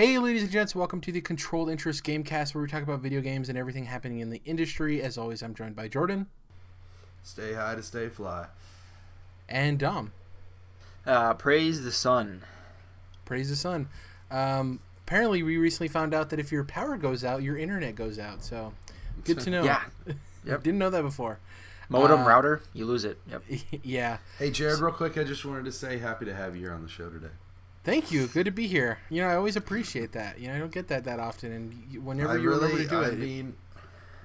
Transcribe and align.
Hey, 0.00 0.18
ladies 0.18 0.44
and 0.44 0.50
gents, 0.50 0.74
welcome 0.74 1.02
to 1.02 1.12
the 1.12 1.20
Controlled 1.20 1.68
Interest 1.68 2.02
Gamecast, 2.02 2.54
where 2.54 2.62
we 2.62 2.70
talk 2.70 2.82
about 2.82 3.00
video 3.00 3.20
games 3.20 3.50
and 3.50 3.58
everything 3.58 3.84
happening 3.84 4.20
in 4.20 4.30
the 4.30 4.40
industry. 4.46 5.02
As 5.02 5.18
always, 5.18 5.42
I'm 5.42 5.52
joined 5.54 5.76
by 5.76 5.88
Jordan 5.88 6.26
Stay 7.22 7.52
high 7.52 7.74
to 7.74 7.82
stay 7.82 8.08
fly. 8.08 8.46
and 9.46 9.78
Dom. 9.78 10.12
Uh, 11.04 11.34
praise 11.34 11.84
the 11.84 11.92
sun. 11.92 12.44
Praise 13.26 13.50
the 13.50 13.56
sun. 13.56 13.90
Um, 14.30 14.80
apparently, 15.06 15.42
we 15.42 15.58
recently 15.58 15.88
found 15.88 16.14
out 16.14 16.30
that 16.30 16.40
if 16.40 16.50
your 16.50 16.64
power 16.64 16.96
goes 16.96 17.22
out, 17.22 17.42
your 17.42 17.58
internet 17.58 17.94
goes 17.94 18.18
out. 18.18 18.42
So, 18.42 18.72
good 19.24 19.40
to 19.40 19.50
know. 19.50 19.64
Yeah. 19.64 19.82
Yep. 20.46 20.62
Didn't 20.62 20.78
know 20.78 20.88
that 20.88 21.02
before. 21.02 21.38
Modem 21.90 22.20
Uh, 22.20 22.26
router, 22.26 22.62
you 22.72 22.86
lose 22.86 23.04
it. 23.04 23.18
Yep. 23.30 23.42
yeah. 23.82 24.16
Hey, 24.38 24.50
Jared, 24.50 24.78
real 24.80 24.94
quick, 24.94 25.18
I 25.18 25.24
just 25.24 25.44
wanted 25.44 25.66
to 25.66 25.72
say 25.72 25.98
happy 25.98 26.24
to 26.24 26.34
have 26.34 26.56
you 26.56 26.62
here 26.62 26.72
on 26.72 26.82
the 26.82 26.88
show 26.88 27.10
today. 27.10 27.28
Thank 27.82 28.10
you. 28.12 28.26
Good 28.26 28.44
to 28.44 28.50
be 28.50 28.66
here. 28.66 28.98
You 29.08 29.22
know, 29.22 29.28
I 29.28 29.36
always 29.36 29.56
appreciate 29.56 30.12
that. 30.12 30.38
You 30.38 30.48
know, 30.48 30.54
I 30.54 30.58
don't 30.58 30.72
get 30.72 30.88
that 30.88 31.04
that 31.04 31.18
often, 31.18 31.52
and 31.52 32.04
whenever 32.04 32.32
I 32.32 32.36
you 32.36 32.48
really, 32.50 32.72
remember 32.72 32.82
to 32.84 32.88
do 32.88 33.02
I 33.02 33.08
it, 33.08 33.18
mean, 33.18 33.54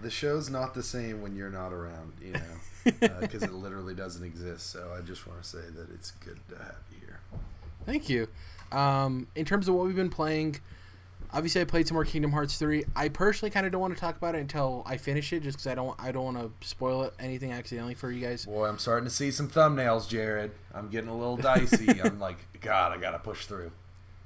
the 0.01 0.09
show's 0.09 0.49
not 0.49 0.73
the 0.73 0.83
same 0.83 1.21
when 1.21 1.35
you're 1.35 1.49
not 1.49 1.71
around, 1.71 2.13
you 2.21 2.33
know, 2.33 2.91
because 3.21 3.43
it 3.43 3.53
literally 3.53 3.95
doesn't 3.95 4.23
exist. 4.25 4.69
So 4.71 4.93
I 4.97 5.01
just 5.01 5.25
want 5.25 5.41
to 5.41 5.47
say 5.47 5.61
that 5.75 5.89
it's 5.93 6.11
good 6.11 6.37
to 6.49 6.57
have 6.57 6.75
you 6.91 6.97
here. 6.99 7.19
Thank 7.85 8.09
you. 8.09 8.27
Um, 8.71 9.27
in 9.35 9.45
terms 9.45 9.67
of 9.69 9.75
what 9.75 9.85
we've 9.85 9.95
been 9.95 10.09
playing, 10.09 10.57
obviously 11.35 11.61
I 11.61 11.65
played 11.65 11.87
some 11.87 11.95
more 11.95 12.05
Kingdom 12.05 12.31
Hearts 12.31 12.57
three. 12.57 12.85
I 12.95 13.09
personally 13.09 13.51
kind 13.51 13.65
of 13.65 13.71
don't 13.71 13.81
want 13.81 13.93
to 13.93 13.99
talk 13.99 14.17
about 14.17 14.33
it 14.35 14.39
until 14.39 14.81
I 14.85 14.97
finish 14.97 15.31
it, 15.33 15.43
just 15.43 15.57
because 15.57 15.67
I 15.67 15.75
don't 15.75 15.95
I 15.99 16.11
don't 16.11 16.23
want 16.33 16.37
to 16.37 16.67
spoil 16.67 17.03
it, 17.03 17.13
anything 17.19 17.51
accidentally 17.51 17.93
for 17.93 18.09
you 18.09 18.25
guys. 18.25 18.45
Boy, 18.45 18.67
I'm 18.67 18.79
starting 18.79 19.05
to 19.05 19.13
see 19.13 19.29
some 19.31 19.49
thumbnails, 19.49 20.07
Jared. 20.09 20.51
I'm 20.73 20.89
getting 20.89 21.09
a 21.09 21.15
little 21.15 21.37
dicey. 21.37 22.01
I'm 22.03 22.19
like, 22.19 22.37
God, 22.61 22.91
I 22.91 22.97
gotta 22.97 23.19
push 23.19 23.45
through. 23.45 23.71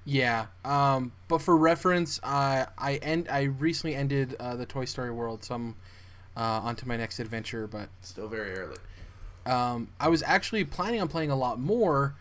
Yeah. 0.06 0.46
Um, 0.64 1.12
but 1.28 1.42
for 1.42 1.58
reference, 1.58 2.20
uh, 2.24 2.66
I 2.78 2.96
end 3.02 3.28
I 3.30 3.44
recently 3.44 3.96
ended 3.96 4.36
uh, 4.40 4.56
the 4.56 4.66
Toy 4.66 4.86
Story 4.86 5.12
world, 5.12 5.44
so 5.44 5.56
I'm 5.56 5.76
uh, 6.38 6.62
onto 6.64 6.86
my 6.86 6.96
next 6.96 7.20
adventure. 7.20 7.68
But 7.68 7.90
Still 8.02 8.28
very 8.28 8.54
early. 8.54 8.78
um, 9.46 9.90
I 10.00 10.08
was 10.10 10.23
actually 10.23 10.64
planning 10.64 11.02
on 11.02 11.08
playing 11.08 11.32
a 11.32 11.36
lot 11.36 11.60
more 11.60 12.16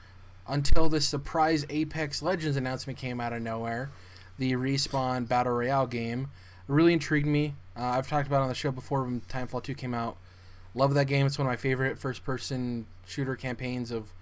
until 0.48 0.89
the 0.89 1.00
surprise 1.00 1.67
Apex 1.69 2.23
Legends 2.23 2.56
announcement 2.56 2.98
came 2.98 3.20
out 3.20 3.33
of 3.34 3.42
nowhere. 3.42 3.91
The 4.39 4.53
Respawn 4.53 5.28
Battle 5.28 5.53
Royale 5.53 5.86
game 5.86 6.31
It 6.69 6.72
really 6.72 6.92
intrigued 6.92 7.27
me. 7.27 7.55
Uh, 7.77 7.84
I've 7.84 8.08
talked 8.08 8.27
about 8.27 8.42
on 8.42 8.48
the 8.48 8.55
show 8.55 8.70
before 8.70 9.05
when 9.05 9.20
Titanfall 9.22 9.62
2 9.62 9.75
came 9.75 9.95
out. 9.95 10.17
Love 10.75 10.95
that 10.95 11.06
game. 11.06 11.27
It's 11.27 11.39
one 11.39 11.47
of 11.47 11.50
my 11.50 11.56
favorite 11.56 11.98
first 11.98 12.25
person 12.25 12.86
shooter 13.06 13.36
campaigns 13.36 13.91
of 13.91 14.12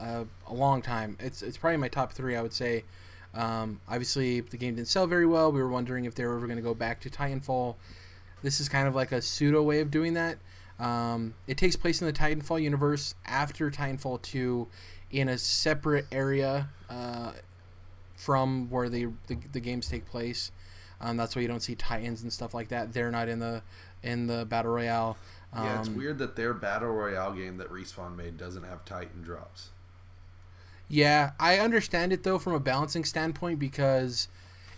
uh, 0.00 0.24
a 0.46 0.54
long 0.54 0.82
time. 0.82 1.16
It's, 1.20 1.42
it's 1.42 1.56
probably 1.56 1.76
my 1.76 1.88
top 1.88 2.12
three, 2.12 2.36
I 2.36 2.42
would 2.42 2.52
say. 2.52 2.84
Um, 3.34 3.80
obviously, 3.88 4.40
the 4.40 4.56
game 4.56 4.74
didn't 4.74 4.88
sell 4.88 5.06
very 5.06 5.26
well. 5.26 5.52
We 5.52 5.60
were 5.60 5.68
wondering 5.68 6.04
if 6.04 6.14
they 6.14 6.24
were 6.24 6.36
ever 6.36 6.46
going 6.46 6.56
to 6.56 6.62
go 6.62 6.74
back 6.74 7.00
to 7.00 7.10
Titanfall. 7.10 7.76
This 8.42 8.60
is 8.60 8.68
kind 8.68 8.88
of 8.88 8.94
like 8.94 9.12
a 9.12 9.20
pseudo 9.20 9.62
way 9.62 9.80
of 9.80 9.90
doing 9.90 10.14
that. 10.14 10.38
Um, 10.78 11.34
it 11.46 11.58
takes 11.58 11.76
place 11.76 12.00
in 12.00 12.06
the 12.06 12.12
Titanfall 12.12 12.62
universe 12.62 13.14
after 13.26 13.70
Titanfall 13.70 14.22
2 14.22 14.68
in 15.10 15.28
a 15.28 15.38
separate 15.38 16.06
area 16.12 16.68
uh, 16.88 17.32
from 18.18 18.68
where 18.68 18.88
they, 18.88 19.04
the, 19.28 19.38
the 19.52 19.60
games 19.60 19.88
take 19.88 20.04
place. 20.04 20.50
Um, 21.00 21.16
that's 21.16 21.36
why 21.36 21.42
you 21.42 21.48
don't 21.48 21.60
see 21.60 21.76
Titans 21.76 22.22
and 22.22 22.32
stuff 22.32 22.52
like 22.52 22.68
that. 22.68 22.92
They're 22.92 23.12
not 23.12 23.28
in 23.28 23.38
the 23.38 23.62
in 24.02 24.26
the 24.26 24.44
battle 24.44 24.72
royale. 24.72 25.16
Um, 25.52 25.64
Yeah, 25.64 25.78
it's 25.80 25.88
weird 25.88 26.18
that 26.18 26.34
their 26.36 26.52
battle 26.52 26.88
royale 26.90 27.32
game 27.32 27.56
that 27.58 27.70
Respawn 27.70 28.16
made 28.16 28.36
doesn't 28.36 28.64
have 28.64 28.84
Titan 28.84 29.22
drops. 29.22 29.70
Yeah, 30.88 31.32
I 31.38 31.58
understand 31.58 32.12
it 32.12 32.24
though 32.24 32.38
from 32.38 32.54
a 32.54 32.60
balancing 32.60 33.04
standpoint 33.04 33.58
because 33.60 34.26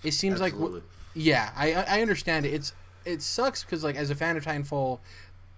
it 0.05 0.13
seems 0.13 0.41
like 0.41 0.53
Absolutely. 0.53 0.83
yeah, 1.15 1.51
I 1.57 1.73
I 1.73 1.85
I 1.99 2.03
understand 2.03 2.45
it. 2.45 2.53
It's 2.53 2.75
it 3.07 3.23
sucks 3.23 3.65
because 3.65 3.83
like 3.83 3.97
as 3.97 4.11
a 4.11 4.15
fan 4.15 4.37
of 4.37 4.45
Titanfall, 4.45 4.99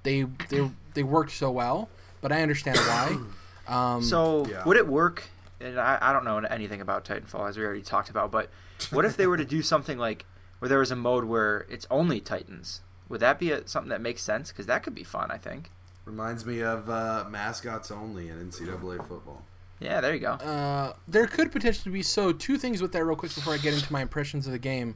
they 0.05 0.27
they 0.49 0.71
they 0.95 1.03
worked 1.03 1.33
so 1.33 1.51
well, 1.51 1.89
but 2.21 2.31
I 2.31 2.43
understand 2.43 2.79
why. 2.79 3.19
Um, 3.69 4.03
So 4.03 4.47
Yeah. 4.51 4.65
would 4.65 4.77
it 4.77 4.89
work? 4.89 5.31
And 5.63 5.79
I, 5.79 5.99
I 6.01 6.13
don't 6.13 6.25
know 6.25 6.39
anything 6.39 6.81
about 6.81 7.05
Titanfall 7.05 7.49
as 7.49 7.57
we 7.57 7.65
already 7.65 7.83
talked 7.83 8.11
about, 8.11 8.31
but 8.31 8.51
what 8.91 9.05
if 9.05 9.17
they 9.17 9.27
were 9.27 9.37
to 9.37 9.45
do 9.45 9.63
something 9.63 9.99
like 9.99 10.27
where 10.59 10.69
there 10.69 10.79
was 10.79 10.91
a 10.91 10.97
mode 10.97 11.25
where 11.25 11.67
it's 11.69 11.87
only 11.91 12.21
Titans? 12.21 12.81
Would 13.09 13.21
that 13.21 13.39
be 13.39 13.53
a, 13.53 13.67
something 13.67 13.91
that 13.91 14.01
makes 14.01 14.23
sense? 14.23 14.51
Because 14.51 14.67
that 14.67 14.83
could 14.83 14.95
be 14.95 15.05
fun, 15.05 15.31
I 15.31 15.39
think. 15.39 15.71
Reminds 16.05 16.45
me 16.45 16.63
of 16.63 16.91
uh, 16.91 17.27
mascots 17.31 17.91
only 17.91 18.29
in 18.29 18.51
NCAA 18.51 19.07
football. 19.07 19.45
Yeah, 19.79 20.01
there 20.01 20.15
you 20.15 20.21
go. 20.21 20.33
Uh, 20.33 20.95
there 21.09 21.27
could 21.27 21.51
potentially 21.51 21.93
be 21.93 22.03
so 22.03 22.33
two 22.33 22.57
things 22.57 22.81
with 22.81 22.93
that 22.93 23.05
real 23.05 23.17
quick 23.17 23.35
before 23.35 23.55
I 23.55 23.59
get 23.59 23.75
into 23.75 23.93
my 23.93 24.03
impressions 24.03 24.47
of 24.47 24.53
the 24.53 24.59
game. 24.59 24.95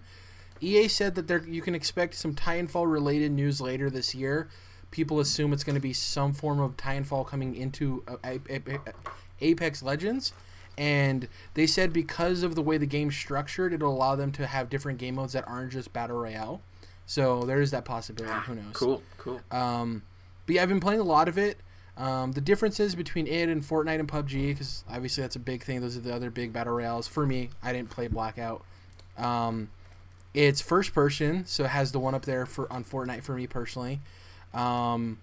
EA 0.60 0.88
said 0.88 1.15
that 1.16 1.28
there 1.28 1.44
you 1.44 1.60
can 1.60 1.75
expect 1.75 2.15
some 2.15 2.34
Titanfall 2.34 2.91
related 2.91 3.33
news 3.33 3.60
later 3.60 3.91
this 3.91 4.15
year. 4.15 4.48
People 4.91 5.21
assume 5.21 5.53
it's 5.53 5.65
going 5.65 5.75
to 5.75 5.81
be 5.81 5.93
some 5.93 6.33
form 6.33 6.60
of 6.60 6.77
Titanfall 6.77 7.27
coming 7.27 7.54
into 7.54 8.04
uh, 8.06 8.38
Apex 9.41 9.83
Legends, 9.83 10.33
and 10.78 11.28
they 11.54 11.66
said 11.66 11.92
because 11.92 12.42
of 12.42 12.54
the 12.54 12.62
way 12.62 12.78
the 12.78 12.87
game's 12.87 13.16
structured, 13.16 13.72
it'll 13.72 13.92
allow 13.94 14.16
them 14.16 14.32
to 14.32 14.47
have 14.47 14.69
different 14.69 14.98
game 14.98 15.14
modes 15.14 15.32
that 15.32 15.47
aren't 15.48 15.72
just 15.72 15.92
battle 15.92 16.19
royale. 16.19 16.60
So 17.06 17.42
there 17.44 17.60
is 17.60 17.70
that 17.70 17.84
possibility. 17.84 18.38
Who 18.47 18.56
knows? 18.56 18.64
Cool, 18.72 19.03
cool. 19.19 19.41
Um, 19.50 20.03
but 20.44 20.56
yeah, 20.56 20.62
I've 20.62 20.69
been 20.69 20.81
playing 20.81 21.00
a 21.00 21.04
lot 21.04 21.28
of 21.28 21.38
it. 21.38 21.59
Um, 21.97 22.32
the 22.32 22.41
differences 22.42 22.94
between 22.94 23.26
it 23.26 23.48
and 23.48 23.62
Fortnite 23.62 24.00
and 24.00 24.09
PUBG, 24.09 24.48
because 24.48 24.84
obviously 24.91 25.22
that's 25.22 25.36
a 25.36 25.41
big 25.41 25.62
thing. 25.62 25.81
Those 25.81 25.97
are 25.97 26.00
the 26.00 26.15
other 26.15 26.31
big 26.31 26.53
battle 26.53 26.75
royales. 26.75 27.09
For 27.09 27.25
me, 27.25 27.50
I 27.62 27.72
didn't 27.72 27.91
play 27.91 28.09
Blackout. 28.09 28.62
Um, 29.16 29.70
it's 30.34 30.60
first 30.60 30.92
person, 30.92 31.47
so 31.47 31.65
it 31.65 31.70
has 31.70 31.92
the 31.92 31.98
one 31.98 32.15
up 32.15 32.26
there 32.26 32.44
for 32.44 32.70
on 32.70 32.84
Fortnite 32.84 33.22
for 33.22 33.34
me 33.34 33.47
personally. 33.47 34.00
Um, 34.53 35.19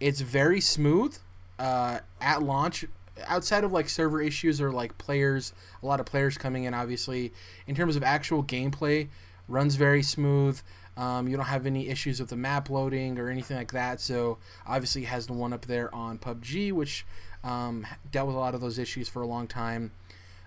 it's 0.00 0.22
very 0.22 0.60
smooth 0.60 1.18
uh, 1.58 1.98
at 2.20 2.42
launch. 2.42 2.86
Outside 3.26 3.64
of 3.64 3.72
like 3.72 3.88
server 3.88 4.20
issues 4.20 4.60
or 4.60 4.72
like 4.72 4.98
players, 4.98 5.52
a 5.82 5.86
lot 5.86 6.00
of 6.00 6.06
players 6.06 6.36
coming 6.36 6.64
in. 6.64 6.74
Obviously, 6.74 7.32
in 7.66 7.74
terms 7.74 7.96
of 7.96 8.02
actual 8.02 8.42
gameplay, 8.42 9.08
runs 9.48 9.76
very 9.76 10.02
smooth. 10.02 10.60
Um, 10.96 11.26
you 11.26 11.36
don't 11.36 11.46
have 11.46 11.66
any 11.66 11.88
issues 11.88 12.20
with 12.20 12.30
the 12.30 12.36
map 12.36 12.70
loading 12.70 13.18
or 13.18 13.28
anything 13.28 13.56
like 13.56 13.72
that. 13.72 14.00
So 14.00 14.38
obviously 14.66 15.02
it 15.02 15.06
has 15.08 15.26
the 15.26 15.32
one 15.32 15.52
up 15.52 15.66
there 15.66 15.92
on 15.94 16.18
PUBG, 16.18 16.72
which 16.72 17.04
um, 17.42 17.86
dealt 18.10 18.28
with 18.28 18.36
a 18.36 18.38
lot 18.38 18.54
of 18.54 18.60
those 18.60 18.78
issues 18.78 19.08
for 19.08 19.22
a 19.22 19.26
long 19.26 19.46
time. 19.46 19.90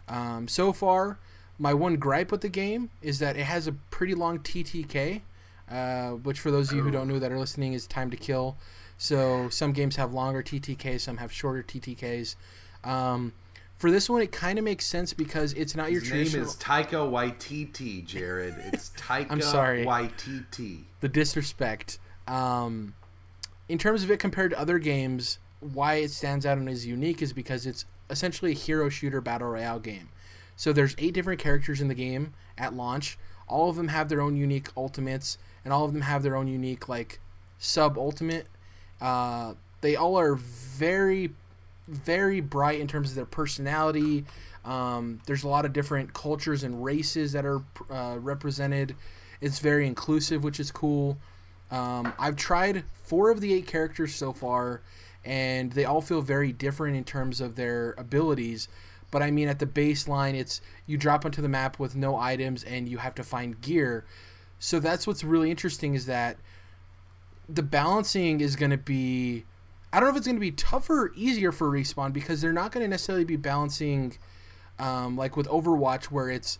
Um, 0.07 0.47
so 0.47 0.71
far, 0.71 1.19
my 1.59 1.73
one 1.73 1.97
gripe 1.97 2.31
with 2.31 2.41
the 2.41 2.49
game 2.49 2.89
is 3.01 3.19
that 3.19 3.35
it 3.35 3.43
has 3.43 3.67
a 3.67 3.73
pretty 3.73 4.15
long 4.15 4.39
TTK, 4.39 5.21
uh, 5.69 6.11
which 6.11 6.39
for 6.39 6.49
those 6.49 6.71
of 6.71 6.77
you 6.77 6.83
who 6.83 6.91
don't 6.91 7.07
know 7.07 7.19
that 7.19 7.31
are 7.31 7.39
listening 7.39 7.73
is 7.73 7.85
time 7.85 8.09
to 8.11 8.17
kill. 8.17 8.55
So 8.97 9.49
some 9.49 9.73
games 9.73 9.95
have 9.97 10.13
longer 10.13 10.41
TTKs, 10.41 11.01
some 11.01 11.17
have 11.17 11.31
shorter 11.31 11.63
TTKs. 11.63 12.35
Um, 12.83 13.33
for 13.77 13.91
this 13.91 14.09
one, 14.09 14.21
it 14.21 14.31
kind 14.31 14.57
of 14.57 14.65
makes 14.65 14.87
sense 14.87 15.13
because 15.13 15.53
it's 15.53 15.75
not 15.75 15.91
your 15.91 16.01
His 16.01 16.09
name 16.11 16.19
traditional. 16.21 16.45
is 16.47 16.55
Taika 16.55 17.09
Waititi, 17.37 18.03
Jared. 18.03 18.55
It's 18.73 18.89
Taika 18.97 19.27
I'm 19.29 19.41
sorry. 19.41 19.85
Waititi. 19.85 20.83
the 20.99 21.07
disrespect. 21.09 21.99
Um, 22.27 22.95
in 23.69 23.77
terms 23.77 24.03
of 24.03 24.09
it 24.09 24.17
compared 24.19 24.51
to 24.51 24.59
other 24.59 24.79
games, 24.79 25.37
why 25.59 25.95
it 25.95 26.09
stands 26.11 26.45
out 26.45 26.57
and 26.57 26.67
is 26.67 26.85
unique 26.87 27.21
is 27.21 27.33
because 27.33 27.65
it's 27.67 27.85
essentially 28.09 28.51
a 28.51 28.55
hero 28.55 28.89
shooter 28.89 29.21
battle 29.21 29.49
royale 29.49 29.79
game. 29.79 30.09
So 30.55 30.73
there's 30.73 30.95
eight 30.97 31.13
different 31.13 31.39
characters 31.39 31.79
in 31.81 31.87
the 31.87 31.93
game 31.93 32.33
at 32.57 32.73
launch. 32.73 33.17
All 33.47 33.69
of 33.69 33.75
them 33.75 33.89
have 33.89 34.09
their 34.09 34.21
own 34.21 34.35
unique 34.35 34.69
ultimates, 34.75 35.37
and 35.63 35.71
all 35.71 35.85
of 35.85 35.93
them 35.93 36.01
have 36.01 36.23
their 36.23 36.35
own 36.35 36.47
unique 36.47 36.89
like 36.89 37.19
sub 37.59 37.95
ultimate. 37.97 38.47
Uh, 39.01 39.53
they 39.81 39.95
all 39.95 40.17
are 40.17 40.35
very, 40.35 41.31
very 41.87 42.41
bright 42.41 42.79
in 42.79 42.87
terms 42.87 43.09
of 43.09 43.15
their 43.15 43.25
personality. 43.25 44.25
Um, 44.65 45.21
there's 45.25 45.43
a 45.43 45.47
lot 45.47 45.65
of 45.65 45.73
different 45.73 46.13
cultures 46.13 46.63
and 46.63 46.83
races 46.83 47.31
that 47.33 47.45
are 47.45 47.61
uh, 47.89 48.17
represented. 48.19 48.95
It's 49.39 49.59
very 49.59 49.87
inclusive, 49.87 50.43
which 50.43 50.59
is 50.59 50.71
cool. 50.71 51.17
Um, 51.71 52.13
I've 52.17 52.35
tried 52.35 52.83
four 53.03 53.29
of 53.29 53.41
the 53.41 53.53
eight 53.53 53.67
characters 53.67 54.15
so 54.15 54.33
far, 54.33 54.81
and 55.23 55.71
they 55.71 55.85
all 55.85 56.01
feel 56.01 56.21
very 56.21 56.51
different 56.51 56.95
in 56.97 57.03
terms 57.03 57.39
of 57.41 57.55
their 57.55 57.93
abilities. 57.97 58.67
But 59.11 59.21
I 59.21 59.31
mean, 59.31 59.47
at 59.47 59.59
the 59.59 59.65
baseline, 59.65 60.33
it's 60.33 60.59
you 60.85 60.97
drop 60.97 61.23
onto 61.23 61.41
the 61.41 61.49
map 61.49 61.79
with 61.79 61.95
no 61.95 62.17
items, 62.17 62.63
and 62.63 62.89
you 62.89 62.97
have 62.97 63.15
to 63.15 63.23
find 63.23 63.59
gear. 63.61 64.05
So 64.59 64.79
that's 64.79 65.05
what's 65.05 65.23
really 65.23 65.51
interesting 65.51 65.93
is 65.93 66.07
that 66.07 66.37
the 67.49 67.63
balancing 67.63 68.41
is 68.41 68.55
going 68.55 68.71
to 68.71 68.77
be. 68.77 69.45
I 69.91 69.99
don't 69.99 70.07
know 70.07 70.11
if 70.11 70.17
it's 70.17 70.27
going 70.27 70.35
to 70.35 70.41
be 70.41 70.51
tougher 70.51 71.05
or 71.05 71.11
easier 71.15 71.51
for 71.51 71.69
respawn 71.69 72.11
because 72.11 72.41
they're 72.41 72.51
not 72.51 72.71
going 72.71 72.83
to 72.83 72.89
necessarily 72.89 73.23
be 73.23 73.37
balancing 73.37 74.17
um, 74.79 75.15
like 75.15 75.37
with 75.37 75.47
Overwatch 75.47 76.05
where 76.05 76.29
it's 76.29 76.59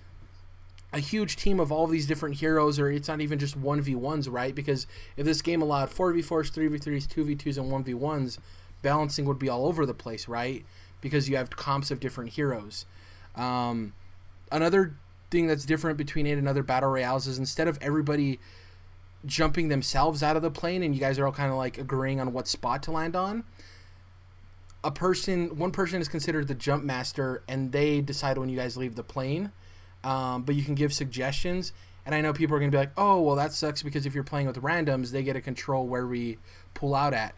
a 0.93 0.99
huge 0.99 1.35
team 1.35 1.59
of 1.59 1.71
all 1.71 1.85
these 1.87 2.07
different 2.07 2.35
heroes, 2.35 2.79
or 2.79 2.89
it's 2.89 3.09
not 3.09 3.19
even 3.19 3.37
just 3.37 3.57
one 3.57 3.81
v 3.81 3.95
ones, 3.95 4.29
right? 4.29 4.55
Because 4.55 4.87
if 5.17 5.25
this 5.25 5.41
game 5.41 5.61
allowed 5.61 5.89
four 5.89 6.13
v 6.13 6.21
fours, 6.21 6.49
three 6.49 6.67
v 6.67 6.77
threes, 6.77 7.05
two 7.05 7.25
v 7.25 7.35
twos, 7.35 7.57
and 7.57 7.69
one 7.69 7.83
v 7.83 7.93
ones, 7.93 8.39
balancing 8.81 9.25
would 9.25 9.39
be 9.39 9.49
all 9.49 9.65
over 9.65 9.85
the 9.85 9.93
place, 9.93 10.27
right? 10.27 10.65
Because 11.01 11.29
you 11.29 11.35
have 11.35 11.49
comps 11.49 11.91
of 11.91 11.99
different 11.99 12.31
heroes. 12.31 12.85
Um, 13.35 13.93
another 14.51 14.95
thing 15.29 15.47
that's 15.47 15.65
different 15.65 15.97
between 15.97 16.25
it 16.25 16.37
and 16.37 16.47
other 16.47 16.63
battle 16.63 16.89
royales 16.89 17.27
is 17.27 17.37
instead 17.37 17.67
of 17.67 17.77
everybody 17.81 18.39
jumping 19.25 19.67
themselves 19.67 20.21
out 20.23 20.35
of 20.35 20.41
the 20.41 20.51
plane 20.51 20.83
and 20.83 20.93
you 20.93 21.01
guys 21.01 21.17
are 21.19 21.25
all 21.25 21.31
kind 21.31 21.51
of 21.51 21.57
like 21.57 21.77
agreeing 21.77 22.19
on 22.19 22.31
what 22.33 22.47
spot 22.47 22.83
to 22.83 22.91
land 22.91 23.15
on 23.15 23.43
a 24.83 24.91
person 24.91 25.57
one 25.57 25.71
person 25.71 25.99
is 25.99 26.07
considered 26.07 26.47
the 26.47 26.55
jump 26.55 26.83
master 26.83 27.43
and 27.47 27.71
they 27.71 27.99
decide 27.99 28.37
when 28.37 28.47
you 28.47 28.55
guys 28.55 28.77
leave 28.77 28.95
the 28.95 29.03
plane 29.03 29.51
um, 30.03 30.43
but 30.43 30.55
you 30.55 30.63
can 30.63 30.75
give 30.75 30.93
suggestions. 30.93 31.73
And 32.05 32.15
i 32.15 32.21
know 32.21 32.31
people 32.31 32.55
are 32.55 32.59
going 32.59 32.71
to 32.71 32.75
be 32.75 32.79
like 32.79 32.93
oh 32.95 33.21
well 33.21 33.35
that 33.35 33.51
sucks 33.51 33.83
because 33.83 34.05
if 34.05 34.15
you're 34.15 34.23
playing 34.23 34.47
with 34.47 34.61
randoms 34.61 35.11
they 35.11 35.23
get 35.23 35.33
to 35.33 35.41
control 35.41 35.85
where 35.85 36.07
we 36.07 36.37
pull 36.73 36.95
out 36.95 37.13
at. 37.13 37.35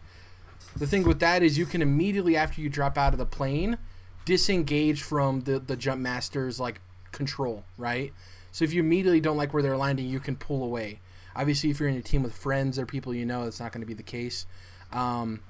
The 0.76 0.86
thing 0.86 1.02
with 1.02 1.18
that 1.18 1.42
is 1.42 1.58
you 1.58 1.66
can 1.66 1.82
immediately 1.82 2.36
after 2.36 2.60
you 2.60 2.68
drop 2.68 2.96
out 2.96 3.12
of 3.12 3.18
the 3.18 3.26
plane 3.26 3.78
disengage 4.24 5.02
from 5.02 5.40
the, 5.40 5.58
the 5.58 5.74
jump 5.74 6.00
master's 6.00 6.60
like 6.60 6.80
control 7.10 7.64
right? 7.76 8.12
So 8.52 8.64
if 8.64 8.72
you 8.72 8.80
immediately 8.80 9.20
don't 9.20 9.36
like 9.36 9.52
where 9.52 9.62
they're 9.62 9.76
landing 9.76 10.06
you 10.06 10.20
can 10.20 10.36
pull 10.36 10.62
away 10.62 11.00
obviously 11.34 11.70
if 11.70 11.80
you're 11.80 11.88
in 11.88 11.96
a 11.96 12.02
team 12.02 12.22
with 12.22 12.34
friends 12.34 12.78
or 12.78 12.86
people 12.86 13.14
you 13.14 13.24
know 13.24 13.44
that's 13.44 13.60
not 13.60 13.72
going 13.72 13.80
to 13.80 13.86
be 13.86 13.94
the 13.94 14.02
case 14.02 14.46
um, 14.92 15.40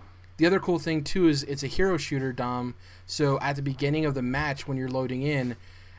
the 0.40 0.46
other 0.46 0.58
cool 0.58 0.78
thing 0.78 1.04
too 1.04 1.28
is 1.28 1.42
it's 1.42 1.62
a 1.62 1.66
hero 1.66 1.98
shooter, 1.98 2.32
Dom. 2.32 2.74
So 3.04 3.38
at 3.40 3.56
the 3.56 3.62
beginning 3.62 4.06
of 4.06 4.14
the 4.14 4.22
match, 4.22 4.66
when 4.66 4.78
you're 4.78 4.88
loading 4.88 5.20
in, 5.20 5.54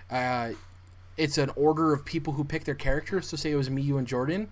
uh, 0.10 0.54
it's 1.16 1.38
an 1.38 1.52
order 1.56 1.94
of 1.94 2.04
people 2.06 2.34
who 2.34 2.44
pick 2.44 2.64
their 2.64 2.74
character. 2.74 3.22
So 3.22 3.38
say 3.38 3.52
it 3.52 3.56
was 3.56 3.70
me, 3.70 3.84
you, 3.84 4.00
and 4.00 4.08
Jordan. 4.08 4.50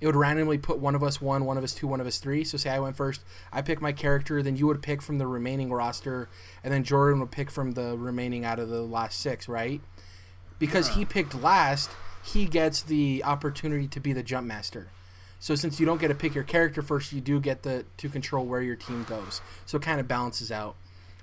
It 0.00 0.06
would 0.06 0.14
randomly 0.14 0.58
put 0.58 0.78
one 0.78 0.94
of 0.94 1.02
us 1.02 1.20
one, 1.20 1.44
one 1.44 1.58
of 1.58 1.64
us 1.64 1.74
two, 1.74 1.88
one 1.88 2.00
of 2.00 2.06
us 2.06 2.18
three. 2.18 2.44
So 2.44 2.56
say 2.56 2.70
I 2.70 2.78
went 2.78 2.96
first, 2.96 3.22
I 3.52 3.62
pick 3.62 3.80
my 3.80 3.90
character, 3.90 4.44
then 4.44 4.56
you 4.56 4.68
would 4.68 4.80
pick 4.80 5.02
from 5.02 5.18
the 5.18 5.26
remaining 5.26 5.72
roster, 5.72 6.28
and 6.62 6.72
then 6.72 6.84
Jordan 6.84 7.18
would 7.18 7.32
pick 7.32 7.50
from 7.50 7.72
the 7.72 7.98
remaining 7.98 8.44
out 8.44 8.60
of 8.60 8.68
the 8.68 8.82
last 8.82 9.18
six, 9.18 9.48
right? 9.48 9.80
Because 10.60 10.90
he 10.90 11.04
picked 11.04 11.34
last, 11.34 11.90
he 12.24 12.46
gets 12.46 12.82
the 12.82 13.22
opportunity 13.24 13.86
to 13.88 14.00
be 14.00 14.12
the 14.12 14.22
jump 14.22 14.46
master. 14.46 14.88
So 15.40 15.56
since 15.56 15.80
you 15.80 15.86
don't 15.86 16.00
get 16.00 16.08
to 16.08 16.14
pick 16.14 16.34
your 16.34 16.44
character 16.44 16.82
first, 16.82 17.12
you 17.12 17.20
do 17.20 17.40
get 17.40 17.62
the 17.64 17.84
to 17.96 18.08
control 18.08 18.46
where 18.46 18.62
your 18.62 18.76
team 18.76 19.04
goes. 19.08 19.40
So 19.66 19.76
it 19.76 19.82
kind 19.82 19.98
of 19.98 20.06
balances 20.06 20.52
out. 20.52 20.76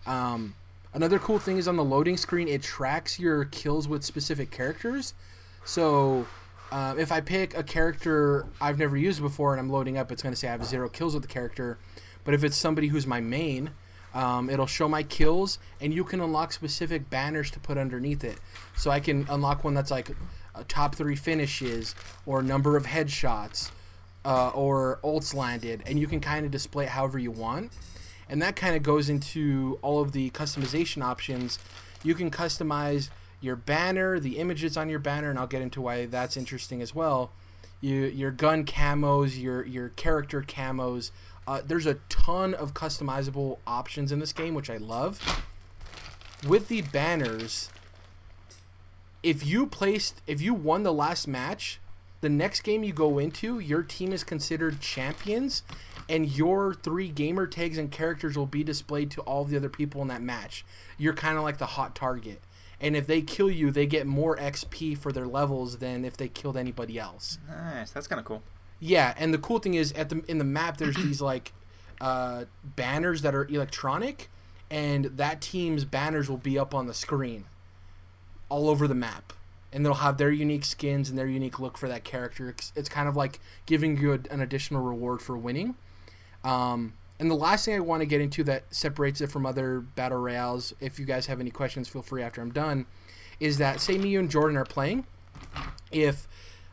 Um, 0.06 0.56
another 0.94 1.20
cool 1.20 1.40
thing 1.40 1.58
is 1.58 1.68
on 1.68 1.78
the 1.78 1.84
loading 1.84 2.18
screen, 2.18 2.48
it 2.48 2.62
tracks 2.62 3.18
your 3.18 3.46
kills 3.46 3.88
with 3.88 4.04
specific 4.04 4.52
characters. 4.52 5.14
So 5.64 6.28
uh, 6.72 6.96
if 6.98 7.12
I 7.12 7.22
pick 7.22 7.58
a 7.58 7.64
character 7.64 8.46
I've 8.60 8.78
never 8.78 8.98
used 8.98 9.22
before 9.22 9.54
and 9.54 9.60
I'm 9.60 9.70
loading 9.70 9.98
up, 9.98 10.12
it's 10.12 10.22
going 10.22 10.34
to 10.34 10.38
say 10.38 10.50
I 10.50 10.52
have 10.52 10.66
zero 10.66 10.90
kills 10.90 11.14
with 11.14 11.24
the 11.24 11.30
character. 11.30 11.78
But 12.26 12.34
if 12.34 12.44
it's 12.44 12.58
somebody 12.58 12.88
who's 12.88 13.08
my 13.08 13.22
main, 13.22 13.72
um, 14.14 14.50
it'll 14.50 14.68
show 14.68 14.90
my 14.90 15.04
kills, 15.04 15.60
and 15.80 15.94
you 15.94 16.04
can 16.04 16.20
unlock 16.20 16.52
specific 16.52 17.10
banners 17.10 17.52
to 17.52 17.60
put 17.60 17.78
underneath 17.78 18.24
it. 18.24 18.40
So 18.76 18.92
I 18.92 19.00
can 19.00 19.26
unlock 19.30 19.64
one 19.64 19.74
that's 19.74 19.92
like 19.92 20.12
a 20.56 20.64
top 20.64 20.96
three 20.96 21.16
finishes 21.16 21.96
or 22.26 22.42
number 22.42 22.76
of 22.78 22.86
headshots 22.86 23.72
uh, 24.26 24.50
or 24.50 25.00
ults 25.04 25.34
landed, 25.34 25.82
and 25.86 26.00
you 26.00 26.08
can 26.08 26.20
kind 26.20 26.46
of 26.46 26.52
display 26.52 26.86
it 26.86 26.90
however 26.90 27.20
you 27.20 27.32
want. 27.32 27.72
And 28.30 28.42
that 28.42 28.56
kind 28.56 28.76
of 28.76 28.84
goes 28.84 29.10
into 29.10 29.80
all 29.82 30.02
of 30.02 30.12
the 30.12 30.30
customization 30.32 31.04
options. 31.04 31.58
You 32.04 32.14
can 32.14 32.30
customize 32.30 33.10
your 33.42 33.56
banner, 33.56 34.20
the 34.20 34.38
images 34.38 34.78
on 34.78 34.90
your 34.90 35.00
banner, 35.00 35.30
and 35.30 35.40
I'll 35.40 35.48
get 35.48 35.62
into 35.62 35.82
why 35.82 36.06
that's 36.06 36.38
interesting 36.38 36.82
as 36.82 36.94
well. 36.94 37.32
You, 37.82 38.06
your 38.06 38.32
gun 38.32 38.66
camos, 38.66 39.42
your 39.42 39.66
your 39.66 39.90
character 39.90 40.42
camos. 40.42 41.12
Uh, 41.48 41.62
there's 41.66 41.86
a 41.86 41.96
ton 42.10 42.54
of 42.54 42.74
customizable 42.74 43.58
options 43.66 44.12
in 44.12 44.20
this 44.20 44.34
game, 44.34 44.54
which 44.54 44.70
I 44.70 44.78
love. 44.78 45.44
With 46.48 46.68
the 46.68 46.82
banners, 46.82 47.70
if 49.24 49.46
you 49.46 49.68
placed, 49.68 50.22
if 50.28 50.42
you 50.42 50.54
won 50.54 50.84
the 50.84 50.94
last 50.94 51.28
match, 51.28 51.80
the 52.22 52.30
next 52.30 52.62
game 52.62 52.84
you 52.84 52.94
go 52.94 53.20
into, 53.20 53.60
your 53.60 53.84
team 53.84 54.12
is 54.12 54.24
considered 54.24 54.82
champions, 54.82 55.64
and 56.08 56.30
your 56.30 56.74
three 56.74 57.10
gamer 57.10 57.48
tags 57.48 57.78
and 57.78 57.92
characters 57.92 58.38
will 58.38 58.46
be 58.46 58.64
displayed 58.64 59.12
to 59.12 59.22
all 59.22 59.46
the 59.46 59.56
other 59.56 59.70
people 59.70 60.02
in 60.02 60.08
that 60.10 60.22
match. 60.22 60.66
You're 60.98 61.14
kind 61.14 61.38
of 61.38 61.44
like 61.44 61.58
the 61.58 61.66
hot 61.66 61.96
target. 61.96 62.42
And 62.82 62.96
if 62.96 63.08
they 63.08 63.22
kill 63.22 63.50
you, 63.52 63.72
they 63.72 63.86
get 63.86 64.08
more 64.08 64.38
XP 64.38 64.98
for 64.98 65.12
their 65.12 65.28
levels 65.28 65.78
than 65.78 66.06
if 66.06 66.16
they 66.16 66.30
killed 66.30 66.56
anybody 66.56 66.98
else. 66.98 67.38
Nice. 67.48 67.92
That's 67.92 68.08
kind 68.08 68.20
of 68.20 68.26
cool. 68.26 68.42
Yeah, 68.80 69.14
and 69.18 69.34
the 69.34 69.38
cool 69.38 69.60
thing 69.60 69.74
is 69.74 69.92
at 69.94 70.08
the 70.08 70.24
in 70.30 70.38
the 70.38 70.46
map 70.46 70.78
there's 70.78 70.96
these 71.04 71.22
like 71.22 71.52
uh, 72.00 72.46
banners 72.64 73.22
that 73.24 73.36
are 73.36 73.46
electronic, 73.46 74.30
and 74.70 75.06
that 75.06 75.42
team's 75.42 75.84
banners 75.84 76.30
will 76.30 76.38
be 76.38 76.58
up 76.58 76.74
on 76.74 76.88
the 76.88 76.94
screen 76.94 77.44
all 78.50 78.70
over 78.70 78.88
the 78.88 78.96
map 78.96 79.34
and 79.72 79.86
they'll 79.86 79.94
have 79.96 80.18
their 80.18 80.32
unique 80.32 80.66
skins 80.66 81.10
and 81.10 81.18
their 81.18 81.28
unique 81.28 81.60
look 81.60 81.78
for 81.78 81.88
that 81.88 82.04
character. 82.04 82.50
It's, 82.50 82.74
it's 82.76 82.90
kind 82.90 83.08
of 83.08 83.16
like 83.16 83.40
giving 83.66 83.98
you 83.98 84.14
a, 84.14 84.20
an 84.32 84.42
additional 84.42 84.82
reward 84.82 85.22
for 85.22 85.38
winning. 85.38 85.76
Um, 86.44 86.94
and 87.20 87.30
the 87.30 87.36
last 87.36 87.66
thing 87.66 87.76
I 87.76 87.80
want 87.80 88.02
to 88.02 88.06
get 88.06 88.22
into 88.22 88.44
that 88.46 88.64
separates 88.74 89.22
it 89.22 89.30
from 89.30 89.46
other 89.46 89.82
battle 89.82 90.18
royales, 90.18 90.74
if 90.80 91.00
you 91.00 91.06
guys 91.06 91.28
have 91.28 91.40
any 91.40 91.52
questions, 91.52 91.88
feel 91.88 92.02
free 92.02 92.24
after 92.24 92.42
I'm 92.42 92.52
done, 92.52 92.86
is 93.40 93.58
that 93.58 93.82
say 93.82 93.98
me, 93.98 94.10
you, 94.10 94.20
and 94.20 94.32
Jordan 94.32 94.58
are 94.58 94.66
playing. 94.66 95.06
If 95.92 96.28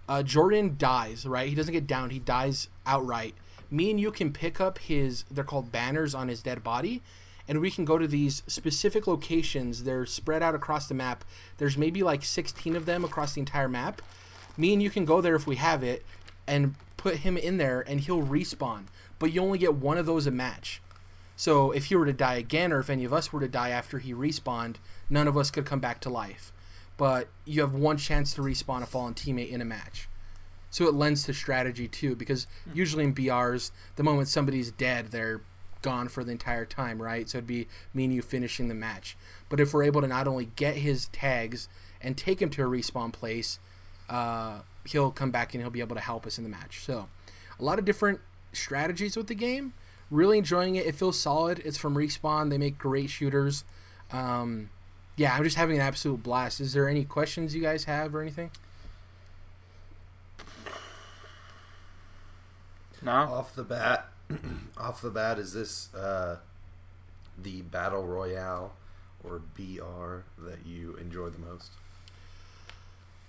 uh, 0.08 0.23
Jordan 0.23 0.76
dies, 0.78 1.26
right, 1.26 1.49
he 1.49 1.55
doesn't 1.55 1.73
get 1.73 1.87
down, 1.87 2.11
he 2.11 2.19
dies 2.19 2.69
outright. 2.87 3.34
Me 3.70 3.90
and 3.90 4.00
you 4.00 4.12
can 4.12 4.32
pick 4.32 4.61
up 4.61 4.78
his, 4.78 5.25
they're 5.31 5.44
called 5.44 5.73
banners 5.73 6.14
on 6.14 6.28
his 6.28 6.43
dead 6.43 6.62
body, 6.62 7.02
and 7.48 7.60
we 7.60 7.70
can 7.70 7.84
go 7.84 7.98
to 7.98 8.06
these 8.06 8.43
specific 8.46 9.06
locations. 9.06 9.84
They're 9.84 10.06
spread 10.06 10.43
out 10.43 10.54
across 10.54 10.88
the 10.88 10.94
map. 10.94 11.25
There's 11.58 11.78
maybe 11.78 12.02
like 12.02 12.25
16 12.25 12.76
of 12.76 12.87
them 12.87 13.04
across 13.04 13.34
the 13.34 13.40
entire 13.40 13.69
map. 13.69 14.02
Me 14.56 14.72
and 14.72 14.82
you 14.82 14.90
can 14.90 15.04
go 15.04 15.20
there 15.20 15.37
if 15.37 15.46
we 15.46 15.56
have 15.56 15.82
it 15.82 16.04
and 16.46 16.75
put 16.96 17.16
him 17.19 17.37
in 17.37 17.56
there 17.58 17.81
and 17.81 18.00
he'll 18.00 18.22
respawn. 18.22 18.84
But 19.19 19.32
you 19.32 19.43
only 19.43 19.58
get 19.58 19.75
one 19.75 19.98
of 19.98 20.06
those 20.06 20.26
a 20.26 20.31
match. 20.31 20.81
So 21.37 21.70
if 21.70 21.87
he 21.87 21.96
were 21.96 22.06
to 22.06 22.12
die 22.12 22.37
again 22.37 22.72
or 22.72 22.81
if 22.81 22.90
any 22.90 23.04
of 23.04 23.12
us 23.12 23.32
were 23.32 23.40
to 23.40 23.49
die 23.49 23.70
after 23.70 23.99
he 23.99 24.14
respawned, 24.14 24.76
none 25.10 25.28
of 25.28 25.37
us 25.37 25.50
could 25.50 25.66
come 25.66 25.81
back 25.81 26.00
to 26.00 26.10
life. 26.10 26.52
But 26.96 27.28
you 27.44 27.60
have 27.60 27.75
one 27.75 27.99
chance 27.99 28.32
to 28.34 28.42
respawn 28.42 28.82
a 28.82 28.87
fallen 28.87 29.14
teammate 29.14 29.50
in 29.50 29.60
a 29.60 29.66
match. 29.66 30.08
So 30.70 30.87
it 30.87 30.94
lends 30.94 31.25
to 31.25 31.34
strategy 31.34 31.88
too, 31.88 32.16
because 32.16 32.46
hmm. 32.64 32.76
usually 32.76 33.04
in 33.04 33.14
BRs, 33.14 33.70
the 33.96 34.02
moment 34.02 34.28
somebody's 34.28 34.70
dead, 34.70 35.08
they're 35.08 35.42
gone 35.83 36.09
for 36.09 36.25
the 36.25 36.33
entire 36.33 36.64
time, 36.64 37.00
right? 37.00 37.28
So 37.28 37.38
it'd 37.38 37.47
be 37.47 37.68
me 37.95 38.04
and 38.04 38.14
you 38.14 38.23
finishing 38.23 38.68
the 38.68 38.75
match. 38.75 39.16
But 39.49 39.61
if 39.61 39.73
we're 39.73 39.85
able 39.85 40.00
to 40.00 40.09
not 40.09 40.26
only 40.26 40.47
get 40.56 40.76
his 40.76 41.09
tags 41.09 41.68
and 42.00 42.16
take 42.16 42.40
him 42.40 42.50
to 42.50 42.62
a 42.62 42.66
respawn 42.66 43.12
place, 43.12 43.59
uh, 44.09 44.61
he'll 44.85 45.11
come 45.11 45.30
back 45.30 45.54
and 45.54 45.62
he'll 45.62 45.71
be 45.71 45.80
able 45.80 45.97
to 45.97 46.02
help 46.02 46.26
us 46.26 46.38
in 46.38 46.45
the 46.45 46.50
match. 46.50 46.85
So 46.85 47.09
a 47.59 47.64
lot 47.64 47.78
of 47.78 47.85
different 47.85 48.21
strategies 48.52 49.16
with 49.16 49.26
the 49.26 49.35
game. 49.35 49.75
Really 50.11 50.38
enjoying 50.38 50.76
it. 50.76 50.87
It 50.87 50.95
feels 50.95 51.18
solid. 51.18 51.61
It's 51.64 51.78
from 51.78 51.97
Respawn. 51.97 52.50
They 52.50 52.59
make 52.59 52.78
great 52.78 53.11
shooters. 53.11 53.64
Um, 54.12 54.71
yeah, 55.16 55.35
I'm 55.35 55.42
just 55.42 55.56
having 55.56 55.76
an 55.76 55.83
absolute 55.83 56.23
blast. 56.23 56.61
Is 56.61 56.73
there 56.75 56.88
any 56.88 57.04
questions 57.04 57.54
you 57.54 57.62
guys 57.62 57.85
have 57.85 58.14
or 58.14 58.23
anything? 58.23 58.50
No. 63.02 63.12
Off 63.12 63.54
the 63.54 63.64
bat, 63.64 64.09
off 64.76 65.00
the 65.00 65.11
bat, 65.11 65.38
is 65.38 65.52
this 65.52 65.95
uh, 65.95 66.37
the 67.38 67.62
battle 67.62 68.04
royale 68.04 68.75
or 69.25 69.42
BR 69.56 70.25
that 70.38 70.64
you 70.64 70.97
enjoy 71.00 71.28
the 71.28 71.38
most? 71.38 71.71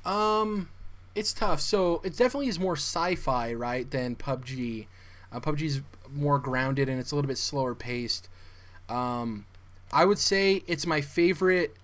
Um, 0.05 0.69
it's 1.15 1.33
tough. 1.33 1.59
So 1.59 2.01
it 2.03 2.15
definitely 2.15 2.47
is 2.47 2.59
more 2.59 2.75
sci-fi, 2.75 3.53
right, 3.53 3.89
than 3.89 4.15
PUBG. 4.15 4.87
Uh, 5.31 5.39
PUBG's 5.39 5.81
more 6.13 6.39
grounded 6.39 6.87
and 6.87 6.99
it's 6.99 7.11
a 7.11 7.15
little 7.15 7.27
bit 7.27 7.37
slower 7.37 7.75
paced. 7.75 8.29
Um, 8.87 9.45
I 9.91 10.05
would 10.05 10.19
say 10.19 10.63
it's 10.67 10.85
my 10.85 11.01
favorite 11.01 11.75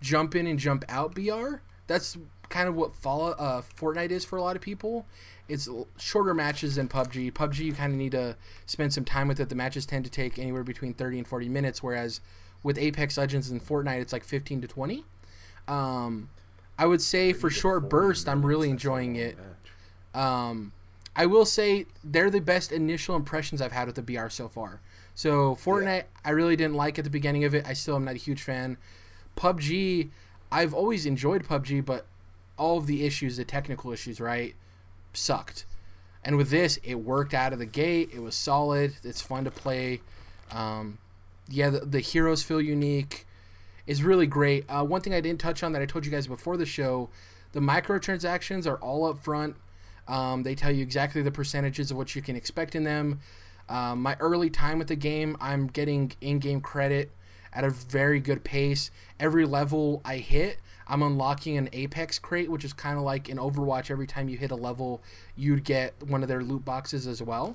jump 0.00 0.34
in 0.34 0.46
and 0.46 0.58
jump 0.58 0.84
out 0.88 1.14
BR. 1.14 1.56
That's 1.86 2.18
kind 2.48 2.68
of 2.68 2.74
what 2.74 2.94
Fall 2.94 3.34
uh, 3.38 3.62
Fortnite 3.62 4.10
is 4.10 4.24
for 4.24 4.36
a 4.36 4.42
lot 4.42 4.56
of 4.56 4.62
people. 4.62 5.06
It's 5.50 5.68
shorter 5.98 6.34
matches 6.34 6.76
than 6.76 6.88
PUBG. 6.88 7.32
PUBG 7.32 7.58
you 7.58 7.72
kind 7.72 7.92
of 7.92 7.98
need 7.98 8.12
to 8.12 8.36
spend 8.66 8.92
some 8.92 9.04
time 9.04 9.28
with 9.28 9.40
it. 9.40 9.48
The 9.48 9.54
matches 9.54 9.86
tend 9.86 10.04
to 10.04 10.10
take 10.10 10.38
anywhere 10.38 10.62
between 10.62 10.94
30 10.94 11.18
and 11.18 11.26
40 11.26 11.48
minutes, 11.48 11.82
whereas 11.82 12.20
with 12.62 12.78
Apex 12.78 13.18
Legends 13.18 13.50
and 13.50 13.64
Fortnite 13.64 14.00
it's 14.00 14.12
like 14.12 14.24
15 14.24 14.62
to 14.62 14.68
20. 14.68 15.04
Um, 15.66 16.30
I 16.78 16.86
would 16.86 17.02
say 17.02 17.32
for 17.32 17.50
short 17.50 17.88
burst, 17.88 18.28
I'm 18.28 18.44
really 18.44 18.70
enjoying 18.70 19.16
it. 19.16 19.36
Um, 20.14 20.72
I 21.14 21.26
will 21.26 21.44
say 21.44 21.86
they're 22.02 22.30
the 22.30 22.40
best 22.40 22.72
initial 22.72 23.16
impressions 23.16 23.60
I've 23.60 23.72
had 23.72 23.86
with 23.86 23.96
the 23.96 24.02
BR 24.02 24.28
so 24.28 24.48
far. 24.48 24.80
So 25.14 25.54
Fortnite, 25.56 26.04
I 26.24 26.30
really 26.30 26.56
didn't 26.56 26.74
like 26.74 26.98
at 26.98 27.04
the 27.04 27.10
beginning 27.10 27.44
of 27.44 27.54
it. 27.54 27.66
I 27.66 27.74
still 27.74 27.96
am 27.96 28.04
not 28.04 28.14
a 28.14 28.18
huge 28.18 28.42
fan. 28.42 28.78
PUBG, 29.36 30.10
I've 30.50 30.72
always 30.72 31.06
enjoyed 31.06 31.44
PUBG, 31.44 31.84
but 31.84 32.06
all 32.56 32.78
of 32.78 32.86
the 32.86 33.04
issues, 33.04 33.36
the 33.36 33.44
technical 33.44 33.92
issues, 33.92 34.20
right, 34.20 34.54
sucked. 35.12 35.64
And 36.24 36.36
with 36.36 36.50
this, 36.50 36.78
it 36.84 36.96
worked 36.96 37.32
out 37.32 37.52
of 37.52 37.58
the 37.58 37.66
gate. 37.66 38.10
It 38.12 38.20
was 38.20 38.34
solid. 38.34 38.94
It's 39.02 39.22
fun 39.22 39.44
to 39.44 39.50
play. 39.50 40.00
Um, 40.50 40.98
yeah, 41.48 41.70
the, 41.70 41.80
the 41.80 42.00
heroes 42.00 42.42
feel 42.42 42.60
unique. 42.60 43.26
It's 43.86 44.02
really 44.02 44.26
great. 44.26 44.64
Uh, 44.68 44.84
one 44.84 45.00
thing 45.00 45.14
I 45.14 45.20
didn't 45.20 45.40
touch 45.40 45.62
on 45.62 45.72
that 45.72 45.82
I 45.82 45.86
told 45.86 46.04
you 46.04 46.12
guys 46.12 46.26
before 46.26 46.56
the 46.56 46.66
show, 46.66 47.08
The 47.52 47.60
microtransactions 47.60 48.66
are 48.66 48.76
all 48.76 49.04
up 49.06 49.18
front. 49.20 49.56
Um, 50.06 50.42
they 50.42 50.54
tell 50.54 50.70
you 50.70 50.82
exactly 50.82 51.22
the 51.22 51.30
percentages 51.30 51.90
of 51.90 51.96
what 51.96 52.14
you 52.14 52.22
can 52.22 52.36
expect 52.36 52.74
in 52.74 52.84
them. 52.84 53.20
Um, 53.68 54.02
my 54.02 54.16
early 54.20 54.50
time 54.50 54.78
with 54.78 54.88
the 54.88 54.96
game, 54.96 55.36
I'm 55.40 55.66
getting 55.68 56.12
in-game 56.20 56.60
credit 56.60 57.10
at 57.52 57.64
a 57.64 57.70
very 57.70 58.20
good 58.20 58.44
pace. 58.44 58.90
Every 59.18 59.44
level 59.44 60.00
I 60.04 60.16
hit, 60.18 60.58
I'm 60.90 61.02
unlocking 61.02 61.56
an 61.56 61.68
Apex 61.72 62.18
crate, 62.18 62.50
which 62.50 62.64
is 62.64 62.72
kind 62.72 62.98
of 62.98 63.04
like 63.04 63.28
in 63.28 63.38
Overwatch. 63.38 63.92
Every 63.92 64.08
time 64.08 64.28
you 64.28 64.36
hit 64.36 64.50
a 64.50 64.56
level, 64.56 65.00
you'd 65.36 65.62
get 65.62 65.94
one 66.02 66.22
of 66.22 66.28
their 66.28 66.42
loot 66.42 66.64
boxes 66.64 67.06
as 67.06 67.22
well, 67.22 67.54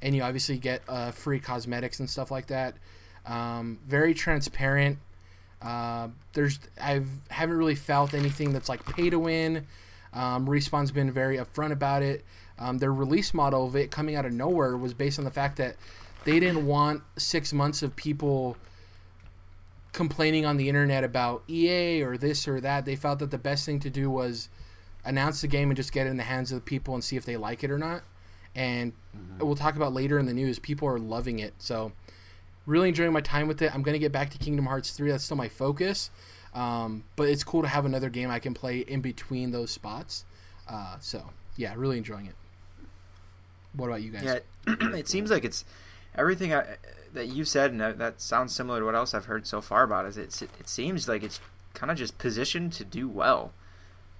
and 0.00 0.16
you 0.16 0.22
obviously 0.22 0.56
get 0.56 0.80
uh, 0.88 1.10
free 1.10 1.38
cosmetics 1.38 2.00
and 2.00 2.08
stuff 2.08 2.30
like 2.30 2.46
that. 2.46 2.74
Um, 3.26 3.78
very 3.86 4.14
transparent. 4.14 4.98
Uh, 5.60 6.08
there's 6.32 6.58
I've 6.80 7.06
haven't 7.28 7.58
really 7.58 7.74
felt 7.74 8.14
anything 8.14 8.54
that's 8.54 8.70
like 8.70 8.82
pay 8.86 9.10
to 9.10 9.18
win. 9.18 9.66
Um, 10.14 10.46
Respawn's 10.46 10.90
been 10.90 11.12
very 11.12 11.36
upfront 11.36 11.72
about 11.72 12.02
it. 12.02 12.24
Um, 12.58 12.78
their 12.78 12.92
release 12.92 13.34
model 13.34 13.66
of 13.66 13.76
it 13.76 13.90
coming 13.90 14.16
out 14.16 14.24
of 14.24 14.32
nowhere 14.32 14.76
was 14.76 14.94
based 14.94 15.18
on 15.18 15.26
the 15.26 15.30
fact 15.30 15.58
that 15.58 15.76
they 16.24 16.40
didn't 16.40 16.66
want 16.66 17.02
six 17.18 17.52
months 17.52 17.82
of 17.82 17.94
people 17.94 18.56
complaining 19.92 20.46
on 20.46 20.56
the 20.56 20.68
internet 20.68 21.04
about 21.04 21.42
EA 21.48 22.02
or 22.02 22.16
this 22.16 22.46
or 22.46 22.60
that. 22.60 22.84
They 22.84 22.96
felt 22.96 23.18
that 23.20 23.30
the 23.30 23.38
best 23.38 23.66
thing 23.66 23.80
to 23.80 23.90
do 23.90 24.10
was 24.10 24.48
announce 25.04 25.40
the 25.40 25.48
game 25.48 25.70
and 25.70 25.76
just 25.76 25.92
get 25.92 26.06
it 26.06 26.10
in 26.10 26.16
the 26.16 26.22
hands 26.22 26.52
of 26.52 26.56
the 26.56 26.62
people 26.62 26.94
and 26.94 27.02
see 27.02 27.16
if 27.16 27.24
they 27.24 27.36
like 27.36 27.64
it 27.64 27.70
or 27.70 27.78
not. 27.78 28.02
And 28.54 28.92
mm-hmm. 29.16 29.44
we'll 29.44 29.56
talk 29.56 29.76
about 29.76 29.92
later 29.92 30.18
in 30.18 30.26
the 30.26 30.34
news. 30.34 30.58
People 30.58 30.88
are 30.88 30.98
loving 30.98 31.38
it. 31.38 31.54
So, 31.58 31.92
really 32.66 32.88
enjoying 32.88 33.12
my 33.12 33.20
time 33.20 33.48
with 33.48 33.62
it. 33.62 33.74
I'm 33.74 33.82
going 33.82 33.94
to 33.94 33.98
get 33.98 34.12
back 34.12 34.30
to 34.30 34.38
Kingdom 34.38 34.66
Hearts 34.66 34.90
3. 34.90 35.10
That's 35.10 35.24
still 35.24 35.36
my 35.36 35.48
focus. 35.48 36.10
Um, 36.52 37.04
but 37.14 37.28
it's 37.28 37.44
cool 37.44 37.62
to 37.62 37.68
have 37.68 37.84
another 37.84 38.10
game 38.10 38.30
I 38.30 38.40
can 38.40 38.54
play 38.54 38.80
in 38.80 39.00
between 39.00 39.52
those 39.52 39.70
spots. 39.70 40.24
Uh, 40.68 40.96
so, 41.00 41.30
yeah, 41.56 41.74
really 41.76 41.96
enjoying 41.96 42.26
it. 42.26 42.34
What 43.74 43.86
about 43.86 44.02
you 44.02 44.10
guys? 44.10 44.24
Yeah, 44.24 44.38
it 44.96 45.08
seems 45.08 45.30
like 45.30 45.44
it's 45.44 45.64
everything 46.16 46.52
I, 46.52 46.76
that 47.12 47.28
you 47.28 47.44
said, 47.44 47.72
and 47.72 47.80
that 47.80 48.20
sounds 48.20 48.54
similar 48.54 48.80
to 48.80 48.84
what 48.86 48.94
else 48.94 49.14
I've 49.14 49.26
heard 49.26 49.46
so 49.46 49.60
far 49.60 49.82
about. 49.82 50.06
Is 50.06 50.16
it? 50.16 50.42
It 50.42 50.68
seems 50.68 51.08
like 51.08 51.22
it's 51.22 51.40
kind 51.74 51.90
of 51.90 51.98
just 51.98 52.18
positioned 52.18 52.72
to 52.74 52.84
do 52.84 53.08
well. 53.08 53.52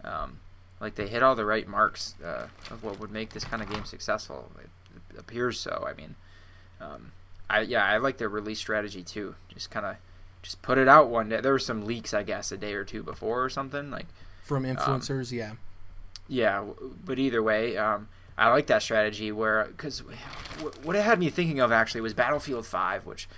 Um, 0.04 0.40
like 0.80 0.94
they 0.94 1.09
hit 1.09 1.23
all 1.23 1.35
the 1.35 1.44
right 1.44 1.68
marks 1.68 2.14
uh, 2.25 2.47
of 2.70 2.82
what 2.82 2.99
would 2.99 3.11
make 3.11 3.30
this 3.30 3.44
kind 3.44 3.62
of 3.62 3.70
game 3.70 3.85
successful. 3.85 4.50
It, 4.62 4.70
it 5.14 5.20
appears 5.20 5.61
so. 5.61 5.87
I 5.87 5.94
mean, 5.94 6.16
um, 6.80 7.12
I 7.49 7.61
yeah, 7.61 7.85
I 7.85 7.99
like 7.99 8.18
their 8.18 8.28
release 8.28 8.59
strategy 8.59 9.02
too. 9.02 9.35
Just 9.52 9.70
kind 9.70 9.85
of 9.85 9.97
just 10.42 10.62
put 10.62 10.78
it 10.78 10.88
out 10.88 11.09
one 11.09 11.28
day. 11.28 11.40
There 11.40 11.52
were 11.52 11.59
some 11.59 11.85
leaks, 11.85 12.14
I 12.14 12.23
guess, 12.23 12.50
a 12.50 12.56
day 12.56 12.73
or 12.75 12.85
two 12.85 13.02
before 13.02 13.44
or 13.44 13.50
something 13.50 13.90
like 13.90 14.06
from 14.42 14.64
um, 14.64 14.76
influencers. 14.76 15.32
Um, 15.32 15.38
yeah, 15.38 15.52
yeah, 16.28 16.64
but 17.04 17.18
either 17.18 17.42
way, 17.42 17.76
um, 17.76 18.09
I 18.37 18.49
like 18.50 18.68
that 18.68 18.82
strategy 18.82 19.32
where 19.32 19.64
because 19.64 20.02
what 20.82 20.96
it 20.96 21.02
had 21.02 21.18
me 21.18 21.30
thinking 21.30 21.60
of 21.60 21.72
actually 21.72 22.00
was 22.00 22.14
Battlefield 22.14 22.66
Five, 22.66 23.06
which 23.06 23.28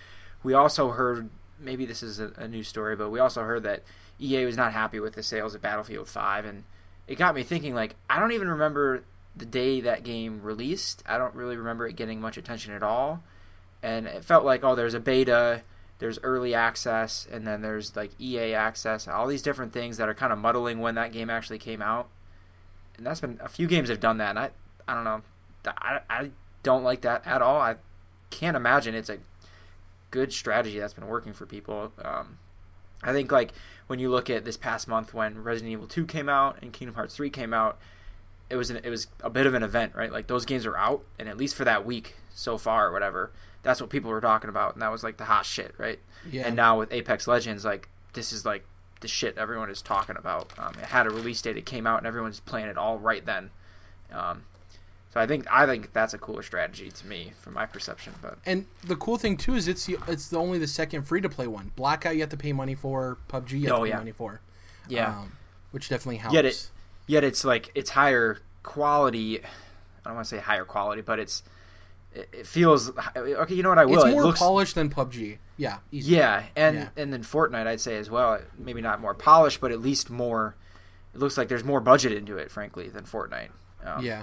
we 0.43 0.55
also 0.55 0.91
heard. 0.91 1.31
Maybe 1.59 1.87
this 1.87 2.03
is 2.03 2.19
a, 2.19 2.33
a 2.37 2.49
new 2.49 2.63
story, 2.63 2.97
but 2.97 3.11
we 3.11 3.21
also 3.21 3.43
heard 3.43 3.63
that 3.63 3.83
EA 4.21 4.45
was 4.45 4.57
not 4.57 4.73
happy 4.73 4.99
with 4.99 5.15
the 5.15 5.23
sales 5.23 5.55
of 5.55 5.63
Battlefield 5.63 6.09
Five, 6.09 6.45
and 6.45 6.65
it 7.07 7.17
got 7.17 7.35
me 7.35 7.43
thinking. 7.43 7.75
Like, 7.75 7.95
I 8.11 8.19
don't 8.19 8.33
even 8.33 8.49
remember 8.49 9.05
the 9.37 9.47
day 9.47 9.81
that 9.81 10.03
game 10.03 10.43
released. 10.43 11.03
I 11.07 11.19
don't 11.19 11.35
really 11.35 11.57
remember 11.57 11.87
it 11.87 11.97
getting 11.97 12.21
much 12.21 12.37
attention 12.37 12.75
at 12.75 12.83
all, 12.83 13.23
and 13.83 14.07
it 14.07 14.25
felt 14.25 14.45
like 14.45 14.65
oh, 14.65 14.75
there's 14.75 14.95
a 14.95 15.01
beta 15.01 15.63
there's 16.03 16.19
early 16.25 16.53
access 16.53 17.29
and 17.31 17.47
then 17.47 17.63
there's 17.63 17.95
like 17.95 18.11
EA 18.21 18.55
access, 18.55 19.07
all 19.07 19.29
these 19.29 19.41
different 19.41 19.73
things 19.73 19.99
that 19.99 20.09
are 20.09 20.15
kind 20.15 20.33
of 20.33 20.39
muddling 20.41 20.81
when 20.81 20.97
that 20.97 21.13
game 21.13 21.31
actually 21.31 21.61
came 21.61 21.81
out. 21.81 22.09
And 22.97 23.07
that's 23.07 23.21
been 23.21 23.39
a 23.41 23.49
few 23.49 23.69
games 23.69 23.89
have 23.89 24.01
done 24.01 24.19
that. 24.19 24.31
And 24.31 24.39
I 24.41 24.51
I 24.87 24.95
don't 24.95 25.05
know. 25.05 25.23
I, 25.67 26.01
I 26.09 26.31
don't 26.63 26.83
like 26.83 27.03
that 27.03 27.27
at 27.27 27.43
all. 27.43 27.61
I 27.61 27.77
can't 28.31 28.57
imagine 28.57 28.95
it's 28.95 29.11
a 29.11 29.19
good 30.11 30.33
strategy 30.33 30.79
that's 30.79 30.95
been 30.95 31.07
working 31.07 31.33
for 31.33 31.47
people. 31.47 31.93
Um, 32.05 32.39
I 33.03 33.13
think 33.13 33.33
like 33.33 33.53
when 33.87 33.99
you 33.99 34.11
look 34.11 34.31
at 34.31 34.45
this 34.45 34.57
past 34.57 34.89
month 34.89 35.13
when 35.13 35.43
Resident 35.43 35.73
Evil 35.73 35.87
2 35.87 36.07
came 36.07 36.29
out 36.29 36.59
and 36.63 36.73
Kingdom 36.73 36.95
Hearts 36.95 37.17
3 37.17 37.31
came 37.31 37.53
out, 37.53 37.79
it 38.49 38.57
was 38.57 38.71
an, 38.71 38.81
it 38.85 38.91
was 38.91 39.07
a 39.23 39.31
bit 39.31 39.47
of 39.47 39.55
an 39.55 39.63
event, 39.63 39.95
right? 39.95 40.13
Like 40.13 40.27
those 40.27 40.45
games 40.45 40.67
are 40.67 40.77
out, 40.77 41.05
and 41.19 41.29
at 41.29 41.37
least 41.37 41.55
for 41.55 41.65
that 41.65 41.85
week 41.85 42.17
so 42.35 42.59
far, 42.59 42.89
or 42.89 42.93
whatever, 42.93 43.33
that's 43.63 43.81
what 43.81 43.91
people 43.91 44.11
were 44.11 44.21
talking 44.21 44.51
about, 44.51 44.75
and 44.75 44.83
that 44.83 44.93
was 44.93 45.03
like 45.03 45.17
the 45.17 45.25
hot 45.25 45.47
shit, 45.47 45.75
right? 45.79 45.99
Yeah. 46.31 46.47
And 46.47 46.55
now 46.55 46.79
with 46.79 46.93
Apex 46.93 47.27
Legends, 47.27 47.65
like 47.65 47.89
this 48.13 48.33
is 48.33 48.45
like 48.45 48.65
the 49.01 49.09
shit 49.09 49.39
everyone 49.39 49.71
is 49.71 49.81
talking 49.81 50.17
about. 50.17 50.53
Um, 50.59 50.75
it 50.75 50.87
had 50.87 51.07
a 51.07 51.11
release 51.11 51.41
date, 51.41 51.57
it 51.57 51.67
came 51.67 51.87
out, 51.87 51.99
and 51.99 52.07
everyone's 52.07 52.41
playing 52.41 52.69
it 52.69 52.77
all 52.77 52.99
right 52.99 53.25
then. 53.25 53.51
Um, 54.13 54.45
so 55.13 55.21
I 55.21 55.27
think 55.27 55.47
I 55.51 55.67
think 55.67 55.93
that's 55.93 56.15
a 56.15 56.19
cooler 56.19 56.43
strategy 56.43 56.91
to 56.91 57.07
me, 57.07 57.33
from 57.39 57.53
my 57.55 57.67
perception. 57.67 58.15
But 58.23 58.39
and 58.47 58.67
the 58.83 58.97
cool 58.97 59.19
thing 59.19 59.37
too 59.37 59.55
is 59.55 59.69
it's 59.69 59.85
the, 59.85 59.99
it's 60.09 60.29
the 60.29 60.39
only 60.39 60.59
the 60.59 60.67
second 60.67 61.03
free 61.03 61.21
to 61.21 61.29
play 61.29 61.47
one. 61.47 61.73
Blackout 61.77 62.15
you 62.15 62.21
have 62.21 62.31
to 62.31 62.37
pay 62.37 62.53
money 62.55 62.75
for. 62.75 63.19
PUBG 63.29 63.51
you 63.53 63.69
have 63.69 63.73
oh, 63.73 63.77
to 63.79 63.83
pay 63.85 63.89
yeah. 63.91 63.99
money 63.99 64.13
for. 64.13 64.41
Yeah, 64.89 65.19
um, 65.19 65.33
which 65.71 65.91
definitely 65.91 66.17
helps. 66.17 66.35
Yet 66.35 66.47
it 66.47 66.71
yet 67.07 67.25
it's 67.25 67.45
like 67.45 67.71
it's 67.75 67.91
higher 67.91 68.41
quality. 68.63 69.41
I 69.41 69.49
don't 70.07 70.15
want 70.15 70.29
to 70.29 70.37
say 70.37 70.41
higher 70.41 70.65
quality, 70.65 71.03
but 71.03 71.19
it's 71.19 71.43
it 72.15 72.47
feels 72.47 72.91
okay. 73.15 73.55
You 73.55 73.63
know 73.63 73.69
what 73.69 73.79
I 73.79 73.85
will. 73.85 74.03
It's 74.03 74.13
more 74.13 74.23
it 74.23 74.27
looks, 74.27 74.39
polished 74.39 74.75
than 74.77 74.89
PUBG. 74.89 75.37
Yeah. 75.59 75.79
Yeah, 75.91 76.45
and 76.57 76.77
yeah. 76.77 76.89
and 76.97 77.13
then 77.13 77.23
Fortnite, 77.23 77.67
I'd 77.67 77.81
say 77.81 77.99
as 77.99 78.09
well. 78.09 78.41
Maybe 78.59 78.81
not 78.81 79.01
more 79.01 79.15
polished, 79.15 79.61
but 79.61 79.73
at 79.73 79.81
least 79.81 80.09
more. 80.09 80.57
It 81.15 81.21
looks 81.21 81.37
like 81.37 81.49
there's 81.49 81.65
more 81.65 81.81
budget 81.81 82.13
into 82.13 82.39
it, 82.39 82.51
frankly, 82.51 82.89
than 82.89 83.05
Fortnite. 83.05 83.51
Um, 83.85 84.03
yeah. 84.03 84.23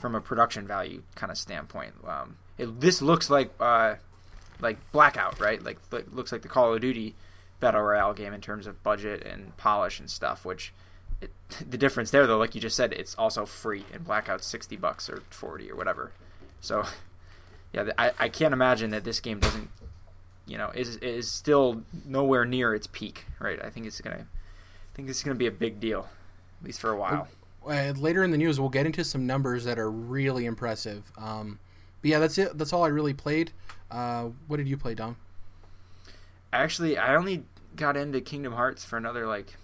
From 0.00 0.14
a 0.14 0.20
production 0.20 0.66
value 0.66 1.02
kind 1.14 1.30
of 1.30 1.38
standpoint, 1.38 1.94
um, 2.06 2.36
it, 2.58 2.80
this 2.80 3.00
looks 3.00 3.30
like 3.30 3.52
uh, 3.60 3.94
like 4.60 4.78
Blackout, 4.92 5.38
right? 5.40 5.62
Like 5.62 5.78
looks 6.12 6.32
like 6.32 6.42
the 6.42 6.48
Call 6.48 6.74
of 6.74 6.80
Duty 6.80 7.14
battle 7.60 7.82
royale 7.82 8.12
game 8.12 8.32
in 8.32 8.40
terms 8.40 8.66
of 8.66 8.82
budget 8.82 9.22
and 9.24 9.56
polish 9.56 10.00
and 10.00 10.10
stuff. 10.10 10.44
Which 10.44 10.72
it, 11.20 11.30
the 11.70 11.78
difference 11.78 12.10
there, 12.10 12.26
though, 12.26 12.38
like 12.38 12.54
you 12.54 12.60
just 12.60 12.76
said, 12.76 12.92
it's 12.92 13.14
also 13.14 13.46
free, 13.46 13.84
and 13.92 14.04
Blackout's 14.04 14.46
sixty 14.46 14.76
bucks 14.76 15.08
or 15.08 15.22
forty 15.30 15.70
or 15.70 15.76
whatever. 15.76 16.12
So, 16.60 16.84
yeah, 17.72 17.90
I, 17.98 18.12
I 18.18 18.28
can't 18.28 18.52
imagine 18.52 18.90
that 18.90 19.04
this 19.04 19.20
game 19.20 19.40
doesn't, 19.40 19.70
you 20.46 20.58
know, 20.58 20.70
is 20.74 20.96
is 20.96 21.30
still 21.30 21.82
nowhere 22.04 22.44
near 22.44 22.74
its 22.74 22.86
peak, 22.86 23.26
right? 23.38 23.62
I 23.62 23.70
think 23.70 23.86
it's 23.86 24.00
gonna, 24.00 24.26
I 24.26 24.94
think 24.94 25.08
it's 25.08 25.22
gonna 25.22 25.34
be 25.34 25.46
a 25.46 25.52
big 25.52 25.80
deal, 25.80 26.08
at 26.60 26.66
least 26.66 26.80
for 26.80 26.90
a 26.90 26.96
while. 26.96 27.28
Uh, 27.66 27.92
later 27.96 28.22
in 28.22 28.30
the 28.30 28.38
news, 28.38 28.60
we'll 28.60 28.68
get 28.68 28.86
into 28.86 29.04
some 29.04 29.26
numbers 29.26 29.64
that 29.64 29.78
are 29.78 29.90
really 29.90 30.44
impressive. 30.44 31.10
Um, 31.16 31.58
but 32.02 32.10
yeah, 32.10 32.18
that's 32.18 32.36
it. 32.38 32.56
That's 32.58 32.72
all 32.72 32.84
I 32.84 32.88
really 32.88 33.14
played. 33.14 33.52
Uh, 33.90 34.30
what 34.46 34.58
did 34.58 34.68
you 34.68 34.76
play, 34.76 34.94
Dom? 34.94 35.16
Actually, 36.52 36.98
I 36.98 37.14
only 37.16 37.44
got 37.76 37.96
into 37.96 38.20
Kingdom 38.20 38.52
Hearts 38.52 38.84
for 38.84 38.96
another 38.96 39.26
like 39.26 39.54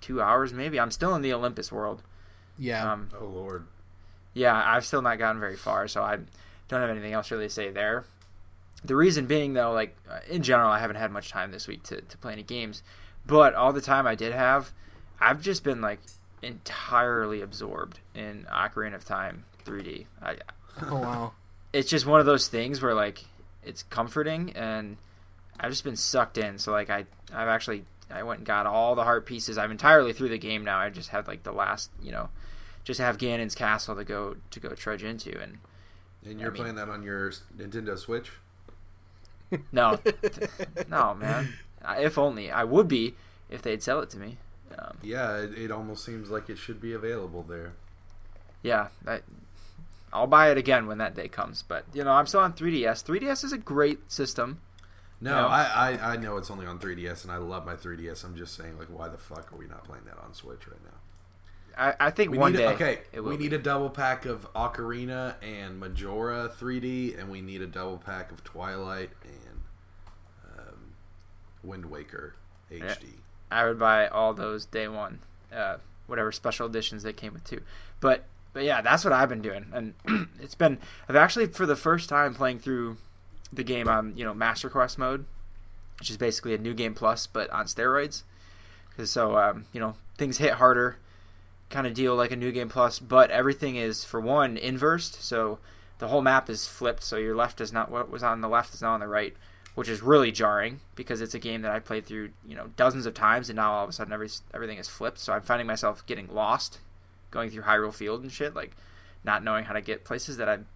two 0.00 0.22
hours, 0.22 0.52
maybe. 0.52 0.78
I'm 0.78 0.90
still 0.90 1.14
in 1.14 1.22
the 1.22 1.32
Olympus 1.32 1.70
world. 1.70 2.02
Yeah. 2.58 2.92
Um, 2.92 3.08
oh 3.18 3.26
Lord. 3.26 3.66
Yeah, 4.32 4.62
I've 4.64 4.86
still 4.86 5.02
not 5.02 5.18
gotten 5.18 5.40
very 5.40 5.56
far, 5.56 5.88
so 5.88 6.02
I 6.02 6.18
don't 6.68 6.80
have 6.80 6.90
anything 6.90 7.12
else 7.12 7.30
really 7.30 7.46
to 7.46 7.50
say 7.50 7.70
there. 7.70 8.04
The 8.84 8.96
reason 8.96 9.26
being, 9.26 9.54
though, 9.54 9.72
like 9.72 9.96
uh, 10.08 10.20
in 10.28 10.42
general, 10.42 10.70
I 10.70 10.78
haven't 10.78 10.96
had 10.96 11.10
much 11.10 11.30
time 11.30 11.50
this 11.50 11.66
week 11.66 11.82
to, 11.84 12.00
to 12.00 12.18
play 12.18 12.32
any 12.32 12.42
games, 12.42 12.82
but 13.26 13.54
all 13.54 13.72
the 13.72 13.80
time 13.80 14.06
I 14.06 14.14
did 14.14 14.32
have, 14.32 14.72
I've 15.20 15.42
just 15.42 15.64
been 15.64 15.80
like 15.80 16.00
entirely 16.42 17.40
absorbed 17.40 18.00
in 18.14 18.46
Ocarina 18.52 18.94
of 18.94 19.04
Time 19.04 19.44
3D. 19.64 20.06
I, 20.22 20.36
oh 20.82 20.96
wow! 20.96 21.32
It's 21.72 21.90
just 21.90 22.06
one 22.06 22.20
of 22.20 22.26
those 22.26 22.48
things 22.48 22.82
where 22.82 22.94
like 22.94 23.24
it's 23.62 23.82
comforting, 23.84 24.52
and 24.54 24.96
I've 25.58 25.70
just 25.70 25.84
been 25.84 25.96
sucked 25.96 26.38
in. 26.38 26.58
So 26.58 26.72
like 26.72 26.90
I 26.90 27.06
I've 27.32 27.48
actually 27.48 27.84
I 28.10 28.22
went 28.22 28.38
and 28.38 28.46
got 28.46 28.66
all 28.66 28.94
the 28.94 29.04
heart 29.04 29.26
pieces. 29.26 29.58
I'm 29.58 29.70
entirely 29.70 30.12
through 30.12 30.30
the 30.30 30.38
game 30.38 30.64
now. 30.64 30.78
I 30.78 30.88
just 30.90 31.10
have 31.10 31.28
like 31.28 31.42
the 31.42 31.52
last 31.52 31.90
you 32.02 32.12
know 32.12 32.30
just 32.84 33.00
have 33.00 33.18
Ganon's 33.18 33.54
castle 33.54 33.94
to 33.96 34.04
go 34.04 34.36
to 34.50 34.60
go 34.60 34.70
trudge 34.70 35.04
into 35.04 35.38
and 35.40 35.58
and 36.24 36.38
you're 36.38 36.50
I 36.50 36.52
mean, 36.52 36.62
playing 36.62 36.76
that 36.76 36.88
on 36.88 37.02
your 37.02 37.30
Nintendo 37.56 37.98
Switch? 37.98 38.32
No, 39.72 39.98
no, 40.88 41.14
man. 41.14 41.54
If 41.98 42.18
only 42.18 42.50
I 42.50 42.64
would 42.64 42.88
be 42.88 43.14
if 43.48 43.62
they'd 43.62 43.82
sell 43.82 44.00
it 44.00 44.10
to 44.10 44.18
me. 44.18 44.36
Um, 44.78 44.96
yeah, 45.02 45.36
it, 45.38 45.56
it, 45.56 45.70
almost 45.70 46.04
seems 46.04 46.30
like 46.30 46.48
it 46.48 46.56
should 46.56 46.80
be 46.80 46.92
available 46.92 47.42
there. 47.42 47.72
Yeah, 48.62 48.88
I, 49.06 49.20
I'll 50.12 50.26
buy 50.26 50.50
it 50.50 50.58
again 50.58 50.86
when 50.86 50.98
that 50.98 51.14
day 51.14 51.28
comes. 51.28 51.62
But 51.66 51.84
you 51.92 52.04
know, 52.04 52.12
I'm 52.12 52.26
still 52.26 52.40
on 52.40 52.52
3DS. 52.52 53.04
3DS 53.04 53.44
is 53.44 53.52
a 53.52 53.58
great 53.58 54.10
system. 54.10 54.60
No, 55.20 55.30
you 55.30 55.42
know? 55.42 55.48
I, 55.48 55.62
I 55.62 56.12
I 56.12 56.16
know 56.16 56.36
it's 56.36 56.50
only 56.50 56.66
on 56.66 56.78
3DS, 56.78 57.24
and 57.24 57.32
I 57.32 57.36
love 57.36 57.66
my 57.66 57.74
3DS. 57.74 58.24
I'm 58.24 58.36
just 58.36 58.56
saying, 58.56 58.78
like, 58.78 58.88
why 58.88 59.08
the 59.08 59.18
fuck 59.18 59.52
are 59.52 59.56
we 59.56 59.66
not 59.66 59.84
playing 59.84 60.04
that 60.04 60.18
on 60.18 60.32
Switch 60.34 60.66
right 60.66 60.82
now? 60.84 60.98
I, 61.76 61.94
I 61.98 62.10
think 62.10 62.30
we 62.30 62.38
one 62.38 62.52
day. 62.52 62.64
A, 62.64 62.70
okay, 62.70 62.98
we 63.14 63.36
need 63.36 63.50
be. 63.50 63.56
a 63.56 63.58
double 63.58 63.90
pack 63.90 64.26
of 64.26 64.52
Ocarina 64.54 65.34
and 65.42 65.78
Majora 65.78 66.50
3D, 66.58 67.18
and 67.18 67.30
we 67.30 67.40
need 67.40 67.62
a 67.62 67.66
double 67.66 67.98
pack 67.98 68.32
of 68.32 68.42
Twilight 68.44 69.10
and 69.24 69.60
um, 70.58 70.92
Wind 71.62 71.86
Waker 71.86 72.34
HD. 72.70 73.20
I 73.50 73.66
would 73.66 73.78
buy 73.78 74.08
all 74.08 74.34
those 74.34 74.64
day 74.64 74.88
one. 74.88 75.20
Uh, 75.52 75.76
whatever 76.06 76.32
special 76.32 76.66
editions 76.66 77.02
they 77.02 77.12
came 77.12 77.32
with 77.32 77.44
too. 77.44 77.62
But 78.00 78.24
but 78.52 78.64
yeah, 78.64 78.82
that's 78.82 79.04
what 79.04 79.12
I've 79.12 79.28
been 79.28 79.42
doing, 79.42 79.66
and 79.72 79.94
it's 80.40 80.54
been 80.54 80.78
I've 81.08 81.16
actually 81.16 81.46
for 81.46 81.66
the 81.66 81.76
first 81.76 82.08
time 82.08 82.34
playing 82.34 82.58
through 82.58 82.98
the 83.52 83.62
game 83.62 83.88
on 83.88 84.16
you 84.16 84.24
know 84.24 84.34
Master 84.34 84.68
Quest 84.68 84.98
mode, 84.98 85.24
which 85.98 86.10
is 86.10 86.16
basically 86.16 86.54
a 86.54 86.58
new 86.58 86.74
game 86.74 86.94
plus 86.94 87.26
but 87.26 87.48
on 87.50 87.66
steroids. 87.66 88.24
Because 88.90 89.10
so 89.10 89.38
um, 89.38 89.66
you 89.72 89.80
know 89.80 89.94
things 90.18 90.38
hit 90.38 90.54
harder, 90.54 90.98
kind 91.70 91.86
of 91.86 91.94
deal 91.94 92.16
like 92.16 92.32
a 92.32 92.36
new 92.36 92.52
game 92.52 92.68
plus, 92.68 92.98
but 92.98 93.30
everything 93.30 93.76
is 93.76 94.04
for 94.04 94.20
one 94.20 94.56
inversed, 94.56 95.22
so 95.22 95.58
the 95.98 96.08
whole 96.08 96.22
map 96.22 96.50
is 96.50 96.66
flipped, 96.66 97.04
so 97.04 97.16
your 97.16 97.36
left 97.36 97.60
is 97.60 97.72
not 97.72 97.90
what 97.90 98.10
was 98.10 98.22
on 98.22 98.40
the 98.40 98.48
left 98.48 98.74
is 98.74 98.82
now 98.82 98.94
on 98.94 99.00
the 99.00 99.06
right, 99.08 99.36
which 99.80 99.88
is 99.88 100.02
really 100.02 100.30
jarring 100.30 100.78
because 100.94 101.22
it's 101.22 101.32
a 101.32 101.38
game 101.38 101.62
that 101.62 101.72
I 101.72 101.78
played 101.78 102.04
through 102.04 102.32
you 102.46 102.54
know 102.54 102.68
dozens 102.76 103.06
of 103.06 103.14
times, 103.14 103.48
and 103.48 103.56
now 103.56 103.72
all 103.72 103.84
of 103.84 103.88
a 103.88 103.94
sudden 103.94 104.12
every 104.12 104.28
everything 104.52 104.76
is 104.76 104.88
flipped. 104.88 105.18
So 105.18 105.32
I'm 105.32 105.40
finding 105.40 105.66
myself 105.66 106.04
getting 106.04 106.28
lost, 106.28 106.80
going 107.30 107.48
through 107.48 107.62
Hyrule 107.62 107.94
Field 107.94 108.20
and 108.20 108.30
shit, 108.30 108.54
like 108.54 108.76
not 109.24 109.42
knowing 109.42 109.64
how 109.64 109.72
to 109.72 109.80
get 109.80 110.04
places 110.04 110.36
that 110.36 110.50
I've 110.50 110.66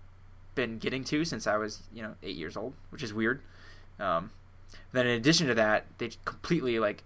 been 0.54 0.78
getting 0.78 1.04
to 1.04 1.22
since 1.26 1.46
I 1.46 1.58
was 1.58 1.82
you 1.92 2.00
know 2.00 2.14
eight 2.22 2.36
years 2.36 2.56
old, 2.56 2.72
which 2.88 3.02
is 3.02 3.12
weird. 3.12 3.42
Um, 4.00 4.30
then 4.92 5.06
in 5.06 5.18
addition 5.18 5.48
to 5.48 5.54
that, 5.54 5.84
they 5.98 6.08
completely 6.24 6.78
like 6.78 7.04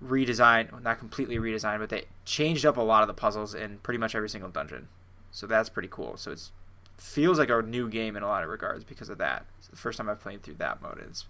redesigned, 0.00 0.70
well, 0.70 0.82
not 0.82 1.00
completely 1.00 1.38
redesigned, 1.38 1.80
but 1.80 1.88
they 1.88 2.04
changed 2.24 2.64
up 2.64 2.76
a 2.76 2.80
lot 2.80 3.02
of 3.02 3.08
the 3.08 3.12
puzzles 3.12 3.56
in 3.56 3.78
pretty 3.78 3.98
much 3.98 4.14
every 4.14 4.28
single 4.28 4.50
dungeon. 4.50 4.86
So 5.32 5.48
that's 5.48 5.68
pretty 5.68 5.88
cool. 5.90 6.16
So 6.16 6.30
it's 6.30 6.52
feels 6.96 7.38
like 7.38 7.50
a 7.50 7.62
new 7.62 7.88
game 7.88 8.16
in 8.16 8.22
a 8.22 8.26
lot 8.26 8.42
of 8.42 8.50
regards 8.50 8.84
because 8.84 9.08
of 9.08 9.18
that. 9.18 9.46
It's 9.58 9.68
the 9.68 9.76
first 9.76 9.98
time 9.98 10.08
I've 10.08 10.20
played 10.20 10.42
through 10.42 10.54
that 10.54 10.82
mode. 10.82 11.02
It's 11.06 11.26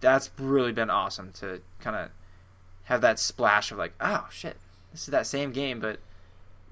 that's 0.00 0.30
really 0.38 0.72
been 0.72 0.90
awesome 0.90 1.32
to 1.32 1.62
kind 1.80 1.96
of 1.96 2.10
have 2.84 3.00
that 3.00 3.18
splash 3.18 3.72
of 3.72 3.78
like, 3.78 3.94
oh 4.00 4.26
shit, 4.30 4.56
this 4.92 5.02
is 5.02 5.08
that 5.08 5.26
same 5.26 5.52
game, 5.52 5.80
but 5.80 6.00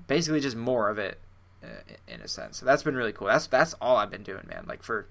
basically 0.07 0.41
just 0.41 0.57
more 0.57 0.91
of 0.91 0.99
it 0.99 1.19
uh, 1.63 1.95
in 2.07 2.21
a 2.21 2.29
sense. 2.29 2.59
So 2.59 2.67
that's 2.67 2.83
been 2.83 2.97
really 2.97 3.13
cool. 3.13 3.29
That's 3.29 3.47
that's 3.47 3.75
all 3.81 3.97
I've 3.97 4.11
been 4.11 4.23
doing, 4.23 4.47
man. 4.49 4.65
Like 4.69 4.83
for 4.83 5.07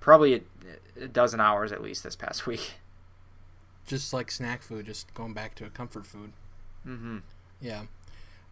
probably 0.00 0.34
a, 0.34 1.04
a 1.04 1.08
dozen 1.08 1.40
hours 1.40 1.72
at 1.72 1.82
least 1.82 2.04
this 2.04 2.16
past 2.16 2.46
week. 2.46 2.74
Just 3.86 4.12
like 4.12 4.30
snack 4.30 4.62
food, 4.62 4.86
just 4.86 5.12
going 5.12 5.32
back 5.32 5.54
to 5.56 5.66
a 5.66 5.70
comfort 5.70 6.06
food. 6.06 6.32
Mm-hmm. 6.86 7.18
Yeah, 7.60 7.82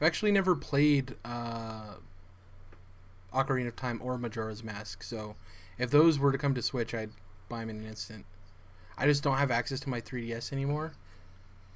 I've 0.00 0.06
actually 0.06 0.32
never 0.32 0.56
played 0.56 1.14
uh, 1.24 1.94
Ocarina 3.34 3.68
of 3.68 3.76
Time 3.76 4.00
or 4.02 4.18
Majora's 4.18 4.62
Mask, 4.64 5.02
so 5.02 5.36
if 5.78 5.90
those 5.90 6.18
were 6.18 6.32
to 6.32 6.38
come 6.38 6.54
to 6.54 6.62
Switch, 6.62 6.94
I'd 6.94 7.10
buy 7.48 7.60
them 7.60 7.70
in 7.70 7.76
an 7.80 7.86
instant. 7.86 8.26
I 8.98 9.06
just 9.06 9.22
don't 9.22 9.38
have 9.38 9.50
access 9.50 9.80
to 9.80 9.88
my 9.88 10.00
3DS 10.00 10.52
anymore, 10.52 10.92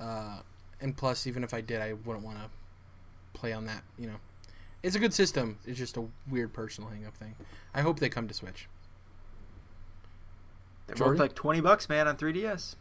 uh, 0.01 0.41
and 0.81 0.97
plus, 0.97 1.27
even 1.27 1.43
if 1.43 1.55
I 1.55 1.61
did, 1.61 1.81
I 1.81 1.95
wouldn't 1.95 2.25
want 2.25 2.39
to 2.39 2.51
play 3.33 3.53
on 3.53 3.67
that. 3.67 3.83
You 3.99 4.09
know, 4.09 4.17
it's 4.83 4.97
a 4.97 4.99
good 4.99 5.15
system. 5.15 5.59
It's 5.67 5.79
just 5.79 5.97
a 5.97 6.05
weird 6.31 6.53
personal 6.53 6.91
hang-up 6.91 7.17
thing. 7.17 7.35
I 7.75 7.81
hope 7.81 8.01
they 8.01 8.09
come 8.09 8.29
to 8.29 8.35
Switch. 8.35 8.69
They're 10.87 10.97
Jordan? 10.97 11.15
both 11.15 11.21
like 11.21 11.35
twenty 11.35 11.61
bucks, 11.61 11.89
man, 11.89 12.07
on 12.07 12.17
3DS. 12.17 12.77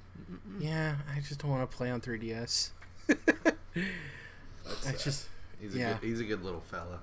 Yeah, 0.59 0.95
I 1.15 1.19
just 1.21 1.41
don't 1.41 1.51
want 1.51 1.69
to 1.69 1.77
play 1.77 1.89
on 1.89 2.01
3DS. 2.01 2.71
That's 3.07 4.87
I 4.87 4.91
sad. 4.91 4.99
just, 4.99 5.27
he's 5.59 5.75
a 5.75 5.79
yeah. 5.79 5.93
good, 5.93 6.07
he's 6.07 6.19
a 6.19 6.25
good 6.25 6.43
little 6.43 6.61
fella. 6.61 6.99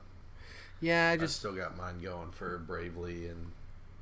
Yeah, 0.81 1.11
I 1.11 1.17
just, 1.17 1.37
still 1.37 1.53
got 1.53 1.77
mine 1.77 2.01
going 2.01 2.31
for 2.31 2.59
Bravely 2.59 3.29
and 3.29 3.53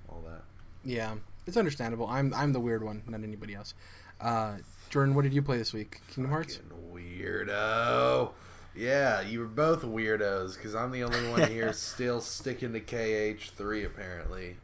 all 0.09 0.23
that. 0.27 0.43
yeah, 0.85 1.15
it's 1.47 1.57
understandable. 1.57 2.07
I'm, 2.07 2.33
I'm 2.35 2.53
the 2.53 2.61
weird 2.61 2.83
one, 2.83 3.03
not 3.07 3.23
anybody 3.23 3.55
else. 3.55 3.75
Uh, 4.21 4.57
Jordan, 4.91 5.15
what 5.15 5.23
did 5.23 5.35
you 5.35 5.43
play 5.43 5.59
this 5.59 5.73
week? 5.73 6.01
Kingdom 6.09 6.31
Hearts. 6.31 6.61
Weirdo. 6.93 8.31
Yeah, 8.75 9.21
you 9.23 9.41
were 9.41 9.47
both 9.47 9.83
weirdos 9.83 10.55
because 10.55 10.75
I'm 10.75 10.93
the 10.93 11.03
only 11.03 11.29
one 11.29 11.51
here 11.51 11.73
still 11.75 12.21
sticking 12.21 12.73
to 12.73 12.81
KH3 12.81 13.85
apparently. 13.85 14.57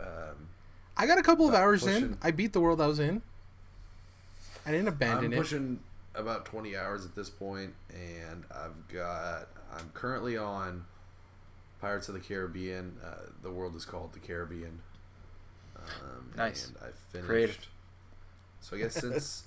Um, 0.00 0.48
I 0.96 1.06
got 1.06 1.18
a 1.18 1.22
couple 1.22 1.46
of 1.46 1.54
hours 1.54 1.86
in. 1.86 2.16
I 2.22 2.30
beat 2.30 2.52
the 2.52 2.60
world 2.60 2.80
I 2.80 2.86
was 2.86 2.98
in. 2.98 3.22
I 4.66 4.70
didn't 4.70 4.88
abandon 4.88 5.26
I'm 5.26 5.32
it. 5.32 5.36
pushing 5.36 5.80
about 6.14 6.44
20 6.46 6.76
hours 6.76 7.04
at 7.04 7.14
this 7.14 7.30
point, 7.30 7.74
and 7.90 8.44
I've 8.50 8.88
got. 8.88 9.48
I'm 9.72 9.90
currently 9.94 10.36
on 10.36 10.84
Pirates 11.80 12.08
of 12.08 12.14
the 12.14 12.20
Caribbean. 12.20 12.96
Uh, 13.04 13.30
the 13.42 13.50
world 13.50 13.74
is 13.76 13.84
called 13.84 14.12
the 14.12 14.18
Caribbean. 14.18 14.80
Um, 15.76 16.32
Nice. 16.36 16.66
And 16.68 16.76
I 16.78 16.90
finished. 17.10 17.28
Creative. 17.28 17.68
So 18.60 18.76
I 18.76 18.80
guess 18.80 18.94
since 19.00 19.44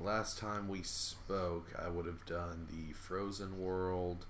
last 0.00 0.38
time 0.38 0.68
we 0.68 0.82
spoke, 0.82 1.68
I 1.78 1.88
would 1.88 2.06
have 2.06 2.24
done 2.24 2.66
the 2.70 2.92
Frozen 2.94 3.60
World, 3.60 4.26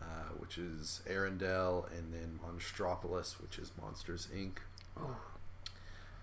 uh, 0.00 0.34
which 0.38 0.58
is 0.58 1.00
Arendelle, 1.08 1.90
and 1.96 2.12
then 2.12 2.38
Monstropolis, 2.44 3.40
which 3.40 3.58
is 3.58 3.72
Monsters 3.80 4.28
Inc. 4.34 4.58
Oh. 4.96 5.16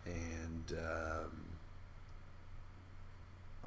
And 0.05 0.73
um, 0.77 1.45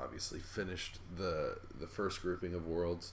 obviously 0.01 0.41
finished 0.41 0.99
the 1.17 1.57
the 1.79 1.87
first 1.87 2.23
grouping 2.23 2.55
of 2.55 2.67
worlds. 2.67 3.13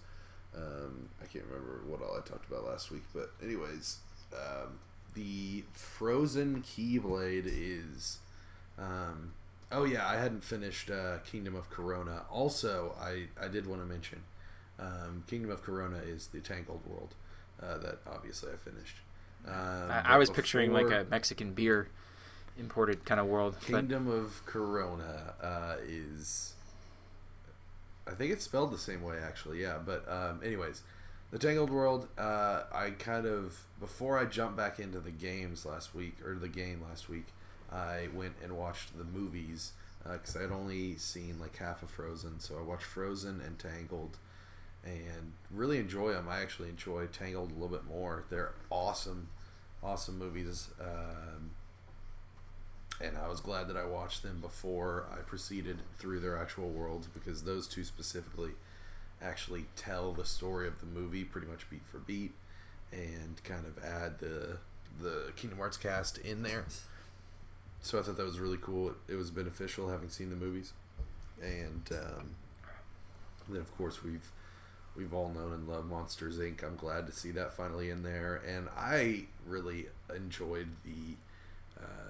Um, 0.55 1.09
I 1.21 1.25
can't 1.25 1.45
remember 1.45 1.81
what 1.85 2.01
all 2.01 2.17
I 2.17 2.27
talked 2.27 2.49
about 2.49 2.65
last 2.65 2.91
week, 2.91 3.03
but 3.13 3.31
anyways, 3.43 3.99
um, 4.33 4.79
the 5.13 5.63
Frozen 5.73 6.63
Keyblade 6.63 7.45
is. 7.45 8.19
Um, 8.77 9.33
oh 9.71 9.83
yeah, 9.83 10.07
I 10.07 10.17
hadn't 10.17 10.43
finished 10.43 10.89
uh, 10.89 11.19
Kingdom 11.19 11.55
of 11.55 11.69
Corona. 11.69 12.23
Also, 12.29 12.95
I 12.99 13.27
I 13.41 13.47
did 13.47 13.67
want 13.67 13.81
to 13.81 13.87
mention 13.87 14.23
um, 14.79 15.23
Kingdom 15.27 15.51
of 15.51 15.61
Corona 15.63 15.97
is 15.97 16.27
the 16.27 16.39
Tangled 16.39 16.81
world 16.87 17.13
uh, 17.61 17.77
that 17.79 17.99
obviously 18.07 18.51
I 18.51 18.55
finished. 18.55 18.97
Um, 19.47 19.91
I, 19.91 19.99
I 19.99 20.03
but 20.11 20.19
was 20.19 20.29
picturing 20.29 20.73
like 20.73 20.91
a 20.91 21.05
Mexican 21.09 21.53
beer 21.53 21.89
imported 22.57 23.05
kind 23.05 23.19
of 23.19 23.27
world. 23.27 23.55
But 23.59 23.67
Kingdom 23.67 24.07
of 24.07 24.45
Corona 24.45 25.33
uh, 25.41 25.75
is. 25.85 26.53
I 28.09 28.15
think 28.15 28.31
it's 28.31 28.43
spelled 28.43 28.71
the 28.71 28.77
same 28.77 29.01
way, 29.01 29.17
actually. 29.23 29.61
Yeah, 29.61 29.77
but 29.85 30.09
um, 30.09 30.41
anyways, 30.43 30.81
the 31.31 31.37
Tangled 31.37 31.69
World. 31.69 32.07
Uh, 32.17 32.63
I 32.73 32.91
kind 32.91 33.25
of 33.25 33.61
before 33.79 34.17
I 34.17 34.25
jumped 34.25 34.57
back 34.57 34.79
into 34.79 34.99
the 34.99 35.11
games 35.11 35.65
last 35.65 35.93
week 35.93 36.15
or 36.25 36.35
the 36.35 36.47
game 36.47 36.83
last 36.87 37.09
week, 37.09 37.27
I 37.71 38.07
went 38.13 38.33
and 38.43 38.57
watched 38.57 38.97
the 38.97 39.03
movies 39.03 39.73
because 40.03 40.35
I 40.35 40.41
had 40.41 40.51
only 40.51 40.95
seen 40.95 41.39
like 41.39 41.57
half 41.57 41.83
of 41.83 41.89
Frozen, 41.89 42.39
so 42.39 42.57
I 42.57 42.61
watched 42.61 42.85
Frozen 42.85 43.41
and 43.45 43.59
Tangled, 43.59 44.17
and 44.83 45.33
really 45.51 45.77
enjoy 45.77 46.13
them. 46.13 46.27
I 46.29 46.41
actually 46.41 46.69
enjoy 46.69 47.07
Tangled 47.07 47.51
a 47.51 47.53
little 47.53 47.69
bit 47.69 47.85
more. 47.85 48.23
They're 48.29 48.53
awesome, 48.71 49.27
awesome 49.83 50.17
movies. 50.17 50.69
Um, 50.79 51.51
and 53.01 53.17
I 53.17 53.27
was 53.27 53.39
glad 53.39 53.67
that 53.69 53.77
I 53.77 53.85
watched 53.85 54.23
them 54.23 54.39
before 54.41 55.05
I 55.11 55.21
proceeded 55.21 55.79
through 55.97 56.19
their 56.19 56.37
actual 56.37 56.69
worlds 56.69 57.07
because 57.07 57.43
those 57.43 57.67
two 57.67 57.83
specifically 57.83 58.51
actually 59.21 59.65
tell 59.75 60.11
the 60.13 60.25
story 60.25 60.67
of 60.67 60.79
the 60.79 60.85
movie 60.85 61.23
pretty 61.23 61.47
much 61.47 61.69
beat 61.69 61.85
for 61.89 61.99
beat 61.99 62.33
and 62.91 63.41
kind 63.43 63.65
of 63.65 63.83
add 63.83 64.19
the 64.19 64.57
the 65.01 65.31
Kingdom 65.35 65.59
Hearts 65.59 65.77
cast 65.77 66.17
in 66.17 66.43
there. 66.43 66.65
So 67.81 67.99
I 67.99 68.01
thought 68.01 68.17
that 68.17 68.25
was 68.25 68.39
really 68.39 68.57
cool. 68.61 68.89
It, 68.89 68.95
it 69.13 69.15
was 69.15 69.31
beneficial 69.31 69.89
having 69.89 70.09
seen 70.09 70.29
the 70.29 70.35
movies, 70.35 70.73
and 71.41 71.87
um, 71.93 72.35
then 73.47 73.61
of 73.61 73.75
course 73.77 74.03
we've 74.03 74.31
we've 74.95 75.13
all 75.13 75.29
known 75.29 75.53
and 75.53 75.67
loved 75.67 75.87
Monsters 75.87 76.37
Inc. 76.39 76.63
I'm 76.63 76.75
glad 76.75 77.07
to 77.07 77.13
see 77.13 77.31
that 77.31 77.53
finally 77.53 77.89
in 77.89 78.03
there, 78.03 78.41
and 78.45 78.67
I 78.75 79.25
really 79.45 79.85
enjoyed 80.13 80.69
the 80.83 81.15
um, 81.79 82.08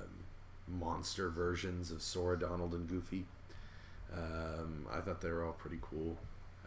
monster 0.70 1.30
versions 1.30 1.92
of 1.92 2.02
Sora, 2.02 2.38
Donald, 2.40 2.74
and 2.74 2.88
Goofy. 2.88 3.26
Um, 4.14 4.86
I 4.92 5.00
thought 5.02 5.22
they 5.22 5.30
were 5.30 5.44
all 5.46 5.54
pretty 5.54 5.80
cool. 5.82 6.18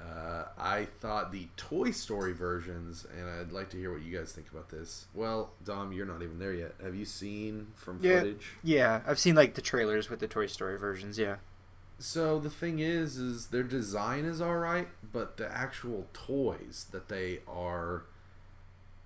Uh, 0.00 0.44
I 0.58 0.86
thought 1.00 1.32
the 1.32 1.48
Toy 1.56 1.90
Story 1.90 2.32
versions, 2.32 3.06
and 3.16 3.28
I'd 3.28 3.52
like 3.52 3.70
to 3.70 3.76
hear 3.76 3.92
what 3.92 4.02
you 4.02 4.16
guys 4.16 4.32
think 4.32 4.50
about 4.50 4.68
this. 4.70 5.06
Well, 5.14 5.52
Dom, 5.64 5.92
you're 5.92 6.06
not 6.06 6.22
even 6.22 6.38
there 6.38 6.54
yet. 6.54 6.74
Have 6.82 6.94
you 6.94 7.04
seen 7.04 7.68
from 7.74 7.98
Yeah. 8.02 8.20
footage? 8.20 8.52
yeah, 8.64 9.02
I've 9.06 9.18
seen 9.18 9.34
like 9.34 9.54
the 9.54 9.62
trailers 9.62 10.08
with 10.10 10.20
the 10.20 10.26
Toy 10.28 10.46
Story 10.46 10.78
versions. 10.78 11.18
Yeah. 11.18 11.36
So 11.98 12.40
the 12.40 12.50
thing 12.50 12.80
is, 12.80 13.16
is 13.16 13.48
their 13.48 13.62
design 13.62 14.24
is 14.24 14.40
all 14.40 14.56
right, 14.56 14.88
but 15.12 15.36
the 15.36 15.48
actual 15.52 16.06
toys 16.12 16.86
that 16.90 17.08
they 17.08 17.40
are 17.46 18.04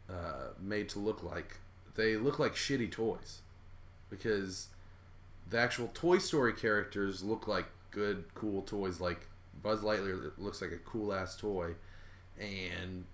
uh, 0.09 0.51
made 0.59 0.89
to 0.91 0.99
look 0.99 1.23
like, 1.23 1.59
they 1.97 2.17
look 2.17 2.39
like 2.39 2.55
shitty 2.55 2.91
toys, 2.91 3.41
because 4.09 4.69
the 5.49 5.59
actual 5.59 5.91
Toy 5.95 6.19
Story 6.19 6.53
characters 6.53 7.23
look 7.23 7.47
like 7.47 7.67
good, 7.91 8.25
cool 8.35 8.63
toys. 8.63 9.01
Like 9.01 9.29
Buzz 9.63 9.81
Lightyear 9.81 10.33
looks 10.39 10.61
like 10.61 10.73
a 10.73 10.79
cool 10.79 11.13
ass 11.13 11.37
toy, 11.37 11.75
and 12.39 13.05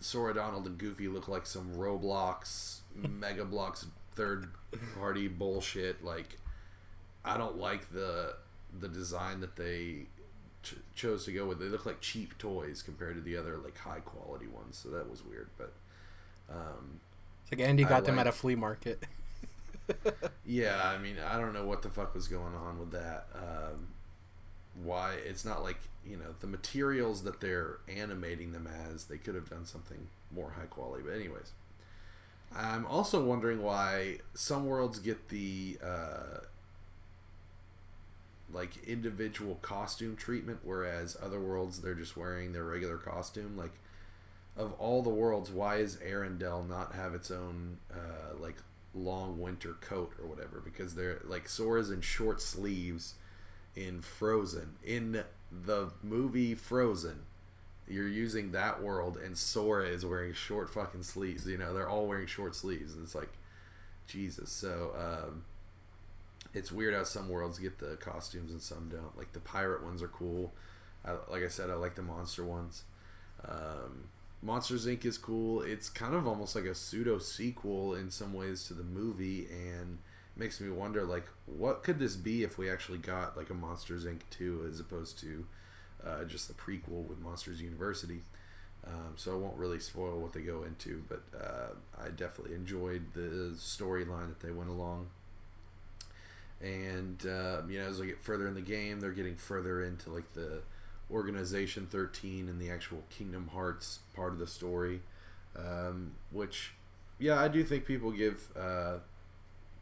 Sora, 0.00 0.34
Donald, 0.34 0.66
and 0.66 0.78
Goofy 0.78 1.08
look 1.08 1.28
like 1.28 1.46
some 1.46 1.74
Roblox, 1.74 2.78
Mega 2.94 3.44
Bloks 3.44 3.86
third 4.14 4.48
party 4.98 5.28
bullshit. 5.28 6.04
Like 6.04 6.38
I 7.24 7.36
don't 7.36 7.58
like 7.58 7.92
the 7.92 8.36
the 8.78 8.88
design 8.88 9.40
that 9.40 9.56
they 9.56 10.06
ch- 10.62 10.76
chose 10.94 11.24
to 11.26 11.32
go 11.32 11.46
with. 11.46 11.58
They 11.58 11.66
look 11.66 11.86
like 11.86 12.00
cheap 12.00 12.36
toys 12.38 12.82
compared 12.82 13.16
to 13.16 13.20
the 13.20 13.36
other 13.36 13.58
like 13.58 13.78
high 13.78 14.00
quality 14.00 14.46
ones. 14.46 14.76
So 14.76 14.90
that 14.90 15.10
was 15.10 15.24
weird, 15.24 15.48
but 15.58 15.72
um, 16.50 17.00
It's 17.42 17.52
like 17.52 17.66
Andy 17.66 17.84
I 17.84 17.88
got 17.88 18.04
them 18.04 18.18
at 18.18 18.26
a 18.26 18.32
flea 18.32 18.54
market. 18.54 19.02
yeah, 20.46 20.80
I 20.84 20.98
mean, 20.98 21.16
I 21.18 21.38
don't 21.38 21.52
know 21.52 21.66
what 21.66 21.82
the 21.82 21.90
fuck 21.90 22.14
was 22.14 22.28
going 22.28 22.54
on 22.54 22.78
with 22.78 22.92
that. 22.92 23.26
Um, 23.34 23.88
why 24.82 25.14
it's 25.24 25.44
not 25.44 25.62
like 25.62 25.78
you 26.04 26.16
know 26.16 26.34
the 26.40 26.46
materials 26.46 27.22
that 27.22 27.40
they're 27.40 27.78
animating 27.88 28.52
them 28.52 28.68
as. 28.90 29.04
They 29.04 29.18
could 29.18 29.34
have 29.34 29.48
done 29.50 29.66
something 29.66 30.08
more 30.34 30.52
high 30.56 30.66
quality. 30.66 31.02
But 31.06 31.14
anyways, 31.14 31.52
I'm 32.54 32.86
also 32.86 33.22
wondering 33.24 33.62
why 33.62 34.18
some 34.34 34.66
worlds 34.66 34.98
get 34.98 35.28
the 35.28 35.78
uh, 35.82 36.40
like 38.52 38.84
individual 38.86 39.56
costume 39.62 40.16
treatment, 40.16 40.60
whereas 40.62 41.16
other 41.22 41.40
worlds 41.40 41.80
they're 41.80 41.94
just 41.94 42.16
wearing 42.16 42.52
their 42.52 42.64
regular 42.64 42.96
costume. 42.96 43.56
Like 43.56 43.72
of 44.56 44.72
all 44.74 45.02
the 45.02 45.10
worlds, 45.10 45.50
why 45.50 45.76
is 45.76 45.96
Arendelle 45.96 46.68
not 46.68 46.94
have 46.94 47.14
its 47.14 47.30
own 47.30 47.78
uh, 47.92 48.38
like 48.38 48.56
long 48.94 49.40
winter 49.40 49.74
coat 49.80 50.12
or 50.20 50.26
whatever? 50.26 50.60
Because 50.64 50.94
they're 50.94 51.20
like 51.24 51.48
Sora's 51.48 51.90
in 51.90 52.00
short 52.00 52.40
sleeves 52.40 53.14
in 53.76 54.00
Frozen. 54.00 54.76
In 54.84 55.24
the 55.50 55.90
movie 56.02 56.54
Frozen, 56.54 57.20
you're 57.88 58.08
using 58.08 58.52
that 58.52 58.82
world, 58.82 59.16
and 59.16 59.36
Sora 59.36 59.86
is 59.86 60.06
wearing 60.06 60.32
short 60.32 60.70
fucking 60.70 61.02
sleeves. 61.02 61.46
You 61.46 61.58
know, 61.58 61.74
they're 61.74 61.88
all 61.88 62.06
wearing 62.06 62.26
short 62.26 62.54
sleeves, 62.54 62.94
and 62.94 63.04
it's 63.04 63.14
like 63.14 63.32
Jesus. 64.06 64.50
So 64.50 64.92
um, 64.96 65.44
it's 66.52 66.72
weird 66.72 66.94
how 66.94 67.04
some 67.04 67.28
worlds 67.28 67.58
get 67.58 67.78
the 67.78 67.96
costumes 67.96 68.50
and 68.50 68.62
some 68.62 68.88
don't. 68.88 69.16
Like 69.16 69.32
the 69.32 69.40
pirate 69.40 69.84
ones 69.84 70.02
are 70.02 70.08
cool. 70.08 70.52
I, 71.04 71.16
like 71.30 71.42
I 71.42 71.48
said, 71.48 71.70
I 71.70 71.74
like 71.74 71.96
the 71.96 72.02
monster 72.02 72.44
ones. 72.44 72.84
Um, 73.46 74.08
Monsters 74.44 74.86
Inc. 74.86 75.06
is 75.06 75.16
cool. 75.16 75.62
It's 75.62 75.88
kind 75.88 76.14
of 76.14 76.26
almost 76.26 76.54
like 76.54 76.66
a 76.66 76.74
pseudo 76.74 77.18
sequel 77.18 77.94
in 77.94 78.10
some 78.10 78.34
ways 78.34 78.64
to 78.64 78.74
the 78.74 78.84
movie, 78.84 79.48
and 79.50 79.98
makes 80.36 80.60
me 80.60 80.68
wonder 80.68 81.04
like 81.04 81.24
what 81.46 81.82
could 81.82 81.98
this 81.98 82.16
be 82.16 82.42
if 82.42 82.58
we 82.58 82.68
actually 82.70 82.98
got 82.98 83.36
like 83.36 83.48
a 83.50 83.54
Monsters 83.54 84.04
Inc. 84.04 84.20
two 84.30 84.68
as 84.70 84.80
opposed 84.80 85.18
to 85.20 85.46
uh, 86.06 86.24
just 86.24 86.48
the 86.48 86.54
prequel 86.54 87.08
with 87.08 87.18
Monsters 87.20 87.62
University. 87.62 88.20
Um, 88.86 89.14
so 89.16 89.32
I 89.32 89.36
won't 89.36 89.56
really 89.56 89.78
spoil 89.78 90.18
what 90.18 90.34
they 90.34 90.42
go 90.42 90.64
into, 90.64 91.02
but 91.08 91.22
uh, 91.34 91.68
I 91.98 92.10
definitely 92.10 92.54
enjoyed 92.54 93.14
the 93.14 93.54
storyline 93.56 94.28
that 94.28 94.40
they 94.40 94.50
went 94.50 94.68
along. 94.68 95.06
And 96.60 97.24
uh, 97.26 97.62
you 97.66 97.80
know, 97.80 97.86
as 97.86 97.98
I 97.98 98.04
get 98.04 98.20
further 98.20 98.46
in 98.46 98.54
the 98.54 98.60
game, 98.60 99.00
they're 99.00 99.12
getting 99.12 99.36
further 99.36 99.82
into 99.82 100.10
like 100.10 100.34
the 100.34 100.60
Organization 101.10 101.86
13 101.86 102.48
and 102.48 102.60
the 102.60 102.70
actual 102.70 103.02
Kingdom 103.10 103.50
Hearts 103.52 104.00
part 104.14 104.32
of 104.32 104.38
the 104.38 104.46
story, 104.46 105.00
um, 105.56 106.12
which, 106.30 106.72
yeah, 107.18 107.40
I 107.40 107.48
do 107.48 107.62
think 107.62 107.84
people 107.84 108.10
give 108.10 108.48
uh, 108.58 108.98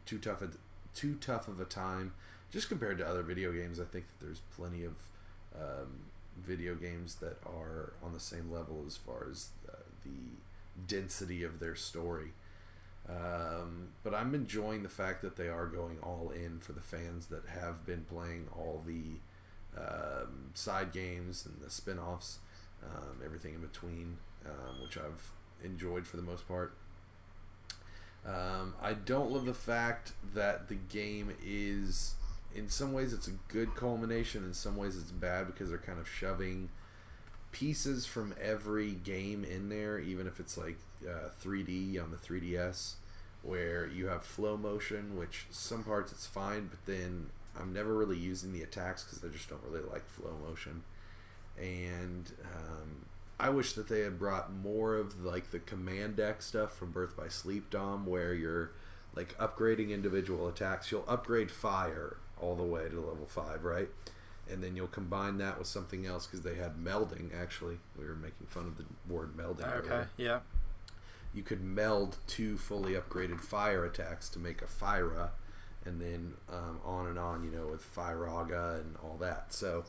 too 0.05 0.19
tough 0.19 0.41
a 0.41 0.49
too 0.93 1.17
tough 1.19 1.47
of 1.47 1.59
a 1.59 1.65
time 1.65 2.13
just 2.51 2.69
compared 2.69 2.97
to 2.99 3.07
other 3.07 3.23
video 3.23 3.51
games. 3.51 3.79
I 3.79 3.85
think 3.85 4.05
that 4.07 4.25
there's 4.25 4.41
plenty 4.55 4.83
of 4.83 4.93
um, 5.55 6.05
video 6.41 6.75
games 6.75 7.15
that 7.15 7.37
are 7.45 7.93
on 8.03 8.13
the 8.13 8.19
same 8.19 8.51
level 8.51 8.83
as 8.85 8.97
far 8.97 9.27
as 9.29 9.49
uh, 9.67 9.75
the 10.03 10.37
density 10.87 11.43
of 11.43 11.59
their 11.59 11.75
story. 11.75 12.33
Um, 13.07 13.89
but 14.03 14.13
I'm 14.13 14.33
enjoying 14.33 14.83
the 14.83 14.89
fact 14.89 15.21
that 15.23 15.35
they 15.35 15.49
are 15.49 15.65
going 15.65 15.97
all 16.01 16.31
in 16.33 16.59
for 16.59 16.71
the 16.71 16.81
fans 16.81 17.27
that 17.27 17.43
have 17.47 17.85
been 17.85 18.05
playing 18.09 18.47
all 18.55 18.81
the 18.85 19.19
um, 19.77 20.51
side 20.53 20.91
games 20.91 21.45
and 21.45 21.61
the 21.61 21.69
spin 21.69 21.99
offs, 21.99 22.39
um, 22.83 23.21
everything 23.23 23.55
in 23.55 23.61
between, 23.61 24.17
um, 24.45 24.81
which 24.81 24.97
I've 24.97 25.31
enjoyed 25.63 26.05
for 26.05 26.17
the 26.17 26.23
most 26.23 26.47
part. 26.47 26.75
Um, 28.25 28.73
I 28.81 28.93
don't 28.93 29.31
love 29.31 29.45
the 29.45 29.53
fact 29.53 30.13
that 30.33 30.69
the 30.69 30.75
game 30.75 31.33
is, 31.43 32.15
in 32.55 32.69
some 32.69 32.93
ways, 32.93 33.11
it's 33.11 33.27
a 33.27 33.33
good 33.49 33.75
culmination. 33.75 34.45
In 34.45 34.53
some 34.53 34.77
ways, 34.77 34.95
it's 34.97 35.11
bad 35.11 35.47
because 35.47 35.69
they're 35.69 35.77
kind 35.77 35.99
of 35.99 36.07
shoving 36.07 36.69
pieces 37.51 38.05
from 38.05 38.33
every 38.41 38.91
game 38.91 39.43
in 39.43 39.69
there, 39.69 39.99
even 39.99 40.25
if 40.25 40.39
it's 40.39 40.57
like 40.57 40.77
uh, 41.07 41.29
3D 41.43 42.01
on 42.01 42.11
the 42.11 42.17
3DS, 42.17 42.93
where 43.41 43.87
you 43.87 44.07
have 44.07 44.23
flow 44.23 44.55
motion, 44.55 45.17
which 45.17 45.45
some 45.51 45.83
parts 45.83 46.11
it's 46.13 46.25
fine, 46.25 46.67
but 46.67 46.85
then 46.85 47.29
I'm 47.59 47.73
never 47.73 47.93
really 47.93 48.17
using 48.17 48.51
the 48.51 48.63
attacks 48.63 49.03
because 49.03 49.23
I 49.23 49.27
just 49.27 49.49
don't 49.49 49.61
really 49.67 49.83
like 49.89 50.07
flow 50.07 50.35
motion. 50.47 50.83
And 51.57 52.31
um, 52.43 53.05
I 53.39 53.49
wish 53.49 53.73
that 53.73 53.87
they 53.87 54.01
had 54.01 54.17
brought 54.17 54.51
more 54.51 54.95
of 54.95 55.23
like 55.23 55.51
the 55.51 55.59
command 55.59 56.15
deck 56.15 56.41
stuff 56.41 56.75
from 56.75 56.91
Birth 56.91 57.15
by 57.15 57.27
Sleep 57.27 57.69
Dom, 57.69 58.05
where 58.05 58.33
you're 58.33 58.71
like 59.15 59.37
upgrading 59.37 59.91
individual 59.91 60.47
attacks. 60.47 60.91
You'll 60.91 61.05
upgrade 61.07 61.51
fire 61.51 62.17
all 62.39 62.55
the 62.55 62.63
way 62.63 62.89
to 62.89 62.95
level 62.95 63.27
five, 63.27 63.63
right? 63.63 63.89
And 64.49 64.63
then 64.63 64.75
you'll 64.75 64.87
combine 64.87 65.37
that 65.37 65.57
with 65.57 65.67
something 65.67 66.05
else 66.05 66.25
because 66.25 66.41
they 66.41 66.55
had 66.55 66.75
melding. 66.75 67.33
Actually, 67.39 67.77
we 67.97 68.05
were 68.05 68.15
making 68.15 68.47
fun 68.47 68.65
of 68.65 68.77
the 68.77 68.85
word 69.07 69.37
melding. 69.37 69.71
Okay, 69.77 69.89
earlier. 69.89 70.09
yeah. 70.17 70.39
You 71.33 71.43
could 71.43 71.63
meld 71.63 72.17
two 72.27 72.57
fully 72.57 72.93
upgraded 72.93 73.39
fire 73.39 73.85
attacks 73.85 74.29
to 74.29 74.39
make 74.39 74.61
a 74.61 74.65
Fira, 74.65 75.29
and 75.85 75.99
then 76.01 76.33
um, 76.51 76.79
on 76.85 77.07
and 77.07 77.19
on, 77.19 77.43
you 77.43 77.51
know, 77.51 77.67
with 77.67 77.83
Firaga 77.95 78.81
and 78.81 78.95
all 79.03 79.17
that. 79.19 79.53
So 79.53 79.83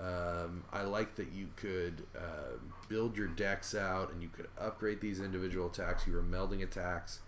um, 0.00 0.64
I 0.72 0.82
like 0.82 1.16
that 1.16 1.32
you 1.32 1.48
could 1.56 2.06
uh, 2.16 2.56
build 2.88 3.16
your 3.16 3.28
decks 3.28 3.74
out 3.74 4.12
and 4.12 4.22
you 4.22 4.28
could 4.28 4.48
upgrade 4.58 5.00
these 5.00 5.20
individual 5.20 5.68
attacks. 5.68 6.06
You 6.06 6.14
were 6.14 6.22
melding 6.22 6.62
attacks. 6.62 7.20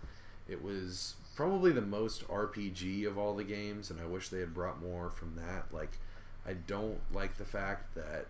It 0.47 0.63
was 0.63 1.15
probably 1.35 1.71
the 1.71 1.81
most 1.81 2.27
RPG 2.27 3.07
of 3.07 3.17
all 3.17 3.35
the 3.35 3.43
games, 3.43 3.89
and 3.89 3.99
I 3.99 4.05
wish 4.05 4.29
they 4.29 4.39
had 4.39 4.53
brought 4.53 4.81
more 4.81 5.09
from 5.09 5.35
that. 5.35 5.73
Like, 5.73 5.97
I 6.45 6.53
don't 6.53 6.99
like 7.13 7.37
the 7.37 7.45
fact 7.45 7.95
that 7.95 8.27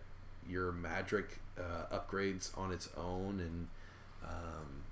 your 0.48 0.72
magic 0.72 1.40
uh, 1.58 1.96
upgrades 1.96 2.56
on 2.58 2.72
its 2.72 2.90
own, 2.98 3.40
and 3.40 3.68
um, 4.24 4.84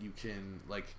you 0.00 0.12
can 0.16 0.60
like 0.68 0.94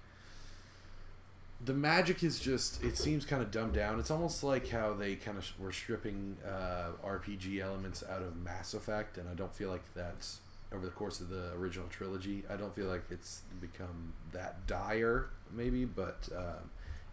the 1.63 1.73
magic 1.73 2.23
is 2.23 2.39
just 2.39 2.83
it 2.83 2.97
seems 2.97 3.25
kind 3.25 3.41
of 3.41 3.51
dumbed 3.51 3.73
down. 3.73 3.99
It's 3.99 4.11
almost 4.11 4.43
like 4.43 4.69
how 4.69 4.93
they 4.93 5.15
kind 5.15 5.37
of 5.37 5.45
were 5.59 5.71
stripping 5.71 6.37
uh, 6.45 6.91
rpg 7.05 7.59
elements 7.61 8.03
out 8.09 8.21
of 8.21 8.35
mass 8.37 8.73
effect 8.73 9.17
and 9.17 9.27
i 9.29 9.33
don't 9.33 9.53
feel 9.55 9.69
like 9.69 9.83
that's 9.93 10.39
over 10.73 10.85
the 10.85 10.91
course 10.91 11.19
of 11.19 11.29
the 11.29 11.51
original 11.53 11.87
trilogy 11.89 12.43
i 12.49 12.55
don't 12.55 12.75
feel 12.75 12.85
like 12.87 13.03
it's 13.09 13.41
become 13.59 14.13
that 14.31 14.67
dire 14.67 15.29
maybe 15.51 15.83
but 15.85 16.29
uh, 16.35 16.59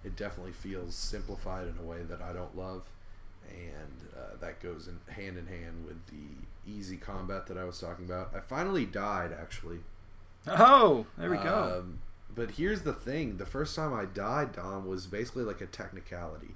it 0.04 0.14
definitely 0.16 0.52
feels 0.52 0.94
simplified 0.94 1.66
in 1.66 1.74
a 1.78 1.82
way 1.82 2.02
that 2.02 2.20
i 2.22 2.32
don't 2.32 2.56
love. 2.56 2.88
And 3.48 4.08
uh, 4.16 4.36
that 4.40 4.60
goes 4.60 4.88
in 4.88 4.98
hand 5.12 5.38
in 5.38 5.46
hand 5.46 5.86
with 5.86 6.06
the 6.06 6.70
easy 6.70 6.96
combat 6.96 7.46
that 7.46 7.56
i 7.56 7.64
was 7.64 7.78
talking 7.80 8.04
about. 8.04 8.32
I 8.34 8.40
finally 8.40 8.84
died 8.86 9.30
actually. 9.32 9.78
Oh, 10.48 11.06
there 11.16 11.30
we 11.30 11.36
go. 11.38 11.84
But 12.34 12.52
here's 12.52 12.82
the 12.82 12.92
thing: 12.92 13.36
the 13.36 13.46
first 13.46 13.74
time 13.74 13.92
I 13.92 14.04
died, 14.04 14.52
Dom, 14.52 14.86
was 14.86 15.06
basically 15.06 15.44
like 15.44 15.60
a 15.60 15.66
technicality. 15.66 16.54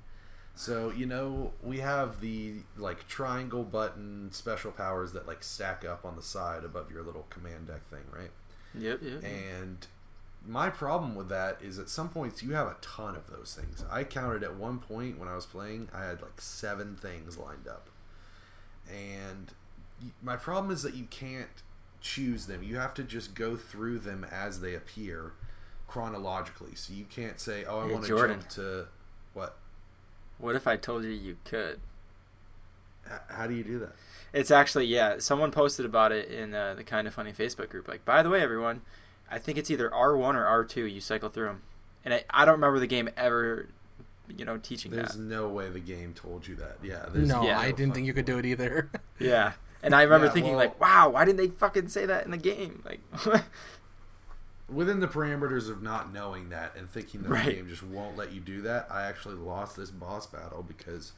So 0.54 0.92
you 0.94 1.06
know, 1.06 1.52
we 1.62 1.78
have 1.78 2.20
the 2.20 2.56
like 2.76 3.08
triangle 3.08 3.64
button 3.64 4.30
special 4.32 4.72
powers 4.72 5.12
that 5.12 5.26
like 5.26 5.42
stack 5.42 5.84
up 5.84 6.04
on 6.04 6.16
the 6.16 6.22
side 6.22 6.64
above 6.64 6.90
your 6.90 7.02
little 7.02 7.26
command 7.30 7.68
deck 7.68 7.88
thing, 7.88 8.04
right? 8.12 8.30
yep, 8.78 9.00
yep. 9.02 9.22
And 9.24 9.86
my 10.46 10.70
problem 10.70 11.14
with 11.14 11.28
that 11.28 11.58
is 11.62 11.78
at 11.78 11.88
some 11.88 12.08
points 12.08 12.42
you 12.42 12.52
have 12.52 12.66
a 12.66 12.76
ton 12.80 13.14
of 13.16 13.30
those 13.30 13.58
things. 13.58 13.84
I 13.90 14.04
counted 14.04 14.42
at 14.42 14.56
one 14.56 14.78
point 14.78 15.18
when 15.18 15.28
I 15.28 15.34
was 15.34 15.46
playing, 15.46 15.88
I 15.94 16.04
had 16.04 16.22
like 16.22 16.40
seven 16.40 16.96
things 16.96 17.38
lined 17.38 17.68
up. 17.68 17.88
And 18.88 19.52
my 20.22 20.36
problem 20.36 20.72
is 20.72 20.82
that 20.82 20.94
you 20.94 21.04
can't 21.04 21.62
choose 22.00 22.46
them. 22.46 22.62
You 22.62 22.76
have 22.76 22.94
to 22.94 23.02
just 23.02 23.34
go 23.34 23.56
through 23.56 24.00
them 24.00 24.26
as 24.30 24.60
they 24.60 24.74
appear 24.74 25.32
chronologically. 25.90 26.74
So 26.76 26.92
you 26.94 27.04
can't 27.04 27.38
say, 27.40 27.64
"Oh, 27.64 27.80
I 27.80 27.86
Hey, 27.86 27.92
want 27.92 28.04
to 28.06 28.16
jump 28.16 28.48
to 28.50 28.86
what? 29.34 29.56
What 30.38 30.54
if 30.56 30.66
I 30.66 30.76
told 30.76 31.04
you 31.04 31.10
you 31.10 31.36
could? 31.44 31.80
H- 33.06 33.20
how 33.28 33.46
do 33.46 33.54
you 33.54 33.64
do 33.64 33.78
that?" 33.80 33.92
It's 34.32 34.50
actually 34.50 34.86
yeah. 34.86 35.18
Someone 35.18 35.50
posted 35.50 35.84
about 35.84 36.12
it 36.12 36.28
in 36.30 36.54
uh, 36.54 36.74
the 36.74 36.84
kind 36.84 37.06
of 37.08 37.14
funny 37.14 37.32
Facebook 37.32 37.68
group. 37.68 37.88
Like, 37.88 38.04
by 38.04 38.22
the 38.22 38.30
way, 38.30 38.40
everyone, 38.40 38.82
I 39.30 39.38
think 39.38 39.58
it's 39.58 39.70
either 39.70 39.92
R 39.92 40.16
one 40.16 40.36
or 40.36 40.46
R 40.46 40.64
two. 40.64 40.84
You 40.84 41.00
cycle 41.00 41.28
through 41.28 41.46
them, 41.46 41.62
and 42.04 42.14
I, 42.14 42.24
I 42.30 42.44
don't 42.44 42.54
remember 42.54 42.78
the 42.78 42.86
game 42.86 43.10
ever, 43.16 43.66
you 44.34 44.44
know, 44.44 44.56
teaching 44.58 44.92
that. 44.92 44.96
There's 44.98 45.14
that. 45.16 45.22
no 45.22 45.48
way 45.48 45.68
the 45.68 45.80
game 45.80 46.14
told 46.14 46.46
you 46.46 46.54
that. 46.56 46.76
Yeah, 46.82 47.06
there's 47.12 47.28
No, 47.28 47.42
Yeah. 47.42 47.58
I 47.58 47.72
didn't 47.72 47.94
think 47.94 48.06
you 48.06 48.14
could 48.14 48.24
do 48.26 48.38
it 48.38 48.46
either. 48.46 48.88
Yeah, 49.18 49.52
and 49.82 49.94
I 49.94 50.02
remember 50.02 50.26
Yeah, 50.28 50.32
thinking 50.32 50.52
well- 50.52 50.60
like, 50.60 50.80
wow, 50.80 51.10
why 51.10 51.24
didn't 51.26 51.36
they 51.38 51.48
fucking 51.48 51.88
say 51.88 52.06
that 52.06 52.24
in 52.24 52.30
the 52.30 52.38
game? 52.38 52.82
Like, 52.86 53.00
within 54.72 55.00
the 55.00 55.08
parameters 55.08 55.68
of 55.68 55.82
not 55.82 56.12
knowing 56.12 56.48
that 56.50 56.74
and 56.76 56.88
thinking 56.88 57.22
that 57.22 57.30
Right. 57.30 57.46
the 57.46 57.52
game 57.54 57.68
just 57.68 57.82
won't 57.82 58.16
let 58.16 58.32
you 58.32 58.40
do 58.40 58.62
that, 58.62 58.86
I 58.90 59.02
actually 59.02 59.34
lost 59.36 59.76
this 59.76 59.90
boss 59.90 60.26
battle 60.26 60.62
because 60.62 61.12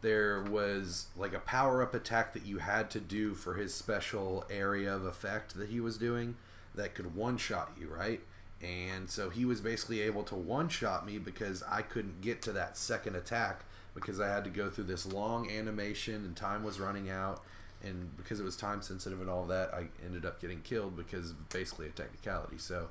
there 0.00 0.42
was 0.42 1.06
like 1.16 1.32
a 1.34 1.40
power 1.40 1.82
up 1.82 1.94
attack 1.94 2.32
that 2.32 2.46
you 2.46 2.58
had 2.58 2.90
to 2.90 3.00
do 3.00 3.34
for 3.34 3.54
his 3.54 3.74
special 3.74 4.44
area 4.50 4.94
of 4.94 5.04
effect 5.04 5.56
that 5.56 5.68
he 5.70 5.80
was 5.80 5.96
doing 5.98 6.36
that 6.74 6.94
could 6.94 7.14
one 7.16 7.36
shot 7.36 7.72
you, 7.80 7.88
right? 7.88 8.20
And 8.62 9.08
so 9.10 9.30
he 9.30 9.44
was 9.44 9.60
basically 9.60 10.00
able 10.00 10.22
to 10.24 10.34
one 10.34 10.68
shot 10.68 11.04
me 11.06 11.18
because 11.18 11.62
I 11.68 11.82
couldn't 11.82 12.20
get 12.20 12.42
to 12.42 12.52
that 12.52 12.76
second 12.76 13.16
attack 13.16 13.64
because 13.94 14.20
I 14.20 14.28
had 14.28 14.44
to 14.44 14.50
go 14.50 14.70
through 14.70 14.84
this 14.84 15.06
long 15.06 15.50
animation 15.50 16.16
and 16.16 16.36
time 16.36 16.62
was 16.62 16.78
running 16.78 17.10
out. 17.10 17.42
And 17.84 18.16
because 18.16 18.40
it 18.40 18.44
was 18.44 18.56
time 18.56 18.82
sensitive 18.82 19.20
and 19.20 19.30
all 19.30 19.44
that, 19.46 19.72
I 19.72 19.88
ended 20.04 20.26
up 20.26 20.40
getting 20.40 20.60
killed 20.62 20.96
because 20.96 21.30
of 21.30 21.48
basically 21.48 21.86
a 21.86 21.90
technicality. 21.90 22.58
So, 22.58 22.88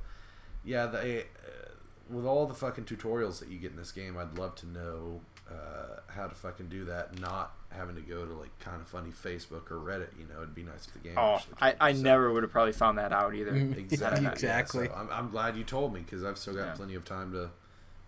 yeah, 0.63 0.85
they, 0.85 1.21
uh, 1.21 1.69
with 2.09 2.25
all 2.25 2.45
the 2.45 2.53
fucking 2.53 2.85
tutorials 2.85 3.39
that 3.39 3.49
you 3.49 3.57
get 3.57 3.71
in 3.71 3.77
this 3.77 3.91
game, 3.91 4.17
I'd 4.17 4.37
love 4.37 4.55
to 4.55 4.67
know 4.67 5.21
uh, 5.49 5.99
how 6.07 6.27
to 6.27 6.35
fucking 6.35 6.67
do 6.69 6.85
that, 6.85 7.19
not 7.19 7.51
having 7.69 7.95
to 7.95 8.01
go 8.01 8.25
to 8.25 8.33
like 8.33 8.57
kind 8.59 8.79
of 8.81 8.87
funny 8.87 9.11
Facebook 9.11 9.69
or 9.71 9.75
Reddit. 9.79 10.17
You 10.17 10.25
know, 10.25 10.37
it'd 10.37 10.55
be 10.55 10.63
nice 10.63 10.87
if 10.87 10.93
the 10.93 10.99
game. 10.99 11.15
Oh, 11.17 11.35
actually 11.35 11.53
I, 11.59 11.69
told 11.71 11.81
I. 11.81 11.93
So- 11.93 12.01
never 12.01 12.31
would 12.33 12.43
have 12.43 12.51
probably 12.51 12.73
found 12.73 12.97
that 12.97 13.11
out 13.11 13.35
either. 13.35 13.51
Mm. 13.51 13.77
Exactly. 13.91 14.25
Exactly. 14.31 14.85
Yeah, 14.85 14.91
so 14.91 14.97
I'm, 14.97 15.09
I'm 15.11 15.29
glad 15.31 15.57
you 15.57 15.63
told 15.65 15.93
me 15.93 15.99
because 15.99 16.23
I've 16.23 16.37
still 16.37 16.53
got 16.53 16.65
Yeah. 16.67 16.73
plenty 16.73 16.95
of 16.95 17.03
time 17.03 17.31
to 17.33 17.49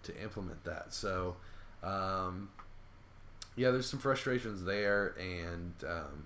to 0.03 0.21
implement 0.23 0.63
that. 0.63 0.93
So, 0.93 1.35
um, 1.83 2.49
yeah, 3.57 3.71
there's 3.71 3.89
some 3.89 3.99
frustrations 3.99 4.63
there, 4.63 5.13
and 5.19 5.73
um, 5.85 6.25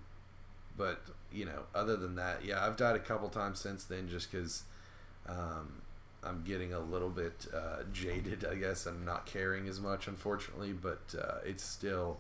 but 0.78 1.02
you 1.32 1.46
know, 1.46 1.64
other 1.74 1.96
than 1.96 2.16
that, 2.16 2.46
yeah, 2.46 2.66
I've 2.66 2.78
died 2.78 2.96
a 2.96 3.00
couple 3.00 3.30
times 3.30 3.60
since 3.60 3.84
then 3.84 4.08
just 4.08 4.32
because 4.32 4.64
um, 5.28 5.82
I'm 6.24 6.44
getting 6.44 6.74
a 6.74 6.80
little 6.80 7.10
bit 7.10 7.48
uh, 7.54 7.84
jaded, 7.92 8.46
I 8.46 8.56
guess, 8.56 8.86
and 8.86 9.06
not 9.06 9.26
caring 9.26 9.68
as 9.68 9.80
much, 9.80 10.08
unfortunately. 10.08 10.74
But 10.74 11.16
uh, 11.20 11.38
it's 11.46 11.64
still 11.64 12.20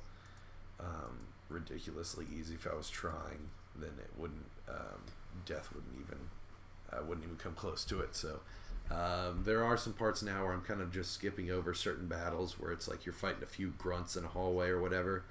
um, 0.79 1.27
ridiculously 1.49 2.25
easy. 2.37 2.55
If 2.55 2.67
I 2.67 2.75
was 2.75 2.89
trying, 2.89 3.49
then 3.75 3.91
it 3.99 4.11
wouldn't. 4.17 4.45
Um, 4.69 5.01
death 5.45 5.69
wouldn't 5.73 5.95
even 5.95 6.19
wouldn't 7.07 7.25
even 7.25 7.37
come 7.37 7.53
close 7.53 7.83
to 7.85 7.99
it. 8.01 8.15
So 8.15 8.39
um, 8.91 9.43
there 9.45 9.63
are 9.63 9.77
some 9.77 9.93
parts 9.93 10.21
now 10.21 10.43
where 10.43 10.53
I'm 10.53 10.61
kind 10.61 10.81
of 10.81 10.91
just 10.91 11.11
skipping 11.11 11.49
over 11.49 11.73
certain 11.73 12.07
battles 12.07 12.59
where 12.59 12.71
it's 12.71 12.87
like 12.87 13.05
you're 13.05 13.13
fighting 13.13 13.43
a 13.43 13.47
few 13.47 13.73
grunts 13.77 14.15
in 14.15 14.25
a 14.25 14.27
hallway 14.27 14.69
or 14.69 14.81
whatever. 14.81 15.23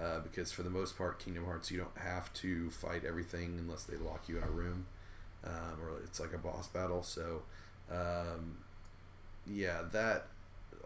Uh, 0.00 0.20
because 0.20 0.52
for 0.52 0.62
the 0.62 0.70
most 0.70 0.96
part, 0.96 1.18
Kingdom 1.18 1.44
Hearts, 1.44 1.70
you 1.70 1.78
don't 1.78 1.98
have 1.98 2.32
to 2.34 2.70
fight 2.70 3.02
everything 3.04 3.56
unless 3.58 3.82
they 3.82 3.96
lock 3.96 4.28
you 4.28 4.36
in 4.36 4.44
a 4.44 4.50
room, 4.50 4.86
um, 5.44 5.80
or 5.82 5.98
it's 6.04 6.20
like 6.20 6.32
a 6.32 6.38
boss 6.38 6.68
battle. 6.68 7.02
So, 7.02 7.42
um, 7.90 8.58
yeah, 9.44 9.82
that, 9.92 10.26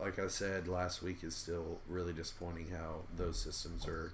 like 0.01 0.19
I 0.19 0.29
said 0.29 0.67
last 0.67 1.03
week, 1.03 1.23
is 1.23 1.37
still 1.37 1.81
really 1.87 2.15
disappointing 2.15 2.69
how 2.71 3.03
those 3.15 3.39
systems 3.39 3.87
are 3.87 4.13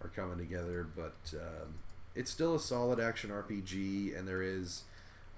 are 0.00 0.08
coming 0.08 0.38
together. 0.38 0.86
But 0.94 1.34
um, 1.34 1.80
it's 2.14 2.30
still 2.30 2.54
a 2.54 2.60
solid 2.60 3.00
action 3.00 3.30
RPG, 3.30 4.16
and 4.16 4.28
there 4.28 4.42
is 4.42 4.84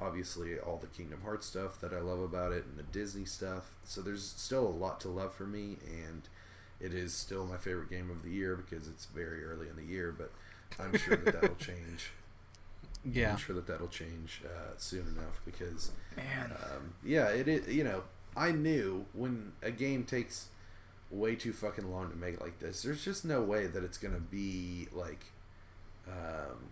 obviously 0.00 0.58
all 0.58 0.76
the 0.76 0.86
Kingdom 0.86 1.22
Hearts 1.22 1.46
stuff 1.46 1.80
that 1.80 1.92
I 1.92 2.00
love 2.00 2.20
about 2.20 2.52
it, 2.52 2.64
and 2.66 2.76
the 2.76 2.82
Disney 2.82 3.24
stuff. 3.24 3.70
So 3.84 4.02
there's 4.02 4.24
still 4.24 4.66
a 4.66 4.68
lot 4.68 5.00
to 5.00 5.08
love 5.08 5.34
for 5.34 5.46
me, 5.46 5.78
and 5.86 6.28
it 6.80 6.94
is 6.94 7.12
still 7.12 7.46
my 7.46 7.56
favorite 7.56 7.90
game 7.90 8.10
of 8.10 8.22
the 8.22 8.30
year 8.30 8.56
because 8.56 8.88
it's 8.88 9.06
very 9.06 9.44
early 9.44 9.68
in 9.68 9.76
the 9.76 9.84
year. 9.84 10.14
But 10.16 10.30
I'm 10.78 10.96
sure 10.96 11.16
that 11.16 11.40
that'll 11.40 11.56
change. 11.58 12.10
Yeah. 13.04 13.32
I'm 13.32 13.36
sure 13.36 13.54
that 13.54 13.66
that'll 13.66 13.88
change 13.88 14.42
uh, 14.44 14.72
soon 14.76 15.06
enough 15.16 15.40
because 15.44 15.92
Man, 16.16 16.52
um, 16.64 16.94
yeah, 17.04 17.28
it 17.28 17.48
is. 17.48 17.68
You 17.68 17.84
know, 17.84 18.02
I 18.36 18.52
knew 18.52 19.06
when 19.12 19.52
a 19.62 19.70
game 19.70 20.04
takes 20.04 20.48
way 21.10 21.34
too 21.34 21.52
fucking 21.52 21.90
long 21.90 22.10
to 22.10 22.16
make 22.16 22.40
like 22.40 22.58
this, 22.58 22.82
there's 22.82 23.04
just 23.04 23.24
no 23.24 23.40
way 23.42 23.66
that 23.66 23.82
it's 23.82 23.98
gonna 23.98 24.20
be 24.20 24.88
like 24.92 25.26
um, 26.06 26.70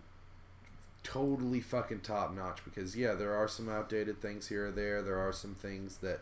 totally 1.03 1.61
fucking 1.61 2.01
top 2.01 2.33
notch. 2.35 2.59
Because 2.63 2.95
yeah, 2.95 3.13
there 3.13 3.33
are 3.33 3.47
some 3.47 3.69
outdated 3.69 4.21
things 4.21 4.47
here 4.49 4.67
or 4.67 4.71
there. 4.71 5.01
There 5.01 5.17
are 5.19 5.33
some 5.33 5.55
things 5.55 5.97
that 5.97 6.21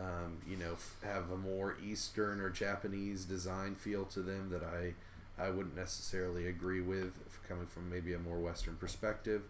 um, 0.00 0.38
you 0.48 0.56
know 0.56 0.72
f- 0.74 0.96
have 1.04 1.30
a 1.30 1.36
more 1.36 1.76
Eastern 1.84 2.40
or 2.40 2.50
Japanese 2.50 3.26
design 3.26 3.76
feel 3.76 4.06
to 4.06 4.22
them 4.22 4.50
that 4.50 4.64
I 4.64 4.94
I 5.42 5.50
wouldn't 5.50 5.76
necessarily 5.76 6.48
agree 6.48 6.80
with 6.82 7.12
coming 7.48 7.66
from 7.66 7.90
maybe 7.90 8.14
a 8.14 8.18
more 8.18 8.38
Western 8.38 8.76
perspective. 8.76 9.42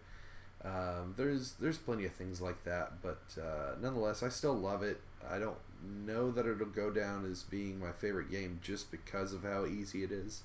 Um, 0.63 1.15
there's 1.17 1.53
there's 1.53 1.77
plenty 1.79 2.05
of 2.05 2.13
things 2.13 2.41
like 2.41 2.63
that, 2.65 3.01
but 3.01 3.21
uh, 3.41 3.75
nonetheless, 3.81 4.21
I 4.23 4.29
still 4.29 4.53
love 4.55 4.83
it. 4.83 5.01
I 5.29 5.39
don't 5.39 5.57
know 6.05 6.31
that 6.31 6.45
it'll 6.45 6.67
go 6.67 6.91
down 6.91 7.29
as 7.29 7.43
being 7.43 7.79
my 7.79 7.91
favorite 7.91 8.29
game 8.29 8.59
just 8.61 8.91
because 8.91 9.33
of 9.33 9.43
how 9.43 9.65
easy 9.65 10.03
it 10.03 10.11
is. 10.11 10.43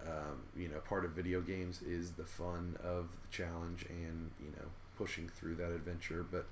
Um, 0.00 0.42
you 0.56 0.68
know, 0.68 0.78
part 0.80 1.04
of 1.04 1.12
video 1.12 1.40
games 1.40 1.82
is 1.82 2.12
the 2.12 2.24
fun 2.24 2.76
of 2.84 3.10
the 3.12 3.28
challenge 3.30 3.84
and 3.88 4.30
you 4.40 4.50
know 4.52 4.68
pushing 4.96 5.28
through 5.28 5.56
that 5.56 5.72
adventure. 5.72 6.24
But 6.28 6.46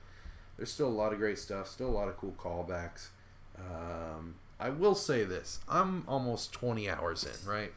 there's 0.57 0.73
still 0.73 0.88
a 0.88 0.90
lot 0.90 1.12
of 1.12 1.19
great 1.19 1.38
stuff, 1.38 1.69
still 1.69 1.88
a 1.88 1.90
lot 1.90 2.09
of 2.09 2.16
cool 2.16 2.35
callbacks. 2.38 3.09
Um, 3.59 4.37
I 4.59 4.71
will 4.71 4.95
say 4.95 5.25
this: 5.25 5.61
I'm 5.69 6.05
almost 6.09 6.53
20 6.53 6.88
hours 6.88 7.25
in, 7.25 7.49
right? 7.49 7.73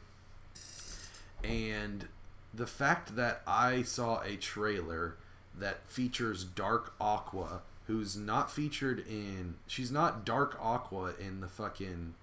And 1.44 2.08
the 2.54 2.68
fact 2.68 3.16
that 3.16 3.42
I 3.46 3.84
saw 3.84 4.22
a 4.22 4.36
trailer 4.36 5.16
that 5.58 5.90
features 5.90 6.44
Dark 6.44 6.94
Aqua, 7.00 7.62
who's 7.88 8.16
not 8.16 8.52
featured 8.52 9.00
in, 9.08 9.56
she's 9.68 9.92
not 9.92 10.26
Dark 10.26 10.58
Aqua 10.62 11.14
in 11.20 11.42
the 11.42 11.48
fucking 11.48 12.16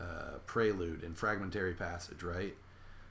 uh, 0.00 0.38
Prelude 0.46 1.02
and 1.02 1.16
Fragmentary 1.16 1.74
Passage, 1.74 2.22
right? 2.22 2.56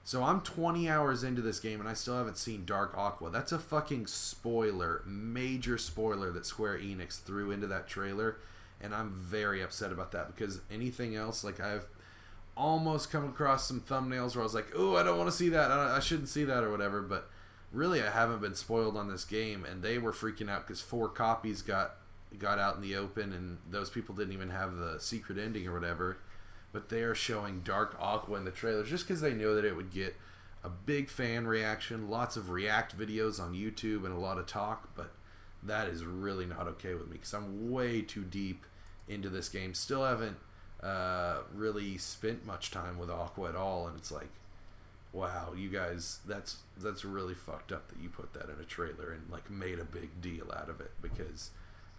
So 0.08 0.24
I'm 0.24 0.40
20 0.40 0.90
hours 0.90 1.26
into 1.26 1.42
this 1.42 1.60
game 1.60 1.82
and 1.82 1.90
I 1.90 1.94
still 1.94 2.16
haven't 2.16 2.38
seen 2.38 2.64
Dark 2.64 2.94
Aqua. 2.96 3.30
That's 3.30 3.52
a 3.52 3.60
fucking 3.60 4.08
spoiler, 4.08 5.04
major 5.06 5.78
spoiler 5.78 6.32
that 6.32 6.46
Square 6.46 6.78
Enix 6.78 7.20
threw 7.20 7.52
into 7.52 7.68
that 7.68 7.90
trailer, 7.90 8.38
and 8.80 8.96
I'm 8.96 9.12
very 9.12 9.62
upset 9.62 9.92
about 9.92 10.14
that 10.14 10.34
because 10.34 10.62
anything 10.72 11.18
else, 11.18 11.44
like 11.44 11.60
I've 11.60 11.88
almost 12.56 13.12
come 13.12 13.26
across 13.26 13.68
some 13.68 13.82
thumbnails 13.82 14.34
where 14.34 14.44
I 14.44 14.46
was 14.46 14.54
like, 14.54 14.72
"Oh, 14.74 14.96
I 14.96 15.04
don't 15.04 15.18
want 15.18 15.30
to 15.30 15.36
see 15.36 15.50
that. 15.50 15.72
I, 15.72 15.98
I 15.98 16.00
shouldn't 16.00 16.30
see 16.30 16.46
that 16.46 16.64
or 16.64 16.72
whatever." 16.72 17.02
But 17.02 17.30
really, 17.74 18.02
I 18.02 18.10
haven't 18.10 18.40
been 18.40 18.56
spoiled 18.56 18.96
on 18.96 19.10
this 19.10 19.26
game, 19.26 19.66
and 19.66 19.84
they 19.84 19.98
were 19.98 20.14
freaking 20.14 20.50
out 20.50 20.66
because 20.66 20.80
four 20.80 21.10
copies 21.10 21.62
got 21.62 21.96
got 22.40 22.60
out 22.60 22.78
in 22.78 22.82
the 22.82 22.96
open, 22.96 23.34
and 23.34 23.58
those 23.70 23.90
people 23.90 24.16
didn't 24.16 24.32
even 24.32 24.52
have 24.52 24.78
the 24.78 25.02
secret 25.02 25.38
ending 25.38 25.68
or 25.68 25.74
whatever. 25.74 26.16
But 26.78 26.90
they 26.90 27.02
are 27.02 27.16
showing 27.16 27.62
Dark 27.62 27.98
Aqua 28.00 28.38
in 28.38 28.46
the 28.46 28.52
trailers 28.52 28.88
just 28.88 29.08
because 29.08 29.20
they 29.20 29.34
know 29.34 29.56
that 29.56 29.66
it 29.66 29.76
would 29.76 29.90
get 29.90 30.16
a 30.64 30.70
big 30.70 31.10
fan 31.10 31.48
reaction, 31.48 32.08
lots 32.08 32.38
of 32.38 32.52
react 32.52 32.96
videos 32.96 33.40
on 33.40 33.56
YouTube, 33.56 34.06
and 34.06 34.14
a 34.14 34.20
lot 34.20 34.38
of 34.38 34.46
talk. 34.46 34.90
But 34.96 35.10
that 35.64 35.88
is 35.88 36.06
really 36.06 36.46
not 36.46 36.68
okay 36.68 36.94
with 36.94 37.08
me 37.08 37.14
because 37.14 37.34
I'm 37.34 37.72
way 37.72 38.04
too 38.04 38.24
deep 38.24 38.64
into 39.08 39.28
this 39.28 39.50
game. 39.50 39.74
Still 39.74 40.06
haven't 40.06 40.38
uh, 40.84 41.40
really 41.52 41.98
spent 41.98 42.46
much 42.46 42.70
time 42.70 43.00
with 43.00 43.10
Aqua 43.10 43.50
at 43.50 43.56
all, 43.56 43.88
and 43.88 43.98
it's 43.98 44.12
like, 44.12 44.30
wow, 45.12 45.54
you 45.58 45.70
guys, 45.70 46.20
that's 46.28 46.58
that's 46.78 47.04
really 47.04 47.34
fucked 47.34 47.72
up 47.72 47.88
that 47.88 48.00
you 48.00 48.10
put 48.10 48.34
that 48.34 48.52
in 48.52 48.62
a 48.62 48.66
trailer 48.66 49.12
and 49.12 49.32
like 49.32 49.50
made 49.50 49.80
a 49.80 49.84
big 49.84 50.22
deal 50.22 50.54
out 50.56 50.70
of 50.70 50.80
it 50.80 50.92
because 51.02 51.50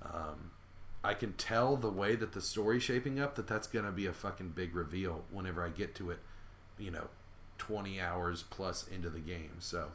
um, 0.05 0.53
I 1.03 1.15
can 1.15 1.33
tell 1.35 1.77
the 1.77 1.91
way 1.91 2.17
that 2.17 2.33
the 2.33 2.41
story's 2.41 2.83
shaping 2.83 3.21
up 3.21 3.37
that 3.37 3.47
that's 3.47 3.67
gonna 3.67 3.93
be 3.93 4.07
a 4.07 4.13
fucking 4.13 4.51
big 4.51 4.75
reveal 4.75 5.25
whenever 5.31 5.65
I 5.65 5.69
get 5.69 5.95
to 5.97 6.11
it, 6.11 6.19
you 6.79 6.91
know, 6.91 7.09
twenty 7.57 8.01
hours 8.01 8.43
plus 8.43 8.87
into 8.89 9.09
the 9.11 9.21
game. 9.21 9.57
So 9.61 9.93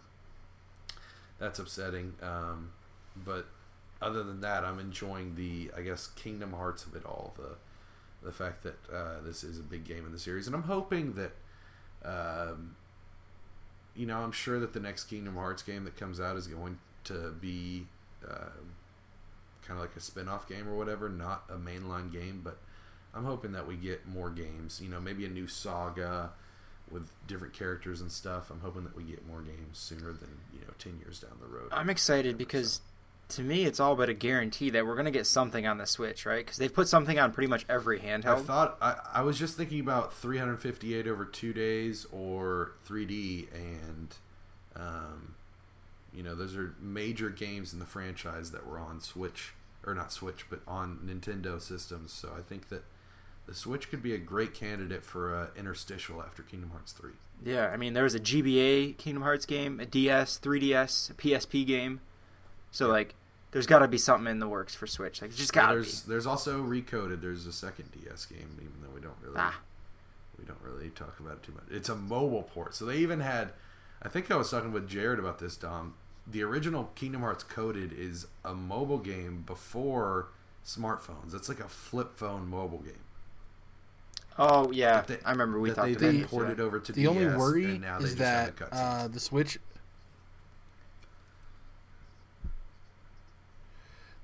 that's 1.40 1.60
upsetting. 1.60 2.16
Um, 2.22 2.72
but 3.16 3.48
other 4.02 4.24
than 4.24 4.42
that, 4.42 4.64
I'm 4.64 4.80
enjoying 4.80 5.36
the 5.36 5.72
I 5.76 5.82
guess 5.82 6.08
Kingdom 6.08 6.54
Hearts 6.54 6.86
of 6.86 6.96
it 6.96 7.06
all. 7.06 7.34
The 7.38 7.56
the 8.24 8.32
fact 8.32 8.64
that 8.64 8.78
uh, 8.92 9.22
this 9.24 9.44
is 9.44 9.60
a 9.60 9.64
big 9.64 9.84
game 9.84 10.06
in 10.06 10.12
the 10.12 10.20
series, 10.20 10.48
and 10.48 10.56
I'm 10.56 10.64
hoping 10.64 11.16
that, 11.16 11.32
um, 12.06 12.76
you 13.96 14.06
know, 14.06 14.20
I'm 14.20 14.32
sure 14.32 14.60
that 14.62 14.74
the 14.74 14.80
next 14.80 15.06
Kingdom 15.06 15.36
Hearts 15.36 15.62
game 15.62 15.84
that 15.84 15.98
comes 15.98 16.22
out 16.22 16.38
is 16.38 16.48
going 16.48 16.80
to 17.06 17.32
be 17.42 17.88
uh, 18.26 18.62
kind 19.68 19.80
of 19.80 19.86
like 19.86 19.96
a 19.96 20.02
spin-off 20.02 20.48
game 20.48 20.68
or 20.68 20.76
whatever, 20.76 21.10
not 21.10 21.44
a 21.50 21.56
mainline 21.56 22.12
game. 22.12 22.42
But 22.44 22.60
I'm 23.14 23.26
hoping 23.26 23.52
that 23.54 23.68
we 23.68 23.76
get 23.76 24.08
more 24.08 24.30
games. 24.30 24.82
You 24.82 24.90
know, 24.90 25.00
maybe 25.00 25.26
a 25.26 25.30
new 25.30 25.48
saga 25.48 26.32
with 26.92 27.10
different 27.28 27.54
characters 27.54 28.02
and 28.02 28.12
stuff. 28.12 28.50
I'm 28.50 28.60
hoping 28.60 28.84
that 28.84 28.96
we 28.96 29.04
get 29.04 29.26
more 29.28 29.42
games 29.42 29.78
sooner 29.78 30.14
than 30.14 30.40
you 30.54 30.62
know 30.62 30.74
ten 30.78 31.00
years 31.00 31.20
down 31.20 31.38
the 31.42 31.48
road. 31.48 31.70
I'm 31.72 31.90
excited 31.90 32.38
because 32.38 32.82
to 33.30 33.42
me, 33.42 33.66
it's 33.66 33.80
all 33.80 33.96
but 33.96 34.10
a 34.10 34.14
guarantee 34.14 34.70
that 34.72 34.86
we're 34.86 34.96
going 34.96 35.06
to 35.06 35.12
get 35.12 35.26
something 35.26 35.66
on 35.66 35.78
the 35.78 35.86
Switch, 35.86 36.26
right? 36.26 36.46
Because 36.46 36.58
they've 36.58 36.74
put 36.74 36.88
something 36.88 37.18
on 37.20 37.32
pretty 37.32 37.48
much 37.48 37.66
every 37.70 38.00
handheld. 38.00 38.40
I 38.40 38.42
thought 38.42 38.78
I, 38.82 38.96
I 39.16 39.22
was 39.22 39.40
just 39.40 39.58
thinking 39.58 39.80
about 39.80 40.14
358 40.14 41.08
over 41.08 41.26
two 41.26 41.54
days 41.54 42.06
or 42.12 42.74
3D, 42.88 43.48
and 43.54 44.16
um, 44.76 45.36
you 46.16 46.24
know 46.24 46.36
those 46.36 46.56
are 46.56 46.76
major 46.80 47.30
games 47.30 47.74
in 47.74 47.80
the 47.80 47.86
franchise 47.86 48.52
that 48.52 48.66
were 48.68 48.80
on 48.80 49.02
Switch 49.02 49.54
or 49.86 49.94
not 49.94 50.12
Switch, 50.12 50.46
but 50.50 50.62
on 50.68 51.00
Nintendo 51.06 51.62
systems. 51.62 52.14
So 52.14 52.32
I 52.38 52.42
think 52.42 52.70
that 52.70 52.84
the 53.48 53.54
Switch 53.54 53.90
could 53.90 54.02
be 54.02 54.14
a 54.14 54.18
great 54.18 54.54
candidate 54.54 55.04
for 55.04 55.34
a 55.34 55.50
interstitial 55.58 56.22
after 56.22 56.44
Kingdom 56.44 56.72
Hearts 56.72 56.92
three. 56.94 57.12
Yeah, 57.44 57.68
I 57.68 57.78
mean 57.78 57.94
there 57.94 58.04
was 58.04 58.16
a 58.16 58.20
GBA 58.20 58.98
Kingdom 58.98 59.24
Hearts 59.24 59.46
game, 59.46 59.80
a 59.80 59.86
DS, 59.86 60.40
3DS, 60.40 61.10
a 61.10 61.14
PSP 61.14 61.66
game. 61.68 62.00
So 62.72 62.88
like, 62.88 63.16
there's 63.52 63.68
got 63.68 63.80
to 63.80 63.88
be 63.88 63.98
something 63.98 64.32
in 64.32 64.40
the 64.40 64.48
works 64.48 64.74
for 64.74 64.88
Switch. 64.88 65.22
Like, 65.22 65.30
it's 65.32 65.40
just 65.40 65.54
got 65.54 65.68
to 65.72 65.76
be. 65.76 65.82
there's 65.82 66.02
there's 66.04 66.26
also 66.26 66.62
Re:coded. 66.62 67.22
There's 67.22 67.46
a 67.46 67.54
second 67.54 67.92
DS 67.92 68.26
game, 68.26 68.58
even 68.62 68.74
though 68.82 68.94
we 68.96 69.02
don't 69.02 69.18
really 69.22 69.36
Ah. 69.38 69.60
we 70.40 70.46
don't 70.46 70.62
really 70.64 70.90
talk 70.92 71.20
about 71.20 71.34
it 71.34 71.44
too 71.44 71.52
much. 71.52 71.66
It's 71.70 71.90
a 71.90 71.96
mobile 71.96 72.44
port, 72.44 72.74
so 72.76 72.86
they 72.86 72.98
even 72.98 73.20
had. 73.20 73.50
I 74.02 74.10
think 74.10 74.30
I 74.32 74.36
was 74.36 74.50
talking 74.50 74.72
with 74.72 74.88
Jared 74.90 75.20
about 75.20 75.40
this, 75.40 75.56
Dom. 75.56 75.94
The 76.26 76.42
original 76.44 76.86
Kingdom 76.96 77.22
Hearts 77.22 77.44
Coded 77.44 77.92
is 77.94 78.28
a 78.46 78.54
mobile 78.54 78.98
game 78.98 79.44
before 79.46 80.28
smartphones. 80.66 81.34
It's 81.34 81.50
like 81.50 81.60
a 81.60 81.68
flip 81.68 82.18
phone 82.18 82.48
mobile 82.48 82.80
game. 82.80 82.94
Oh 84.38 84.72
yeah, 84.72 85.02
they- 85.02 85.20
I 85.26 85.32
remember 85.32 85.60
we 85.60 85.70
that 85.70 85.76
talked 85.76 85.86
they 85.88 85.92
about 85.94 86.02
then 86.02 86.22
this, 86.22 86.30
ported 86.32 86.58
yeah. 86.58 86.64
over 86.64 86.80
to 86.80 86.92
The 86.92 87.02
DS, 87.04 87.10
only 87.10 87.26
worry 87.38 87.66
and 87.66 87.82
now 87.82 88.00
they 88.00 88.06
is 88.06 88.12
just 88.12 88.20
that 88.20 88.58
the 88.58 88.74
uh, 88.76 89.08
the 89.10 89.20
Switch. 89.20 89.60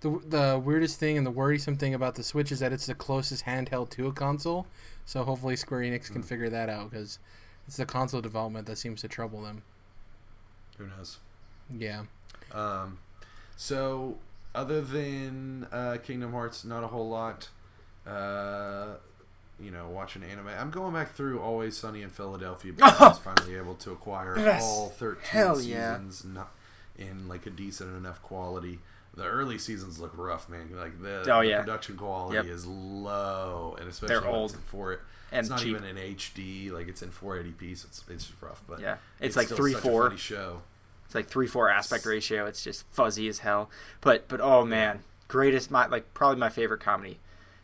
The, 0.01 0.17
the 0.25 0.61
weirdest 0.63 0.97
thing 0.97 1.17
and 1.17 1.27
the 1.27 1.31
worrisome 1.31 1.75
thing 1.75 1.93
about 1.93 2.15
the 2.15 2.23
Switch 2.23 2.51
is 2.53 2.59
that 2.59 2.71
it's 2.71 2.85
the 2.85 2.95
closest 2.95 3.43
handheld 3.45 3.89
to 3.91 4.07
a 4.07 4.13
console. 4.13 4.65
So 5.05 5.23
hopefully 5.25 5.57
Square 5.57 5.81
Enix 5.81 6.07
Hmm. 6.07 6.13
can 6.13 6.23
figure 6.23 6.49
that 6.49 6.69
out 6.69 6.89
because 6.91 7.19
it's 7.67 7.75
the 7.77 7.85
console 7.85 8.21
development 8.21 8.65
that 8.67 8.77
seems 8.77 9.01
to 9.01 9.07
trouble 9.09 9.41
them. 9.41 9.61
Who 10.77 10.87
knows? 10.87 11.19
Yeah. 11.75 12.03
Um, 12.51 12.97
so 13.55 14.17
other 14.55 14.81
than 14.81 15.67
uh, 15.71 15.97
Kingdom 16.03 16.31
Hearts, 16.31 16.63
not 16.65 16.83
a 16.83 16.87
whole 16.87 17.09
lot. 17.09 17.49
Uh, 18.05 18.95
you 19.61 19.71
know, 19.71 19.89
watching 19.89 20.23
anime. 20.23 20.47
I'm 20.47 20.71
going 20.71 20.93
back 20.93 21.13
through 21.13 21.41
Always 21.41 21.75
Sunny 21.77 22.01
in 22.01 22.09
Philadelphia 22.09 22.71
because 22.71 22.99
I 22.99 23.07
was 23.09 23.17
finally 23.23 23.55
able 23.57 23.75
to 23.75 23.91
acquire 23.91 24.37
Yes. 24.39 24.63
all 24.63 24.87
13 24.89 25.21
Hell 25.25 25.59
yeah. 25.61 25.97
seasons 25.97 26.23
not 26.23 26.51
in 26.97 27.27
like 27.27 27.45
a 27.45 27.49
decent 27.49 27.95
enough 27.97 28.21
quality. 28.21 28.79
The 29.15 29.25
early 29.25 29.57
seasons 29.57 29.99
look 29.99 30.13
rough, 30.17 30.47
man. 30.47 30.69
Like 30.73 31.01
the, 31.01 31.29
Oh, 31.33 31.41
the 31.41 31.47
yeah. 31.49 31.59
production 31.59 31.97
quality 31.97 32.35
Yep. 32.37 32.45
is 32.45 32.65
low, 32.65 33.75
and 33.79 33.89
especially 33.89 34.15
They're 34.15 34.21
when 34.21 34.33
old 34.35 34.51
it's 34.51 34.59
in 34.59 34.65
four. 34.65 34.91
and 35.31 35.39
it's 35.41 35.49
not 35.49 35.59
cheap. 35.59 35.69
even 35.75 35.83
in 35.83 35.97
HD. 35.97 36.71
Like 36.71 36.87
it's 36.87 37.01
in 37.01 37.09
480p, 37.09 37.77
so 37.77 37.87
it's 37.89 38.03
it's 38.09 38.31
rough. 38.41 38.63
But 38.65 38.79
Yeah, 38.79 38.95
it's, 39.19 39.35
like 39.35 39.47
still 39.47 39.57
three 39.57 39.73
such 39.73 39.83
a 39.83 39.87
four. 39.89 40.07
funny 40.07 40.17
show. 40.17 40.61
It's 41.09 41.15
like 41.15 41.27
three 41.27 41.47
four 41.47 41.71
aspect 41.71 42.05
ratio. 42.05 42.45
It's 42.45 42.63
just 42.63 42.85
fuzzy 42.91 43.27
as 43.27 43.39
hell. 43.39 43.71
But 43.99 44.27
but 44.27 44.39
oh 44.41 44.63
man, 44.63 44.99
greatest 45.27 45.71
my 45.71 45.87
like 45.87 46.13
probably 46.13 46.37
my 46.39 46.49
favorite 46.49 46.81
comedy 46.81 47.17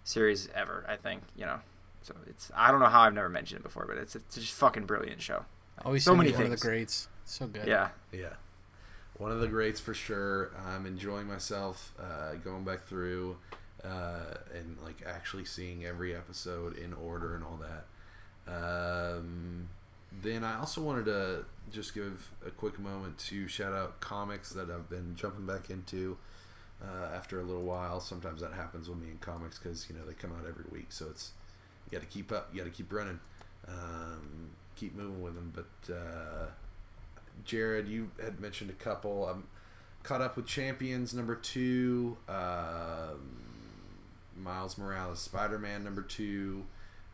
series 0.04 0.50
ever. 0.56 0.84
I 0.90 0.96
think 0.96 1.22
you 1.36 1.46
know. 1.46 1.60
So 2.02 2.16
it's 2.26 2.50
I 2.56 2.72
don't 2.72 2.80
know 2.80 2.88
how 2.88 3.02
I've 3.02 3.14
never 3.14 3.30
mentioned 3.30 3.60
it 3.60 3.64
before, 3.64 3.86
but 3.86 3.98
it's 4.00 4.16
it's 4.16 4.34
just 4.34 4.54
fucking 4.54 4.88
brilliant 4.88 5.22
show. 5.22 5.46
Always 5.84 6.04
So 6.04 6.14
so 6.14 6.16
many 6.16 6.32
one 6.32 6.42
of 6.46 6.50
the 6.50 6.58
greats. 6.58 7.08
So 7.24 7.46
good. 7.46 7.68
Yeah, 7.68 7.90
Yeah. 8.12 8.34
One 9.20 9.32
of 9.32 9.42
the 9.42 9.48
greats 9.48 9.80
for 9.80 9.94
sure. 9.94 10.50
I'm 10.66 10.88
enjoying 10.88 11.28
myself 11.28 11.94
uh, 12.00 12.34
going 12.44 12.64
back 12.64 12.84
through 12.88 13.38
uh, 13.84 14.38
and 14.56 14.76
like 14.84 15.04
actually 15.06 15.46
seeing 15.46 15.86
every 15.86 16.16
episode 16.16 16.76
in 16.78 16.94
order 16.94 17.36
and 17.36 17.44
all 17.44 17.60
that. 17.62 17.86
Um, 18.52 19.70
then 20.21 20.43
I 20.43 20.60
also 20.60 20.82
wanted 20.82 21.06
to 21.06 21.45
just 21.71 21.93
give 21.93 22.32
a 22.45 22.51
quick 22.51 22.80
moment 22.80 23.17
to 23.17 23.47
shout 23.47 23.73
out 23.73 23.99
comics 23.99 24.51
that 24.51 24.69
I've 24.69 24.89
been 24.89 25.15
jumping 25.15 25.45
back 25.45 25.69
into 25.69 26.17
uh, 26.82 27.15
after 27.15 27.39
a 27.39 27.43
little 27.43 27.63
while. 27.63 27.99
Sometimes 27.99 28.41
that 28.41 28.54
happens 28.54 28.89
with 28.89 28.99
me 28.99 29.10
in 29.12 29.17
comics 29.17 29.58
because 29.58 29.88
you 29.89 29.95
know 29.95 30.06
they 30.06 30.13
come 30.13 30.32
out 30.32 30.45
every 30.47 30.65
week, 30.71 30.88
so 30.89 31.08
it's 31.10 31.32
you 31.86 31.97
got 31.97 32.01
to 32.01 32.12
keep 32.12 32.32
up, 32.32 32.49
you 32.51 32.60
got 32.60 32.65
to 32.65 32.75
keep 32.75 32.91
running, 32.91 33.19
um, 33.67 34.49
keep 34.75 34.95
moving 34.95 35.21
with 35.21 35.36
them. 35.36 35.54
But 35.54 35.93
uh, 35.93 36.47
Jared, 37.43 37.88
you 37.88 38.12
had 38.21 38.39
mentioned 38.39 38.69
a 38.69 38.73
couple. 38.73 39.28
I'm 39.28 39.45
caught 40.04 40.21
up 40.21 40.36
with 40.36 40.45
Champions 40.45 41.13
number 41.13 41.36
two, 41.36 42.17
um, 42.30 43.41
Miles 44.38 44.78
Morales 44.78 45.19
Spider 45.19 45.58
Man 45.58 45.84
number 45.84 46.04
two, 46.04 46.65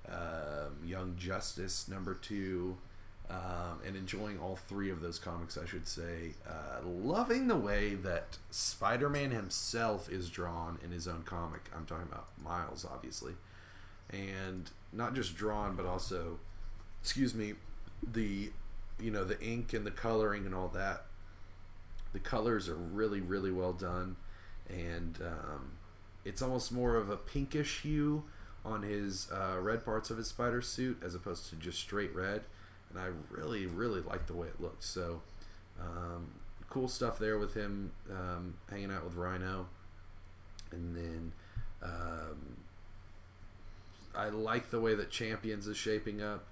um, 0.10 0.86
Young 0.86 1.16
Justice 1.18 1.88
number 1.88 2.14
two, 2.14 2.78
um, 3.30 3.80
and 3.86 3.96
enjoying 3.96 4.40
all 4.40 4.56
three 4.56 4.90
of 4.90 5.02
those 5.02 5.20
comics, 5.20 5.58
I 5.58 5.66
should 5.66 5.88
say. 5.88 6.34
Uh, 6.48 6.86
loving 6.86 7.48
the 7.48 7.56
way 7.56 7.96
that 7.96 8.38
Spider 8.50 9.10
Man 9.10 9.32
himself 9.32 10.10
is 10.10 10.30
drawn 10.30 10.80
in 10.84 10.92
his 10.92 11.08
own 11.08 11.24
comic. 11.24 11.70
I'm 11.76 11.86
talking 11.86 12.08
about 12.12 12.28
Miles, 12.44 12.86
obviously. 12.90 13.34
And 14.10 14.70
not 14.92 15.16
just 15.16 15.36
drawn, 15.36 15.76
but 15.76 15.86
also, 15.86 16.40
excuse 17.02 17.34
me, 17.34 17.54
the 18.04 18.52
you 19.00 19.12
know 19.12 19.24
the 19.24 19.40
ink 19.42 19.74
and 19.74 19.86
the 19.86 19.92
coloring 19.92 20.46
and 20.46 20.54
all 20.54 20.68
that 20.70 21.06
the 22.14 22.20
colors 22.20 22.70
are 22.70 22.76
really 22.76 23.22
really 23.22 23.52
well 23.52 23.74
done 23.74 24.16
and 24.70 25.20
um, 25.26 25.72
it's 26.24 26.42
almost 26.42 26.72
more 26.72 26.96
of 26.96 27.10
a 27.10 27.18
pinkish 27.18 27.82
hue 27.82 28.24
on 28.64 28.84
his 28.84 29.28
uh, 29.32 29.60
red 29.60 29.84
parts 29.84 30.10
of 30.10 30.18
his 30.18 30.28
spider 30.28 30.62
suit 30.62 31.02
as 31.04 31.16
opposed 31.16 31.50
to 31.50 31.56
just 31.56 31.80
straight 31.80 32.14
red 32.16 32.42
and 32.94 33.02
i 33.02 33.08
really 33.30 33.66
really 33.66 34.02
like 34.02 34.28
the 34.28 34.34
way 34.34 34.48
it 34.48 34.60
looks. 34.62 34.86
So 34.86 35.22
um, 35.80 36.28
cool 36.70 36.88
stuff 36.88 37.20
there 37.20 37.38
with 37.38 37.54
him 37.54 37.92
um, 38.10 38.56
hanging 38.70 38.92
out 38.92 39.04
with 39.04 39.16
rhino. 39.16 39.68
And 40.72 40.96
then 40.96 41.34
um, 41.84 42.58
i 44.16 44.30
like 44.30 44.70
the 44.72 44.80
way 44.80 44.96
that 44.96 45.10
champions 45.12 45.68
is 45.68 45.78
shaping 45.78 46.22
up. 46.22 46.46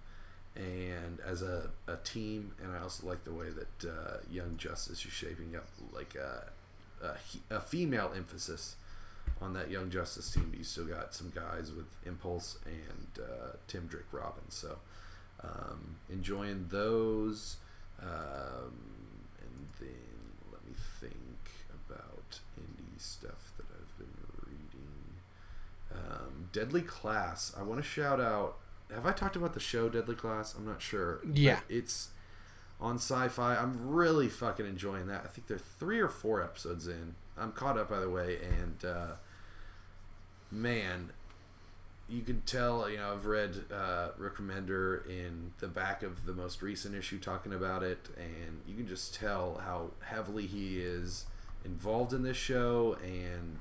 And 0.55 1.19
as 1.25 1.41
a, 1.41 1.69
a 1.87 1.95
team, 1.97 2.51
and 2.61 2.75
I 2.75 2.79
also 2.79 3.07
like 3.07 3.23
the 3.23 3.31
way 3.31 3.47
that 3.49 3.89
uh, 3.89 4.17
Young 4.29 4.57
Justice 4.57 5.05
is 5.05 5.11
shaping 5.11 5.55
up, 5.55 5.67
like 5.93 6.15
a, 6.15 6.47
a, 7.01 7.55
a 7.55 7.61
female 7.61 8.11
emphasis 8.13 8.75
on 9.39 9.53
that 9.53 9.69
Young 9.69 9.89
Justice 9.89 10.31
team. 10.31 10.47
But 10.49 10.57
you 10.57 10.65
still 10.65 10.85
got 10.85 11.13
some 11.13 11.31
guys 11.33 11.71
with 11.71 11.85
Impulse 12.05 12.57
and 12.65 13.23
uh, 13.23 13.51
Tim 13.67 13.85
Drake 13.87 14.11
Robbins, 14.11 14.55
so 14.55 14.79
um, 15.43 15.95
enjoying 16.09 16.67
those. 16.69 17.57
Um, 18.01 18.73
and 19.41 19.67
then 19.79 19.89
let 20.51 20.65
me 20.65 20.73
think 20.99 21.51
about 21.89 22.39
indie 22.59 22.99
stuff 22.99 23.51
that 23.57 23.65
I've 23.71 23.97
been 23.97 24.15
reading. 24.45 25.19
Um, 25.93 26.49
Deadly 26.53 26.81
Class. 26.81 27.53
I 27.57 27.63
want 27.63 27.81
to 27.81 27.87
shout 27.87 28.19
out. 28.21 28.57
Have 28.93 29.05
I 29.05 29.11
talked 29.11 29.35
about 29.35 29.53
the 29.53 29.59
show 29.59 29.89
Deadly 29.89 30.15
Class? 30.15 30.55
I'm 30.57 30.65
not 30.65 30.81
sure. 30.81 31.19
but 31.23 31.37
Yeah. 31.37 31.59
it's 31.69 32.09
on 32.81 32.97
Syfy. 32.97 33.61
I'm 33.61 33.89
really 33.89 34.29
fucking 34.29 34.65
enjoying 34.65 35.07
that. 35.07 35.21
I 35.25 35.27
think 35.27 35.47
they're 35.47 35.57
three 35.57 35.99
or 35.99 36.07
four 36.09 36.41
episodes 36.41 36.87
in. 36.87 37.15
I'm 37.37 37.51
caught 37.51 37.77
up, 37.77 37.89
by 37.89 37.99
the 37.99 38.09
way, 38.09 38.37
and 38.41 38.83
uh, 38.83 39.11
man, 40.51 41.11
you 42.09 42.21
can 42.21 42.41
tell. 42.41 42.89
You 42.89 42.97
know, 42.97 43.13
I've 43.13 43.25
read 43.25 43.55
uh, 43.71 44.09
Rick 44.17 44.39
in 44.39 45.53
the 45.59 45.67
back 45.67 46.03
of 46.03 46.25
the 46.25 46.33
most 46.33 46.61
recent 46.61 46.95
issue 46.95 47.19
talking 47.19 47.53
about 47.53 47.83
it, 47.83 48.09
and 48.17 48.61
you 48.67 48.75
can 48.75 48.87
just 48.87 49.13
tell 49.13 49.61
how 49.65 49.91
heavily 50.01 50.47
he 50.47 50.79
is 50.79 51.25
involved 51.63 52.13
in 52.13 52.23
this 52.23 52.37
show, 52.37 52.97
and 53.03 53.59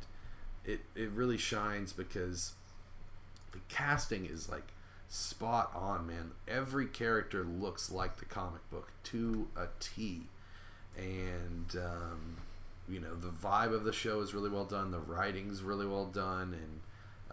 it 0.64 0.80
it 0.94 1.10
really 1.10 1.38
shines 1.38 1.92
because 1.92 2.54
the 3.52 3.60
casting 3.68 4.26
is 4.26 4.48
like 4.48 4.68
spot 5.08 5.70
on, 5.74 6.06
man. 6.06 6.32
Every 6.46 6.86
character 6.86 7.44
looks 7.44 7.90
like 7.90 8.18
the 8.18 8.24
comic 8.24 8.68
book 8.70 8.92
to 9.04 9.48
a 9.56 9.66
T, 9.80 10.22
and 10.96 11.76
um, 11.76 12.36
you 12.88 13.00
know 13.00 13.14
the 13.14 13.28
vibe 13.28 13.74
of 13.74 13.84
the 13.84 13.92
show 13.92 14.20
is 14.20 14.32
really 14.32 14.50
well 14.50 14.64
done. 14.64 14.90
The 14.90 14.98
writing's 14.98 15.62
really 15.62 15.86
well 15.86 16.06
done, 16.06 16.54
and 16.54 16.80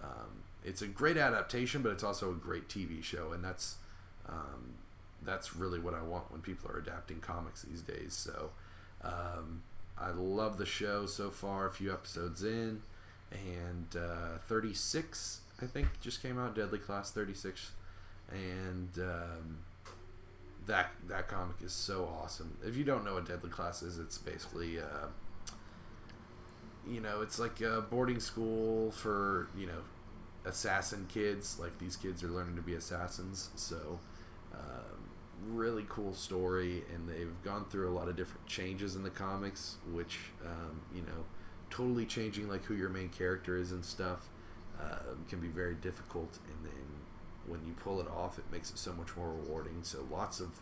um, 0.04 0.44
it's 0.66 0.82
a 0.82 0.88
great 0.88 1.18
adaptation, 1.18 1.82
but 1.82 1.92
it's 1.92 2.04
also 2.04 2.32
a 2.32 2.36
great 2.36 2.68
TV 2.68 3.04
show, 3.04 3.32
and 3.32 3.44
that's 3.44 3.76
um, 4.28 4.74
that's 5.24 5.56
really 5.56 5.80
what 5.80 5.94
I 5.94 6.02
want 6.02 6.32
when 6.32 6.42
people 6.42 6.70
are 6.72 6.78
adapting 6.78 7.20
comics 7.20 7.62
these 7.62 7.82
days. 7.82 8.14
So 8.14 8.50
um, 9.04 9.62
I 9.98 10.10
love 10.10 10.58
the 10.58 10.66
show 10.66 11.06
so 11.06 11.30
far. 11.30 11.68
A 11.68 11.72
few 11.72 11.94
episodes 11.94 12.44
in, 12.44 12.82
and 13.32 13.96
uh, 13.96 14.40
36 14.48 15.42
I 15.62 15.66
think 15.66 15.88
just 16.02 16.22
came 16.22 16.38
out. 16.38 16.56
Deadly 16.56 16.80
Class 16.80 17.12
36, 17.12 17.72
and 18.32 18.90
um, 19.00 19.58
that 20.66 20.92
that 21.08 21.28
comic 21.28 21.58
is 21.64 21.72
so 21.72 22.10
awesome. 22.22 22.58
If 22.66 22.76
you 22.76 22.84
don't 22.84 23.06
know 23.06 23.14
what 23.14 23.28
Deadly 23.28 23.50
Class 23.50 23.82
is, 23.82 23.98
it's 23.98 24.18
basically 24.18 24.80
uh, 24.80 25.08
you 26.88 27.00
know 27.00 27.22
it's 27.22 27.40
like 27.40 27.62
a 27.62 27.82
boarding 27.82 28.20
school 28.20 28.92
for 28.92 29.48
you 29.58 29.68
know 29.68 29.82
assassin 30.46 31.08
kids. 31.10 31.60
Like 31.60 31.78
these 31.80 31.96
kids 31.96 32.24
are 32.24 32.30
learning 32.30 32.56
to 32.58 32.62
be 32.62 32.74
assassins, 32.76 33.50
so. 33.56 34.00
Um, 34.54 35.10
really 35.48 35.86
cool 35.90 36.14
story, 36.14 36.84
and 36.94 37.08
they've 37.10 37.34
gone 37.44 37.66
through 37.66 37.90
a 37.90 37.94
lot 37.94 38.08
of 38.08 38.16
different 38.16 38.46
changes 38.48 38.96
in 38.96 39.04
the 39.04 39.10
comics, 39.10 39.76
which 39.92 40.20
um, 40.46 40.82
you 40.94 41.02
know, 41.02 41.26
totally 41.70 42.06
changing 42.06 42.48
like 42.48 42.64
who 42.64 42.74
your 42.74 42.90
main 42.90 43.10
character 43.10 43.58
is 43.58 43.72
and 43.72 43.84
stuff. 43.84 44.30
uh, 44.80 45.14
can 45.30 45.40
be 45.40 45.48
very 45.48 45.76
difficult, 45.76 46.40
and 46.48 46.66
then 46.72 46.86
when 47.48 47.66
you 47.66 47.74
pull 47.74 48.00
it 48.02 48.08
off, 48.08 48.38
it 48.38 48.46
makes 48.52 48.70
it 48.70 48.78
so 48.78 48.94
much 48.94 49.16
more 49.16 49.32
rewarding. 49.32 49.80
So 49.84 50.06
lots 50.12 50.40
of 50.40 50.60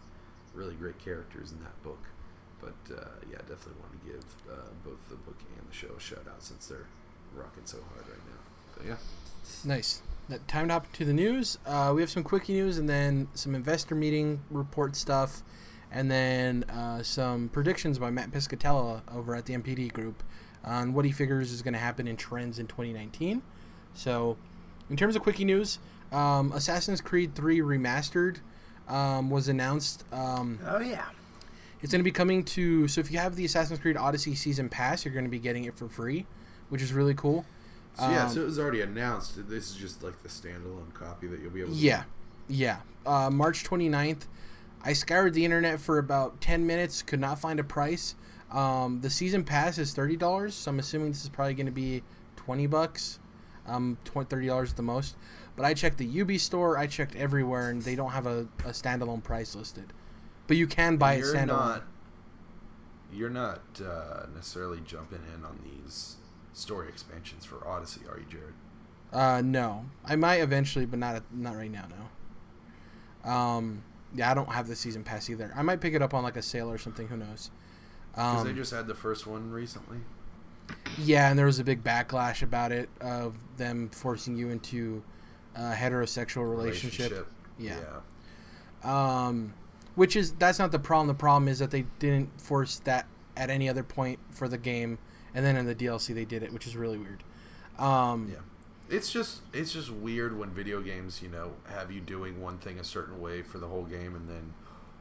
really 0.53 0.75
great 0.75 0.99
characters 0.99 1.51
in 1.51 1.59
that 1.61 1.81
book. 1.83 2.03
But 2.59 2.95
uh, 2.95 3.19
yeah, 3.29 3.37
definitely 3.39 3.81
want 3.81 3.91
to 4.01 4.11
give 4.11 4.25
uh, 4.49 4.71
both 4.85 5.09
the 5.09 5.15
book 5.15 5.37
and 5.57 5.69
the 5.69 5.73
show 5.73 5.93
a 5.97 5.99
shout 5.99 6.25
out 6.27 6.43
since 6.43 6.67
they're 6.67 6.87
rocking 7.35 7.65
so 7.65 7.77
hard 7.93 8.07
right 8.07 8.25
now. 8.29 8.41
So 8.75 8.87
yeah. 8.87 8.97
Nice. 9.65 10.01
That 10.29 10.47
time 10.47 10.67
to 10.69 10.73
hop 10.73 10.91
to 10.93 11.05
the 11.05 11.13
news. 11.13 11.57
Uh, 11.65 11.91
we 11.95 12.01
have 12.01 12.09
some 12.09 12.23
quickie 12.23 12.53
news 12.53 12.77
and 12.77 12.87
then 12.87 13.27
some 13.33 13.55
investor 13.55 13.93
meeting 13.93 14.41
report 14.49 14.95
stuff, 14.95 15.43
and 15.91 16.09
then 16.09 16.63
uh, 16.65 17.03
some 17.03 17.49
predictions 17.49 17.99
by 17.99 18.09
Matt 18.09 18.31
Piscatella 18.31 19.01
over 19.13 19.35
at 19.35 19.45
the 19.45 19.53
NPD 19.53 19.91
Group 19.91 20.23
on 20.63 20.93
what 20.93 21.03
he 21.03 21.11
figures 21.11 21.51
is 21.51 21.61
going 21.61 21.73
to 21.73 21.79
happen 21.79 22.07
in 22.07 22.15
trends 22.15 22.57
in 22.57 22.67
2019. 22.67 23.41
So, 23.93 24.37
in 24.89 24.95
terms 24.95 25.15
of 25.15 25.21
quickie 25.21 25.45
news, 25.45 25.79
um, 26.11 26.51
Assassin's 26.53 27.01
Creed 27.01 27.35
3 27.35 27.59
Remastered 27.59 28.37
um, 28.87 29.29
was 29.29 29.49
announced. 29.49 30.05
Um, 30.13 30.57
Oh 30.65 30.79
yeah. 30.79 31.05
it's 31.81 31.91
going 31.91 31.99
to 31.99 32.03
be 32.03 32.11
coming 32.11 32.45
to. 32.45 32.87
So, 32.87 33.01
if 33.01 33.11
you 33.11 33.17
have 33.19 33.35
the 33.35 33.43
Assassin's 33.43 33.79
Creed 33.79 33.97
Odyssey 33.97 34.35
Season 34.35 34.69
Pass, 34.69 35.03
you're 35.03 35.13
going 35.13 35.25
to 35.25 35.31
be 35.31 35.37
getting 35.39 35.65
it 35.65 35.77
for 35.77 35.89
free, 35.89 36.25
which 36.69 36.81
is 36.81 36.93
really 36.93 37.13
cool. 37.13 37.45
So 37.95 38.09
yeah, 38.09 38.25
Um, 38.25 38.29
so 38.31 38.41
it 38.41 38.45
was 38.45 38.59
already 38.59 38.81
announced. 38.81 39.49
This 39.49 39.69
is 39.69 39.75
just 39.75 40.03
like 40.03 40.21
the 40.23 40.29
standalone 40.29 40.93
copy 40.93 41.27
that 41.27 41.39
you'll 41.39 41.51
be 41.51 41.61
able 41.61 41.73
to 41.73 41.77
Yeah, 41.77 42.03
yeah. 42.47 42.77
Uh, 43.05 43.29
March 43.29 43.63
29th. 43.63 44.25
I 44.83 44.93
scoured 44.93 45.33
the 45.33 45.45
internet 45.45 45.79
for 45.79 45.97
about 45.97 46.41
10 46.41 46.65
minutes, 46.65 47.01
could 47.01 47.19
not 47.19 47.39
find 47.39 47.59
a 47.59 47.63
price. 47.63 48.15
Um, 48.51 48.99
the 49.01 49.09
season 49.09 49.43
pass 49.43 49.77
is 49.77 49.95
$30, 49.95 50.51
so 50.51 50.69
I'm 50.69 50.79
assuming 50.79 51.09
this 51.09 51.23
is 51.23 51.29
probably 51.29 51.53
going 51.53 51.67
to 51.67 51.71
be 51.71 52.03
20 52.35 52.67
bucks, 52.67 53.19
um, 53.65 53.97
20, 54.03 54.27
$30 54.27 54.69
at 54.71 54.75
the 54.75 54.83
most. 54.83 55.15
But 55.55 55.65
I 55.65 55.73
checked 55.73 55.99
the 55.99 56.21
UB 56.21 56.37
store, 56.37 56.77
I 56.77 56.87
checked 56.87 57.15
everywhere, 57.15 57.69
and 57.69 57.81
they 57.81 57.95
don't 57.95 58.11
have 58.11 58.25
a, 58.27 58.47
a 58.65 58.71
standalone 58.71 59.23
price 59.23 59.55
listed. 59.55 59.93
But 60.47 60.57
you 60.57 60.67
can 60.67 60.97
buy 60.97 61.13
it 61.13 61.19
you're 61.19 61.35
standalone. 61.35 61.47
not 61.47 61.83
you're 63.13 63.29
not 63.29 63.61
uh, 63.79 64.25
necessarily 64.35 64.81
jumping 64.85 65.19
in 65.35 65.45
on 65.45 65.59
these 65.63 66.15
story 66.53 66.87
expansions 66.89 67.45
for 67.45 67.65
Odyssey, 67.67 68.01
are 68.09 68.17
you, 68.19 68.25
Jared? 68.29 68.53
Uh, 69.11 69.41
no, 69.43 69.85
I 70.05 70.15
might 70.15 70.37
eventually, 70.37 70.85
but 70.85 70.99
not 70.99 71.21
not 71.33 71.55
right 71.55 71.71
now. 71.71 71.85
No. 73.23 73.29
Um, 73.31 73.83
yeah, 74.15 74.31
I 74.31 74.33
don't 74.33 74.49
have 74.51 74.67
the 74.67 74.75
season 74.75 75.03
pass 75.03 75.29
either. 75.29 75.51
I 75.55 75.61
might 75.61 75.81
pick 75.81 75.93
it 75.93 76.01
up 76.01 76.13
on 76.13 76.23
like 76.23 76.35
a 76.37 76.41
sale 76.41 76.69
or 76.71 76.77
something. 76.77 77.07
Who 77.07 77.17
knows? 77.17 77.51
Because 78.11 78.41
Um, 78.41 78.47
they 78.47 78.53
just 78.53 78.71
had 78.71 78.87
the 78.87 78.95
first 78.95 79.25
one 79.27 79.51
recently. 79.51 79.99
yeah, 80.97 81.29
and 81.29 81.37
there 81.37 81.45
was 81.45 81.59
a 81.59 81.63
big 81.63 81.83
backlash 81.83 82.41
about 82.41 82.71
it 82.71 82.89
of 83.01 83.35
them 83.57 83.89
forcing 83.89 84.35
you 84.35 84.49
into 84.49 85.03
a 85.55 85.73
heterosexual 85.73 86.49
relationship. 86.49 87.27
Yeah. 87.59 87.77
Um, 88.83 89.53
which 89.95 90.15
is 90.15 90.33
that's 90.33 90.59
not 90.59 90.71
the 90.71 90.79
problem. 90.79 91.07
The 91.07 91.13
problem 91.13 91.47
is 91.47 91.59
that 91.59 91.71
they 91.71 91.85
didn't 91.99 92.39
force 92.41 92.79
that 92.79 93.05
at 93.37 93.49
any 93.49 93.69
other 93.69 93.83
point 93.83 94.19
for 94.31 94.47
the 94.47 94.57
game, 94.57 94.97
and 95.33 95.45
then 95.45 95.55
in 95.55 95.65
the 95.65 95.75
DLC 95.75 96.13
they 96.13 96.25
did 96.25 96.43
it, 96.43 96.51
which 96.53 96.67
is 96.67 96.75
really 96.75 96.97
weird. 96.97 97.23
Um, 97.79 98.29
Yeah. 98.31 98.39
It's 98.89 99.11
just 99.11 99.41
it's 99.53 99.71
just 99.73 99.89
weird 99.89 100.37
when 100.37 100.49
video 100.49 100.81
games, 100.81 101.21
you 101.21 101.29
know, 101.29 101.53
have 101.69 101.91
you 101.91 101.99
doing 102.01 102.41
one 102.41 102.57
thing 102.57 102.79
a 102.79 102.83
certain 102.83 103.19
way 103.21 103.41
for 103.41 103.57
the 103.57 103.67
whole 103.67 103.85
game 103.85 104.15
and 104.15 104.29
then 104.29 104.53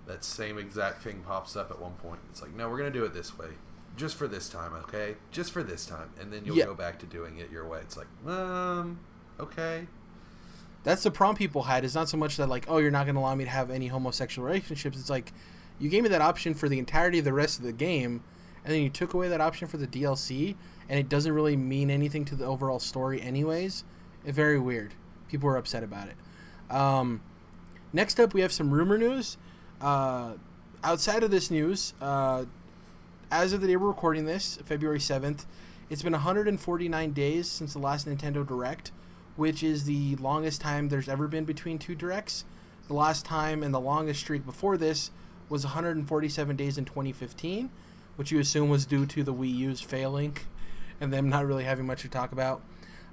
that 0.07 0.24
same 0.24 0.57
exact 0.59 1.03
thing 1.03 1.22
pops 1.26 1.57
up 1.57 1.70
at 1.70 1.80
one 1.80 1.93
point. 1.95 2.20
It's 2.30 2.41
like, 2.41 2.55
no, 2.55 2.68
we're 2.70 2.78
gonna 2.78 2.91
do 2.91 3.05
it 3.05 3.12
this 3.12 3.37
way. 3.37 3.49
Just 3.97 4.16
for 4.16 4.26
this 4.26 4.49
time, 4.49 4.72
okay? 4.85 5.16
Just 5.30 5.53
for 5.53 5.62
this 5.62 5.85
time. 5.85 6.11
And 6.18 6.33
then 6.33 6.45
you'll 6.45 6.57
Yeah. 6.57 6.64
go 6.66 6.74
back 6.74 6.99
to 7.01 7.07
doing 7.07 7.39
it 7.39 7.51
your 7.51 7.66
way. 7.68 7.80
It's 7.80 7.97
like, 7.97 8.07
um, 8.26 8.99
okay. 9.39 9.87
That's 10.85 11.03
the 11.03 11.11
problem 11.11 11.37
people 11.37 11.64
had. 11.64 11.85
It's 11.85 11.95
not 11.95 12.09
so 12.09 12.16
much 12.16 12.37
that 12.39 12.49
like, 12.49 12.64
oh, 12.68 12.78
you're 12.78 12.91
not 12.91 13.05
going 13.05 13.14
to 13.16 13.20
allow 13.20 13.35
me 13.35 13.45
to 13.45 13.51
have 13.51 13.70
any 13.70 13.89
homosexual 13.89 14.47
relationships. 14.47 14.99
It's 14.99 15.11
like, 15.11 15.33
you 15.78 15.89
gave 15.91 16.03
me 16.03 16.09
that 16.09 16.22
option 16.22 16.55
for 16.55 16.68
the 16.68 16.78
entirety 16.78 17.18
of 17.18 17.24
the 17.26 17.33
rest 17.35 17.59
of 17.59 17.64
the 17.64 17.72
game, 17.72 18.22
and 18.65 18.75
then 18.75 18.83
you 18.83 18.91
took 18.91 19.15
away 19.15 19.29
that 19.29 19.41
option 19.41 19.69
for 19.69 19.77
the 19.77 19.87
DLC, 19.87 20.57
and 20.89 20.99
it 20.99 21.09
doesn't 21.09 21.33
really 21.33 21.57
mean 21.57 21.91
anything 21.91 22.25
to 22.27 22.35
the 22.35 22.45
overall 22.45 22.79
story, 22.79 23.21
anyways. 23.21 23.85
It's 24.25 24.37
very 24.37 24.59
weird. 24.59 24.95
People 25.29 25.49
were 25.49 25.57
upset 25.57 25.83
about 25.83 26.09
it. 26.09 26.75
Um, 26.75 27.23
next 27.93 28.21
up, 28.21 28.35
we 28.35 28.41
have 28.43 28.53
some 28.53 28.71
rumor 28.71 28.99
news. 28.99 29.37
Uh, 29.81 30.35
outside 30.85 31.23
of 31.23 31.31
this 31.31 31.51
news, 31.51 31.95
uh, 32.01 32.45
as 33.31 33.53
of 33.53 33.61
the 33.61 33.67
day 33.67 33.77
we're 33.77 33.89
recording 33.89 34.27
this, 34.27 34.59
February 34.65 34.99
7th, 34.99 35.47
it's 35.91 36.03
been 36.03 36.13
149 36.13 37.13
days 37.13 37.51
since 37.51 37.73
the 37.73 37.79
last 37.79 38.07
Nintendo 38.07 38.47
Direct 38.47 38.93
which 39.37 39.63
is 39.63 39.85
the 39.85 40.17
longest 40.17 40.61
time 40.61 40.89
there's 40.89 41.09
ever 41.09 41.27
been 41.27 41.45
between 41.45 41.79
two 41.79 41.95
directs. 41.95 42.45
The 42.89 42.95
last 42.95 43.25
time 43.25 43.63
and 43.63 43.73
the 43.73 43.81
longest 43.81 44.21
streak 44.21 44.45
before 44.45 44.77
this 44.77 45.11
was 45.49 45.65
147 45.65 46.57
days 46.57 46.79
in 46.79 46.85
2015, 46.85 47.71
which 48.17 48.31
you 48.31 48.39
assume 48.39 48.69
was 48.69 48.87
due 48.87 49.07
to 49.07 49.23
the 49.23 49.33
Wii 49.33 49.55
U's 49.55 49.81
failing 49.81 50.37
and 51.01 51.13
them 51.13 51.29
not 51.29 51.47
really 51.47 51.65
having 51.65 51.87
much 51.87 52.03
to 52.03 52.09
talk 52.09 52.33
about. 52.33 52.63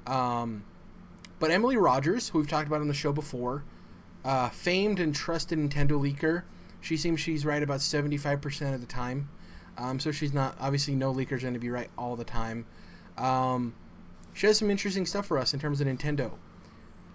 Um, 0.05 0.63
but 1.39 1.51
Emily 1.51 1.77
Rogers, 1.77 2.29
who 2.29 2.39
we've 2.39 2.47
talked 2.47 2.67
about 2.67 2.81
on 2.81 2.87
the 2.87 2.93
show 2.93 3.11
before, 3.11 3.63
uh, 4.23 4.49
famed 4.49 4.99
and 4.99 5.15
trusted 5.15 5.57
Nintendo 5.57 5.91
leaker, 5.91 6.43
she 6.81 6.97
seems 6.97 7.19
she's 7.19 7.45
right 7.45 7.63
about 7.63 7.79
75% 7.79 8.73
of 8.73 8.81
the 8.81 8.87
time. 8.87 9.29
Um, 9.77 9.99
so 9.99 10.11
she's 10.11 10.33
not, 10.33 10.57
obviously, 10.59 10.95
no 10.95 11.13
leaker's 11.13 11.41
going 11.41 11.53
to 11.53 11.59
be 11.59 11.69
right 11.69 11.89
all 11.97 12.15
the 12.15 12.25
time. 12.25 12.65
Um, 13.17 13.75
she 14.33 14.47
has 14.47 14.57
some 14.57 14.69
interesting 14.69 15.05
stuff 15.05 15.25
for 15.25 15.37
us 15.37 15.53
in 15.53 15.59
terms 15.59 15.81
of 15.81 15.87
Nintendo. 15.87 16.33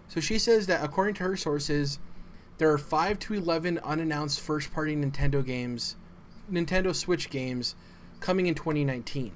So 0.08 0.20
she 0.20 0.38
says 0.38 0.66
that 0.66 0.82
according 0.84 1.14
to 1.14 1.24
her 1.24 1.36
sources, 1.36 1.98
there 2.58 2.70
are 2.70 2.78
5 2.78 3.18
to 3.20 3.34
11 3.34 3.78
unannounced 3.78 4.40
first 4.40 4.72
party 4.72 4.94
Nintendo 4.96 5.44
games, 5.44 5.96
Nintendo 6.50 6.94
Switch 6.94 7.30
games, 7.30 7.74
coming 8.20 8.46
in 8.46 8.54
2019. 8.54 9.32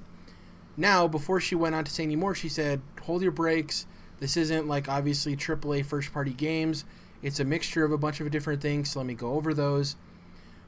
Now, 0.77 1.07
before 1.07 1.39
she 1.39 1.55
went 1.55 1.75
on 1.75 1.83
to 1.83 1.91
say 1.91 2.03
any 2.03 2.15
more, 2.15 2.33
she 2.33 2.49
said, 2.49 2.81
hold 3.01 3.21
your 3.21 3.31
brakes. 3.31 3.85
This 4.19 4.37
isn't 4.37 4.67
like 4.67 4.87
obviously 4.87 5.35
AAA 5.35 5.85
first 5.85 6.13
party 6.13 6.33
games. 6.33 6.85
It's 7.21 7.39
a 7.39 7.45
mixture 7.45 7.83
of 7.83 7.91
a 7.91 7.97
bunch 7.97 8.21
of 8.21 8.31
different 8.31 8.61
things, 8.61 8.91
so 8.91 8.99
let 8.99 9.05
me 9.05 9.13
go 9.13 9.33
over 9.33 9.53
those. 9.53 9.95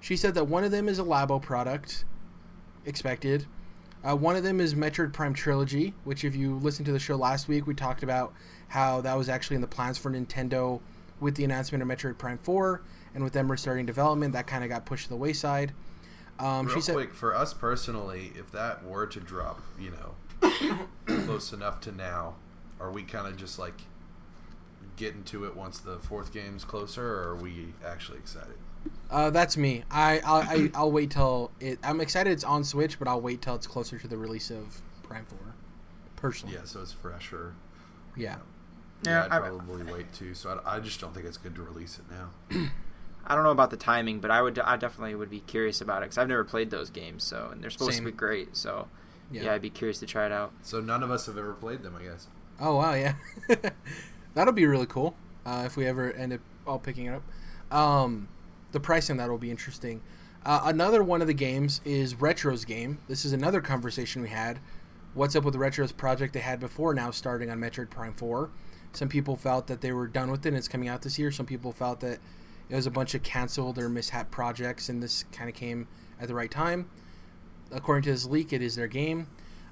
She 0.02 0.18
said 0.18 0.34
that 0.34 0.46
one 0.46 0.64
of 0.64 0.72
them 0.72 0.90
is 0.90 1.00
a 1.00 1.04
Labo 1.04 1.42
product, 1.42 2.04
expected. 2.86 3.46
Uh, 4.04 4.16
one 4.16 4.36
of 4.36 4.44
them 4.44 4.60
is 4.60 4.74
Metroid 4.74 5.14
Prime 5.14 5.34
Trilogy, 5.34 5.94
which, 6.04 6.24
if 6.24 6.36
you 6.36 6.56
listened 6.58 6.88
to 6.88 6.92
the 6.92 7.00
show 7.00 7.16
last 7.16 7.48
week, 7.48 7.68
we 7.68 7.76
talked 7.76 8.02
about 8.02 8.34
how 8.68 9.00
that 9.02 9.16
was 9.16 9.30
actually 9.30 9.56
in 9.56 9.62
the 9.62 9.68
plans 9.68 9.98
for 9.98 10.10
Nintendo 10.10 10.82
with 11.20 11.36
the 11.36 11.44
announcement 11.44 11.84
of 11.84 11.88
Metroid 11.88 12.18
Prime 12.18 12.40
4, 12.40 12.82
and 13.14 13.24
with 13.24 13.34
them 13.34 13.50
restarting 13.50 13.86
development, 13.86 14.34
that 14.34 14.48
kind 14.48 14.64
of 14.64 14.70
got 14.70 14.86
pushed 14.86 15.04
to 15.04 15.10
the 15.10 15.16
wayside. 15.16 15.72
Um, 16.44 16.66
Real 16.66 16.76
she 16.76 16.82
said, 16.82 16.96
quick, 16.96 17.14
for 17.14 17.36
us 17.36 17.54
personally, 17.54 18.32
if 18.36 18.52
that 18.52 18.84
were 18.84 19.06
to 19.08 19.20
drop, 19.20 19.62
you 19.80 19.92
know, 19.92 20.80
close 21.26 21.54
enough 21.54 21.80
to 21.82 21.92
now, 21.92 22.36
are 22.80 22.92
we 22.92 23.04
kind 23.04 23.28
of 23.28 23.38
just 23.38 23.60
like 23.60 23.82
getting 24.98 25.24
to 25.26 25.46
it 25.46 25.56
once 25.56 25.80
the 25.80 25.98
fourth 26.00 26.34
game's 26.34 26.64
closer, 26.66 27.06
or 27.06 27.30
are 27.30 27.36
we 27.36 27.74
actually 27.86 28.18
excited? 28.18 28.56
uh, 29.12 29.30
"That's 29.30 29.56
me. 29.58 29.84
I 29.92 30.20
I'll, 30.26 30.42
I, 30.42 30.72
I'll 30.74 30.92
wait 30.92 31.12
till 31.12 31.52
it. 31.60 31.78
I'm 31.84 32.02
excited 32.02 32.32
it's 32.32 32.44
on 32.44 32.64
Switch, 32.64 32.98
but 32.98 33.08
I'll 33.08 33.22
wait 33.22 33.42
till 33.42 33.54
it's 33.56 33.68
closer 33.68 34.00
to 34.00 34.08
the 34.08 34.18
release 34.18 34.50
of 34.50 34.82
Prime 35.04 35.26
4. 35.26 35.38
Personally, 36.16 36.56
Yeah, 36.56 36.62
so 36.66 36.82
it's 36.82 36.92
fresher. 36.92 37.54
yeah. 38.18 38.38
Yeah, 39.06 39.26
I'd 39.26 39.32
I- 39.32 39.40
probably 39.50 39.84
wait 39.92 40.12
too. 40.14 40.34
So 40.36 40.60
I, 40.66 40.78
I 40.78 40.80
just 40.80 41.00
don't 41.02 41.14
think 41.14 41.26
it's 41.26 41.38
good 41.38 41.56
to 41.56 41.62
release 41.64 42.00
it 42.00 42.06
now. 42.12 42.70
I 43.26 43.36
don't 43.36 43.44
know 43.44 43.52
about 43.52 43.70
the 43.70 43.78
timing, 43.78 44.20
but 44.20 44.32
I 44.32 44.42
would 44.42 44.58
I 44.60 44.78
definitely 44.78 45.16
would 45.16 45.30
be 45.30 45.42
curious 45.42 45.82
about 45.82 46.00
it 46.04 46.06
because 46.06 46.18
I've 46.18 46.28
never 46.28 46.44
played 46.44 46.70
those 46.72 46.90
games. 46.90 47.24
So 47.24 47.50
and 47.52 47.62
they're 47.64 47.70
supposed 47.70 47.94
Same. 47.94 48.06
to 48.06 48.12
be 48.12 48.18
great. 48.18 48.56
So 48.58 48.88
Yeah. 49.32 49.44
yeah. 49.44 49.54
I'd 49.54 49.62
be 49.62 49.70
curious 49.70 50.00
to 50.00 50.06
try 50.06 50.26
it 50.26 50.32
out. 50.32 50.52
So 50.62 50.80
none 50.82 51.04
of 51.04 51.12
us 51.12 51.26
have 51.28 51.38
ever 51.38 51.54
played 51.54 51.84
them, 51.84 51.96
I 52.00 52.04
guess. 52.04 52.28
Oh 52.60 52.76
wow, 52.76 52.94
yeah, 52.94 53.16
that'll 54.34 54.54
be 54.54 54.66
really 54.66 54.86
cool 54.86 55.16
uh, 55.46 55.64
if 55.66 55.76
we 55.78 55.86
ever 55.88 56.12
end 56.14 56.34
up 56.34 56.40
all 56.68 56.80
picking 56.80 57.06
it 57.08 57.14
up. 57.16 57.76
Um, 57.76 58.28
the 58.72 58.80
pricing 58.80 59.18
that 59.18 59.30
will 59.30 59.38
be 59.38 59.50
interesting. 59.52 60.02
Uh, 60.46 60.62
another 60.66 61.04
one 61.04 61.22
of 61.22 61.28
the 61.28 61.34
games 61.34 61.82
is 61.86 62.16
Retro's 62.16 62.66
game. 62.66 63.00
This 63.08 63.26
is 63.26 63.34
another 63.34 63.62
conversation 63.62 64.22
we 64.22 64.30
had. 64.30 64.60
What's 65.14 65.36
up 65.36 65.44
with 65.44 65.54
the 65.54 65.60
Retro's 65.60 65.92
project 65.92 66.34
they 66.34 66.40
had 66.40 66.60
before 66.60 66.94
now 66.94 67.12
starting 67.12 67.50
on 67.50 67.60
Metroid 67.60 67.90
Prime 67.90 68.14
4? 68.14 68.50
Some 68.94 69.10
people 69.10 69.36
felt 69.36 69.68
that 69.68 69.82
they 69.82 69.92
were 69.92 70.08
done 70.08 70.32
with 70.32 70.46
it 70.46 70.50
and 70.50 70.58
it's 70.58 70.68
coming 70.68 70.88
out 70.88 71.02
this 71.02 71.20
year. 71.20 71.32
Some 71.32 71.46
people 71.46 71.72
felt 71.72 72.00
that 72.00 72.20
it 72.72 72.76
was 72.76 72.88
a 72.88 72.92
bunch 72.92 73.14
of 73.14 73.22
canceled 73.22 73.78
or 73.78 73.90
mishap 73.90 74.32
projects 74.32 74.88
and 74.88 75.04
this 75.04 75.26
kind 75.34 75.50
of 75.50 75.56
came 75.56 75.88
at 76.22 76.30
the 76.30 76.34
right 76.34 76.50
time. 76.50 76.90
According 77.70 78.04
to 78.04 78.12
this 78.12 78.26
leak, 78.26 78.54
it 78.54 78.62
is 78.62 78.76
their 78.76 78.88
game. 78.88 79.28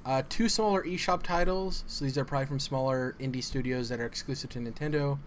Uh, 0.06 0.24
two 0.28 0.50
smaller 0.50 0.84
eShop 0.84 1.24
titles, 1.24 1.86
so 1.88 2.04
these 2.04 2.18
are 2.18 2.26
probably 2.26 2.48
from 2.48 2.60
smaller 2.60 3.16
indie 3.20 3.44
studios 3.44 3.88
that 3.88 4.02
are 4.02 4.06
exclusive 4.06 4.50
to 4.50 4.60
Nintendo, 4.60 5.18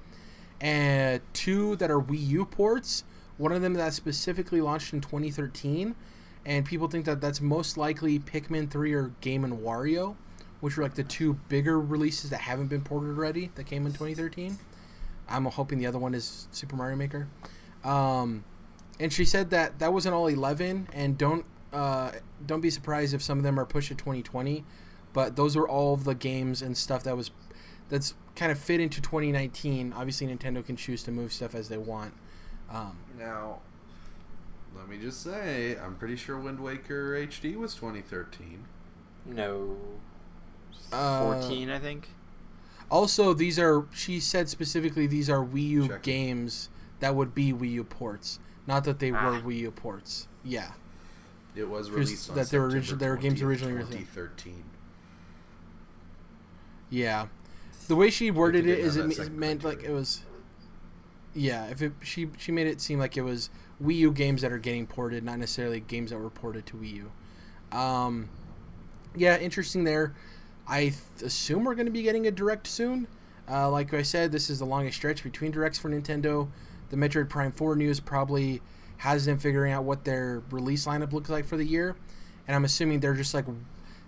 and 0.60 1.20
two 1.32 1.76
that 1.76 1.90
are 1.90 2.00
Wii 2.00 2.26
U 2.28 2.44
ports. 2.44 3.04
One 3.38 3.52
of 3.52 3.62
them 3.62 3.74
that 3.74 3.94
specifically 3.94 4.60
launched 4.60 4.92
in 4.92 5.00
2013, 5.00 5.94
and 6.44 6.66
people 6.66 6.88
think 6.88 7.06
that 7.06 7.20
that's 7.20 7.40
most 7.40 7.76
likely 7.76 8.18
Pikmin 8.18 8.70
3 8.70 8.92
or 8.92 9.12
Game 9.20 9.44
and 9.44 9.58
Wario. 9.60 10.16
which 10.60 10.78
are 10.78 10.82
like 10.82 10.94
the 10.94 11.02
two 11.02 11.34
bigger 11.48 11.80
releases 11.80 12.30
that 12.30 12.40
haven't 12.42 12.68
been 12.68 12.82
ported 12.82 13.16
already 13.16 13.50
that 13.56 13.64
came 13.64 13.84
in 13.84 13.92
2013. 13.92 14.58
I'm 15.28 15.46
hoping 15.46 15.78
the 15.78 15.86
other 15.86 15.98
one 15.98 16.14
is 16.14 16.46
Super 16.52 16.76
Mario 16.76 16.96
Maker. 16.96 17.28
Um, 17.84 18.44
and 19.00 19.12
she 19.12 19.24
said 19.24 19.50
that 19.50 19.78
that 19.78 19.92
wasn't 19.92 20.14
all 20.14 20.26
11, 20.28 20.88
and 20.92 21.18
don't 21.18 21.44
uh, 21.72 22.12
don't 22.44 22.60
be 22.60 22.70
surprised 22.70 23.14
if 23.14 23.22
some 23.22 23.38
of 23.38 23.44
them 23.44 23.58
are 23.58 23.64
pushed 23.64 23.88
to 23.88 23.94
2020. 23.94 24.64
But 25.12 25.36
those 25.36 25.56
are 25.56 25.66
all 25.66 25.94
of 25.94 26.04
the 26.04 26.14
games 26.14 26.62
and 26.62 26.76
stuff 26.76 27.02
that 27.04 27.16
was 27.16 27.30
that's 27.88 28.14
kind 28.36 28.50
of 28.52 28.58
fit 28.58 28.80
into 28.80 29.00
2019. 29.02 29.92
Obviously, 29.92 30.26
Nintendo 30.26 30.64
can 30.64 30.76
choose 30.76 31.02
to 31.04 31.10
move 31.10 31.32
stuff 31.32 31.54
as 31.54 31.68
they 31.68 31.76
want. 31.78 32.14
Um, 32.70 32.96
Now, 33.18 33.58
let 34.74 34.88
me 34.88 34.96
just 34.98 35.22
say, 35.22 35.76
I'm 35.76 35.96
pretty 35.96 36.16
sure 36.16 36.38
Wind 36.38 36.60
Waker 36.60 37.12
HD 37.14 37.56
was 37.56 37.74
2013. 37.74 38.64
No. 39.26 39.76
Uh, 40.90 41.34
14, 41.40 41.68
I 41.70 41.78
think. 41.78 42.08
also, 42.90 43.34
these 43.34 43.58
are 43.58 43.86
she 43.92 44.20
said 44.20 44.48
specifically 44.48 45.06
these 45.06 45.28
are 45.28 45.44
Wii 45.44 45.68
U 45.68 45.88
Check. 45.88 46.02
games 46.02 46.68
that 47.02 47.14
would 47.16 47.34
be 47.34 47.52
Wii 47.52 47.70
U 47.72 47.84
ports, 47.84 48.38
not 48.66 48.84
that 48.84 49.00
they 49.00 49.10
were 49.10 49.18
Ah. 49.18 49.40
Wii 49.42 49.58
U 49.58 49.70
ports. 49.72 50.28
Yeah. 50.44 50.70
It 51.56 51.68
was 51.68 51.88
Here's- 51.88 52.06
released 52.06 52.30
on 52.30 52.36
that 52.36 52.48
they 52.48 52.58
were 52.58 52.70
September 52.70 52.94
origi- 52.94 52.98
they 53.00 53.08
were 53.10 53.16
games 53.16 53.40
20th, 53.40 53.46
originally 53.48 53.72
released. 53.74 53.90
2013. 54.14 54.64
Yeah, 56.90 57.26
the 57.88 57.96
way 57.96 58.10
she 58.10 58.30
worded 58.30 58.66
it 58.66 58.78
is 58.78 58.78
it 58.78 58.80
they 58.80 58.86
is 58.86 58.96
it, 58.96 59.00
that 59.02 59.08
me- 59.08 59.14
second 59.14 59.38
meant 59.38 59.64
like 59.64 59.82
it 59.82 59.90
was. 59.92 60.22
Yeah, 61.34 61.66
if 61.66 61.80
it 61.82 61.92
she 62.02 62.28
she 62.38 62.52
made 62.52 62.66
it 62.66 62.80
seem 62.80 62.98
like 62.98 63.16
it 63.16 63.22
was 63.22 63.48
Wii 63.82 63.96
U 63.96 64.12
games 64.12 64.42
that 64.42 64.52
are 64.52 64.58
getting 64.58 64.86
ported, 64.86 65.24
not 65.24 65.38
necessarily 65.38 65.80
games 65.80 66.10
that 66.10 66.18
were 66.18 66.30
ported 66.30 66.66
to 66.66 66.76
Wii 66.76 66.94
U. 67.72 67.76
Um, 67.78 68.28
yeah, 69.16 69.38
interesting 69.38 69.84
there. 69.84 70.14
I 70.68 70.80
th- 70.80 70.94
assume 71.24 71.64
we're 71.64 71.74
going 71.74 71.86
to 71.86 71.92
be 71.92 72.02
getting 72.02 72.26
a 72.26 72.30
direct 72.30 72.66
soon. 72.66 73.08
Uh, 73.50 73.68
like 73.70 73.92
I 73.94 74.02
said, 74.02 74.30
this 74.30 74.48
is 74.48 74.58
the 74.60 74.64
longest 74.66 74.96
stretch 74.96 75.22
between 75.24 75.50
directs 75.50 75.78
for 75.78 75.90
Nintendo. 75.90 76.48
The 76.92 76.98
Metroid 76.98 77.30
Prime 77.30 77.52
4 77.52 77.74
news 77.74 78.00
probably 78.00 78.60
has 78.98 79.24
them 79.24 79.38
figuring 79.38 79.72
out 79.72 79.84
what 79.84 80.04
their 80.04 80.42
release 80.50 80.84
lineup 80.84 81.14
looks 81.14 81.30
like 81.30 81.46
for 81.46 81.56
the 81.56 81.64
year. 81.64 81.96
And 82.46 82.54
I'm 82.54 82.66
assuming 82.66 83.00
they're 83.00 83.14
just 83.14 83.32
like 83.32 83.46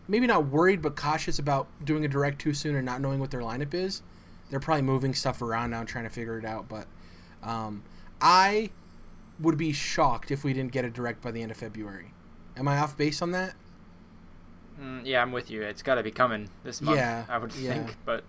maybe 0.07 0.27
not 0.27 0.49
worried 0.49 0.83
but 0.83 0.95
cautious 0.95 1.39
about 1.39 1.67
doing 1.83 2.05
a 2.05 2.09
direct 2.09 2.43
too 2.43 2.53
soon 2.53 2.77
and 2.77 2.85
not 2.85 3.01
knowing 3.01 3.21
what 3.21 3.31
their 3.31 3.41
lineup 3.41 3.73
is. 3.73 4.03
They're 4.51 4.61
probably 4.61 4.83
moving 4.83 5.15
stuff 5.15 5.41
around 5.41 5.71
now 5.71 5.81
and 5.81 5.89
trying 5.89 6.05
to 6.05 6.11
figure 6.11 6.39
it 6.39 6.45
out. 6.45 6.69
But 6.69 6.87
um, 7.43 7.85
I 8.21 8.69
would 9.41 9.57
be 9.57 9.73
shocked 9.73 10.31
if 10.31 10.45
we 10.45 10.53
didn't 10.53 10.73
get 10.73 10.85
a 10.85 10.91
direct 10.91 11.23
by 11.23 11.31
the 11.31 11.41
end 11.41 11.53
of 11.53 11.57
February. 11.57 12.13
Am 12.55 12.69
I 12.69 12.77
off 12.77 12.99
base 12.99 13.23
on 13.23 13.31
that? 13.31 13.55
Mm, 14.79 15.07
yeah, 15.07 15.23
I'm 15.23 15.33
with 15.33 15.51
you. 15.51 15.63
It's 15.63 15.81
got 15.81 15.95
to 15.95 16.03
be 16.03 16.11
coming 16.11 16.51
this 16.65 16.83
month. 16.83 16.99
Yeah, 16.99 17.25
I 17.31 17.39
would 17.39 17.55
yeah. 17.55 17.73
think, 17.73 17.97
but 18.05 18.25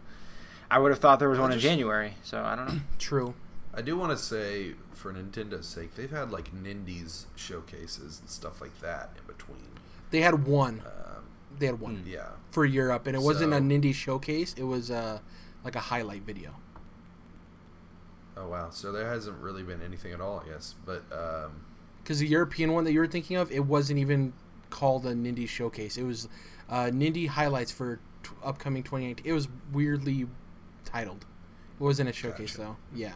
I 0.71 0.79
would 0.79 0.91
have 0.91 0.99
thought 0.99 1.19
there 1.19 1.29
was 1.29 1.39
I 1.39 1.41
one 1.41 1.51
in 1.51 1.59
January. 1.59 2.13
So 2.23 2.41
I 2.41 2.55
don't 2.55 2.67
know. 2.67 2.81
True. 2.99 3.35
I 3.75 3.81
do 3.81 3.97
want 3.97 4.17
to 4.17 4.23
say, 4.23 4.73
for 4.93 5.11
Nintendo's 5.13 5.67
sake, 5.67 5.95
they've 5.95 6.09
had 6.11 6.31
like 6.31 6.53
Nindies 6.55 7.25
showcases 7.35 8.19
and 8.19 8.29
stuff 8.29 8.61
like 8.61 8.79
that 8.79 9.09
in 9.17 9.25
between. 9.27 9.67
They 10.11 10.21
had 10.21 10.45
one. 10.47 10.81
Um, 10.85 11.23
They 11.59 11.65
had 11.67 11.79
one 11.79 11.97
Hmm. 11.97 12.07
yeah, 12.07 12.29
for 12.51 12.65
Europe, 12.65 13.07
and 13.07 13.15
it 13.15 13.21
wasn't 13.21 13.53
a 13.53 13.57
So- 13.57 13.61
Nindy 13.63 13.93
showcase. 13.93 14.53
It 14.57 14.63
was 14.63 14.91
uh, 14.91 15.19
like 15.63 15.75
a 15.75 15.79
highlight 15.79 16.23
video. 16.23 16.55
Oh 18.37 18.49
wow! 18.49 18.69
So 18.69 18.91
there 18.91 19.07
hasn't 19.09 19.37
really 19.41 19.63
been 19.63 19.81
anything 19.81 20.11
at 20.11 20.19
all, 20.19 20.43
I 20.45 20.49
guess. 20.49 20.75
But 20.85 21.03
um, 21.13 21.51
Because 22.03 22.19
the 22.19 22.27
European 22.27 22.73
one 22.73 22.83
that 22.83 22.91
you 22.91 22.99
were 22.99 23.07
thinking 23.07 23.37
of, 23.37 23.51
it 23.51 23.65
wasn't 23.65 23.99
even 23.99 24.33
called 24.69 25.05
a 25.05 25.13
Nindy 25.13 25.47
showcase. 25.47 25.95
It 25.97 26.03
was 26.03 26.27
uh, 26.69 26.85
Nindy 26.91 27.27
highlights 27.29 27.71
for 27.71 27.99
t- 28.23 28.31
upcoming 28.43 28.83
2019. 28.83 29.25
It 29.25 29.33
was 29.33 29.47
weirdly 29.71 30.27
titled. 30.83 31.25
It 31.79 31.83
wasn't 31.83 32.09
a 32.09 32.13
showcase 32.13 32.57
Gotcha. 32.57 32.61
though. 32.69 32.77
Yeah. 32.93 33.13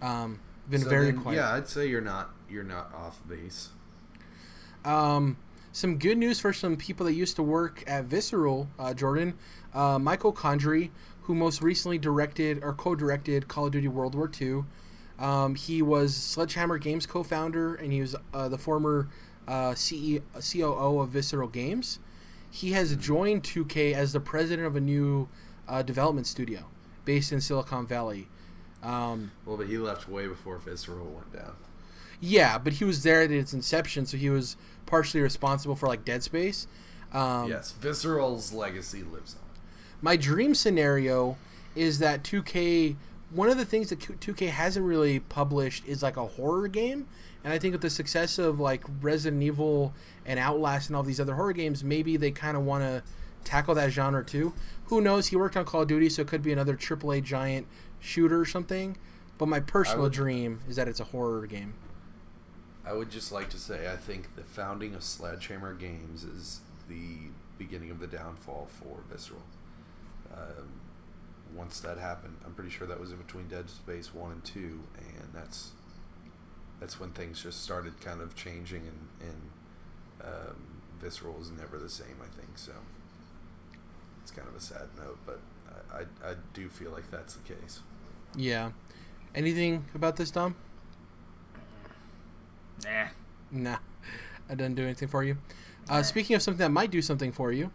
Um, 0.00 0.40
been 0.68 0.82
so 0.82 0.88
very 0.88 1.06
then, 1.06 1.20
quiet. 1.20 1.36
Yeah, 1.36 1.52
I'd 1.52 1.68
say 1.68 1.88
you're 1.88 2.00
not 2.00 2.30
you're 2.48 2.64
not 2.64 2.92
off 2.94 3.20
base. 3.28 3.70
Um, 4.84 5.36
some 5.72 5.98
good 5.98 6.18
news 6.18 6.40
for 6.40 6.52
some 6.52 6.76
people 6.76 7.06
that 7.06 7.12
used 7.12 7.36
to 7.36 7.42
work 7.42 7.84
at 7.86 8.04
Visceral, 8.04 8.68
uh, 8.78 8.94
Jordan. 8.94 9.34
Uh, 9.74 9.98
Michael 9.98 10.32
Condrey, 10.32 10.90
who 11.22 11.34
most 11.34 11.60
recently 11.60 11.98
directed 11.98 12.64
or 12.64 12.72
co-directed 12.72 13.48
Call 13.48 13.66
of 13.66 13.72
Duty 13.72 13.88
World 13.88 14.14
War 14.14 14.30
II. 14.40 14.64
Um, 15.18 15.54
he 15.56 15.82
was 15.82 16.14
Sledgehammer 16.14 16.78
Games 16.78 17.04
co-founder, 17.04 17.74
and 17.74 17.92
he 17.92 18.00
was 18.00 18.16
uh, 18.32 18.48
the 18.48 18.58
former 18.58 19.08
uh, 19.46 19.74
CE, 19.74 20.20
COO 20.40 21.00
of 21.00 21.10
Visceral 21.10 21.48
Games. 21.48 21.98
He 22.50 22.72
has 22.72 22.96
joined 22.96 23.42
2K 23.42 23.92
as 23.92 24.12
the 24.12 24.20
president 24.20 24.66
of 24.66 24.76
a 24.76 24.80
new 24.80 25.28
uh, 25.68 25.82
development 25.82 26.26
studio 26.26 26.64
based 27.04 27.32
in 27.32 27.40
Silicon 27.40 27.86
Valley. 27.86 28.28
Um, 28.82 29.32
Well, 29.44 29.56
but 29.56 29.66
he 29.66 29.78
left 29.78 30.08
way 30.08 30.26
before 30.26 30.58
Visceral 30.58 31.06
went 31.06 31.32
down. 31.32 31.54
yeah, 32.20 32.58
but 32.58 32.74
he 32.74 32.84
was 32.84 33.02
there 33.02 33.22
at 33.22 33.30
its 33.30 33.52
inception, 33.52 34.06
so 34.06 34.16
he 34.16 34.30
was 34.30 34.56
partially 34.86 35.20
responsible 35.20 35.74
for 35.76 35.86
like 35.88 36.04
Dead 36.04 36.22
Space. 36.22 36.66
Um, 37.12 37.48
yes, 37.48 37.72
Visceral's 37.72 38.52
legacy 38.52 39.02
lives 39.02 39.34
on. 39.34 39.40
my 40.02 40.16
dream 40.16 40.54
scenario 40.54 41.36
is 41.74 41.98
that 42.00 42.22
2K. 42.22 42.96
One 43.30 43.48
of 43.50 43.58
the 43.58 43.64
things 43.64 43.90
that 43.90 43.98
2K 44.00 44.48
hasn't 44.48 44.84
really 44.86 45.20
published 45.20 45.84
is 45.86 46.02
like 46.02 46.16
a 46.16 46.26
horror 46.26 46.66
game, 46.68 47.06
and 47.44 47.52
I 47.52 47.58
think 47.58 47.72
with 47.72 47.82
the 47.82 47.90
success 47.90 48.38
of 48.38 48.58
like 48.60 48.84
Resident 49.02 49.42
Evil 49.42 49.92
and 50.24 50.38
Outlast 50.38 50.88
and 50.88 50.96
all 50.96 51.02
these 51.02 51.20
other 51.20 51.34
horror 51.34 51.52
games, 51.52 51.82
maybe 51.84 52.16
they 52.16 52.30
kind 52.30 52.56
of 52.56 52.64
want 52.64 52.84
to 52.84 53.02
tackle 53.48 53.74
that 53.76 53.90
genre 53.90 54.24
too. 54.24 54.52
Who 54.86 55.00
knows? 55.00 55.28
He 55.28 55.36
worked 55.36 55.56
on 55.56 55.64
Call 55.64 55.82
of 55.82 55.88
Duty, 55.88 56.08
so 56.10 56.22
it 56.22 56.28
could 56.28 56.42
be 56.42 56.52
another 56.52 56.76
AAA 56.76 57.22
giant 57.22 57.66
shooter 57.98 58.38
or 58.40 58.44
something. 58.44 58.96
But 59.38 59.46
my 59.48 59.60
personal 59.60 60.04
would- 60.04 60.12
dream 60.12 60.60
is 60.68 60.76
that 60.76 60.86
it's 60.88 61.00
a 61.00 61.04
horror 61.04 61.46
game. 61.46 61.74
I 62.84 62.92
would 62.94 63.10
just 63.10 63.32
like 63.32 63.50
to 63.50 63.58
say 63.58 63.90
I 63.90 63.96
think 63.96 64.34
the 64.34 64.42
founding 64.44 64.94
of 64.94 65.02
Sledgehammer 65.02 65.74
Games 65.74 66.24
is 66.24 66.60
the 66.88 67.30
beginning 67.58 67.90
of 67.90 68.00
the 68.00 68.06
downfall 68.06 68.68
for 68.70 69.00
Visceral. 69.10 69.42
Um, 70.32 70.80
once 71.54 71.80
that 71.80 71.98
happened, 71.98 72.36
I'm 72.46 72.54
pretty 72.54 72.70
sure 72.70 72.86
that 72.86 72.98
was 73.00 73.10
in 73.12 73.18
between 73.18 73.48
Dead 73.48 73.68
Space 73.68 74.14
One 74.14 74.32
and 74.32 74.44
Two, 74.44 74.80
and 74.98 75.28
that's 75.34 75.72
that's 76.80 76.98
when 77.00 77.10
things 77.10 77.42
just 77.42 77.62
started 77.62 78.00
kind 78.00 78.20
of 78.22 78.34
changing, 78.34 78.82
and, 78.86 79.08
and 79.20 79.50
um, 80.22 80.56
Visceral 81.00 81.34
was 81.34 81.50
never 81.50 81.78
the 81.78 81.90
same. 81.90 82.16
I 82.22 82.28
think 82.40 82.56
so. 82.56 82.72
It's 84.28 84.36
kind 84.36 84.46
of 84.46 84.54
a 84.54 84.60
sad 84.60 84.88
note, 84.98 85.18
but 85.24 85.40
I, 85.90 86.00
I, 86.00 86.32
I 86.32 86.34
do 86.52 86.68
feel 86.68 86.90
like 86.90 87.10
that's 87.10 87.36
the 87.36 87.54
case. 87.54 87.80
Yeah. 88.36 88.72
Anything 89.34 89.86
about 89.94 90.16
this, 90.16 90.30
Dom? 90.30 90.54
Nah. 92.84 93.06
Nah, 93.50 93.78
I 94.50 94.54
didn't 94.54 94.74
do 94.74 94.84
anything 94.84 95.08
for 95.08 95.24
you. 95.24 95.38
Uh, 95.88 96.02
speaking 96.02 96.36
of 96.36 96.42
something 96.42 96.58
that 96.58 96.70
might 96.70 96.90
do 96.90 97.00
something 97.00 97.32
for 97.32 97.52
you, 97.52 97.70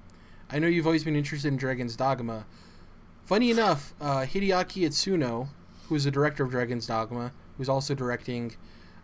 I 0.51 0.59
know 0.59 0.67
you've 0.67 0.85
always 0.85 1.03
been 1.03 1.15
interested 1.15 1.47
in 1.47 1.57
Dragon's 1.57 1.95
Dogma. 1.95 2.45
Funny 3.25 3.49
enough, 3.49 3.95
uh, 3.99 4.19
Hideaki 4.21 4.85
Itsuno, 4.85 5.47
who's 5.89 6.03
the 6.03 6.11
director 6.11 6.43
of 6.43 6.51
Dragon's 6.51 6.85
Dogma, 6.85 7.31
who's 7.57 7.67
also 7.67 7.95
directing 7.95 8.55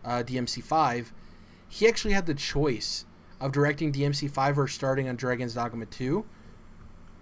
uh, 0.06 0.22
DMC5, 0.24 1.08
he 1.68 1.88
actually 1.88 2.14
had 2.14 2.28
the 2.28 2.36
choice 2.36 3.06
of 3.42 3.52
directing 3.52 3.92
DMC5 3.92 4.56
or 4.56 4.68
starting 4.68 5.10
on 5.10 5.16
Dragon's 5.16 5.56
Dogma 5.56 5.88
2. 5.88 6.24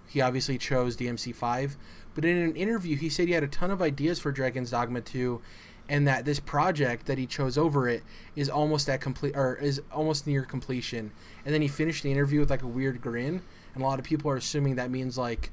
He 0.08 0.20
obviously 0.20 0.58
chose 0.58 0.96
DMC5, 0.96 1.76
but 2.14 2.24
in 2.24 2.36
an 2.36 2.56
interview, 2.56 2.96
he 2.96 3.08
said 3.08 3.28
he 3.28 3.34
had 3.34 3.44
a 3.44 3.48
ton 3.48 3.70
of 3.70 3.80
ideas 3.80 4.18
for 4.18 4.32
Dragon's 4.32 4.70
Dogma 4.70 5.00
2 5.00 5.40
and 5.88 6.06
that 6.06 6.24
this 6.24 6.38
project 6.38 7.06
that 7.06 7.18
he 7.18 7.26
chose 7.26 7.56
over 7.56 7.88
it 7.88 8.02
is 8.36 8.48
almost 8.50 8.88
at 8.88 9.00
complete 9.00 9.34
or 9.34 9.56
is 9.56 9.80
almost 9.90 10.26
near 10.26 10.42
completion. 10.42 11.12
And 11.44 11.54
then 11.54 11.62
he 11.62 11.68
finished 11.68 12.02
the 12.02 12.12
interview 12.12 12.40
with 12.40 12.50
like 12.50 12.62
a 12.62 12.66
weird 12.66 13.00
grin, 13.00 13.42
and 13.74 13.82
a 13.82 13.86
lot 13.86 13.98
of 13.98 14.04
people 14.04 14.30
are 14.30 14.36
assuming 14.36 14.76
that 14.76 14.90
means 14.90 15.16
like 15.16 15.50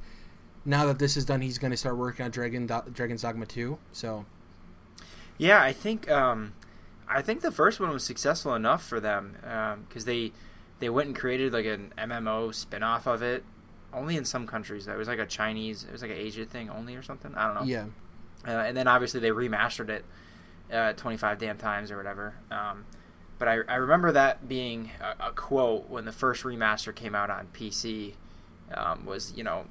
now 0.65 0.85
that 0.87 0.99
this 0.99 1.15
is 1.15 1.25
done, 1.25 1.41
he's 1.41 1.57
going 1.57 1.71
to 1.71 1.77
start 1.77 1.95
working 1.95 2.25
on 2.25 2.31
Dragon 2.31 2.67
Do- 2.67 2.83
Dragon's 2.91 3.21
Dogma 3.21 3.45
2. 3.45 3.77
So 3.93 4.25
Yeah, 5.37 5.61
I 5.61 5.71
think 5.71 6.09
um, 6.11 6.53
I 7.07 7.21
think 7.21 7.41
the 7.41 7.51
first 7.51 7.79
one 7.79 7.91
was 7.91 8.03
successful 8.03 8.55
enough 8.55 8.83
for 8.85 8.99
them 8.99 9.37
because 9.87 10.05
they 10.05 10.33
they 10.79 10.89
went 10.89 11.07
and 11.07 11.15
created 11.15 11.53
like 11.53 11.65
an 11.65 11.93
MMO 11.97 12.53
spin-off 12.53 13.07
of 13.07 13.21
it. 13.21 13.45
Only 13.95 14.17
in 14.17 14.25
some 14.25 14.45
countries, 14.45 14.85
though. 14.85 14.93
It 14.93 14.97
was 14.97 15.07
like 15.07 15.19
a 15.19 15.25
Chinese, 15.25 15.83
it 15.83 15.91
was 15.91 16.01
like 16.01 16.11
an 16.11 16.17
Asia 16.17 16.45
thing 16.45 16.69
only 16.69 16.95
or 16.95 17.01
something. 17.01 17.33
I 17.35 17.45
don't 17.45 17.55
know. 17.55 17.63
yeah, 17.63 17.85
Uh, 18.47 18.51
and 18.51 18.75
then 18.75 18.87
obviously 18.87 19.19
they 19.19 19.29
remastered 19.29 19.89
it 19.89 20.05
uh, 20.71 20.93
25 20.93 21.39
damn 21.39 21.57
times 21.57 21.91
or 21.91 21.97
whatever. 21.97 22.35
Um, 22.51 22.85
but 23.37 23.47
I, 23.47 23.59
I 23.67 23.75
remember 23.75 24.11
that 24.11 24.47
being 24.47 24.91
a, 25.01 25.27
a 25.27 25.31
quote 25.31 25.89
when 25.89 26.05
the 26.05 26.11
first 26.11 26.43
remaster 26.43 26.93
came 26.93 27.15
out 27.15 27.29
on 27.29 27.47
PC 27.53 28.13
um, 28.73 29.05
was, 29.05 29.33
you 29.35 29.43
know, 29.43 29.65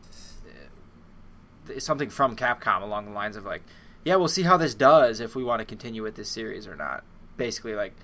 uh, 1.68 1.78
something 1.78 2.10
from 2.10 2.36
Capcom 2.36 2.82
along 2.82 3.06
the 3.06 3.12
lines 3.12 3.36
of 3.36 3.44
like, 3.44 3.62
yeah, 4.04 4.16
we'll 4.16 4.28
see 4.28 4.42
how 4.42 4.56
this 4.56 4.74
does 4.74 5.20
if 5.20 5.34
we 5.34 5.42
want 5.42 5.60
to 5.60 5.64
continue 5.64 6.02
with 6.02 6.14
this 6.14 6.28
series 6.28 6.66
or 6.66 6.76
not. 6.76 7.04
Basically, 7.36 7.74
like, 7.74 7.94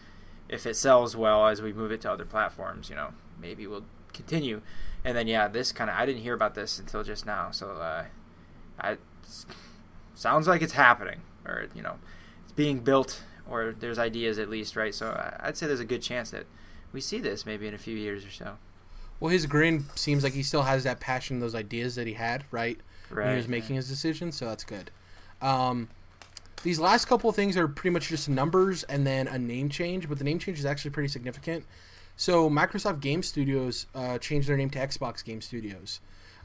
if 0.49 0.67
it 0.67 0.75
sells 0.77 1.15
well 1.15 1.47
as 1.47 1.63
we 1.63 1.73
move 1.73 1.93
it 1.93 2.01
to 2.03 2.11
other 2.11 2.25
platforms, 2.25 2.89
you 2.89 2.97
know, 2.97 3.11
maybe 3.41 3.67
we'll 3.67 3.85
continue. 4.13 4.63
And 5.05 5.17
then 5.17 5.27
yeah, 5.27 5.49
this 5.49 5.73
kind 5.73 5.91
of 5.91 5.97
I 5.97 6.07
didn't 6.07 6.23
hear 6.23 6.35
about 6.35 6.55
this 6.55 6.79
until 6.79 7.03
just 7.03 7.27
now. 7.27 7.51
So 7.51 7.71
uh, 7.71 8.05
I 8.79 8.99
sounds 10.15 10.47
like 10.47 10.63
it's 10.63 10.75
happening, 10.75 11.21
or 11.47 11.67
you 11.75 11.83
know, 11.83 11.97
it's 12.45 12.53
being 12.53 12.81
built, 12.81 13.23
or 13.49 13.75
there's 13.79 13.99
ideas 13.99 14.39
at 14.39 14.51
least, 14.51 14.77
right? 14.77 14.95
So 14.95 15.19
I'd 15.41 15.57
say 15.57 15.67
there's 15.67 15.81
a 15.81 15.85
good 15.85 16.03
chance 16.03 16.31
that 16.31 16.47
we 16.93 17.01
see 17.01 17.19
this 17.19 17.47
maybe 17.47 17.67
in 17.67 17.75
a 17.75 17.79
few 17.79 17.97
years 17.97 18.25
or 18.25 18.31
so. 18.31 18.59
Well, 19.19 19.31
his 19.31 19.47
grin 19.47 19.85
seems 19.97 20.25
like 20.25 20.33
he 20.33 20.43
still 20.43 20.63
has 20.63 20.85
that 20.85 20.99
passion, 20.99 21.41
those 21.41 21.55
ideas 21.55 21.95
that 21.97 22.07
he 22.07 22.15
had, 22.15 22.45
right? 22.51 22.79
Right. 23.11 23.25
When 23.25 23.33
he 23.33 23.37
was 23.37 23.49
making 23.49 23.77
his 23.77 23.89
decision, 23.89 24.33
so 24.33 24.47
that's 24.47 24.65
good. 24.65 24.91
Um, 25.43 25.89
these 26.63 26.79
last 26.79 27.07
couple 27.07 27.29
of 27.29 27.37
things 27.37 27.57
are 27.57 27.69
pretty 27.69 27.91
much 27.91 28.09
just 28.09 28.29
numbers 28.29 28.83
and 28.85 29.07
then 29.07 29.29
a 29.29 29.39
name 29.39 29.69
change, 29.69 30.09
but 30.09 30.19
the 30.19 30.25
name 30.25 30.39
change 30.39 30.59
is 30.59 30.67
actually 30.67 30.91
pretty 30.91 31.09
significant. 31.09 31.65
So 32.21 32.51
Microsoft 32.51 33.01
Game 33.01 33.23
Studios 33.23 33.87
uh, 33.95 34.19
changed 34.19 34.47
their 34.47 34.59
name 34.59 34.69
to 34.71 34.79
Xbox 34.79 35.25
Game 35.25 35.41
Studios. 35.41 36.01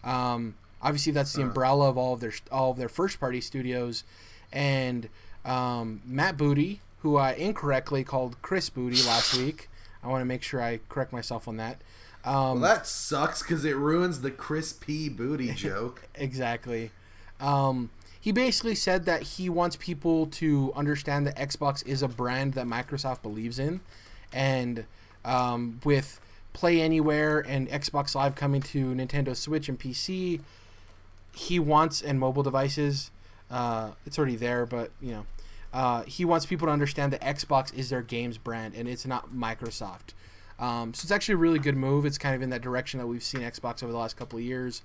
Um, 0.06 0.56
obviously, 0.82 1.12
that's 1.12 1.34
the 1.34 1.42
Uh. 1.42 1.48
umbrella 1.48 1.90
of 1.90 1.98
all 1.98 2.14
of 2.14 2.22
their 2.22 2.32
all 2.50 2.72
of 2.72 2.78
their 2.78 2.88
first 2.88 3.20
party 3.20 3.42
studios, 3.42 4.06
and 4.54 5.10
um, 5.44 6.02
Matt 6.06 6.38
Booty, 6.38 6.80
who 7.00 7.18
I 7.18 7.34
incorrectly 7.34 8.06
called 8.06 8.42
Chris 8.42 8.70
Booty 8.70 9.04
last 9.04 9.36
week. 9.38 9.68
I 10.02 10.08
want 10.08 10.22
to 10.22 10.26
make 10.26 10.44
sure 10.44 10.62
I 10.62 10.80
correct 10.88 11.12
myself 11.12 11.46
on 11.46 11.58
that. 11.58 11.82
Um, 12.24 12.62
Well, 12.62 12.74
that 12.74 12.88
sucks 12.88 13.42
because 13.44 13.66
it 13.66 13.76
ruins 13.76 14.22
the 14.22 14.32
Chris 14.32 14.72
P. 14.72 15.10
booty 15.10 15.52
joke. 15.56 16.08
Exactly. 16.16 16.92
Um, 17.42 17.90
he 18.22 18.32
basically 18.32 18.76
said 18.76 19.04
that 19.08 19.24
he 19.24 19.50
wants 19.50 19.76
people 19.76 20.28
to 20.28 20.72
understand 20.74 21.28
that 21.28 21.36
Xbox 21.36 21.86
is 21.86 22.02
a 22.02 22.08
brand 22.08 22.54
that 22.54 22.66
Microsoft 22.66 23.22
believes 23.22 23.60
in, 23.60 23.82
and 24.32 24.86
um, 25.26 25.82
with 25.84 26.20
Play 26.54 26.80
Anywhere 26.80 27.40
and 27.40 27.68
Xbox 27.68 28.16
Live 28.16 28.36
coming 28.36 28.62
to 28.62 28.94
Nintendo 28.94 29.36
Switch 29.36 29.68
and 29.68 29.78
PC, 29.78 30.40
he 31.34 31.60
wants 31.60 32.02
and 32.02 32.20
mobile 32.20 32.44
devices. 32.44 33.12
Uh, 33.52 33.92
it's 34.06 34.18
already 34.18 34.38
there, 34.38 34.66
but 34.66 34.92
you 35.02 35.12
know, 35.12 35.26
uh, 35.74 36.04
he 36.04 36.24
wants 36.24 36.46
people 36.46 36.68
to 36.68 36.72
understand 36.72 37.12
that 37.12 37.22
Xbox 37.22 37.74
is 37.74 37.90
their 37.90 38.02
games 38.02 38.38
brand 38.38 38.74
and 38.76 38.88
it's 38.88 39.06
not 39.06 39.34
Microsoft. 39.34 40.14
Um, 40.58 40.94
so 40.94 41.04
it's 41.04 41.12
actually 41.12 41.34
a 41.34 41.38
really 41.38 41.60
good 41.60 41.76
move. 41.76 42.06
It's 42.06 42.18
kind 42.18 42.34
of 42.34 42.42
in 42.42 42.50
that 42.52 42.62
direction 42.62 43.00
that 43.00 43.08
we've 43.08 43.24
seen 43.24 43.42
Xbox 43.42 43.84
over 43.84 43.92
the 43.92 43.98
last 43.98 44.16
couple 44.16 44.40
of 44.40 44.46
years, 44.46 44.82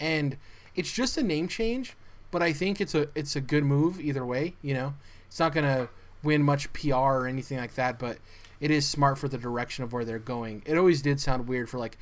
and 0.00 0.36
it's 0.74 0.90
just 0.90 1.16
a 1.16 1.22
name 1.22 1.46
change, 1.46 1.94
but 2.32 2.42
I 2.42 2.52
think 2.52 2.80
it's 2.80 2.94
a 2.94 3.08
it's 3.14 3.36
a 3.36 3.40
good 3.40 3.62
move 3.62 4.00
either 4.00 4.26
way. 4.26 4.54
You 4.62 4.74
know, 4.74 4.94
it's 5.28 5.38
not 5.38 5.54
gonna 5.54 5.88
win 6.24 6.42
much 6.42 6.72
PR 6.72 6.94
or 6.94 7.26
anything 7.28 7.58
like 7.58 7.74
that, 7.76 8.00
but 8.00 8.18
it 8.62 8.70
is 8.70 8.88
smart 8.88 9.18
for 9.18 9.26
the 9.26 9.36
direction 9.36 9.82
of 9.82 9.92
where 9.92 10.04
they're 10.04 10.20
going. 10.20 10.62
It 10.64 10.78
always 10.78 11.02
did 11.02 11.20
sound 11.20 11.48
weird 11.48 11.68
for 11.68 11.78
like 11.78 11.98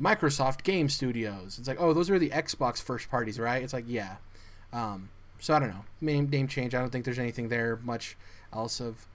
Microsoft 0.00 0.62
Game 0.62 0.88
Studios. 0.88 1.58
It's 1.58 1.66
like, 1.66 1.80
oh, 1.80 1.92
those 1.92 2.08
are 2.10 2.18
the 2.18 2.30
Xbox 2.30 2.80
first 2.80 3.10
parties, 3.10 3.40
right? 3.40 3.60
It's 3.60 3.72
like, 3.72 3.86
yeah. 3.88 4.16
Um, 4.72 5.08
so 5.40 5.52
I 5.52 5.58
don't 5.58 5.70
know. 5.70 5.84
Name 6.00 6.30
name 6.30 6.46
change. 6.46 6.76
I 6.76 6.78
don't 6.78 6.90
think 6.90 7.04
there's 7.04 7.18
anything 7.18 7.48
there 7.48 7.80
much 7.82 8.16
else 8.52 8.80
of 8.80 9.08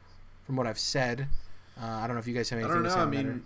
from 0.46 0.58
what 0.58 0.68
I've 0.68 0.78
said. 0.78 1.28
Uh, 1.82 1.86
I 1.86 2.08
don't 2.08 2.18
know 2.18 2.20
if 2.20 2.28
you 2.28 2.34
guys 2.34 2.50
have 2.50 2.60
anything 2.60 2.72
I 2.72 2.76
don't 2.76 2.84
to 2.84 2.90
know. 2.90 2.96
say 2.96 3.02
I 3.02 3.06
mean, 3.06 3.46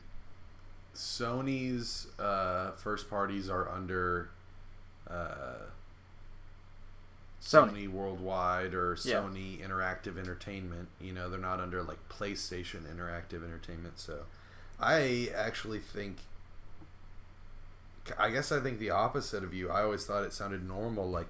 Sony's 0.95 2.07
uh, 2.17 2.71
first 2.71 3.11
parties 3.11 3.47
are 3.47 3.69
under 3.69 4.31
uh, 5.07 5.67
Sony. 7.45 7.71
Sony 7.85 7.87
Worldwide 7.87 8.73
or 8.73 8.97
Yeah. 9.03 9.17
Sony 9.21 9.65
Interactive 9.65 10.17
Entertainment. 10.17 10.89
You 10.99 11.13
know, 11.13 11.29
they're 11.29 11.39
not 11.39 11.59
under 11.59 11.83
like 11.83 12.09
PlayStation 12.09 12.81
Interactive 12.83 13.43
Entertainment. 13.43 13.99
So, 13.99 14.23
I 14.79 15.29
actually 15.35 15.79
think. 15.79 16.17
I 18.19 18.29
guess 18.29 18.51
I 18.51 18.59
think 18.59 18.79
the 18.79 18.89
opposite 18.91 19.43
of 19.43 19.53
you. 19.53 19.69
I 19.69 19.81
always 19.83 20.05
thought 20.05 20.23
it 20.23 20.33
sounded 20.33 20.67
normal. 20.67 21.09
Like, 21.09 21.29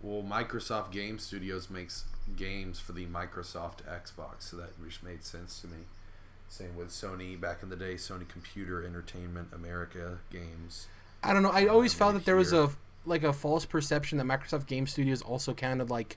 well, 0.00 0.22
Microsoft 0.22 0.92
Game 0.92 1.18
Studios 1.18 1.68
makes 1.70 2.04
games 2.36 2.78
for 2.78 2.92
the 2.92 3.06
Microsoft 3.06 3.78
Xbox, 3.88 4.42
so 4.42 4.56
that 4.56 4.70
just 4.84 5.02
made 5.02 5.24
sense 5.24 5.60
to 5.60 5.66
me. 5.68 5.86
Same 6.48 6.76
with 6.76 6.88
Sony 6.90 7.40
back 7.40 7.62
in 7.62 7.70
the 7.70 7.76
day, 7.76 7.94
Sony 7.94 8.28
Computer 8.28 8.84
Entertainment 8.84 9.48
America 9.52 10.18
Games. 10.30 10.86
I 11.22 11.32
don't 11.32 11.42
know. 11.42 11.50
I 11.50 11.66
always 11.66 11.92
felt 11.92 12.14
that 12.14 12.24
there 12.24 12.36
was 12.36 12.52
a 12.52 12.70
like 13.06 13.22
a 13.22 13.32
false 13.32 13.64
perception 13.64 14.18
that 14.18 14.24
Microsoft 14.24 14.66
Game 14.66 14.86
Studios 14.86 15.22
also 15.22 15.54
counted 15.54 15.90
like 15.90 16.16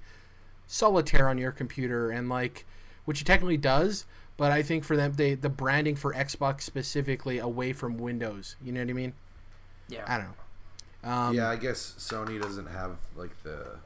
solitaire 0.68 1.28
on 1.28 1.38
your 1.38 1.52
computer 1.52 2.12
and 2.12 2.30
like 2.30 2.66
which 3.06 3.22
it 3.22 3.26
technically 3.26 3.58
does, 3.58 4.06
but 4.38 4.52
I 4.52 4.62
think 4.62 4.84
for 4.84 4.96
them 4.96 5.14
they 5.14 5.34
the 5.36 5.50
branding 5.50 5.96
for 5.96 6.14
Xbox 6.14 6.62
specifically 6.62 7.40
away 7.40 7.74
from 7.74 7.98
Windows. 7.98 8.56
You 8.64 8.72
know 8.72 8.82
what 8.82 8.90
I 8.90 8.94
mean? 8.94 9.14
Yeah. 9.88 10.04
I 10.08 10.18
don't 10.18 10.28
know. 10.28 11.12
Um, 11.12 11.34
yeah, 11.34 11.50
I 11.50 11.56
guess 11.56 11.96
Sony 11.98 12.42
doesn't 12.42 12.68
have 12.68 12.98
like 13.16 13.32
the 13.44 13.78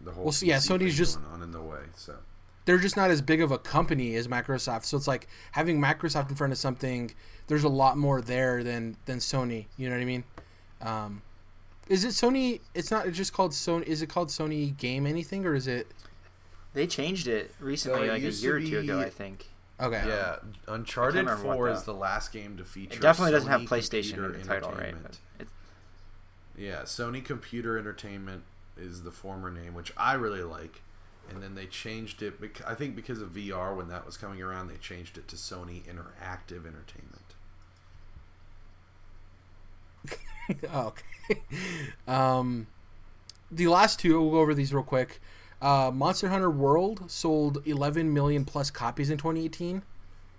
the 0.00 0.12
whole. 0.12 0.24
Well, 0.24 0.32
so, 0.32 0.46
yeah, 0.46 0.56
Sony's 0.56 0.78
thing 0.78 0.88
just- 0.90 1.20
going 1.20 1.32
on 1.32 1.42
in 1.42 1.52
the 1.52 1.62
way. 1.62 1.80
So 1.94 2.16
they're 2.64 2.78
just 2.78 2.96
not 2.96 3.10
as 3.10 3.22
big 3.22 3.40
of 3.40 3.50
a 3.50 3.58
company 3.58 4.14
as 4.16 4.28
Microsoft. 4.28 4.84
So 4.84 4.96
it's 4.96 5.08
like 5.08 5.26
having 5.52 5.80
Microsoft 5.80 6.28
in 6.28 6.36
front 6.36 6.52
of 6.52 6.58
something. 6.58 7.12
There's 7.46 7.64
a 7.64 7.68
lot 7.68 7.96
more 7.96 8.20
there 8.20 8.62
than 8.62 8.96
than 9.06 9.18
Sony. 9.18 9.66
You 9.76 9.88
know 9.88 9.94
what 9.94 10.02
I 10.02 10.04
mean? 10.04 10.24
Um, 10.82 11.22
is 11.88 12.04
it 12.04 12.08
Sony? 12.08 12.60
It's 12.74 12.90
not. 12.90 13.06
It's 13.06 13.16
just 13.16 13.32
called 13.32 13.52
Sony. 13.52 13.82
Is 13.84 14.02
it 14.02 14.08
called 14.08 14.28
Sony 14.28 14.76
Game 14.76 15.06
anything 15.06 15.44
or 15.46 15.54
is 15.54 15.66
it? 15.66 15.88
They 16.74 16.86
changed 16.86 17.26
it 17.28 17.54
recently, 17.60 18.00
So 18.00 18.04
it 18.04 18.08
like 18.08 18.22
a 18.22 18.24
used 18.26 18.40
to 18.40 18.46
year 18.46 18.56
or 18.56 18.60
two 18.60 18.78
ago, 18.80 19.00
I 19.00 19.10
think. 19.10 19.46
Okay. 19.80 20.02
yeah, 20.06 20.36
Uncharted 20.66 21.28
Four 21.38 21.68
the- 21.68 21.74
is 21.74 21.84
the 21.84 21.94
last 21.94 22.32
game 22.32 22.56
to 22.58 22.64
feature. 22.64 22.96
It 22.98 23.00
definitely 23.02 23.32
doesn't 23.32 23.48
have 23.48 23.60
PlayStation 23.62 24.14
in 24.24 24.32
the 24.32 24.38
title, 24.44 24.70
right? 24.70 24.78
Entertainment. 24.88 25.18
But 25.38 25.46
Yeah, 26.56 26.82
Sony 26.82 27.24
Computer 27.24 27.78
Entertainment 27.78 28.42
is 28.76 29.02
the 29.02 29.10
former 29.12 29.50
name, 29.50 29.74
which 29.74 29.92
I 29.96 30.14
really 30.14 30.42
like. 30.42 30.82
And 31.30 31.42
then 31.42 31.54
they 31.54 31.66
changed 31.66 32.22
it. 32.22 32.40
bec- 32.40 32.66
I 32.66 32.74
think 32.74 32.96
because 32.96 33.20
of 33.20 33.30
VR, 33.30 33.76
when 33.76 33.88
that 33.88 34.04
was 34.06 34.16
coming 34.16 34.40
around, 34.42 34.68
they 34.68 34.76
changed 34.76 35.16
it 35.18 35.28
to 35.28 35.36
Sony 35.36 35.82
Interactive 35.84 36.66
Entertainment. 36.66 37.34
Oh, 40.72 40.92
okay. 41.30 41.42
um, 42.06 42.66
the 43.50 43.66
last 43.68 43.98
two, 44.00 44.20
we'll 44.20 44.30
go 44.30 44.38
over 44.38 44.54
these 44.54 44.72
real 44.72 44.82
quick. 44.82 45.20
Uh, 45.60 45.90
Monster 45.92 46.28
Hunter 46.28 46.50
World 46.50 47.10
sold 47.10 47.62
11 47.66 48.12
million 48.12 48.44
plus 48.44 48.70
copies 48.70 49.10
in 49.10 49.18
2018, 49.18 49.82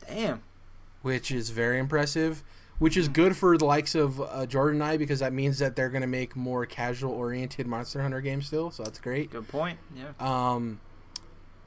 damn. 0.08 0.42
which 1.02 1.32
is 1.32 1.50
very 1.50 1.80
impressive. 1.80 2.44
Which 2.80 2.96
is 2.96 3.10
good 3.10 3.36
for 3.36 3.58
the 3.58 3.66
likes 3.66 3.94
of 3.94 4.22
uh, 4.22 4.46
Jordan 4.46 4.82
and 4.82 4.90
I 4.90 4.96
because 4.96 5.20
that 5.20 5.34
means 5.34 5.60
that 5.60 5.76
they're 5.76 5.90
going 5.90 6.02
to 6.02 6.08
make 6.08 6.38
more 6.38 6.66
casual 6.66 7.12
oriented 7.12 7.68
Monster 7.68 8.02
Hunter 8.02 8.22
games 8.22 8.48
still. 8.48 8.72
So 8.72 8.84
that's 8.84 9.00
great. 9.00 9.32
Good 9.32 9.50
point. 9.50 9.78
Yeah. 9.94 10.12
Um, 10.18 10.80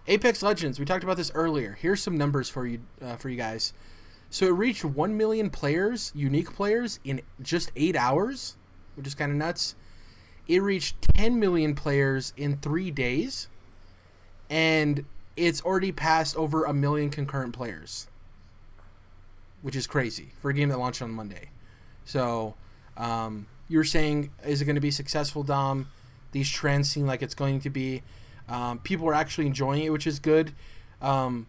Apex 0.09 0.43
Legends. 0.43 0.79
We 0.79 0.87
talked 0.87 1.05
about 1.05 1.19
this 1.19 1.31
earlier. 1.35 1.77
Here's 1.79 2.03
some 2.03 2.17
numbers 2.17 2.49
for 2.49 2.67
you 2.67 2.81
uh, 3.03 3.17
for 3.17 3.29
you 3.29 3.37
guys. 3.37 3.75
So 4.33 4.47
it 4.47 4.53
reached 4.53 4.83
one 4.83 5.19
million 5.19 5.51
players, 5.51 6.11
unique 6.15 6.55
players, 6.55 6.99
in 7.05 7.21
just 7.43 7.71
eight 7.77 7.95
hours, 7.95 8.57
which 8.95 9.07
is 9.07 9.15
kind 9.15 9.31
of 9.31 9.37
nuts. 9.37 9.75
It 10.49 10.63
reached 10.63 11.03
10 11.03 11.39
million 11.39 11.75
players 11.75 12.33
in 12.39 12.57
three 12.57 12.91
days, 12.91 13.49
and 14.49 15.05
it's 15.37 15.61
already 15.61 15.93
passed 15.93 16.35
over 16.35 16.65
a 16.65 16.73
million 16.73 17.11
concurrent 17.11 17.53
players, 17.53 18.07
which 19.61 19.77
is 19.77 19.87
crazy 19.87 20.31
for 20.41 20.49
a 20.49 20.55
game 20.55 20.71
that 20.71 20.79
launched 20.79 21.03
on 21.03 21.11
Monday. 21.11 21.51
So, 22.07 22.55
um, 22.97 23.47
you 23.69 23.77
were 23.77 23.85
saying, 23.85 24.31
is 24.47 24.63
it 24.63 24.65
going 24.65 24.77
to 24.77 24.81
be 24.81 24.91
successful, 24.91 25.43
Dom? 25.43 25.89
These 26.33 26.49
trends 26.49 26.89
seem 26.89 27.05
like 27.05 27.21
it's 27.21 27.35
going 27.35 27.61
to 27.61 27.71
be. 27.71 28.03
Um, 28.49 28.79
people 28.79 29.07
are 29.11 29.15
actually 29.15 29.47
enjoying 29.47 29.83
it, 29.83 29.91
which 29.91 30.07
is 30.07 30.19
good. 30.19 30.55
Um, 31.03 31.49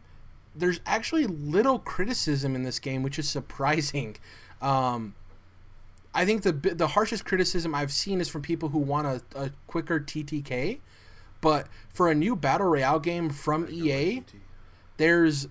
there's 0.55 0.79
actually 0.85 1.25
little 1.25 1.79
criticism 1.79 2.55
in 2.55 2.63
this 2.63 2.79
game, 2.79 3.03
which 3.03 3.17
is 3.17 3.27
surprising. 3.29 4.15
Um, 4.61 5.15
I 6.13 6.25
think 6.25 6.43
the 6.43 6.51
the 6.51 6.87
harshest 6.87 7.25
criticism 7.25 7.73
I've 7.73 7.91
seen 7.91 8.21
is 8.21 8.29
from 8.29 8.41
people 8.41 8.69
who 8.69 8.79
want 8.79 9.07
a, 9.07 9.21
a 9.35 9.51
quicker 9.67 9.99
TTK, 9.99 10.79
but 11.41 11.67
for 11.91 12.09
a 12.09 12.15
new 12.15 12.35
battle 12.35 12.67
royale 12.67 12.99
game 12.99 13.29
from 13.29 13.67
EA, 13.69 14.23
there's 14.97 15.47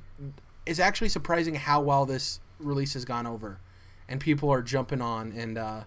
it's 0.64 0.78
actually 0.78 1.08
surprising 1.08 1.54
how 1.56 1.80
well 1.80 2.06
this 2.06 2.40
release 2.60 2.94
has 2.94 3.04
gone 3.04 3.26
over, 3.26 3.58
and 4.08 4.20
people 4.20 4.50
are 4.50 4.62
jumping 4.62 5.00
on 5.00 5.32
and 5.32 5.58
uh, 5.58 5.82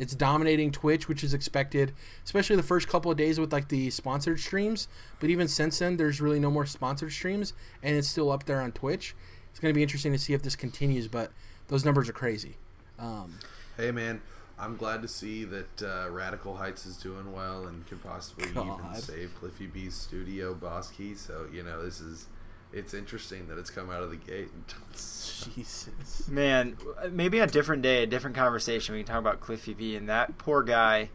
it's 0.00 0.14
dominating 0.14 0.72
Twitch, 0.72 1.06
which 1.06 1.22
is 1.22 1.34
expected, 1.34 1.92
especially 2.24 2.56
the 2.56 2.62
first 2.62 2.88
couple 2.88 3.10
of 3.10 3.16
days 3.16 3.38
with 3.38 3.52
like 3.52 3.68
the 3.68 3.90
sponsored 3.90 4.40
streams. 4.40 4.88
But 5.20 5.30
even 5.30 5.46
since 5.46 5.78
then, 5.78 5.96
there's 5.96 6.20
really 6.20 6.40
no 6.40 6.50
more 6.50 6.66
sponsored 6.66 7.12
streams, 7.12 7.52
and 7.82 7.94
it's 7.96 8.08
still 8.08 8.32
up 8.32 8.44
there 8.46 8.60
on 8.60 8.72
Twitch. 8.72 9.14
It's 9.50 9.60
going 9.60 9.72
to 9.72 9.76
be 9.76 9.82
interesting 9.82 10.10
to 10.12 10.18
see 10.18 10.32
if 10.32 10.42
this 10.42 10.56
continues, 10.56 11.06
but 11.06 11.30
those 11.68 11.84
numbers 11.84 12.08
are 12.08 12.14
crazy. 12.14 12.56
Um, 12.98 13.34
Hey 13.76 13.92
man, 13.92 14.20
I'm 14.58 14.76
glad 14.76 15.00
to 15.02 15.08
see 15.08 15.44
that 15.44 15.82
uh, 15.82 16.10
Radical 16.10 16.56
Heights 16.56 16.84
is 16.84 16.98
doing 16.98 17.32
well 17.32 17.66
and 17.66 17.86
can 17.86 17.98
possibly 17.98 18.48
God. 18.50 18.80
even 18.80 19.00
save 19.00 19.34
Cliffy 19.38 19.66
B's 19.66 19.94
studio 19.94 20.52
boss 20.52 20.90
key. 20.90 21.14
So 21.14 21.46
you 21.52 21.62
know 21.62 21.82
this 21.82 22.00
is 22.00 22.26
it's 22.72 22.94
interesting 22.94 23.48
that 23.48 23.58
it's 23.58 23.70
come 23.70 23.90
out 23.90 24.02
of 24.02 24.10
the 24.10 24.16
gate. 24.16 24.48
Jesus. 24.94 26.28
Man, 26.28 26.76
maybe 27.10 27.38
a 27.38 27.46
different 27.46 27.82
day, 27.82 28.02
a 28.02 28.06
different 28.06 28.36
conversation. 28.36 28.94
We 28.94 29.02
can 29.02 29.08
talk 29.08 29.18
about 29.18 29.40
Cliffy 29.40 29.74
B 29.74 29.96
and 29.96 30.08
that 30.08 30.38
poor 30.38 30.62
guy. 30.62 31.10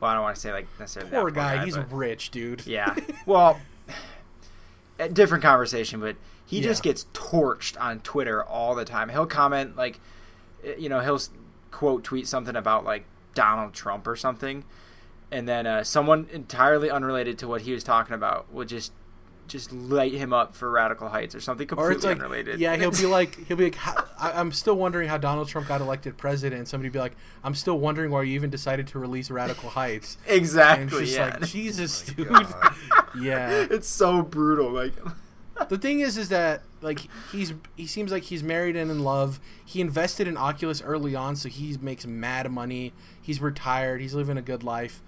Well, 0.00 0.10
I 0.10 0.14
don't 0.14 0.22
want 0.22 0.34
to 0.36 0.40
say 0.40 0.52
like 0.52 0.66
necessarily 0.78 1.10
Poor 1.10 1.30
that 1.30 1.34
guy, 1.58 1.64
he's 1.64 1.76
but- 1.76 1.92
rich, 1.92 2.30
dude. 2.30 2.66
yeah. 2.66 2.94
Well, 3.26 3.60
a 4.98 5.08
different 5.08 5.42
conversation, 5.42 6.00
but 6.00 6.16
he 6.44 6.60
just 6.60 6.82
gets 6.82 7.06
torched 7.12 7.78
on 7.80 8.00
Twitter 8.00 8.42
all 8.42 8.74
the 8.74 8.84
time. 8.84 9.08
He'll 9.08 9.26
comment 9.26 9.76
like, 9.76 10.00
eh, 10.64 10.74
you 10.78 10.88
know, 10.88 11.00
he'll 11.00 11.20
quote 11.70 12.04
tweet 12.04 12.26
something 12.28 12.56
about 12.56 12.84
like 12.84 13.04
Donald 13.34 13.74
Trump 13.74 14.06
or 14.06 14.16
something, 14.16 14.64
and 15.30 15.48
then 15.48 15.66
uh, 15.66 15.82
someone 15.84 16.28
entirely 16.32 16.88
unrelated 16.90 17.36
to 17.38 17.48
what 17.48 17.62
he 17.62 17.72
was 17.72 17.82
talking 17.84 18.14
about 18.14 18.50
will 18.52 18.64
just 18.64 18.92
just 19.48 19.72
light 19.72 20.12
him 20.12 20.32
up 20.32 20.54
for 20.54 20.70
radical 20.70 21.08
heights 21.08 21.34
or 21.34 21.40
something 21.40 21.66
completely 21.66 21.92
Or 21.94 21.96
it's 21.96 22.04
like, 22.04 22.16
unrelated. 22.16 22.60
yeah, 22.60 22.76
he'll 22.76 22.90
be 22.92 23.06
like, 23.06 23.46
he'll 23.46 23.56
be 23.56 23.64
like, 23.64 23.78
I, 23.86 24.32
I'm 24.32 24.52
still 24.52 24.74
wondering 24.76 25.08
how 25.08 25.18
Donald 25.18 25.48
Trump 25.48 25.68
got 25.68 25.80
elected 25.80 26.16
president. 26.16 26.58
And 26.58 26.68
somebody 26.68 26.88
be 26.90 26.98
like, 26.98 27.16
I'm 27.44 27.54
still 27.54 27.78
wondering 27.78 28.10
why 28.10 28.22
you 28.22 28.34
even 28.34 28.50
decided 28.50 28.86
to 28.88 28.98
release 28.98 29.30
Radical 29.30 29.70
Heights. 29.70 30.18
And 30.28 30.36
it's 30.36 30.38
exactly. 30.50 31.00
just 31.06 31.16
Yeah. 31.16 31.24
like, 31.40 31.40
Jesus, 31.48 32.10
oh 32.18 32.24
My 32.24 32.38
dude. 32.42 32.48
God. 32.52 32.74
Yeah. 33.20 33.66
it's 33.70 33.88
so 33.88 34.22
brutal. 34.22 34.70
Like, 34.70 34.94
The 35.68 35.78
thing 35.78 36.00
is, 36.00 36.18
is 36.18 36.28
that 36.30 36.62
like 36.82 37.00
he's 37.32 37.54
he 37.76 37.86
seems 37.86 38.12
like 38.12 38.24
he's 38.24 38.42
married 38.42 38.76
and 38.76 38.90
in 38.90 39.02
love. 39.02 39.40
He 39.64 39.80
invested 39.80 40.28
in 40.28 40.36
Oculus 40.36 40.82
early 40.82 41.14
on, 41.16 41.34
so 41.36 41.48
he 41.48 41.76
makes 41.80 42.06
mad 42.06 42.50
money. 42.50 42.92
He's 43.22 43.40
retired. 43.40 44.00
He's 44.02 44.12
living 44.12 44.36
a 44.36 44.42
good 44.42 44.62
life. 44.62 45.02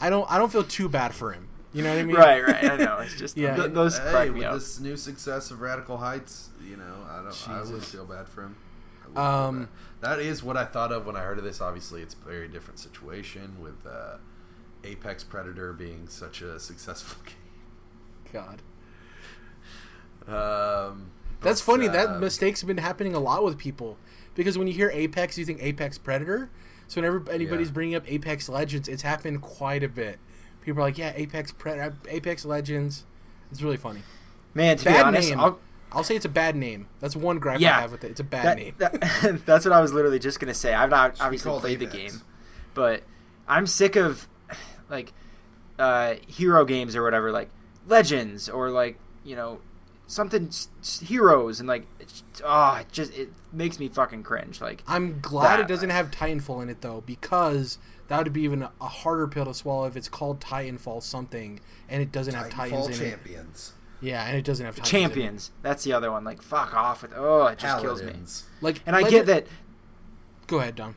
I 0.00 0.10
don't 0.10 0.28
I 0.30 0.36
don't 0.38 0.50
feel 0.50 0.64
too 0.64 0.88
bad 0.88 1.14
for 1.14 1.32
him. 1.32 1.46
You 1.76 1.82
know 1.82 1.90
what 1.90 1.98
I 1.98 2.02
mean? 2.04 2.16
right, 2.16 2.46
right. 2.46 2.64
I 2.72 2.76
know. 2.76 2.98
It's 2.98 3.16
just 3.16 3.36
Yeah. 3.38 3.54
th- 3.56 3.72
those 3.72 3.98
hey, 3.98 4.10
crack 4.10 4.28
me 4.30 4.34
with 4.38 4.44
up. 4.44 4.54
this 4.54 4.80
new 4.80 4.96
success 4.96 5.50
of 5.50 5.60
Radical 5.60 5.98
Heights, 5.98 6.48
you 6.66 6.76
know, 6.76 7.06
I 7.10 7.22
don't. 7.22 7.48
I 7.48 7.60
wouldn't 7.62 7.84
feel 7.84 8.04
bad 8.06 8.28
for 8.28 8.42
him. 8.44 8.56
I 9.04 9.08
wouldn't 9.08 9.14
feel 9.16 9.24
Um, 9.24 9.68
that 10.00 10.18
is 10.18 10.42
what 10.42 10.56
I 10.56 10.64
thought 10.64 10.90
of 10.92 11.04
when 11.06 11.16
I 11.16 11.20
heard 11.20 11.38
of 11.38 11.44
this. 11.44 11.60
Obviously, 11.60 12.02
it's 12.02 12.14
a 12.14 12.28
very 12.28 12.48
different 12.48 12.78
situation 12.78 13.56
with 13.60 13.86
uh, 13.86 14.16
Apex 14.84 15.22
Predator 15.24 15.72
being 15.72 16.08
such 16.08 16.40
a 16.42 16.58
successful 16.58 17.22
game. 17.26 18.32
God. 18.32 18.62
Um, 20.26 21.10
That's 21.40 21.60
but, 21.60 21.72
funny. 21.72 21.88
uh, 21.88 21.92
that 21.92 22.20
mistake's 22.20 22.62
been 22.62 22.78
happening 22.78 23.14
a 23.14 23.20
lot 23.20 23.44
with 23.44 23.58
people 23.58 23.96
because 24.34 24.58
when 24.58 24.66
you 24.66 24.72
hear 24.74 24.90
Apex, 24.92 25.38
you 25.38 25.44
think 25.44 25.62
Apex 25.62 25.98
Predator. 25.98 26.50
So 26.88 27.00
whenever 27.00 27.28
anybody's 27.30 27.68
Yeah. 27.68 27.72
bringing 27.74 27.94
up 27.96 28.10
Apex 28.10 28.48
Legends, 28.48 28.88
it's 28.88 29.02
happened 29.02 29.42
quite 29.42 29.82
a 29.82 29.88
bit. 29.88 30.18
People 30.66 30.82
are 30.82 30.86
like, 30.86 30.98
"Yeah, 30.98 31.12
Apex 31.16 31.52
Pred- 31.52 31.94
Apex 32.08 32.44
Legends." 32.44 33.06
It's 33.50 33.62
really 33.62 33.76
funny. 33.78 34.00
Man, 34.52 34.76
to 34.76 34.84
Bad 34.84 34.96
be 34.96 35.02
honest, 35.04 35.30
name. 35.30 35.40
I'll, 35.40 35.58
I'll 35.92 36.02
say 36.04 36.16
it's 36.16 36.24
a 36.24 36.28
bad 36.28 36.56
name. 36.56 36.88
That's 37.00 37.14
one 37.16 37.38
gripe 37.38 37.60
Yeah. 37.60 37.78
I 37.78 37.80
have 37.82 37.92
with 37.92 38.02
it. 38.04 38.10
It's 38.10 38.20
a 38.20 38.24
bad 38.24 38.44
that, 38.44 38.56
name. 38.58 38.74
that- 38.78 39.42
that's 39.46 39.64
what 39.64 39.72
I 39.72 39.80
was 39.80 39.92
literally 39.94 40.18
just 40.18 40.40
gonna 40.40 40.52
say. 40.54 40.74
I've 40.74 40.90
not 40.90 41.20
obviously 41.20 41.48
called 41.50 41.62
played 41.62 41.78
the 41.78 41.86
game, 41.86 42.20
but 42.74 43.02
I'm 43.48 43.66
sick 43.66 43.96
of 43.96 44.28
like 44.90 45.12
uh, 45.78 46.14
hero 46.26 46.64
games 46.64 46.96
or 46.96 47.02
whatever, 47.02 47.30
like 47.30 47.48
Legends 47.86 48.48
or 48.48 48.70
like 48.70 48.98
you 49.24 49.36
know 49.36 49.60
something 50.08 50.48
s- 50.48 50.68
s- 50.80 51.00
heroes 51.00 51.58
and 51.60 51.68
like 51.68 51.86
it's, 52.00 52.22
oh, 52.44 52.78
it 52.80 52.90
just 52.90 53.12
it 53.16 53.30
makes 53.52 53.78
me 53.78 53.88
fucking 53.88 54.24
cringe. 54.24 54.60
Like 54.60 54.82
I'm 54.88 55.20
glad 55.20 55.58
That- 55.58 55.60
it 55.60 55.68
doesn't 55.68 55.90
have 55.90 56.10
Titanfall 56.10 56.62
in 56.64 56.68
it 56.70 56.80
though, 56.80 57.02
because 57.06 57.78
that 58.08 58.22
would 58.22 58.32
be 58.32 58.42
even 58.42 58.62
a, 58.62 58.70
a 58.80 58.86
harder 58.88 59.26
pill 59.26 59.44
to 59.46 59.54
swallow 59.54 59.86
if 59.86 59.96
it's 59.96 60.08
called 60.08 60.40
Titanfall 60.40 61.02
something 61.02 61.60
and 61.88 62.02
it 62.02 62.12
doesn't 62.12 62.34
have 62.34 62.46
Titanfall 62.48 62.70
Titans 62.86 62.86
in 63.00 63.06
it. 63.06 63.10
champions, 63.10 63.72
Yeah, 64.00 64.24
and 64.26 64.36
it 64.36 64.44
doesn't 64.44 64.64
have 64.64 64.76
Titans 64.76 64.92
in 64.92 64.96
it. 64.96 65.02
champions, 65.02 65.50
that's 65.62 65.84
the 65.84 65.92
other 65.92 66.10
one. 66.12 66.24
Like 66.24 66.42
fuck 66.42 66.74
off 66.74 67.02
with 67.02 67.12
oh, 67.16 67.46
it 67.46 67.58
just 67.58 67.82
kills 67.82 68.02
me. 68.02 68.12
Like, 68.60 68.80
And 68.86 68.94
I 68.96 69.00
Legend- 69.02 69.26
get 69.26 69.26
that 69.26 69.46
Go 70.46 70.58
ahead, 70.60 70.76
Dom. 70.76 70.94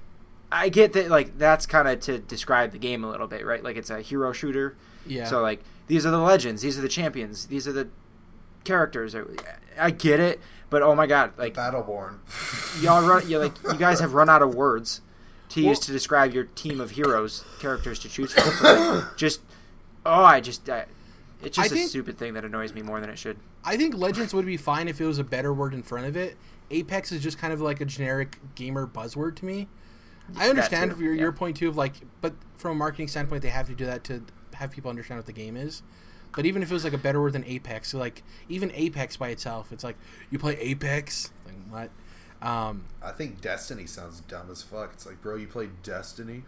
I 0.52 0.70
get 0.70 0.94
that 0.94 1.10
like 1.10 1.38
that's 1.38 1.66
kind 1.66 1.88
of 1.88 2.00
to 2.02 2.18
describe 2.20 2.72
the 2.72 2.78
game 2.80 3.04
a 3.04 3.10
little 3.10 3.28
bit, 3.28 3.46
right? 3.46 3.64
Like 3.64 3.78
it's 3.78 3.90
a 3.90 4.02
hero 4.02 4.32
shooter. 4.32 4.76
Yeah. 5.06 5.26
So 5.26 5.42
like 5.42 5.62
these 5.88 6.06
are 6.06 6.12
the 6.12 6.18
legends, 6.20 6.62
these 6.62 6.78
are 6.78 6.82
the 6.82 6.88
champions, 6.90 7.48
these 7.48 7.68
are 7.68 7.72
the 7.72 7.88
characters. 8.64 9.16
I 9.80 9.92
get 9.92 10.20
it, 10.20 10.40
but 10.70 10.82
oh 10.82 10.94
my 10.96 11.08
god, 11.08 11.34
like 11.38 11.54
Battleborn. 11.54 12.20
y'all 12.84 13.08
run, 13.08 13.28
you 13.30 13.40
like 13.40 13.54
you 13.64 13.76
guys 13.78 14.00
have 14.00 14.14
run 14.14 14.30
out 14.30 14.42
of 14.42 14.54
words 14.54 15.02
to 15.50 15.62
Well- 15.62 15.70
use 15.70 15.80
to 15.80 15.92
describe 15.92 16.34
your 16.34 16.46
team 16.46 16.80
of 16.80 16.92
heroes 16.92 17.44
characters 17.60 18.00
to 18.00 18.10
choose 18.10 18.34
from. 18.34 19.08
Just 19.18 19.42
oh, 20.06 20.24
I 20.24 20.40
just 20.42 20.70
I, 20.70 20.86
it's 21.44 21.56
just 21.58 21.72
a 21.72 21.76
think- 21.76 21.90
stupid 21.90 22.18
thing 22.18 22.34
that 22.34 22.46
annoys 22.46 22.74
me 22.74 22.82
more 22.82 23.00
than 23.00 23.10
it 23.10 23.18
should. 23.18 23.38
I 23.64 23.76
think 23.78 23.96
Legends 23.96 24.34
would 24.34 24.46
be 24.46 24.58
fine 24.58 24.88
if 24.88 25.02
it 25.02 25.06
was 25.06 25.20
a 25.20 25.24
better 25.24 25.54
word 25.54 25.74
in 25.74 25.84
front 25.84 26.08
of 26.08 26.16
it. 26.16 26.38
Apex 26.72 27.12
is 27.12 27.22
just 27.22 27.38
kind 27.38 27.52
of 27.52 27.60
like 27.62 27.82
a 27.82 27.86
generic 27.86 28.38
gamer 28.56 28.88
buzzword 28.88 29.36
to 29.38 29.46
me. 29.46 29.68
I 30.38 30.50
understand 30.50 30.96
too, 30.96 31.04
your, 31.04 31.14
yeah. 31.14 31.22
your 31.22 31.32
point 31.32 31.58
too 31.58 31.68
of 31.68 31.76
like, 31.76 31.94
but 32.22 32.34
from 32.58 32.72
a 32.72 32.76
marketing 32.76 33.08
standpoint, 33.08 33.42
they 33.42 33.50
have 33.50 33.68
to 33.68 33.74
do 33.74 33.86
that 33.86 34.04
to 34.06 34.24
have 34.54 34.72
people 34.72 34.90
understand 34.90 35.18
what 35.18 35.26
the 35.26 35.34
game 35.34 35.58
is. 35.58 35.82
But 36.36 36.46
even 36.46 36.62
if 36.62 36.70
it 36.70 36.74
was 36.74 36.84
like 36.84 36.94
a 36.94 36.98
better 37.00 37.20
word 37.20 37.34
than 37.34 37.44
Apex, 37.46 37.90
so 37.90 37.98
like 37.98 38.24
even 38.48 38.72
Apex 38.76 39.18
by 39.18 39.30
itself, 39.30 39.72
it's 39.72 39.84
like 39.84 39.98
you 40.30 40.38
play 40.38 40.56
Apex, 40.58 41.32
like 41.46 41.56
what? 41.70 41.90
Um, 42.42 42.86
I 43.04 43.12
think 43.12 43.42
Destiny 43.42 43.86
sounds 43.86 44.22
dumb 44.22 44.50
as 44.52 44.62
fuck. 44.62 44.92
It's 44.94 45.06
like, 45.06 45.22
bro, 45.22 45.36
you 45.36 45.48
played 45.48 45.82
Destiny. 45.84 46.44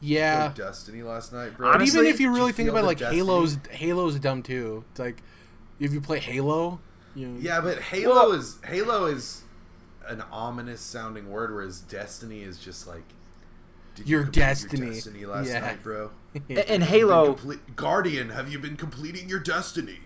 yeah. 0.00 0.48
Played 0.50 0.66
Destiny 0.66 1.02
last 1.02 1.32
night, 1.32 1.56
bro. 1.56 1.72
But 1.72 1.82
even 1.82 2.06
if 2.06 2.20
you 2.20 2.28
Did 2.30 2.38
really 2.38 2.52
think 2.52 2.68
about 2.68 2.84
it, 2.84 2.86
like 2.86 2.98
Destiny? 2.98 3.18
Halo's 3.18 3.58
Halo's 3.70 4.18
dumb 4.18 4.42
too. 4.42 4.84
It's 4.90 5.00
like 5.00 5.22
if 5.78 5.92
you 5.92 6.00
play 6.00 6.18
Halo, 6.18 6.80
you 7.14 7.36
Yeah, 7.40 7.60
but 7.60 7.78
Halo 7.78 8.14
Well- 8.14 8.32
is 8.32 8.58
Halo 8.66 9.06
is 9.06 9.42
an 10.06 10.22
ominous 10.32 10.80
sounding 10.80 11.30
word, 11.30 11.50
whereas 11.52 11.80
Destiny 11.80 12.42
is 12.42 12.58
just 12.58 12.86
like 12.86 13.04
did 13.94 14.06
you 14.08 14.16
Your 14.16 14.22
complete 14.24 14.40
Destiny. 14.42 14.90
Destiny 14.90 15.26
last 15.26 15.48
Yeah. 15.48 15.60
night, 15.60 15.82
bro. 15.82 16.10
A- 16.34 16.38
And 16.38 16.48
Have 16.48 16.58
you 16.58 16.64
been 16.66 16.82
Halo, 16.82 17.26
complete- 17.34 17.76
Guardian, 17.76 18.30
have 18.30 18.50
you 18.52 18.58
been 18.58 18.76
completing 18.76 19.28
your 19.28 19.40
Destiny? 19.40 20.00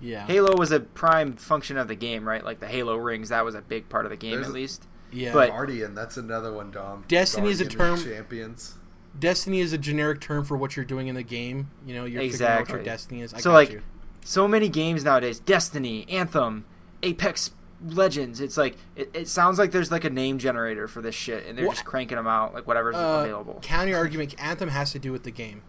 Yeah, 0.00 0.26
Halo 0.26 0.56
was 0.56 0.72
a 0.72 0.80
prime 0.80 1.34
function 1.36 1.76
of 1.78 1.88
the 1.88 1.94
game, 1.94 2.26
right? 2.26 2.44
Like 2.44 2.60
the 2.60 2.66
Halo 2.68 2.96
rings, 2.96 3.28
that 3.30 3.44
was 3.44 3.54
a 3.54 3.62
big 3.62 3.88
part 3.88 4.04
of 4.06 4.10
the 4.10 4.16
game 4.16 4.32
There's- 4.32 4.46
at 4.48 4.52
least. 4.52 4.86
yeah. 5.12 5.32
but- 5.32 5.50
Guardian, 5.50 5.94
that's 5.94 6.16
another 6.16 6.52
one, 6.52 6.70
Dom. 6.70 7.04
Destiny 7.08 7.50
is 7.50 7.60
a 7.60 7.66
term- 7.66 7.98
Champions. 8.02 8.74
Destiny 9.18 9.60
is 9.60 9.72
a 9.72 9.78
generic 9.78 10.20
term 10.20 10.44
for 10.44 10.56
what 10.58 10.76
you're 10.76 10.84
doing 10.84 11.08
in 11.08 11.14
the 11.14 11.22
game. 11.22 11.70
You 11.86 11.94
know, 11.94 12.04
you're 12.04 12.20
figuring 12.20 12.50
out 12.52 12.60
what 12.60 12.68
your 12.68 12.78
Exactly. 12.78 12.84
destiny 12.84 13.20
is. 13.22 13.32
I 13.32 13.38
So, 13.38 13.50
got 13.50 13.54
like, 13.54 13.72
you. 13.72 13.82
so 14.24 14.46
many 14.46 14.68
games 14.68 15.04
nowadays 15.04 15.38
Destiny, 15.38 16.06
Anthem, 16.10 16.66
Apex 17.02 17.52
Legends. 17.82 18.40
It's 18.42 18.58
like, 18.58 18.76
it, 18.94 19.10
it 19.14 19.28
sounds 19.28 19.58
like 19.58 19.70
there's 19.70 19.90
like 19.90 20.04
a 20.04 20.10
name 20.10 20.36
generator 20.38 20.86
for 20.86 21.00
this 21.00 21.14
shit, 21.14 21.46
and 21.46 21.56
they're 21.56 21.64
Well, 21.66 21.72
just 21.74 21.86
cranking 21.86 22.16
them 22.16 22.26
out, 22.26 22.52
like 22.52 22.66
whatever's 22.66 22.94
Uh, 22.96 23.20
available. 23.24 23.58
counter 23.62 23.96
argument: 23.96 24.34
Anthem 24.38 24.68
has 24.68 24.92
to 24.92 24.98
do 24.98 25.12
with 25.12 25.22
the 25.22 25.30
game. 25.30 25.62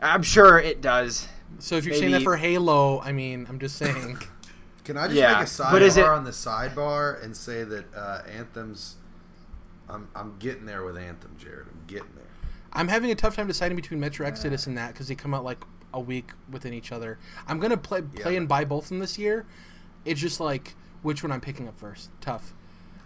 I'm 0.00 0.22
sure 0.22 0.58
it 0.58 0.80
does. 0.80 1.28
So 1.58 1.76
if 1.76 1.84
you're 1.84 1.94
saying 1.94 2.12
that 2.12 2.22
for 2.22 2.36
Halo, 2.36 3.00
I 3.00 3.12
mean, 3.12 3.46
I'm 3.48 3.58
just 3.58 3.76
saying. 3.76 4.18
Can 4.84 4.96
I 4.96 5.04
just 5.06 5.16
Yeah, 5.16 5.38
make 5.38 5.48
a 5.48 5.72
but 5.72 5.80
is 5.82 5.96
it- 5.96 6.04
sidebar 6.04 6.16
on 6.16 6.24
the 6.24 6.30
sidebar 6.32 7.22
and 7.22 7.36
say 7.36 7.62
that 7.64 7.94
uh, 7.94 8.22
Anthem's? 8.36 8.96
I'm 9.88 10.08
I'm 10.14 10.36
getting 10.38 10.66
there 10.66 10.84
with 10.84 10.96
Anthem, 10.96 11.36
Jared. 11.38 11.66
I'm 11.68 11.82
getting 11.86 12.08
there. 12.16 12.24
I'm 12.72 12.88
having 12.88 13.10
a 13.10 13.14
tough 13.14 13.36
time 13.36 13.46
deciding 13.46 13.76
between 13.76 14.00
Metro 14.00 14.26
Exodus 14.26 14.66
and 14.66 14.76
that 14.78 14.92
because 14.92 15.06
they 15.08 15.14
come 15.14 15.34
out 15.34 15.44
like 15.44 15.62
a 15.94 16.00
week 16.00 16.30
within 16.50 16.72
each 16.72 16.90
other. 16.90 17.18
I'm 17.46 17.60
gonna 17.60 17.76
play 17.76 18.02
play 18.02 18.32
Yeah. 18.32 18.38
and 18.38 18.48
buy 18.48 18.64
both 18.64 18.84
of 18.84 18.88
them 18.90 18.98
this 19.00 19.18
year. 19.18 19.44
It's 20.04 20.20
just 20.20 20.40
like 20.40 20.74
which 21.02 21.22
one 21.22 21.30
I'm 21.30 21.40
picking 21.40 21.68
up 21.68 21.78
first. 21.78 22.10
Tough. 22.20 22.52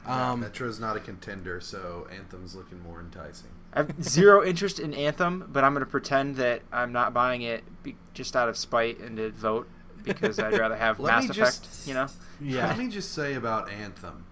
Um, 0.06 0.40
Metro's 0.40 0.78
not 0.78 0.96
a 0.96 1.00
contender, 1.00 1.60
so 1.60 2.06
Anthem's 2.16 2.54
looking 2.54 2.80
more 2.82 3.00
enticing. 3.00 3.50
I 3.76 3.80
have 3.80 4.02
zero 4.02 4.42
interest 4.44 4.80
in 4.80 4.92
Anthem, 4.94 5.48
but 5.52 5.62
I'm 5.62 5.72
going 5.74 5.84
to 5.84 5.90
pretend 5.90 6.36
that 6.36 6.62
I'm 6.72 6.92
not 6.92 7.12
buying 7.14 7.42
it 7.42 7.62
be, 7.82 7.94
just 8.14 8.34
out 8.34 8.48
of 8.48 8.56
spite 8.56 8.98
and 9.00 9.16
to 9.18 9.30
vote 9.30 9.68
because 10.02 10.38
I'd 10.38 10.58
rather 10.58 10.76
have 10.76 10.98
Mass 11.00 11.24
Effect. 11.24 11.36
just- 11.62 11.86
You 11.86 11.94
know, 11.94 12.06
yeah. 12.40 12.68
Let 12.68 12.78
me 12.78 12.88
just 12.88 13.12
say 13.12 13.34
about 13.34 13.70
Anthem. 13.70 14.24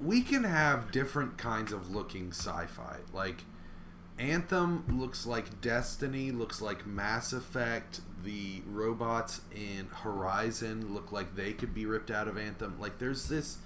We 0.00 0.22
can 0.22 0.44
have 0.44 0.90
different 0.90 1.38
kinds 1.38 1.72
of 1.72 1.90
looking 1.94 2.30
sci-fi. 2.30 2.98
Like 3.12 3.44
Anthem 4.18 4.84
looks 4.98 5.26
like 5.26 5.60
Destiny, 5.60 6.30
looks 6.30 6.60
like 6.62 6.86
Mass 6.86 7.32
Effect. 7.32 8.00
The 8.22 8.62
robots 8.66 9.42
in 9.54 9.88
Horizon 10.02 10.94
look 10.94 11.12
like 11.12 11.36
they 11.36 11.52
could 11.52 11.74
be 11.74 11.84
ripped 11.84 12.10
out 12.10 12.26
of 12.28 12.38
Anthem. 12.38 12.76
Like 12.80 12.98
there's 12.98 13.28
this 13.28 13.58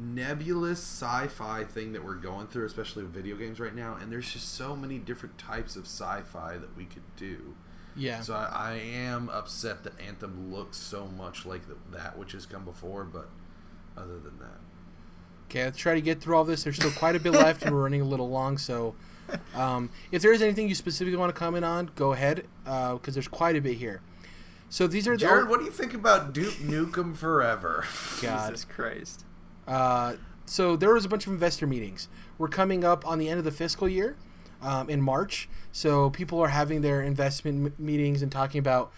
nebulous 0.00 0.78
sci-fi 0.80 1.64
thing 1.64 1.92
that 1.92 2.04
we're 2.04 2.14
going 2.14 2.46
through, 2.46 2.66
especially 2.66 3.02
with 3.02 3.12
video 3.12 3.36
games 3.36 3.60
right 3.60 3.74
now, 3.74 3.96
and 4.00 4.10
there's 4.10 4.32
just 4.32 4.54
so 4.54 4.74
many 4.74 4.98
different 4.98 5.38
types 5.38 5.76
of 5.76 5.84
sci-fi 5.84 6.56
that 6.58 6.76
we 6.76 6.84
could 6.84 7.02
do. 7.16 7.54
yeah. 7.96 8.20
So 8.20 8.34
I, 8.34 8.48
I 8.52 8.72
am 8.74 9.28
upset 9.28 9.84
that 9.84 9.92
Anthem 10.00 10.52
looks 10.52 10.76
so 10.76 11.06
much 11.06 11.44
like 11.44 11.68
the, 11.68 11.76
that 11.92 12.16
which 12.18 12.32
has 12.32 12.46
come 12.46 12.64
before, 12.64 13.04
but 13.04 13.28
other 13.96 14.18
than 14.18 14.38
that, 14.38 14.60
Okay, 15.48 15.64
let's 15.64 15.78
try 15.78 15.94
to 15.94 16.00
get 16.00 16.20
through 16.20 16.36
all 16.36 16.44
this. 16.44 16.62
There's 16.62 16.76
still 16.76 16.92
quite 16.92 17.16
a 17.16 17.20
bit 17.20 17.32
left, 17.32 17.62
and 17.62 17.74
we're 17.74 17.82
running 17.82 18.00
a 18.00 18.04
little 18.04 18.28
long. 18.30 18.56
So, 18.56 18.94
um, 19.52 19.90
if 20.12 20.22
there 20.22 20.32
is 20.32 20.42
anything 20.42 20.68
you 20.68 20.76
specifically 20.76 21.16
want 21.18 21.34
to 21.34 21.36
comment 21.38 21.64
on, 21.64 21.90
go 21.96 22.12
ahead, 22.12 22.46
because 22.64 23.14
there's 23.14 23.26
quite 23.26 23.56
a 23.56 23.60
bit 23.60 23.76
here. 23.76 24.00
So 24.68 24.86
these 24.86 25.08
are 25.08 25.16
Jared, 25.16 25.46
the 25.46 25.50
what 25.50 25.58
do 25.58 25.64
you 25.66 25.72
think 25.72 25.92
about 25.92 26.32
Duke 26.32 26.54
Nukem 26.54 27.16
Forever? 27.16 27.84
God. 28.22 28.50
Jesus 28.50 28.64
Christ. 28.64 29.24
Uh, 29.70 30.16
so 30.46 30.74
there 30.74 30.92
was 30.92 31.04
a 31.04 31.08
bunch 31.08 31.28
of 31.28 31.32
investor 31.32 31.64
meetings. 31.64 32.08
We're 32.36 32.48
coming 32.48 32.84
up 32.84 33.06
on 33.06 33.20
the 33.20 33.28
end 33.28 33.38
of 33.38 33.44
the 33.44 33.52
fiscal 33.52 33.88
year 33.88 34.16
um, 34.60 34.90
in 34.90 35.00
March, 35.00 35.48
so 35.70 36.10
people 36.10 36.40
are 36.40 36.48
having 36.48 36.80
their 36.80 37.00
investment 37.00 37.66
m- 37.66 37.74
meetings 37.78 38.20
and 38.20 38.32
talking 38.32 38.58
about 38.58 38.90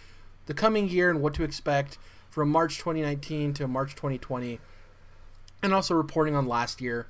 the 0.46 0.54
coming 0.54 0.88
year 0.88 1.10
and 1.10 1.20
what 1.20 1.34
to 1.34 1.44
expect 1.44 1.98
from 2.30 2.48
March 2.48 2.78
2019 2.78 3.52
to 3.52 3.68
March 3.68 3.94
2020, 3.94 4.58
and 5.62 5.74
also 5.74 5.94
reporting 5.94 6.34
on 6.34 6.46
last 6.46 6.80
year. 6.80 7.06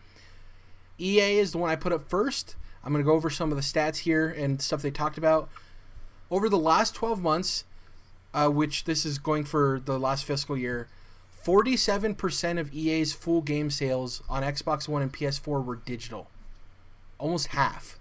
EA 0.99 1.39
is 1.39 1.53
the 1.53 1.59
one 1.59 1.71
I 1.71 1.77
put 1.77 1.93
up 1.93 2.09
first. 2.11 2.57
I'm 2.83 2.93
going 2.93 3.05
to 3.05 3.09
go 3.09 3.15
over 3.15 3.31
some 3.31 3.53
of 3.53 3.57
the 3.57 3.63
stats 3.63 3.99
here 3.99 4.29
and 4.29 4.61
stuff 4.61 4.83
they 4.83 4.91
talked 4.91 5.17
about. 5.17 5.49
Over 6.33 6.49
the 6.49 6.59
last 6.59 6.97
12 6.97 7.23
months, 7.23 7.65
uh, 8.35 8.49
which 8.49 8.85
this 8.85 9.07
is 9.07 9.19
going 9.19 9.45
for 9.45 9.81
the 9.85 10.01
last 10.01 10.25
fiscal 10.25 10.57
year, 10.57 10.89
47% 11.45 12.61
of 12.61 12.73
EA's 12.73 13.13
full 13.13 13.41
game 13.41 13.71
sales 13.71 14.23
on 14.29 14.43
Xbox 14.43 14.89
One 14.89 15.03
and 15.03 15.13
PS4 15.13 15.65
were 15.65 15.77
digital. 15.77 16.29
Almost 17.19 17.49
half. 17.49 17.99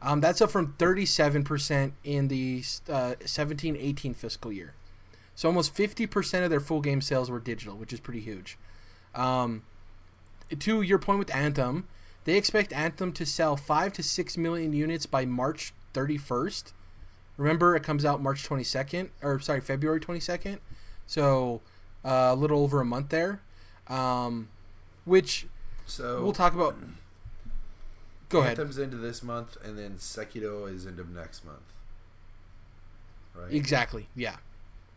Um, 0.00 0.20
that's 0.20 0.40
up 0.40 0.50
from 0.50 0.74
37% 0.78 1.92
in 2.04 2.28
the 2.28 2.62
uh, 2.88 3.14
17 3.24 3.76
18 3.76 4.14
fiscal 4.14 4.52
year. 4.52 4.74
So 5.34 5.48
almost 5.48 5.74
50% 5.74 6.44
of 6.44 6.50
their 6.50 6.60
full 6.60 6.80
game 6.80 7.00
sales 7.00 7.30
were 7.30 7.40
digital, 7.40 7.76
which 7.76 7.92
is 7.92 8.00
pretty 8.00 8.20
huge. 8.20 8.58
Um, 9.14 9.62
to 10.58 10.82
your 10.82 10.98
point 10.98 11.18
with 11.18 11.34
Anthem, 11.34 11.86
they 12.24 12.36
expect 12.36 12.72
Anthem 12.72 13.12
to 13.12 13.26
sell 13.26 13.56
5 13.56 13.92
to 13.94 14.02
6 14.02 14.36
million 14.36 14.72
units 14.72 15.06
by 15.06 15.24
March 15.24 15.72
31st. 15.94 16.72
Remember, 17.36 17.76
it 17.76 17.82
comes 17.82 18.04
out 18.04 18.20
March 18.20 18.48
22nd, 18.48 19.10
or 19.22 19.38
sorry, 19.40 19.60
February 19.60 20.00
22nd. 20.00 20.58
So 21.06 21.60
uh, 22.04 22.30
a 22.30 22.34
little 22.34 22.62
over 22.62 22.80
a 22.80 22.84
month 22.84 23.08
there. 23.10 23.40
Um, 23.88 24.48
which 25.04 25.46
So 25.86 26.22
we'll 26.22 26.32
talk 26.32 26.54
about. 26.54 26.76
Go 28.28 28.40
ahead. 28.40 28.58
Anthem's 28.58 28.76
into 28.76 28.98
this 28.98 29.22
month, 29.22 29.56
and 29.64 29.78
then 29.78 29.94
Sekiro 29.94 30.70
is 30.72 30.84
into 30.84 31.10
next 31.10 31.44
month. 31.46 31.60
Right. 33.34 33.52
Exactly. 33.52 34.08
Yeah. 34.14 34.36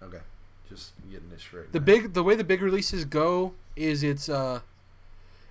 Okay. 0.03 0.19
Just 0.67 0.93
getting 1.09 1.29
this 1.29 1.41
straight. 1.41 1.71
The 1.71 1.79
big, 1.79 2.13
the 2.13 2.23
way 2.23 2.35
the 2.35 2.43
big 2.43 2.61
releases 2.61 3.05
go 3.05 3.53
is 3.75 4.03
it's 4.03 4.27
uh, 4.27 4.61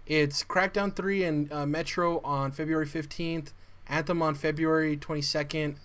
it's 0.07 0.45
Crackdown 0.45 0.95
three 0.95 1.25
and 1.25 1.51
uh, 1.53 1.67
Metro 1.67 2.21
on 2.21 2.53
February 2.53 2.87
fifteenth, 2.87 3.53
Anthem 3.89 4.21
on 4.23 4.35
February 4.35 4.97
twenty 4.97 5.23
second, 5.23 5.77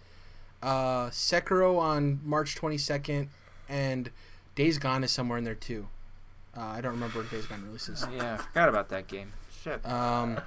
uh, 0.62 1.08
Sekiro 1.08 1.78
on 1.78 2.20
March 2.24 2.56
twenty 2.56 2.78
second, 2.78 3.30
and 3.70 4.10
Days 4.56 4.78
Gone 4.78 5.04
is 5.04 5.12
somewhere 5.12 5.38
in 5.38 5.44
there 5.44 5.56
too. 5.56 5.88
Uh, 6.56 6.62
I 6.62 6.82
don't 6.82 6.94
remember 6.94 7.20
when 7.20 7.28
Days 7.28 7.46
Gone 7.46 7.64
releases. 7.66 8.06
Yeah, 8.14 8.36
I 8.36 8.38
forgot 8.38 8.70
about 8.70 8.90
that 8.90 9.08
game. 9.08 9.34
Shit. 9.64 9.86
Um, 9.86 10.40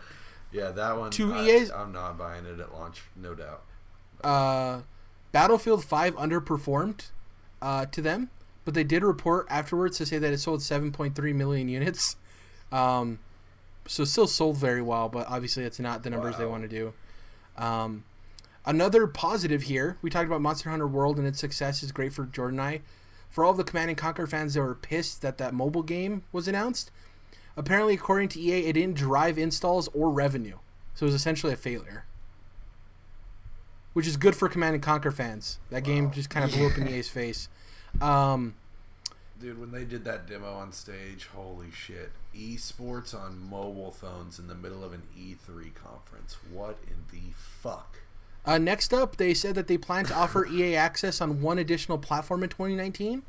Yeah, 0.52 0.70
that 0.70 0.98
one. 0.98 1.10
Two 1.10 1.34
I, 1.34 1.44
EA's 1.44 1.70
I'm 1.70 1.92
not 1.92 2.16
buying 2.16 2.46
it 2.46 2.58
at 2.58 2.72
launch, 2.72 3.02
no 3.16 3.34
doubt. 3.34 3.62
uh, 4.24 4.80
Battlefield 5.30 5.84
5 5.84 6.14
underperformed 6.16 7.10
uh, 7.60 7.84
to 7.86 8.00
them, 8.00 8.30
but 8.64 8.72
they 8.72 8.82
did 8.84 9.02
report 9.04 9.46
afterwards 9.50 9.98
to 9.98 10.06
say 10.06 10.16
that 10.18 10.32
it 10.32 10.38
sold 10.38 10.60
7.3 10.60 11.34
million 11.34 11.68
units. 11.68 12.16
Um, 12.72 13.18
so 13.86 14.04
still 14.04 14.26
sold 14.26 14.56
very 14.56 14.80
well, 14.80 15.10
but 15.10 15.26
obviously 15.28 15.64
it's 15.64 15.78
not 15.78 16.02
the 16.02 16.08
numbers 16.10 16.38
they 16.38 16.46
want 16.46 16.62
to 16.62 16.68
do. 16.68 16.94
Um, 17.58 18.04
another 18.64 19.06
positive 19.06 19.62
here, 19.64 19.98
we 20.00 20.08
talked 20.08 20.26
about 20.26 20.40
Monster 20.40 20.70
Hunter 20.70 20.86
World 20.86 21.18
and 21.18 21.26
its 21.26 21.38
success 21.40 21.82
is 21.82 21.92
great 21.92 22.14
for 22.14 22.24
Jordan 22.24 22.58
and 22.58 22.68
I. 22.68 22.80
For 23.30 23.44
all 23.44 23.54
the 23.54 23.64
Command 23.64 23.90
and 23.90 23.98
Conquer 23.98 24.26
fans 24.26 24.54
that 24.54 24.60
were 24.60 24.74
pissed 24.74 25.22
that 25.22 25.38
that 25.38 25.54
mobile 25.54 25.82
game 25.82 26.22
was 26.32 26.48
announced, 26.48 26.90
apparently 27.56 27.94
according 27.94 28.28
to 28.30 28.40
EA, 28.40 28.66
it 28.66 28.72
didn't 28.74 28.96
drive 28.96 29.38
installs 29.38 29.88
or 29.88 30.10
revenue. 30.10 30.58
So 30.94 31.04
it 31.04 31.08
was 31.08 31.14
essentially 31.14 31.52
a 31.52 31.56
failure 31.56 32.04
which 33.98 34.06
is 34.06 34.16
good 34.16 34.36
for 34.36 34.48
Command 34.48 34.74
and 34.74 34.82
Conquer 34.82 35.10
fans. 35.10 35.58
That 35.70 35.82
game 35.82 36.12
just 36.12 36.30
kind 36.30 36.44
of 36.44 36.52
blew 36.52 36.68
up 36.68 36.78
in 36.78 36.86
EA's 36.86 37.08
face. 37.08 37.48
Um, 38.00 38.54
Dude, 39.40 39.58
when 39.60 39.72
they 39.72 39.84
did 39.84 40.04
that 40.04 40.28
demo 40.28 40.54
on 40.54 40.70
stage, 40.70 41.26
holy 41.34 41.72
shit. 41.72 42.12
Esports 42.32 43.12
on 43.12 43.40
mobile 43.50 43.90
phones 43.90 44.38
in 44.38 44.46
the 44.46 44.54
middle 44.54 44.84
of 44.84 44.92
an 44.92 45.02
E3 45.18 45.74
conference. 45.74 46.36
What 46.48 46.78
in 46.86 47.06
the 47.10 47.32
fuck? 47.34 47.98
Uh, 48.44 48.58
next 48.58 48.94
up, 48.94 49.16
they 49.16 49.34
said 49.34 49.54
that 49.54 49.66
they 49.68 49.78
plan 49.78 50.04
to 50.06 50.14
offer 50.14 50.46
EA 50.46 50.76
access 50.76 51.20
on 51.20 51.42
one 51.42 51.58
additional 51.58 51.98
platform 51.98 52.42
in 52.42 52.48
2019. 52.48 53.22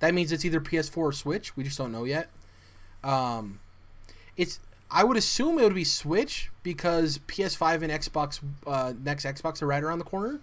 That 0.00 0.14
means 0.14 0.32
it's 0.32 0.44
either 0.44 0.60
PS4 0.60 0.96
or 0.96 1.12
Switch. 1.12 1.56
We 1.56 1.64
just 1.64 1.78
don't 1.78 1.92
know 1.92 2.04
yet. 2.04 2.30
Um, 3.02 3.60
it's 4.36 4.60
I 4.90 5.04
would 5.04 5.16
assume 5.16 5.58
it 5.58 5.62
would 5.62 5.74
be 5.74 5.84
Switch 5.84 6.50
because 6.62 7.18
PS5 7.28 7.82
and 7.82 7.92
Xbox 7.92 8.40
uh, 8.66 8.92
next 9.02 9.24
Xbox 9.24 9.62
are 9.62 9.66
right 9.66 9.82
around 9.82 9.98
the 9.98 10.04
corner. 10.04 10.40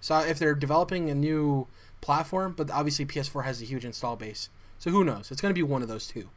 So 0.00 0.18
if 0.20 0.38
they're 0.38 0.54
developing 0.54 1.10
a 1.10 1.14
new 1.14 1.66
platform, 2.00 2.54
but 2.56 2.70
obviously 2.70 3.06
PS4 3.06 3.44
has 3.44 3.62
a 3.62 3.64
huge 3.64 3.84
install 3.84 4.16
base, 4.16 4.48
so 4.78 4.90
who 4.90 5.04
knows? 5.04 5.30
It's 5.30 5.40
going 5.40 5.50
to 5.50 5.58
be 5.58 5.62
one 5.62 5.82
of 5.82 5.88
those 5.88 6.06
two. 6.06 6.28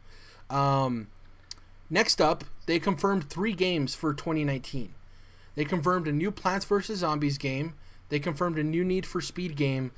Um, 0.50 1.08
next 1.90 2.20
up, 2.22 2.44
they 2.66 2.80
confirmed 2.80 3.30
three 3.30 3.54
games 3.54 3.94
for 3.94 4.14
2019. 4.14 4.94
They 5.56 5.66
confirmed 5.66 6.08
a 6.08 6.12
new 6.12 6.32
Plants 6.32 6.66
vs 6.66 7.00
Zombies 7.00 7.38
game. 7.38 7.74
They 8.10 8.20
confirmed 8.20 8.58
a 8.58 8.64
new 8.64 8.84
Need 8.84 9.06
for 9.06 9.22
Speed 9.22 9.56
game. 9.56 9.92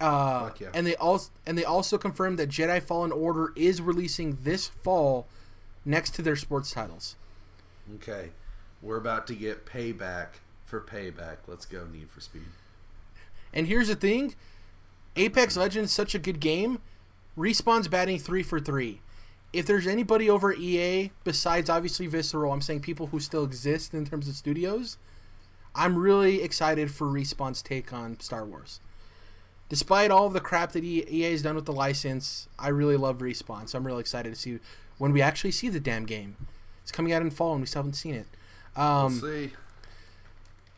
Uh, 0.00 0.50
yeah. 0.58 0.68
And 0.74 0.86
they 0.86 0.96
also 0.96 1.30
and 1.46 1.56
they 1.56 1.64
also 1.64 1.96
confirmed 1.96 2.38
that 2.38 2.48
Jedi 2.48 2.82
Fallen 2.82 3.12
Order 3.12 3.52
is 3.54 3.80
releasing 3.80 4.38
this 4.42 4.68
fall, 4.68 5.26
next 5.84 6.14
to 6.14 6.22
their 6.22 6.36
sports 6.36 6.72
titles. 6.72 7.16
Okay. 7.96 8.30
We're 8.80 8.96
about 8.96 9.28
to 9.28 9.34
get 9.34 9.64
payback 9.64 10.40
for 10.64 10.80
payback. 10.80 11.36
Let's 11.46 11.66
go, 11.66 11.86
Need 11.86 12.10
for 12.10 12.20
Speed. 12.20 12.42
And 13.54 13.66
here's 13.66 13.88
the 13.88 13.94
thing 13.94 14.34
Apex 15.16 15.56
Legends 15.56 15.92
such 15.92 16.14
a 16.14 16.18
good 16.18 16.40
game. 16.40 16.80
Respawn's 17.38 17.88
batting 17.88 18.18
three 18.18 18.42
for 18.42 18.58
three. 18.58 19.00
If 19.52 19.66
there's 19.66 19.86
anybody 19.86 20.30
over 20.30 20.52
EA 20.52 21.10
besides 21.24 21.68
obviously 21.68 22.06
Visceral, 22.06 22.52
I'm 22.52 22.62
saying 22.62 22.80
people 22.80 23.08
who 23.08 23.20
still 23.20 23.44
exist 23.44 23.92
in 23.92 24.04
terms 24.04 24.28
of 24.28 24.34
studios, 24.34 24.96
I'm 25.74 25.96
really 25.96 26.42
excited 26.42 26.90
for 26.90 27.06
Respawn's 27.06 27.62
take 27.62 27.92
on 27.92 28.18
Star 28.20 28.44
Wars. 28.44 28.80
Despite 29.68 30.10
all 30.10 30.28
the 30.28 30.40
crap 30.40 30.72
that 30.72 30.84
EA 30.84 31.30
has 31.30 31.42
done 31.42 31.54
with 31.54 31.64
the 31.64 31.72
license, 31.72 32.48
I 32.58 32.68
really 32.68 32.96
love 32.96 33.18
Respawn, 33.18 33.68
so 33.68 33.78
I'm 33.78 33.86
really 33.86 34.00
excited 34.00 34.34
to 34.34 34.38
see 34.38 34.58
when 34.98 35.12
we 35.12 35.22
actually 35.22 35.52
see 35.52 35.68
the 35.68 35.80
damn 35.80 36.04
game. 36.04 36.36
It's 36.82 36.92
coming 36.92 37.12
out 37.12 37.22
in 37.22 37.30
fall 37.30 37.52
and 37.52 37.62
we 37.62 37.66
still 37.66 37.80
haven't 37.80 37.94
seen 37.94 38.14
it. 38.14 38.26
Um, 38.76 39.20
we'll 39.20 39.32
see. 39.32 39.52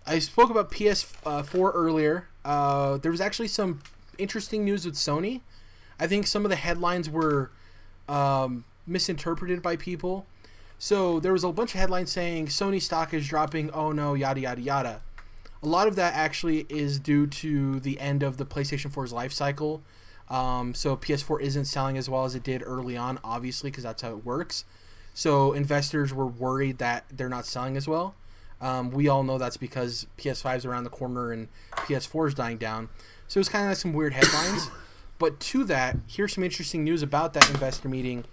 I 0.07 0.19
spoke 0.19 0.51
about 0.51 0.71
PS4 0.71 1.73
earlier. 1.75 2.29
Uh, 2.45 2.99
there 2.99 3.11
was 3.11 3.21
actually 3.21 3.49
some 3.49 3.81
interesting 4.19 4.65
news 4.65 4.85
with 4.85 4.95
Sony. 4.95 5.41
I 5.99 6.07
think 6.07 6.27
some 6.27 6.45
of 6.45 6.51
the 6.51 6.57
headlines 6.57 7.09
were 7.09 7.51
um, 8.09 8.65
misinterpreted 8.87 9.63
by 9.63 9.77
people. 9.77 10.27
So 10.79 11.21
there 11.21 11.33
was 11.33 11.45
a 11.45 11.53
bunch 11.53 11.75
of 11.75 11.81
headlines 11.81 12.11
saying 12.11 12.49
Sony 12.49 12.81
stock 12.81 13.15
is 13.15 13.29
dropping. 13.29 13.71
Oh 13.71 13.93
no, 13.93 14.15
yada 14.15 14.41
yada 14.41 14.61
yada. 14.61 15.01
A 15.63 15.69
lot 15.69 15.89
of 15.89 15.97
that 15.97 16.15
actually 16.15 16.67
is 16.69 16.99
due 16.99 17.27
to 17.27 17.81
the 17.81 17.99
end 17.99 18.23
of 18.23 18.37
the 18.37 18.45
PlayStation 18.45 18.93
4's 18.93 19.13
life 19.13 19.33
cycle. 19.33 19.83
Um, 20.29 20.75
so 20.75 20.97
PS4 20.97 21.41
isn't 21.41 21.65
selling 21.65 21.97
as 21.97 22.09
well 22.09 22.25
as 22.25 22.35
it 22.35 22.43
did 22.43 22.63
early 22.65 22.97
on, 22.97 23.19
obviously, 23.25 23.71
because 23.71 23.85
that's 23.85 24.03
how 24.03 24.11
it 24.11 24.25
works. 24.25 24.65
So 25.15 25.53
investors 25.53 26.13
were 26.13 26.27
worried 26.27 26.79
that 26.79 27.05
they're 27.11 27.29
not 27.29 27.47
selling 27.47 27.77
as 27.77 27.89
well. 27.89 28.15
Um, 28.61 28.91
we 28.91 29.09
all 29.09 29.23
know 29.23 29.39
that's 29.39 29.57
because 29.57 30.07
PS5 30.19 30.57
is 30.57 30.65
around 30.65 30.85
the 30.85 30.91
corner 30.91 31.33
and 31.33 31.49
PS4 31.77 32.29
is 32.29 32.35
dying 32.35 32.59
down. 32.59 32.89
So 33.29 33.41
it's 33.41 33.49
kind 33.49 33.65
of 33.65 33.71
like 33.71 33.79
some 33.79 33.93
weird 33.93 34.13
headlines. 34.13 34.71
But 35.25 35.41
to 35.41 35.65
that, 35.65 35.97
here's 36.07 36.35
some 36.35 36.45
interesting 36.45 36.85
news 36.85 37.03
about 37.03 37.33
that 37.33 37.49
investor 37.49 37.89
meeting. 37.89 38.27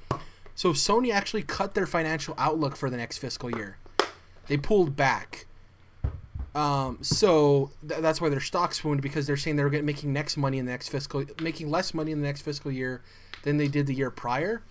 So 0.56 0.74
Sony 0.74 1.14
actually 1.14 1.42
cut 1.42 1.74
their 1.74 1.88
financial 1.88 2.36
outlook 2.38 2.76
for 2.76 2.90
the 2.90 2.98
next 2.98 3.20
fiscal 3.20 3.50
year. 3.50 3.78
They 4.48 4.58
pulled 4.58 4.98
back. 4.98 5.46
Um, 6.54 6.98
so 7.02 7.72
th- 7.88 8.02
that's 8.02 8.20
why 8.20 8.28
their 8.28 8.42
stock 8.42 8.74
swooned 8.74 9.02
because 9.02 9.26
they're 9.26 9.38
saying 9.38 9.56
they're 9.56 9.70
making 9.70 10.12
next 10.12 10.36
money 10.36 10.58
in 10.58 10.66
the 10.66 10.74
next 10.74 10.90
fiscal, 10.90 11.24
making 11.42 11.72
less 11.72 11.94
money 11.94 12.12
in 12.12 12.20
the 12.20 12.28
next 12.28 12.42
fiscal 12.42 12.70
year 12.70 13.02
than 13.44 13.56
they 13.56 13.70
did 13.70 13.88
the 13.88 13.96
year 13.96 14.12
prior. 14.12 14.62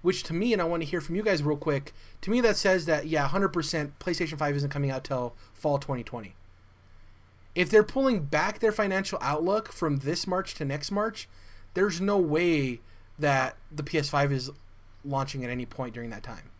Which 0.00 0.22
to 0.22 0.32
me, 0.32 0.54
and 0.54 0.62
I 0.62 0.64
want 0.64 0.82
to 0.82 0.88
hear 0.88 1.02
from 1.02 1.14
you 1.14 1.22
guys 1.22 1.42
real 1.42 1.58
quick. 1.58 1.92
To 2.22 2.30
me, 2.30 2.40
that 2.40 2.56
says 2.56 2.86
that 2.86 3.06
yeah, 3.06 3.28
100% 3.28 3.50
PlayStation 4.00 4.38
5 4.38 4.56
isn't 4.56 4.70
coming 4.70 4.90
out 4.90 5.04
till 5.04 5.34
fall 5.52 5.76
2020. 5.76 6.36
If 7.54 7.68
they're 7.68 7.82
pulling 7.82 8.22
back 8.22 8.60
their 8.60 8.72
financial 8.72 9.18
outlook 9.20 9.70
from 9.72 9.98
this 9.98 10.26
March 10.26 10.54
to 10.54 10.64
next 10.64 10.90
March, 10.90 11.28
there's 11.76 12.00
no 12.00 12.18
way 12.18 12.80
that 13.18 13.56
the 13.70 13.82
PS5 13.84 14.32
is 14.32 14.50
launching 15.04 15.44
at 15.44 15.50
any 15.50 15.64
point 15.66 15.94
during 15.94 16.10
that 16.10 16.22
time. 16.22 16.50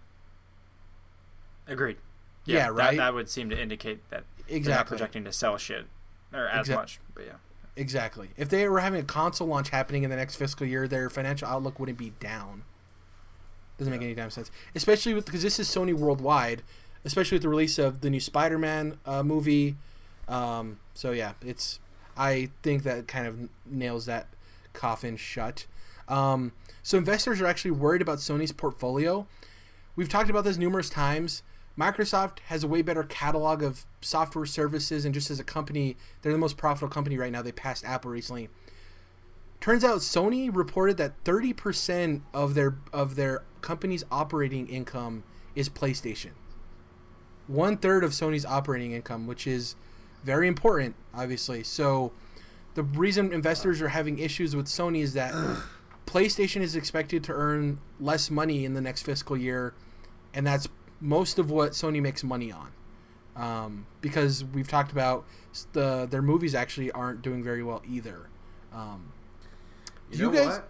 Agreed. 1.67 1.97
Yeah, 2.45 2.67
that- 2.67 2.75
right? 2.75 2.97
That, 2.97 3.15
would 3.15 3.29
seem 3.29 3.51
to 3.51 3.61
indicate 3.61 4.09
that 4.11 4.23
they're 4.47 4.55
not 4.55 4.57
Exactly. 4.57 4.97
projecting 4.99 5.25
to 5.25 5.33
sell 5.33 5.57
shit 5.57 5.87
or 6.33 6.47
as 6.47 6.61
Exact- 6.69 6.79
much. 6.81 7.01
But 7.15 7.25
yeah. 7.27 7.33
exactly. 7.75 8.31
If 8.37 8.49
they 8.49 8.69
were 8.69 8.79
having 8.81 9.01
a 9.01 9.05
console 9.05 9.49
launch 9.49 9.71
happening 9.71 10.05
in 10.05 10.11
the 10.11 10.17
next 10.17 10.37
fiscal 10.37 10.67
year, 10.67 10.87
their 10.87 11.11
financial 11.11 11.49
outlook 11.49 11.81
wouldn't 11.81 11.99
be 11.99 12.11
down. 12.21 12.63
Doesn't 13.79 13.91
make 13.91 14.01
Yeah. 14.01 14.07
any 14.09 14.15
damn 14.15 14.31
sense, 14.31 14.51
especially 14.75 15.13
with 15.15 15.27
because 15.27 15.43
this 15.43 15.59
is 15.59 15.69
Sony 15.69 15.93
worldwide, 15.93 16.63
especially 17.05 17.37
with 17.37 17.43
the 17.43 17.49
release 17.49 17.79
of 17.79 18.01
the 18.01 18.09
new 18.11 18.21
Spider-Man 18.21 18.99
uh, 19.05 19.23
movie. 19.23 19.77
Um, 20.29 20.79
so 20.95 21.11
yeah, 21.11 21.33
it's 21.45 21.81
I 22.17 22.51
think 22.63 22.85
that 22.85 23.07
kind 23.09 23.27
of 23.27 23.49
nails 23.67 24.07
that 24.07 24.29
coffin 24.77 25.17
shut. 25.17 25.67
Um, 26.07 26.53
so 26.83 26.97
investors 26.97 27.41
are 27.41 27.47
actually 27.47 27.73
worried 27.73 28.03
about 28.03 28.19
Sony's 28.19 28.53
portfolio. 28.53 29.27
We've 29.97 30.09
talked 30.09 30.31
about 30.31 30.45
this 30.45 30.57
numerous 30.57 30.89
times. 30.89 31.43
Microsoft 31.79 32.39
has 32.47 32.63
a 32.63 32.69
way 32.69 32.81
better 32.81 33.03
catalog 33.03 33.63
of 33.63 33.85
software 34.01 34.47
services, 34.47 35.05
and 35.05 35.13
just 35.13 35.31
as 35.31 35.41
a 35.41 35.45
company, 35.45 35.97
they're 36.23 36.33
the 36.33 36.39
most 36.39 36.57
profitable 36.57 36.93
company 36.93 37.19
right 37.19 37.33
now. 37.33 37.43
They 37.43 37.53
passed 37.53 37.85
Apple 37.85 38.11
recently. 38.11 38.49
Turns 39.61 39.85
out 39.85 39.99
Sony 39.99 40.55
reported 40.55 40.97
that 40.99 41.23
30% 41.25 42.23
of 42.33 42.55
their 42.55 42.77
of 42.93 43.17
their 43.17 43.43
company's 43.63 44.05
operating 44.11 44.69
income 44.69 45.25
is 45.55 45.69
PlayStation. 45.69 46.31
One 47.47 47.77
third 47.77 48.05
of 48.05 48.13
Sony's 48.13 48.45
operating 48.45 48.93
income, 48.93 49.27
which 49.27 49.47
is 49.47 49.77
very 50.25 50.49
important, 50.49 50.95
obviously. 51.15 51.63
So 51.63 52.13
the 52.77 52.83
reason 52.85 53.33
investors 53.33 53.83
are 53.83 53.89
having 53.89 54.19
issues 54.21 54.55
with 54.55 54.67
Sony 54.67 55.03
is 55.03 55.15
that 55.15 55.33
PlayStation 56.07 56.61
is 56.61 56.77
expected 56.77 57.25
to 57.25 57.33
earn 57.33 57.79
less 57.99 58.31
money 58.31 58.65
in 58.65 58.75
the 58.75 58.81
next 58.81 59.03
fiscal 59.03 59.37
year, 59.37 59.75
and 60.33 60.47
that's 60.47 60.69
most 61.01 61.39
of 61.39 61.51
what 61.51 61.73
Sony 61.73 62.01
makes 62.01 62.23
money 62.23 62.53
on. 62.53 62.71
Um, 63.35 63.87
because 64.01 64.45
we've 64.45 64.69
talked 64.69 64.93
about 64.93 65.25
the 65.73 66.07
their 66.11 66.23
movies 66.23 66.55
actually 66.55 66.91
aren't 66.93 67.21
doing 67.23 67.43
very 67.43 67.63
well 67.63 67.83
either. 67.89 68.29
Um, 68.73 69.13
You 70.11 70.19
Do 70.19 70.23
know 70.25 70.31
guys- 70.33 70.47
what? 70.47 70.69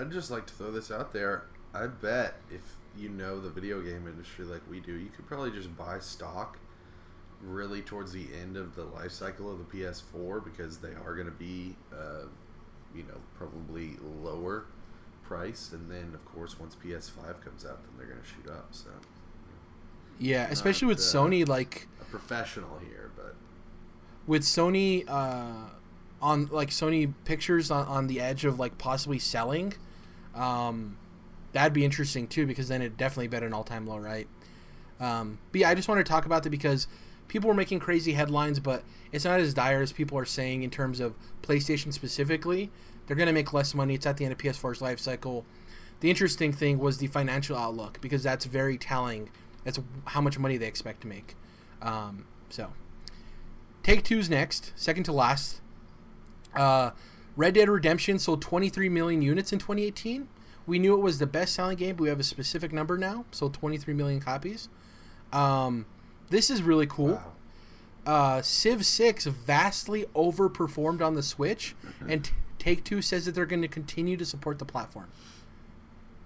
I'd 0.00 0.12
just 0.12 0.30
like 0.30 0.46
to 0.46 0.54
throw 0.54 0.70
this 0.70 0.90
out 0.90 1.12
there. 1.12 1.44
I 1.74 1.86
bet 1.88 2.36
if 2.50 2.76
you 2.96 3.08
know 3.08 3.40
the 3.40 3.50
video 3.50 3.80
game 3.80 4.06
industry 4.06 4.44
like 4.44 4.62
we 4.70 4.80
do, 4.80 4.92
you 4.92 5.08
could 5.08 5.26
probably 5.26 5.50
just 5.50 5.76
buy 5.76 5.98
stock 5.98 6.58
really 7.42 7.80
towards 7.80 8.12
the 8.12 8.28
end 8.40 8.56
of 8.56 8.74
the 8.74 8.84
life 8.84 9.12
cycle 9.12 9.50
of 9.50 9.58
the 9.58 9.64
PS4 9.64 10.44
because 10.44 10.78
they 10.78 10.94
are 10.94 11.14
going 11.14 11.26
to 11.26 11.32
be, 11.32 11.76
uh, 11.92 12.26
you 12.94 13.02
know, 13.04 13.18
probably 13.36 13.96
lower 14.22 14.66
priced. 15.22 15.72
And 15.72 15.90
then, 15.90 16.12
of 16.14 16.24
course, 16.24 16.58
once 16.58 16.76
PS5 16.76 17.40
comes 17.40 17.64
out, 17.64 17.82
then 17.84 17.92
they're 17.96 18.06
going 18.06 18.20
to 18.20 18.26
shoot 18.26 18.50
up. 18.50 18.68
So, 18.72 18.90
yeah, 20.18 20.48
especially 20.50 20.88
with 20.88 20.98
uh, 20.98 21.02
Sony, 21.02 21.48
like 21.48 21.88
a 22.00 22.04
professional 22.04 22.78
here, 22.78 23.10
but 23.16 23.36
with 24.26 24.42
Sony 24.42 25.08
uh, 25.08 25.70
on 26.20 26.46
like 26.46 26.68
Sony 26.68 27.12
Pictures 27.24 27.70
on, 27.70 27.86
on 27.86 28.06
the 28.06 28.20
edge 28.20 28.44
of 28.44 28.58
like 28.58 28.76
possibly 28.76 29.18
selling, 29.18 29.74
um, 30.34 30.98
that'd 31.52 31.72
be 31.72 31.84
interesting 31.84 32.26
too 32.26 32.46
because 32.46 32.68
then 32.68 32.82
it 32.82 32.96
definitely 32.96 33.28
bet 33.28 33.42
an 33.42 33.54
all 33.54 33.64
time 33.64 33.86
low, 33.86 33.98
right? 33.98 34.28
Um, 35.00 35.38
but 35.52 35.62
yeah, 35.62 35.70
I 35.70 35.74
just 35.74 35.88
want 35.88 36.04
to 36.04 36.08
talk 36.08 36.26
about 36.26 36.42
that 36.42 36.50
because 36.50 36.86
people 37.30 37.46
were 37.46 37.54
making 37.54 37.78
crazy 37.78 38.12
headlines, 38.12 38.58
but 38.58 38.82
it's 39.12 39.24
not 39.24 39.38
as 39.38 39.54
dire 39.54 39.80
as 39.80 39.92
people 39.92 40.18
are 40.18 40.24
saying 40.24 40.64
in 40.64 40.70
terms 40.70 40.98
of 40.98 41.14
PlayStation 41.42 41.92
specifically. 41.92 42.70
They're 43.06 43.16
going 43.16 43.28
to 43.28 43.32
make 43.32 43.52
less 43.52 43.72
money. 43.72 43.94
It's 43.94 44.04
at 44.04 44.16
the 44.16 44.24
end 44.24 44.32
of 44.32 44.38
PS4's 44.38 44.82
life 44.82 44.98
cycle. 44.98 45.46
The 46.00 46.10
interesting 46.10 46.52
thing 46.52 46.80
was 46.80 46.98
the 46.98 47.06
financial 47.06 47.56
outlook 47.56 48.00
because 48.00 48.24
that's 48.24 48.46
very 48.46 48.76
telling. 48.76 49.30
That's 49.62 49.78
how 50.06 50.20
much 50.20 50.40
money 50.40 50.56
they 50.56 50.66
expect 50.66 51.02
to 51.02 51.06
make. 51.06 51.36
Um, 51.80 52.26
so, 52.48 52.72
Take 53.84 54.02
Two's 54.02 54.28
next, 54.28 54.72
second 54.74 55.04
to 55.04 55.12
last. 55.12 55.60
Uh, 56.52 56.90
Red 57.36 57.54
Dead 57.54 57.68
Redemption 57.68 58.18
sold 58.18 58.42
23 58.42 58.88
million 58.88 59.22
units 59.22 59.52
in 59.52 59.60
2018. 59.60 60.26
We 60.66 60.80
knew 60.80 60.94
it 60.94 61.00
was 61.00 61.20
the 61.20 61.26
best 61.26 61.54
selling 61.54 61.76
game, 61.76 61.94
but 61.94 62.02
we 62.02 62.08
have 62.08 62.18
a 62.18 62.24
specific 62.24 62.72
number 62.72 62.98
now. 62.98 63.24
Sold 63.30 63.54
23 63.54 63.94
million 63.94 64.18
copies. 64.18 64.68
Um, 65.32 65.86
this 66.30 66.50
is 66.50 66.62
really 66.62 66.86
cool. 66.86 67.14
wow. 67.14 67.32
Uh, 68.06 68.42
Civ 68.42 68.86
6 68.86 69.26
vastly 69.26 70.06
overperformed 70.14 71.02
on 71.02 71.14
the 71.14 71.22
Switch, 71.22 71.74
and 72.08 72.24
T- 72.24 72.32
Take 72.58 72.82
Two 72.82 73.02
says 73.02 73.26
that 73.26 73.34
they're 73.34 73.46
going 73.46 73.62
to 73.62 73.68
continue 73.68 74.16
to 74.16 74.24
support 74.24 74.58
the 74.58 74.64
platform. 74.64 75.08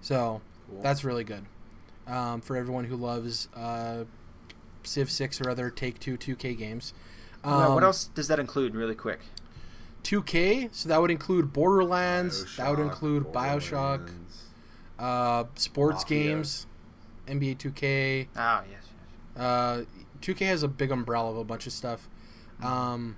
So 0.01 0.41
Cool. 0.69 0.81
that's 0.81 1.03
really 1.03 1.23
good 1.23 1.45
um, 2.07 2.41
for 2.41 2.55
everyone 2.55 2.85
who 2.85 2.95
loves 2.95 3.49
uh, 3.55 4.05
Civ 4.83 5.11
6 5.11 5.41
or 5.41 5.49
other 5.49 5.69
Take 5.69 5.99
Two 5.99 6.17
2K 6.17 6.57
games. 6.57 6.93
Well, 7.43 7.73
what 7.73 7.83
Um, 7.83 7.87
else 7.87 8.05
does 8.05 8.27
that 8.29 8.39
include, 8.39 8.73
really 8.73 8.95
quick? 8.95 9.19
2K, 10.03 10.69
so 10.73 10.87
that 10.89 11.01
would 11.01 11.11
include 11.11 11.51
Borderlands, 11.51 12.55
that 12.57 12.69
would 12.69 12.79
include 12.79 13.25
Bioshock, 13.25 14.09
uh, 14.97 15.43
sports 15.55 16.03
Mafia. 16.03 16.23
games, 16.35 16.67
NBA 17.27 17.55
2K. 17.57 18.27
Ah, 18.35 18.63
yes. 18.69 18.84
Uh, 19.37 19.81
2K 20.21 20.39
has 20.47 20.63
a 20.63 20.67
big 20.67 20.91
umbrella 20.91 21.31
of 21.31 21.37
a 21.37 21.43
bunch 21.43 21.67
of 21.67 21.73
stuff. 21.73 22.07
Um, 22.63 23.17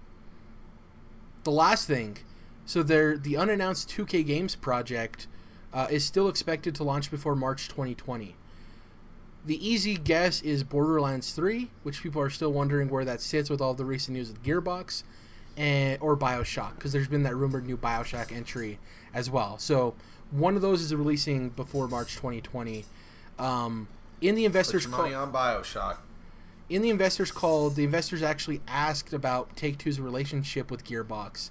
the 1.43 1.51
last 1.51 1.87
thing, 1.87 2.17
so 2.65 2.83
there, 2.83 3.17
the 3.17 3.37
unannounced 3.37 3.89
2K 3.89 4.25
Games 4.25 4.55
project 4.55 5.27
uh, 5.73 5.87
is 5.89 6.03
still 6.03 6.27
expected 6.27 6.75
to 6.75 6.83
launch 6.83 7.11
before 7.11 7.35
March 7.35 7.67
2020. 7.67 8.35
The 9.45 9.65
easy 9.65 9.95
guess 9.95 10.41
is 10.41 10.63
Borderlands 10.63 11.31
3, 11.31 11.69
which 11.83 12.03
people 12.03 12.21
are 12.21 12.29
still 12.29 12.51
wondering 12.51 12.89
where 12.89 13.05
that 13.05 13.21
sits 13.21 13.49
with 13.49 13.61
all 13.61 13.73
the 13.73 13.85
recent 13.85 14.17
news 14.17 14.29
with 14.29 14.43
Gearbox, 14.43 15.03
and 15.55 15.97
or 16.01 16.17
Bioshock, 16.17 16.75
because 16.75 16.91
there's 16.91 17.07
been 17.07 17.23
that 17.23 17.35
rumored 17.35 17.65
new 17.65 17.77
Bioshock 17.77 18.31
entry 18.31 18.79
as 19.13 19.29
well. 19.29 19.57
So 19.57 19.95
one 20.31 20.55
of 20.55 20.61
those 20.61 20.81
is 20.81 20.93
releasing 20.93 21.49
before 21.49 21.87
March 21.87 22.15
2020. 22.15 22.85
Um, 23.39 23.87
in 24.19 24.35
the 24.35 24.41
Put 24.41 24.45
investors 24.47 24.83
your 24.83 24.91
call, 24.91 25.03
money 25.03 25.15
on 25.15 25.31
Bioshock. 25.31 25.97
In 26.69 26.81
the 26.81 26.89
investors 26.89 27.31
call, 27.31 27.69
the 27.69 27.83
investors 27.83 28.21
actually 28.21 28.61
asked 28.67 29.13
about 29.13 29.55
Take 29.55 29.77
Two's 29.77 29.99
relationship 29.99 30.69
with 30.69 30.83
Gearbox 30.83 31.49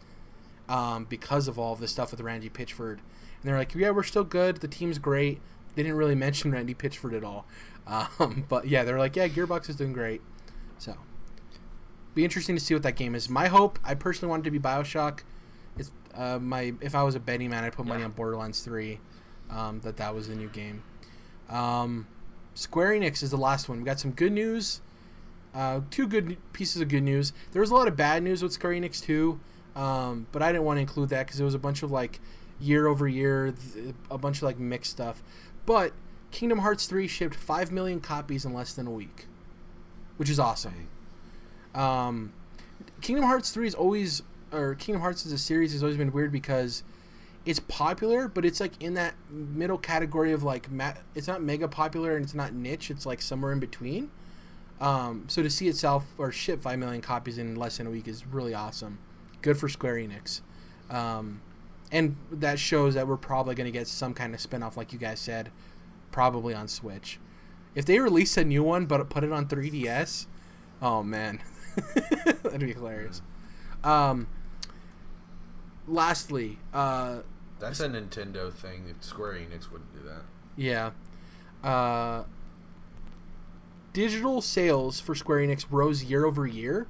um, 0.69 1.05
because 1.05 1.49
of 1.49 1.59
all 1.59 1.73
of 1.73 1.81
this 1.81 1.93
stuff 1.93 2.11
with 2.11 2.21
Randy 2.21 2.51
Pitchford. 2.51 2.99
And 2.99 3.45
they're 3.45 3.57
like, 3.57 3.75
yeah, 3.75 3.91
we're 3.91 4.03
still 4.03 4.25
good. 4.25 4.59
The 4.59 4.69
team's 4.69 4.99
great. 4.99 5.41
They 5.75 5.83
didn't 5.83 5.99
really 5.99 6.15
mention 6.15 6.53
Randy 6.53 6.75
Pitchford 6.75 7.17
at 7.17 7.25
all. 7.25 7.47
Um, 7.87 8.45
but 8.49 8.67
yeah, 8.69 8.85
they're 8.85 8.99
like, 8.99 9.17
yeah, 9.17 9.29
Gearbox 9.29 9.69
is 9.69 9.77
doing 9.77 9.93
great. 9.93 10.21
So, 10.79 10.97
be 12.15 12.25
interesting 12.25 12.57
to 12.57 12.61
see 12.63 12.75
what 12.75 12.83
that 12.83 12.97
game 12.97 13.15
is. 13.15 13.29
My 13.31 13.49
hope, 13.49 13.79
I 13.85 13.95
personally 13.95 14.31
wanted 14.31 14.45
to 14.45 14.51
be 14.51 14.59
Bioshock. 14.59 15.21
It's 15.79 15.91
uh, 16.15 16.39
my 16.39 16.73
if 16.81 16.95
I 16.95 17.03
was 17.03 17.15
a 17.15 17.21
betting 17.21 17.51
man, 17.51 17.65
I'd 17.65 17.73
put 17.75 17.87
money 17.87 18.01
Yeah. 18.01 18.07
on 18.07 18.13
Borderlands 18.13 18.61
Three. 18.61 19.01
Um, 19.51 19.81
that 19.81 19.99
that 19.99 20.15
was 20.15 20.29
the 20.29 20.35
new 20.35 20.49
game. 20.49 20.83
Um, 21.49 22.07
Square 22.55 22.93
Enix 22.93 23.23
is 23.23 23.31
the 23.31 23.37
last 23.37 23.69
one. 23.69 23.79
We 23.79 23.85
got 23.85 24.01
some 24.01 24.11
good 24.13 24.33
news. 24.33 24.81
Uh, 25.57 25.81
two 25.91 26.07
good 26.07 26.37
pieces 26.53 26.83
of 26.83 26.89
good 26.89 27.03
news. 27.03 27.33
There 27.53 27.61
was 27.61 27.71
a 27.71 27.75
lot 27.75 27.89
of 27.89 27.97
bad 27.97 28.23
news 28.23 28.43
with 28.43 28.53
Square 28.53 28.75
Enix 28.75 29.03
too, 29.03 29.41
um, 29.75 30.27
but 30.31 30.43
I 30.43 30.53
didn't 30.53 30.65
want 30.65 30.77
to 30.77 30.83
include 30.83 31.09
that 31.09 31.27
because 31.27 31.41
it 31.41 31.45
was 31.45 31.55
a 31.55 31.59
bunch 31.59 31.83
of 31.83 31.91
like 31.91 32.21
year 32.61 32.87
over 32.87 33.09
year, 33.09 33.55
th- 33.75 33.95
a 34.11 34.19
bunch 34.19 34.37
of 34.37 34.43
like 34.43 34.59
mixed 34.59 34.91
stuff. 34.91 35.23
But 35.65 35.95
Kingdom 36.31 36.59
Hearts 36.59 36.85
3 36.85 37.09
shipped 37.09 37.35
5 37.35 37.73
million 37.73 38.01
copies 38.01 38.45
in 38.45 38.53
less 38.53 38.75
than 38.75 38.87
a 38.87 38.91
week, 38.91 39.27
which 40.19 40.29
is 40.29 40.39
awesome. 40.39 40.89
Um, 41.75 42.35
Kingdom 43.01 43.25
Hearts 43.25 43.51
3 43.51 43.67
is 43.67 43.75
always, 43.75 44.23
or 44.53 44.75
Kingdom 44.75 45.01
Hearts 45.01 45.25
as 45.25 45.33
a 45.33 45.39
series 45.39 45.73
has 45.73 45.83
always 45.83 45.97
been 45.97 46.13
weird 46.13 46.33
because 46.33 46.83
it's 47.47 47.61
popular, 47.61 48.29
but 48.29 48.45
it's 48.45 48.61
like 48.61 48.73
in 48.83 48.93
that 48.95 49.15
middle 49.31 49.79
category 49.79 50.33
of 50.33 50.43
like, 50.43 50.71
ma- 50.71 50.95
it's 51.15 51.27
not 51.27 51.43
mega 51.43 51.67
popular 51.67 52.15
and 52.15 52.27
it's 52.27 52.35
not 52.35 52.53
niche, 52.53 52.91
it's 52.91 53.07
like 53.07 53.23
somewhere 53.23 53.53
in 53.53 53.59
between. 53.59 54.11
Um, 54.81 55.25
so 55.29 55.43
to 55.43 55.51
see 55.51 55.69
itself 55.69 56.05
or 56.19 56.31
ship 56.33 56.63
5 56.63 56.79
million 56.79 57.01
copies 57.01 57.39
in 57.39 57.57
less 57.57 57.79
than 57.79 57.87
a 57.87 57.91
week 57.91 58.07
is 58.09 58.27
really 58.27 58.55
awesome. 58.55 58.99
Good 59.43 59.57
for 59.59 59.69
Square 59.69 59.97
Enix. 59.97 60.41
Um, 60.91 61.41
and 61.93 62.17
that 62.31 62.59
shows 62.59 62.95
that 62.95 63.07
we're 63.07 63.17
probably 63.17 63.55
going 63.55 63.67
to 63.67 63.71
get 63.73 63.87
some 63.87 64.13
kind 64.15 64.35
of 64.35 64.41
spin-off 64.41 64.77
like 64.77 64.93
you 64.93 64.99
guys 64.99 65.21
said 65.21 65.51
probably 66.11 66.55
on 66.55 66.67
switch 66.69 67.19
if 67.75 67.85
they 67.85 67.99
release 68.01 68.37
a 68.37 68.45
new 68.45 68.63
one 68.63 68.87
but 68.87 69.09
put 69.11 69.23
it 69.23 69.33
on 69.33 69.47
3ds 69.47 70.27
oh 70.83 71.03
man 71.03 71.41
that'd 72.43 72.61
be 72.61 72.73
hilarious 72.73 73.23
um, 73.85 74.27
lastly 75.87 76.59
uh, 76.73 77.19
That's 77.61 77.81
a 77.81 77.89
Nintendo 77.89 78.53
thing. 78.53 78.95
Square 79.01 79.35
Enix 79.35 79.71
wouldn't 79.71 79.93
do 79.93 80.09
that. 80.09 80.23
yeah 80.57 80.91
uh, 81.63 82.25
digital 83.97 84.43
sales 84.43 85.01
for 85.01 85.15
square 85.15 85.39
enix 85.39 85.65
rose 85.71 86.05
year 86.05 86.27
over 86.27 86.47
year 86.47 86.87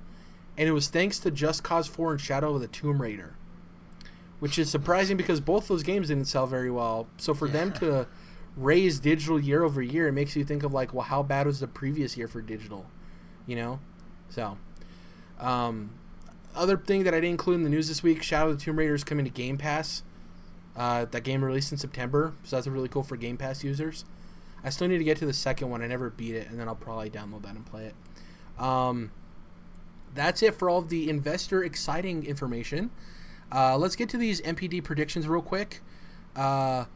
and 0.59 0.69
it 0.69 0.73
was 0.73 0.89
thanks 0.89 1.21
to 1.21 1.31
just 1.31 1.63
cause 1.63 1.87
4 1.87 2.13
and 2.13 2.21
shadow 2.21 2.57
of 2.57 2.61
the 2.61 2.67
tomb 2.67 3.01
raider 3.01 3.37
which 4.39 4.59
is 4.59 4.71
surprising 4.71 5.17
because 5.17 5.41
both 5.41 5.69
those 5.69 5.83
games 5.83 6.09
didn't 6.09 6.27
sell 6.27 6.47
very 6.47 6.71
well. 6.71 7.07
So 7.17 7.35
for 7.35 7.49
them 7.49 7.73
to 7.75 8.07
raise 8.57 9.01
digital 9.01 9.41
year 9.41 9.63
over 9.63 9.81
year, 9.83 10.09
it 10.09 10.13
makes 10.13 10.37
you 10.37 10.45
think 10.45 10.63
of 10.63 10.73
like, 10.73 10.93
well, 10.93 11.05
how 11.05 11.23
bad 11.23 11.47
was 11.47 11.61
the 11.61 11.67
previous 11.67 12.17
year 12.17 12.29
for 12.29 12.43
digital? 12.43 12.87
You 13.47 13.57
know, 13.57 13.81
so 14.29 14.59
um, 15.39 15.91
other 16.55 16.77
thing 16.77 17.05
that 17.05 17.15
I 17.15 17.19
didn't 17.19 17.31
include 17.31 17.57
in 17.57 17.65
the 17.65 17.71
news 17.71 17.89
this 17.89 18.03
week: 18.03 18.23
Shadow 18.23 18.51
of 18.51 18.59
the 18.59 18.65
Tomb 18.65 18.79
Raider 18.79 18.95
is 18.95 19.05
coming 19.05 19.25
to 19.25 19.31
Game 19.31 19.57
Pass. 19.57 20.03
Uh, 20.75 21.07
that 21.07 21.23
game 21.23 21.43
released 21.43 21.73
in 21.73 21.79
September, 21.79 22.35
so 22.45 22.57
that's 22.57 22.67
really 22.67 22.89
cool 22.89 23.03
for 23.03 23.17
Game 23.17 23.37
Pass 23.37 23.65
users. 23.65 24.05
I 24.65 24.71
still 24.71 24.89
need 24.89 24.99
to 24.99 25.05
get 25.05 25.19
to 25.19 25.27
the 25.27 25.33
second 25.33 25.71
one. 25.71 25.83
I 25.83 25.87
never 25.87 26.11
beat 26.11 26.35
it, 26.35 26.49
and 26.49 26.59
then 26.59 26.69
I'll 26.69 26.75
probably 26.75 27.11
download 27.11 27.43
that 27.43 27.55
and 27.55 27.65
play 27.65 27.87
it. 27.87 28.63
Um, 28.63 29.13
that's 30.15 30.43
it 30.43 30.55
for 30.55 30.69
all 30.69 30.79
of 30.79 30.89
the 30.89 31.09
investor 31.09 31.63
exciting 31.63 32.25
information. 32.27 32.91
Uh, 33.53 33.77
let's 33.77 33.95
get 33.95 34.09
to 34.11 34.17
these 34.17 34.41
NPD 34.41 34.83
predictions 34.83 35.29
real 35.29 35.43
quick. 35.43 35.81
Uh, 36.35 36.87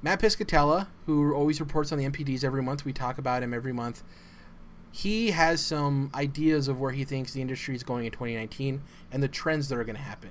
Matt 0.00 0.20
Piscatella, 0.20 0.86
who 1.06 1.34
always 1.34 1.60
reports 1.60 1.92
on 1.92 1.98
the 1.98 2.08
NPDs 2.08 2.44
every 2.44 2.62
month, 2.62 2.84
we 2.84 2.92
talk 2.92 3.18
about 3.18 3.42
him 3.42 3.52
every 3.52 3.72
month. 3.72 4.02
He 4.90 5.32
has 5.32 5.60
some 5.60 6.10
ideas 6.14 6.68
of 6.68 6.80
where 6.80 6.92
he 6.92 7.04
thinks 7.04 7.32
the 7.32 7.42
industry 7.42 7.74
is 7.74 7.82
going 7.82 8.06
in 8.06 8.12
2019 8.12 8.80
and 9.12 9.22
the 9.22 9.28
trends 9.28 9.68
that 9.68 9.76
are 9.76 9.84
going 9.84 9.96
to 9.96 10.02
happen. 10.02 10.30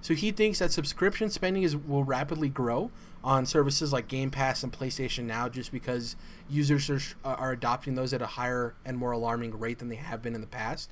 So 0.00 0.14
he 0.14 0.30
thinks 0.30 0.58
that 0.58 0.72
subscription 0.72 1.30
spending 1.30 1.62
is 1.62 1.76
will 1.76 2.04
rapidly 2.04 2.48
grow 2.48 2.90
on 3.24 3.46
services 3.46 3.92
like 3.92 4.08
Game 4.08 4.30
Pass 4.30 4.62
and 4.62 4.72
PlayStation 4.72 5.24
Now, 5.24 5.48
just 5.48 5.72
because 5.72 6.16
users 6.48 7.14
are, 7.24 7.34
are 7.36 7.52
adopting 7.52 7.94
those 7.94 8.12
at 8.12 8.22
a 8.22 8.26
higher 8.26 8.74
and 8.84 8.96
more 8.96 9.12
alarming 9.12 9.58
rate 9.58 9.78
than 9.78 9.88
they 9.88 9.96
have 9.96 10.22
been 10.22 10.34
in 10.34 10.40
the 10.40 10.46
past. 10.46 10.90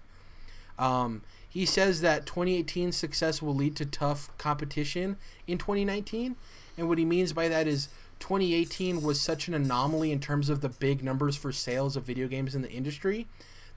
Um, 0.78 1.22
he 1.48 1.64
says 1.64 2.00
that 2.02 2.26
2018 2.26 2.92
success 2.92 3.40
will 3.40 3.54
lead 3.54 3.76
to 3.76 3.86
tough 3.86 4.36
competition 4.36 5.16
in 5.46 5.56
2019, 5.56 6.36
and 6.76 6.88
what 6.88 6.98
he 6.98 7.04
means 7.04 7.32
by 7.32 7.48
that 7.48 7.66
is 7.66 7.88
2018 8.18 9.02
was 9.02 9.20
such 9.20 9.48
an 9.48 9.54
anomaly 9.54 10.10
in 10.10 10.20
terms 10.20 10.48
of 10.48 10.60
the 10.60 10.68
big 10.68 11.02
numbers 11.02 11.36
for 11.36 11.52
sales 11.52 11.96
of 11.96 12.04
video 12.04 12.28
games 12.28 12.54
in 12.54 12.62
the 12.62 12.70
industry 12.70 13.26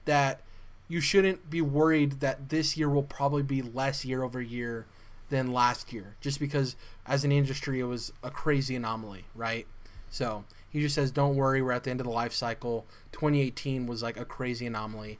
that 0.04 0.40
you 0.88 1.00
shouldn't 1.00 1.48
be 1.48 1.60
worried 1.60 2.20
that 2.20 2.48
this 2.48 2.76
year 2.76 2.88
will 2.88 3.02
probably 3.02 3.42
be 3.42 3.62
less 3.62 4.04
year 4.04 4.22
over 4.22 4.42
year 4.42 4.86
than 5.28 5.52
last 5.52 5.92
year, 5.92 6.16
just 6.20 6.40
because 6.40 6.74
as 7.10 7.24
an 7.24 7.32
industry 7.32 7.80
it 7.80 7.84
was 7.84 8.12
a 8.22 8.30
crazy 8.30 8.76
anomaly, 8.76 9.24
right? 9.34 9.66
So 10.10 10.44
he 10.70 10.80
just 10.80 10.94
says, 10.94 11.10
"Don't 11.10 11.34
worry, 11.34 11.60
we're 11.60 11.72
at 11.72 11.84
the 11.84 11.90
end 11.90 12.00
of 12.00 12.06
the 12.06 12.12
life 12.12 12.32
cycle. 12.32 12.86
2018 13.12 13.86
was 13.86 14.02
like 14.02 14.16
a 14.16 14.24
crazy 14.24 14.66
anomaly." 14.66 15.18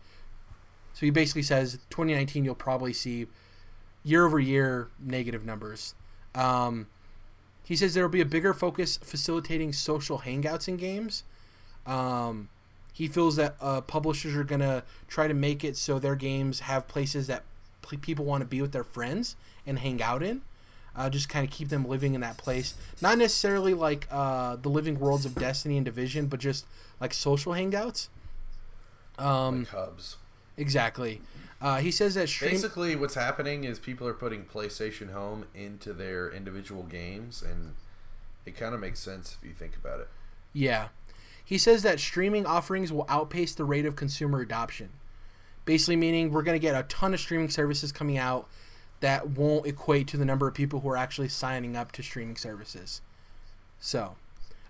So 0.95 1.01
he 1.01 1.11
basically 1.11 1.43
says 1.43 1.79
2019 1.91 2.45
you'll 2.45 2.55
probably 2.55 2.93
see 2.93 3.27
year 4.05 4.25
over 4.25 4.39
year 4.39 4.89
negative 4.99 5.45
numbers. 5.45 5.95
Um, 6.35 6.87
he 7.65 7.75
says 7.75 7.95
there 7.95 8.05
will 8.05 8.11
be 8.11 8.21
a 8.21 8.27
bigger 8.27 8.55
focus 8.55 8.97
facilitating 8.97 9.73
social 9.73 10.21
hangouts 10.21 10.69
in 10.69 10.77
games. 10.77 11.25
Um, 11.87 12.49
he 12.93 13.09
feels 13.09 13.37
that 13.37 13.57
uh, 13.61 13.81
publishers 13.81 14.37
are 14.37 14.45
going 14.45 14.61
to 14.61 14.85
try 15.09 15.27
to 15.27 15.35
make 15.35 15.65
it 15.65 15.77
so 15.77 15.99
their 15.99 16.17
games 16.17 16.61
have 16.61 16.87
places 16.87 17.27
that 17.27 17.45
people 18.03 18.25
want 18.25 18.43
to 18.43 18.47
be 18.47 18.63
with 18.63 18.73
their 18.73 18.85
friends 18.85 19.37
and 19.67 19.81
hang 19.81 20.01
out 20.03 20.23
in. 20.23 20.43
Uh, 20.97 21.09
just 21.09 21.29
kind 21.29 21.45
of 21.45 21.53
keep 21.53 21.69
them 21.69 21.87
living 21.87 22.15
in 22.15 22.21
that 22.21 22.37
place. 22.37 22.75
Not 23.01 23.19
necessarily 23.19 23.75
like 23.75 24.09
uh, 24.11 24.57
the 24.57 24.69
living 24.69 24.99
worlds 24.99 25.25
of 25.25 25.35
Destiny 25.35 25.77
and 25.77 25.85
Division, 25.85 26.27
but 26.27 26.41
just 26.41 26.67
like 27.01 27.15
social 27.15 27.53
hangouts. 27.53 28.09
Um, 29.19 29.61
like 29.61 29.69
hubs. 29.69 30.17
Exactly. 30.57 31.21
Uh, 31.61 31.79
he 31.79 31.91
says 31.91 32.15
that 32.15 32.29
stream- 32.29 32.53
basically 32.53 32.97
what's 32.97 33.15
happening 33.15 33.65
is 33.65 33.79
people 33.79 34.07
are 34.07 34.15
putting 34.15 34.45
PlayStation 34.45 35.13
Home 35.13 35.45
into 35.55 35.93
their 35.93 36.31
individual 36.31 36.85
games, 36.85 37.43
and 37.43 37.75
it 38.47 38.57
kind 38.57 38.75
of 38.75 38.81
makes 38.81 38.99
sense 39.01 39.37
if 39.41 39.47
you 39.47 39.55
think 39.55 39.77
about 39.77 40.01
it. 40.01 40.09
Yeah. 40.53 40.89
He 41.45 41.59
says 41.59 41.83
that 41.83 42.01
streaming 42.01 42.47
offerings 42.47 42.93
will 42.93 43.07
outpace 43.09 43.55
the 43.55 43.65
rate 43.65 43.85
of 43.85 43.97
consumer 43.97 44.41
adoption. 44.41 44.91
Basically, 45.65 45.97
meaning 45.97 46.31
we're 46.33 46.43
going 46.43 46.55
to 46.55 46.61
get 46.61 46.75
a 46.75 46.85
ton 46.85 47.13
of 47.13 47.21
streaming 47.21 47.51
services 47.51 47.93
coming 47.93 48.19
out 48.19 48.49
that 49.01 49.31
won't 49.31 49.67
equate 49.67 50.07
to 50.09 50.17
the 50.17 50.25
number 50.25 50.47
of 50.47 50.55
people 50.55 50.81
who 50.81 50.89
are 50.91 50.97
actually 50.97 51.29
signing 51.29 51.77
up 51.77 51.93
to 51.93 52.03
streaming 52.03 52.37
services. 52.37 53.01
So, 53.81 54.17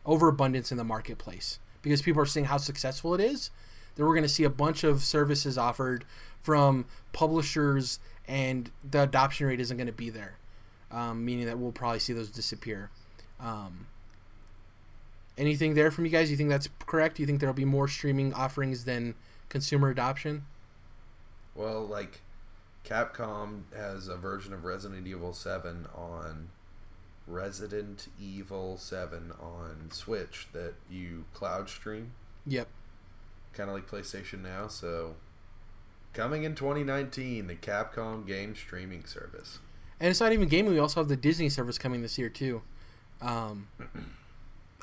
overabundance 0.06 0.70
in 0.70 0.78
the 0.78 0.84
marketplace 0.84 1.58
because 1.82 2.02
people 2.02 2.22
are 2.22 2.26
seeing 2.26 2.46
how 2.46 2.56
successful 2.56 3.14
it 3.14 3.20
is. 3.20 3.50
Then 3.96 4.06
we're 4.06 4.14
going 4.14 4.22
to 4.22 4.28
see 4.28 4.44
a 4.44 4.50
bunch 4.50 4.84
of 4.84 5.02
services 5.02 5.58
offered 5.58 6.04
from 6.42 6.86
publishers, 7.12 7.98
and 8.26 8.70
the 8.88 9.02
adoption 9.02 9.46
rate 9.46 9.60
isn't 9.60 9.76
going 9.76 9.88
to 9.88 9.92
be 9.92 10.10
there, 10.10 10.36
um, 10.90 11.24
meaning 11.24 11.46
that 11.46 11.58
we'll 11.58 11.72
probably 11.72 11.98
see 11.98 12.12
those 12.12 12.30
disappear. 12.30 12.90
Um, 13.40 13.86
anything 15.36 15.74
there 15.74 15.90
from 15.90 16.04
you 16.04 16.10
guys? 16.10 16.30
You 16.30 16.36
think 16.36 16.50
that's 16.50 16.68
correct? 16.86 17.18
You 17.18 17.26
think 17.26 17.40
there'll 17.40 17.54
be 17.54 17.64
more 17.64 17.88
streaming 17.88 18.32
offerings 18.32 18.84
than 18.84 19.14
consumer 19.48 19.90
adoption? 19.90 20.44
Well, 21.54 21.84
like 21.84 22.20
Capcom 22.90 23.62
has 23.74 24.08
a 24.08 24.16
version 24.16 24.52
of 24.52 24.64
Resident 24.64 25.06
Evil 25.06 25.32
7 25.32 25.86
on 25.94 26.48
Resident 27.26 28.08
Evil 28.20 28.76
7 28.76 29.32
on 29.40 29.90
Switch 29.92 30.48
that 30.52 30.74
you 30.90 31.24
cloud 31.32 31.68
stream. 31.68 32.12
Yep. 32.46 32.66
Kind 33.52 33.70
of 33.70 33.76
like 33.76 33.88
PlayStation 33.88 34.42
Now, 34.42 34.66
so 34.66 35.14
coming 36.12 36.42
in 36.42 36.56
2019, 36.56 37.46
the 37.46 37.54
Capcom 37.54 38.26
game 38.26 38.56
streaming 38.56 39.04
service. 39.04 39.60
And 40.00 40.08
it's 40.08 40.20
not 40.20 40.32
even 40.32 40.48
gaming, 40.48 40.72
we 40.72 40.78
also 40.80 41.00
have 41.00 41.08
the 41.08 41.16
Disney 41.16 41.48
service 41.48 41.78
coming 41.78 42.02
this 42.02 42.18
year 42.18 42.28
too. 42.28 42.62
Um, 43.20 43.68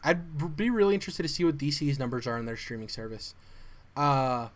I'd 0.03 0.55
be 0.55 0.69
really 0.69 0.93
interested 0.93 1.23
to 1.23 1.29
see 1.29 1.43
what 1.43 1.57
DC's 1.57 1.99
numbers 1.99 2.25
are 2.25 2.37
on 2.37 2.45
their 2.45 2.55
streaming 2.55 2.87
service. 2.87 3.33
Uh, 3.97 4.49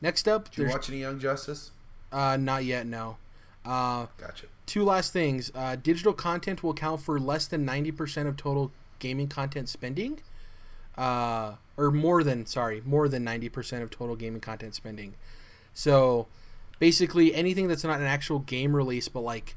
next 0.00 0.28
up, 0.28 0.50
Did 0.50 0.62
you 0.62 0.70
watch 0.70 0.88
any 0.88 1.00
Young 1.00 1.18
Justice? 1.18 1.72
Uh, 2.12 2.36
not 2.36 2.64
yet. 2.64 2.86
No. 2.86 3.16
Uh, 3.64 4.06
gotcha. 4.16 4.46
Two 4.64 4.84
last 4.84 5.12
things. 5.12 5.50
Uh, 5.54 5.76
digital 5.76 6.12
content 6.12 6.62
will 6.62 6.70
account 6.70 7.00
for 7.00 7.18
less 7.18 7.46
than 7.46 7.64
ninety 7.64 7.92
percent 7.92 8.28
of 8.28 8.36
total 8.36 8.70
gaming 8.98 9.28
content 9.28 9.68
spending. 9.68 10.20
Uh, 10.96 11.56
or 11.76 11.90
more 11.90 12.24
than 12.24 12.46
sorry, 12.46 12.82
more 12.84 13.08
than 13.08 13.22
ninety 13.22 13.48
percent 13.48 13.82
of 13.82 13.90
total 13.90 14.16
gaming 14.16 14.40
content 14.40 14.74
spending. 14.74 15.14
So, 15.74 16.26
basically, 16.78 17.34
anything 17.34 17.68
that's 17.68 17.84
not 17.84 18.00
an 18.00 18.06
actual 18.06 18.38
game 18.38 18.74
release, 18.74 19.08
but 19.08 19.20
like 19.20 19.56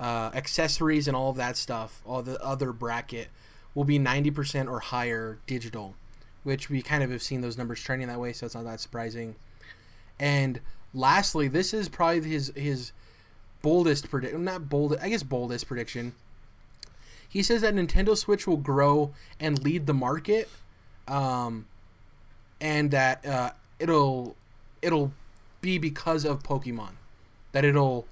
uh, 0.00 0.30
accessories 0.34 1.06
and 1.06 1.16
all 1.16 1.30
of 1.30 1.36
that 1.36 1.56
stuff, 1.56 2.02
all 2.04 2.22
the 2.22 2.42
other 2.42 2.72
bracket, 2.72 3.28
will 3.74 3.84
be 3.84 3.98
ninety 3.98 4.30
percent 4.30 4.68
or 4.68 4.80
higher 4.80 5.38
digital, 5.46 5.94
which 6.42 6.68
we 6.68 6.82
kind 6.82 7.04
of 7.04 7.10
have 7.10 7.22
seen 7.22 7.42
those 7.42 7.56
numbers 7.56 7.80
trending 7.80 8.08
that 8.08 8.18
way, 8.18 8.32
so 8.32 8.46
it's 8.46 8.54
not 8.54 8.64
that 8.64 8.80
surprising. 8.80 9.36
And 10.18 10.60
lastly, 10.96 11.46
this 11.46 11.72
is 11.72 11.88
probably 11.88 12.28
his 12.28 12.52
his 12.56 12.92
boldest 13.62 14.10
prediction. 14.10 14.44
Not 14.44 14.68
bold, 14.68 14.96
I 15.00 15.10
guess 15.10 15.22
boldest 15.22 15.68
prediction. 15.68 16.14
He 17.28 17.42
says 17.42 17.60
that 17.60 17.74
Nintendo 17.74 18.16
Switch 18.16 18.46
will 18.46 18.56
grow 18.56 19.12
and 19.38 19.62
lead 19.62 19.86
the 19.86 19.94
market, 19.94 20.48
um, 21.06 21.66
and 22.60 22.90
that 22.90 23.24
uh, 23.24 23.50
it'll 23.78 24.34
it'll 24.82 25.12
be 25.60 25.78
because 25.78 26.24
of 26.24 26.42
Pokemon. 26.42 26.92
That 27.52 27.64
it'll 27.64 28.06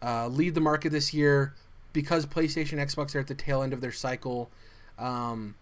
uh, 0.00 0.28
lead 0.28 0.54
the 0.54 0.60
market 0.60 0.90
this 0.90 1.12
year 1.12 1.54
because 1.92 2.26
PlayStation, 2.26 2.78
Xbox 2.78 3.14
are 3.14 3.20
at 3.20 3.26
the 3.26 3.34
tail 3.34 3.62
end 3.62 3.72
of 3.72 3.80
their 3.80 3.92
cycle. 3.92 4.50
Um, 4.98 5.54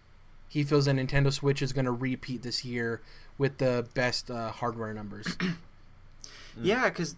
he 0.48 0.65
feels 0.65 0.86
that 0.86 0.97
Nintendo 0.97 1.32
Switch 1.32 1.62
is 1.62 1.73
going 1.73 1.85
to 1.85 1.93
repeat 1.93 2.43
this 2.43 2.65
year 2.65 3.01
with 3.39 3.59
the 3.59 3.86
best 3.94 4.31
uh, 4.31 4.51
hardware 4.51 4.93
numbers. 4.94 5.36
Yeah, 6.61 6.89
because 6.89 7.16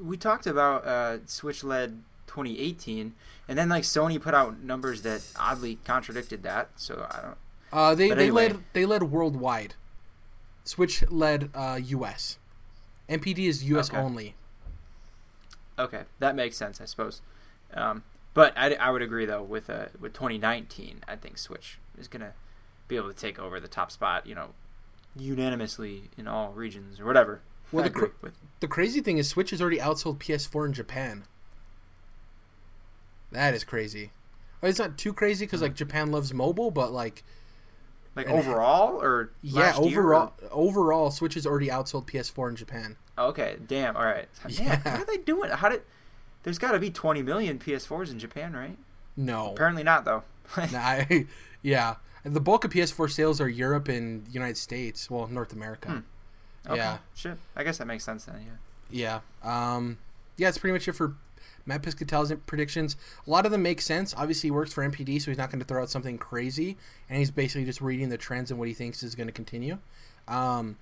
we 0.00 0.16
talked 0.16 0.46
about 0.46 0.86
uh, 0.86 1.18
Switch 1.26 1.64
led 1.64 2.02
2018, 2.26 3.14
and 3.48 3.58
then 3.58 3.68
like 3.68 3.84
Sony 3.84 4.20
put 4.20 4.34
out 4.34 4.60
numbers 4.62 5.02
that 5.02 5.22
oddly 5.38 5.78
contradicted 5.84 6.42
that. 6.42 6.70
So 6.76 7.06
I 7.10 7.22
don't. 7.22 7.36
Uh, 7.72 7.94
they 7.94 8.08
they 8.08 8.24
anyway. 8.24 8.48
led 8.48 8.64
they 8.72 8.86
led 8.86 9.02
worldwide. 9.04 9.74
Switch 10.64 11.02
led 11.10 11.50
uh, 11.54 11.78
U.S. 11.82 12.38
NPD 13.08 13.40
is 13.40 13.64
U.S. 13.64 13.90
Okay. 13.90 13.98
only. 13.98 14.34
Okay, 15.78 16.02
that 16.18 16.34
makes 16.34 16.56
sense, 16.56 16.80
I 16.80 16.84
suppose. 16.84 17.22
Um, 17.72 18.02
but 18.34 18.52
I, 18.56 18.74
I 18.74 18.90
would 18.90 19.02
agree 19.02 19.26
though 19.26 19.42
with 19.42 19.70
uh, 19.70 19.86
with 19.98 20.12
2019, 20.12 21.04
I 21.08 21.16
think 21.16 21.38
Switch 21.38 21.78
is 21.98 22.08
gonna 22.08 22.32
be 22.86 22.96
able 22.96 23.08
to 23.08 23.14
take 23.14 23.38
over 23.38 23.60
the 23.60 23.68
top 23.68 23.90
spot. 23.90 24.26
You 24.26 24.34
know, 24.34 24.48
unanimously 25.16 26.10
in 26.16 26.28
all 26.28 26.52
regions 26.52 27.00
or 27.00 27.04
whatever. 27.04 27.40
Well, 27.70 27.84
the, 27.84 27.90
cr- 27.90 28.28
the 28.60 28.68
crazy 28.68 29.00
thing 29.00 29.18
is, 29.18 29.28
Switch 29.28 29.50
has 29.50 29.60
already 29.60 29.78
outsold 29.78 30.18
PS4 30.18 30.66
in 30.66 30.72
Japan. 30.72 31.24
That 33.30 33.54
is 33.54 33.64
crazy. 33.64 34.10
It's 34.62 34.78
not 34.78 34.98
too 34.98 35.12
crazy 35.12 35.44
because 35.44 35.62
like 35.62 35.74
Japan 35.74 36.10
loves 36.10 36.32
mobile, 36.34 36.70
but 36.70 36.92
like, 36.92 37.22
like 38.16 38.26
overall 38.26 39.00
or 39.00 39.30
yeah, 39.42 39.74
overall, 39.76 40.32
or? 40.42 40.48
overall, 40.50 41.10
Switch 41.10 41.34
has 41.34 41.46
already 41.46 41.68
outsold 41.68 42.06
PS4 42.06 42.50
in 42.50 42.56
Japan. 42.56 42.96
Okay, 43.16 43.56
damn. 43.66 43.96
All 43.96 44.04
right. 44.04 44.28
Yeah. 44.48 44.76
How 44.76 45.02
are 45.02 45.04
they 45.04 45.18
doing? 45.18 45.50
How 45.50 45.68
did? 45.68 45.82
There's 46.42 46.58
got 46.58 46.72
to 46.72 46.78
be 46.78 46.90
20 46.90 47.22
million 47.22 47.58
PS4s 47.58 48.10
in 48.10 48.18
Japan, 48.18 48.54
right? 48.54 48.78
No. 49.16 49.52
Apparently 49.52 49.82
not, 49.82 50.04
though. 50.04 50.22
nah, 50.72 50.78
I, 50.78 51.26
yeah, 51.62 51.96
the 52.24 52.40
bulk 52.40 52.64
of 52.64 52.72
PS4 52.72 53.10
sales 53.10 53.40
are 53.40 53.48
Europe 53.48 53.88
and 53.88 54.26
United 54.32 54.56
States. 54.56 55.10
Well, 55.10 55.26
North 55.26 55.52
America. 55.52 55.90
Hmm. 55.90 55.98
Okay. 56.68 56.78
Yeah. 56.78 56.98
Shit. 57.14 57.38
I 57.56 57.64
guess 57.64 57.78
that 57.78 57.86
makes 57.86 58.04
sense 58.04 58.24
then. 58.24 58.44
Yeah. 58.90 59.20
Yeah. 59.44 59.74
Um, 59.74 59.98
yeah, 60.36 60.48
it's 60.48 60.58
pretty 60.58 60.72
much 60.72 60.88
it 60.88 60.92
for 60.92 61.14
Matt 61.66 61.82
Piscatel's 61.82 62.32
predictions. 62.46 62.96
A 63.26 63.30
lot 63.30 63.44
of 63.44 63.52
them 63.52 63.62
make 63.62 63.80
sense. 63.80 64.14
Obviously, 64.16 64.48
he 64.48 64.50
works 64.50 64.72
for 64.72 64.88
NPD, 64.88 65.20
so 65.20 65.30
he's 65.30 65.38
not 65.38 65.50
going 65.50 65.58
to 65.58 65.64
throw 65.64 65.82
out 65.82 65.90
something 65.90 66.16
crazy, 66.16 66.76
and 67.08 67.18
he's 67.18 67.30
basically 67.30 67.64
just 67.64 67.80
reading 67.80 68.08
the 68.08 68.16
trends 68.16 68.50
and 68.50 68.58
what 68.58 68.68
he 68.68 68.74
thinks 68.74 69.02
is 69.02 69.14
going 69.14 69.26
to 69.26 69.32
continue. 69.32 69.78
Um, 70.26 70.76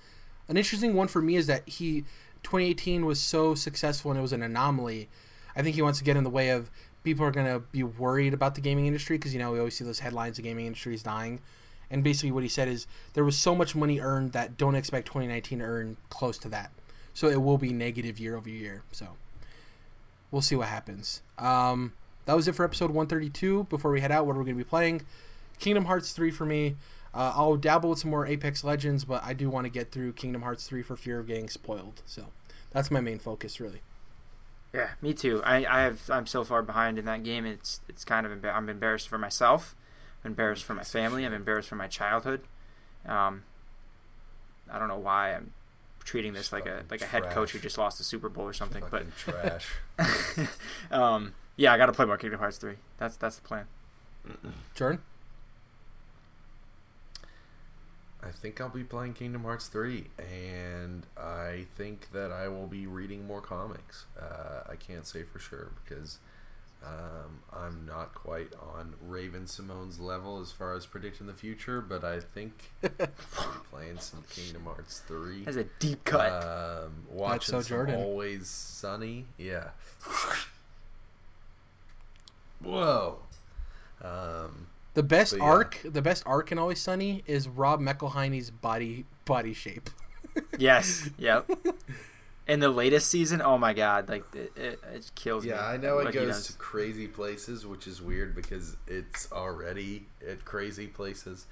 an 0.48 0.56
interesting 0.56 0.94
one 0.94 1.08
for 1.08 1.20
me 1.20 1.36
is 1.36 1.46
that 1.46 1.68
he 1.68 2.04
2018 2.42 3.04
was 3.04 3.20
so 3.20 3.54
successful 3.54 4.10
and 4.10 4.18
it 4.18 4.22
was 4.22 4.32
an 4.32 4.42
anomaly. 4.42 5.08
I 5.56 5.62
think 5.62 5.74
he 5.74 5.82
wants 5.82 5.98
to 5.98 6.04
get 6.04 6.16
in 6.16 6.24
the 6.24 6.30
way 6.30 6.50
of 6.50 6.70
people 7.02 7.24
are 7.24 7.30
going 7.30 7.46
to 7.46 7.60
be 7.72 7.82
worried 7.82 8.34
about 8.34 8.54
the 8.54 8.60
gaming 8.60 8.86
industry 8.86 9.16
because 9.18 9.32
you 9.32 9.38
know 9.38 9.52
we 9.52 9.58
always 9.58 9.76
see 9.76 9.84
those 9.84 10.00
headlines 10.00 10.36
the 10.36 10.42
gaming 10.42 10.66
industry 10.66 10.94
is 10.94 11.02
dying. 11.02 11.40
And 11.90 12.02
basically, 12.02 12.32
what 12.32 12.42
he 12.42 12.48
said 12.48 12.68
is 12.68 12.86
there 13.14 13.24
was 13.24 13.36
so 13.36 13.54
much 13.54 13.74
money 13.74 14.00
earned 14.00 14.32
that 14.32 14.56
don't 14.56 14.74
expect 14.74 15.06
2019 15.06 15.60
to 15.60 15.64
earn 15.64 15.96
close 16.10 16.38
to 16.38 16.48
that. 16.48 16.72
So 17.14 17.28
it 17.28 17.42
will 17.42 17.58
be 17.58 17.72
negative 17.72 18.18
year 18.18 18.36
over 18.36 18.50
year. 18.50 18.82
So 18.92 19.16
we'll 20.30 20.42
see 20.42 20.56
what 20.56 20.68
happens. 20.68 21.22
Um, 21.38 21.92
that 22.26 22.34
was 22.34 22.48
it 22.48 22.54
for 22.54 22.64
episode 22.64 22.90
132. 22.90 23.64
Before 23.70 23.90
we 23.90 24.00
head 24.00 24.12
out, 24.12 24.26
what 24.26 24.36
are 24.36 24.38
we 24.38 24.44
going 24.44 24.58
to 24.58 24.64
be 24.64 24.68
playing? 24.68 25.02
Kingdom 25.58 25.86
Hearts 25.86 26.12
3 26.12 26.30
for 26.30 26.44
me. 26.44 26.76
Uh, 27.14 27.32
I'll 27.34 27.56
dabble 27.56 27.90
with 27.90 28.00
some 28.00 28.10
more 28.10 28.26
Apex 28.26 28.62
Legends, 28.62 29.04
but 29.04 29.24
I 29.24 29.32
do 29.32 29.48
want 29.48 29.64
to 29.64 29.70
get 29.70 29.90
through 29.90 30.12
Kingdom 30.12 30.42
Hearts 30.42 30.66
3 30.66 30.82
for 30.82 30.96
fear 30.96 31.18
of 31.18 31.26
getting 31.26 31.48
spoiled. 31.48 32.02
So 32.04 32.26
that's 32.72 32.90
my 32.90 33.00
main 33.00 33.18
focus, 33.18 33.58
really. 33.60 33.80
Yeah, 34.74 34.90
me 35.00 35.14
too. 35.14 35.42
I, 35.42 35.64
I 35.64 35.80
have 35.82 36.10
I'm 36.10 36.26
so 36.26 36.44
far 36.44 36.62
behind 36.62 36.98
in 36.98 37.06
that 37.06 37.22
game. 37.22 37.46
It's 37.46 37.80
it's 37.88 38.04
kind 38.04 38.26
of 38.26 38.44
I'm 38.44 38.68
embarrassed 38.68 39.08
for 39.08 39.16
myself. 39.16 39.74
I'm 40.26 40.32
embarrassed 40.32 40.64
for 40.64 40.74
my 40.74 40.82
family. 40.82 41.24
I'm 41.24 41.32
embarrassed 41.32 41.68
for 41.68 41.76
my 41.76 41.86
childhood. 41.86 42.40
Um, 43.06 43.44
I 44.68 44.76
don't 44.76 44.88
know 44.88 44.98
why 44.98 45.34
I'm 45.34 45.52
treating 46.02 46.32
this 46.32 46.50
Just 46.50 46.52
like 46.52 46.66
a 46.66 46.82
like 46.90 47.00
a 47.00 47.06
head 47.06 47.30
coach 47.30 47.52
who 47.52 47.60
just 47.60 47.78
lost 47.78 47.98
the 47.98 48.04
Super 48.04 48.28
Bowl 48.28 48.44
or 48.44 48.52
something. 48.52 48.82
But 48.90 49.06
trash. 49.16 49.68
um, 50.90 51.34
yeah, 51.54 51.72
I 51.72 51.78
got 51.78 51.86
to 51.86 51.92
play 51.92 52.06
more 52.06 52.16
Kingdom 52.16 52.40
Hearts 52.40 52.58
three. 52.58 52.74
That's 52.98 53.16
that's 53.16 53.36
the 53.36 53.46
plan. 53.46 53.66
Jordan? 54.74 55.00
I 58.20 58.30
think 58.30 58.60
I'll 58.60 58.68
be 58.68 58.82
playing 58.82 59.14
Kingdom 59.14 59.44
Hearts 59.44 59.68
3, 59.68 60.06
and 60.18 61.06
I 61.16 61.66
think 61.76 62.10
that 62.10 62.32
I 62.32 62.48
will 62.48 62.66
be 62.66 62.84
reading 62.88 63.24
more 63.24 63.40
comics. 63.40 64.06
Uh, 64.20 64.62
I 64.68 64.74
can't 64.74 65.06
say 65.06 65.22
for 65.22 65.38
sure 65.38 65.70
because 65.84 66.18
um, 66.86 67.40
I'm 67.52 67.84
not 67.86 68.14
quite 68.14 68.52
on 68.76 68.94
Raven-Symoné's 69.06 69.98
level 69.98 70.40
as 70.40 70.52
far 70.52 70.74
as 70.74 70.86
predicting 70.86 71.26
the 71.26 71.32
future, 71.34 71.80
but 71.80 72.04
I 72.04 72.20
think 72.20 72.70
playing 73.70 73.98
some 73.98 74.22
Kingdom 74.30 74.64
Hearts 74.64 75.00
3. 75.06 75.44
That's 75.44 75.56
a 75.56 75.64
deep 75.80 76.04
cut. 76.04 76.30
Um, 76.30 77.06
watching 77.10 77.60
so 77.60 77.68
Jordan. 77.68 77.96
Always 77.96 78.46
Sunny. 78.48 79.26
Yeah. 79.36 79.68
Whoa. 82.62 83.18
Um, 84.02 84.68
The 84.94 85.02
best 85.02 85.34
yeah. 85.36 85.42
arc, 85.42 85.80
the 85.84 86.02
best 86.02 86.22
arc 86.26 86.52
in 86.52 86.58
Always 86.58 86.80
Sunny 86.80 87.22
is 87.26 87.48
Rob 87.48 87.80
McElhenney's 87.80 88.50
body 88.50 89.04
body 89.24 89.52
shape. 89.54 89.90
yes. 90.58 91.08
Yep. 91.18 91.50
In 92.48 92.60
the 92.60 92.68
latest 92.68 93.08
season, 93.10 93.42
oh 93.42 93.58
my 93.58 93.72
god, 93.72 94.08
like 94.08 94.24
it, 94.34 94.52
it, 94.56 94.80
it 94.94 95.10
kills 95.16 95.42
me. 95.44 95.50
Yeah, 95.50 95.66
I 95.66 95.76
know 95.76 95.96
what 95.96 96.06
it 96.06 96.12
goes 96.12 96.46
to 96.46 96.52
crazy 96.54 97.08
places, 97.08 97.66
which 97.66 97.86
is 97.88 98.00
weird 98.00 98.36
because 98.36 98.76
it's 98.86 99.30
already 99.32 100.06
at 100.26 100.44
crazy 100.44 100.86
places. 100.86 101.46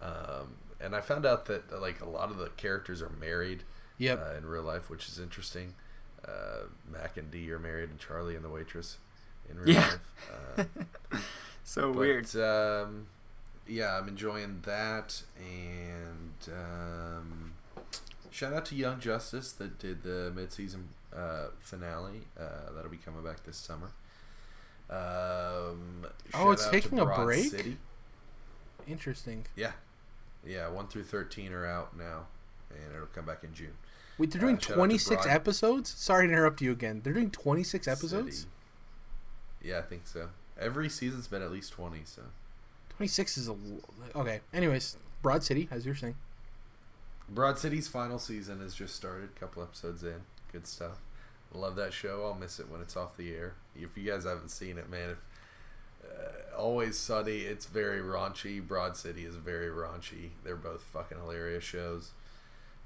Um, 0.00 0.54
and 0.80 0.94
I 0.94 1.00
found 1.00 1.26
out 1.26 1.46
that 1.46 1.80
like 1.80 2.00
a 2.00 2.08
lot 2.08 2.30
of 2.30 2.36
the 2.38 2.48
characters 2.50 3.02
are 3.02 3.10
married 3.20 3.64
Yep. 3.98 4.22
uh, 4.24 4.36
in 4.36 4.46
real 4.46 4.62
life, 4.62 4.88
which 4.90 5.08
is 5.08 5.18
interesting. 5.18 5.74
Uh, 6.26 6.66
Mac 6.92 7.16
and 7.16 7.30
Dee 7.30 7.50
are 7.50 7.58
married, 7.58 7.90
and 7.90 7.98
Charlie 7.98 8.36
and 8.36 8.44
the 8.44 8.48
waitress 8.50 8.98
in 9.50 9.58
real 9.58 9.74
Yeah. 9.74 9.96
life. 10.58 10.68
Uh, 11.12 11.16
so 11.64 11.92
but, 11.92 11.98
weird. 11.98 12.36
Um, 12.36 13.06
yeah, 13.66 13.98
I'm 13.98 14.06
enjoying 14.06 14.60
that, 14.64 15.22
and 15.38 16.54
um, 16.54 17.52
shout 18.36 18.52
out 18.52 18.66
to 18.66 18.74
Young 18.76 19.00
Justice 19.00 19.50
that 19.52 19.78
did 19.78 20.02
the 20.02 20.30
mid-season 20.36 20.88
uh, 21.16 21.46
finale. 21.58 22.22
Uh, 22.38 22.72
that'll 22.74 22.90
be 22.90 22.98
coming 22.98 23.22
back 23.24 23.42
this 23.44 23.56
summer. 23.56 23.90
Um, 24.90 26.06
Oh, 26.34 26.50
it's 26.52 26.68
taking 26.68 26.98
a 27.00 27.06
break? 27.06 27.50
City. 27.50 27.78
Interesting. 28.86 29.46
Yeah, 29.56 29.72
yeah, 30.46 30.68
one 30.68 30.86
through 30.86 31.04
thirteen 31.04 31.52
are 31.52 31.66
out 31.66 31.96
now, 31.96 32.26
and 32.70 32.94
it'll 32.94 33.06
come 33.08 33.24
back 33.24 33.42
in 33.42 33.52
June. 33.52 33.72
Wait, 34.18 34.30
they're 34.30 34.40
Uh, 34.40 34.44
doing 34.44 34.58
to 34.58 34.72
26 34.74 35.22
Broad- 35.24 35.34
episodes? 35.34 35.90
Sorry 35.90 36.26
to 36.28 36.32
interrupt 36.32 36.60
you 36.60 36.70
again. 36.72 37.00
They're 37.02 37.12
doing 37.12 37.30
26 37.30 37.88
episodes? 37.88 38.38
City. 38.40 38.50
Yeah, 39.62 39.78
I 39.78 39.82
think 39.82 40.06
so. 40.06 40.28
Every 40.58 40.88
season's 40.88 41.26
been 41.26 41.42
at 41.42 41.50
least 41.50 41.72
twenty. 41.72 42.02
So 42.04 42.22
26 42.90 43.36
is 43.38 43.48
a. 43.48 43.56
Okay. 44.14 44.40
Anyways, 44.54 44.96
Broad 45.20 45.42
City, 45.42 45.66
as 45.72 45.84
you're 45.84 45.96
saying. 45.96 46.14
Broad 47.28 47.58
City's 47.58 47.88
final 47.88 48.18
season 48.18 48.60
has 48.60 48.74
just 48.74 48.94
started. 48.94 49.30
A 49.36 49.40
couple 49.40 49.62
episodes 49.62 50.02
in. 50.02 50.22
Good 50.52 50.66
stuff. 50.66 51.00
Love 51.52 51.76
that 51.76 51.92
show. 51.92 52.24
I'll 52.24 52.34
miss 52.34 52.60
it 52.60 52.70
when 52.70 52.80
it's 52.80 52.96
off 52.96 53.16
the 53.16 53.34
air. 53.34 53.54
If 53.74 53.96
you 53.96 54.10
guys 54.10 54.24
haven't 54.24 54.50
seen 54.50 54.78
it, 54.78 54.88
man, 54.90 55.10
if 55.10 55.18
uh, 56.04 56.56
Always 56.56 56.98
Sunny, 56.98 57.38
it's 57.38 57.66
very 57.66 58.00
raunchy. 58.00 58.66
Broad 58.66 58.96
City 58.96 59.24
is 59.24 59.36
very 59.36 59.68
raunchy. 59.68 60.30
They're 60.44 60.56
both 60.56 60.82
fucking 60.82 61.18
hilarious 61.18 61.64
shows. 61.64 62.12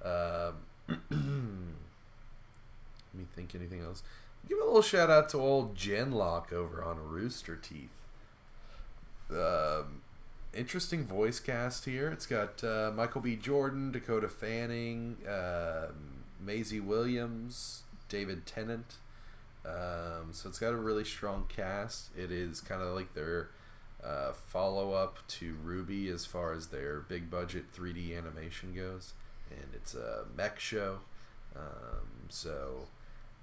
Um, 0.03 0.55
let 0.89 1.19
me 3.15 3.27
think 3.35 3.55
anything 3.55 3.83
else. 3.83 4.03
Give 4.49 4.59
a 4.59 4.65
little 4.65 4.83
shout 4.83 5.11
out 5.11 5.29
to 5.31 5.39
old 5.39 5.77
Genlock 5.77 6.53
over 6.53 6.83
on 6.83 6.99
Rooster 6.99 7.57
Teeth. 7.57 7.91
Um, 9.31 10.03
interesting 10.55 11.07
voice 11.07 11.41
cast 11.41 11.85
here. 11.85 12.09
It's 12.11 12.27
got 12.27 12.63
uh, 12.65 12.93
Michael 12.95 13.21
B. 13.21 13.37
Jordan, 13.37 13.93
Dakota 13.93 14.29
Fanning, 14.29 15.19
um 15.29 16.21
Maisie 16.41 16.81
Williams, 16.81 17.83
David 18.09 18.47
Tennant. 18.47 18.95
Um, 19.65 20.33
so 20.33 20.49
it's 20.49 20.59
got 20.59 20.73
a 20.73 20.77
really 20.77 21.05
strong 21.05 21.47
cast. 21.49 22.09
It 22.17 22.31
is 22.31 22.61
kind 22.61 22.83
of 22.83 22.95
like 22.95 23.15
their 23.15 23.51
uh, 24.03 24.33
follow 24.33 24.93
up 24.93 25.19
to 25.29 25.55
RWBY 25.65 26.13
as 26.13 26.25
far 26.25 26.53
as 26.55 26.69
their 26.69 27.01
big 27.01 27.31
budget 27.31 27.73
3D 27.77 28.17
animation 28.17 28.75
goes, 28.75 29.13
and 29.51 29.75
it's 29.75 29.95
a 29.95 30.25
mech 30.35 30.59
show. 30.59 31.01
Um, 31.55 32.29
so 32.31 32.87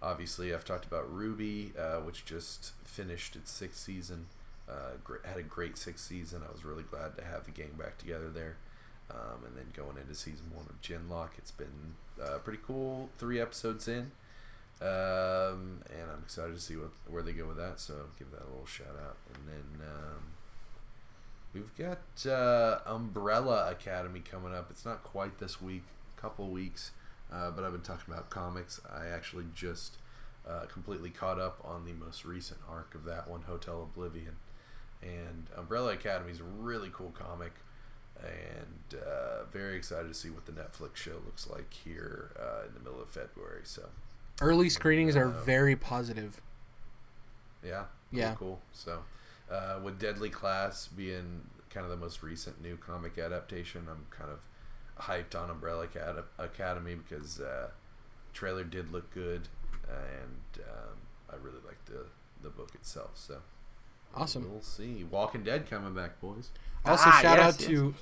obviously, 0.01 0.53
I've 0.53 0.65
talked 0.65 0.85
about 0.85 1.13
RWBY, 1.13 1.77
uh, 1.77 1.99
which 2.01 2.25
just 2.25 2.71
finished 2.83 3.35
its 3.35 3.51
sixth 3.51 3.79
season. 3.79 4.25
Uh, 4.69 4.97
gr- 5.03 5.25
had 5.25 5.37
a 5.37 5.43
great 5.43 5.77
sixth 5.77 6.05
season. 6.05 6.41
I 6.47 6.51
was 6.51 6.65
really 6.65 6.83
glad 6.83 7.15
to 7.17 7.23
have 7.23 7.45
the 7.45 7.51
gang 7.51 7.71
back 7.77 7.97
together 7.97 8.29
there. 8.29 8.57
Um, 9.09 9.45
and 9.45 9.55
then 9.55 9.67
going 9.73 9.97
into 9.97 10.13
season 10.13 10.51
one 10.53 10.65
of 10.69 10.81
Genlock, 10.81 11.37
it's 11.37 11.51
been 11.51 11.95
uh, 12.21 12.39
pretty 12.39 12.59
cool. 12.65 13.09
Three 13.17 13.39
episodes 13.39 13.87
in, 13.87 14.11
um, 14.81 15.81
and 15.89 16.11
I'm 16.11 16.23
excited 16.23 16.55
to 16.55 16.61
see 16.61 16.75
what 16.75 16.91
where 17.07 17.23
they 17.23 17.31
go 17.31 17.47
with 17.47 17.55
that. 17.57 17.79
So 17.79 17.93
give 18.19 18.31
that 18.31 18.41
a 18.41 18.49
little 18.49 18.65
shout 18.65 18.97
out. 19.01 19.15
And 19.33 19.47
then 19.47 19.87
um, 19.87 20.23
we've 21.53 21.73
got 21.77 22.29
uh, 22.29 22.79
Umbrella 22.85 23.71
Academy 23.71 24.19
coming 24.19 24.53
up. 24.53 24.67
It's 24.69 24.83
not 24.85 25.03
quite 25.03 25.37
this 25.39 25.61
week, 25.61 25.83
a 26.17 26.21
couple 26.21 26.49
weeks, 26.49 26.91
uh, 27.31 27.51
but 27.51 27.63
I've 27.63 27.71
been 27.71 27.81
talking 27.81 28.13
about 28.13 28.29
comics. 28.29 28.81
I 28.93 29.07
actually 29.07 29.45
just 29.55 29.95
uh, 30.45 30.65
completely 30.65 31.11
caught 31.11 31.39
up 31.39 31.61
on 31.63 31.85
the 31.85 31.93
most 31.93 32.25
recent 32.25 32.59
arc 32.69 32.93
of 32.93 33.05
that 33.05 33.29
one, 33.29 33.43
Hotel 33.43 33.81
Oblivion. 33.83 34.35
And 35.01 35.47
Umbrella 35.55 35.93
Academy 35.93 36.31
is 36.31 36.39
a 36.39 36.43
really 36.43 36.89
cool 36.91 37.11
comic, 37.11 37.53
and 38.21 38.99
uh, 39.01 39.45
very 39.51 39.75
excited 39.77 40.07
to 40.07 40.13
see 40.13 40.29
what 40.29 40.45
the 40.45 40.51
Netflix 40.51 40.95
show 40.97 41.21
looks 41.25 41.47
like 41.49 41.71
here 41.73 42.31
uh, 42.39 42.67
in 42.67 42.73
the 42.73 42.79
middle 42.79 43.01
of 43.01 43.09
February. 43.09 43.61
So, 43.63 43.89
Early 44.41 44.69
screenings 44.69 45.15
are 45.15 45.27
Uh, 45.29 45.43
very 45.43 45.75
positive. 45.75 46.41
yeah, 47.63 47.85
cool, 48.11 48.19
Yeah. 48.19 48.35
cool. 48.35 48.61
So, 48.73 49.03
uh, 49.51 49.79
with 49.83 49.99
Deadly 49.99 50.29
Class 50.29 50.87
being 50.87 51.49
kind 51.69 51.83
of 51.85 51.89
the 51.91 51.97
most 51.97 52.23
recent 52.23 52.61
new 52.61 52.77
comic 52.77 53.17
adaptation, 53.17 53.87
I'm 53.89 54.05
kind 54.09 54.31
of 54.31 54.39
hyped 55.05 55.35
on 55.39 55.49
Umbrella 55.49 55.83
Acad- 55.85 56.23
Academy 56.39 56.95
because 56.95 57.39
uh, 57.39 57.69
trailer 58.33 58.63
did 58.63 58.91
look 58.91 59.11
good, 59.13 59.47
and 59.87 60.63
um, 60.67 60.97
I 61.29 61.35
really 61.35 61.61
like 61.65 61.83
the 61.85 62.07
the 62.41 62.49
book 62.49 62.73
itself. 62.75 63.11
So, 63.15 63.41
Awesome. 64.15 64.49
we'll 64.51 64.61
see. 64.61 65.03
Walking 65.09 65.43
Dead 65.43 65.69
coming 65.69 65.93
back, 65.93 66.19
boys. 66.19 66.49
Also, 66.85 67.03
Ah, 67.07 67.19
shout 67.21 67.37
yes, 67.37 67.55
out 67.55 67.59
yes. 67.59 67.69
to 67.69 67.93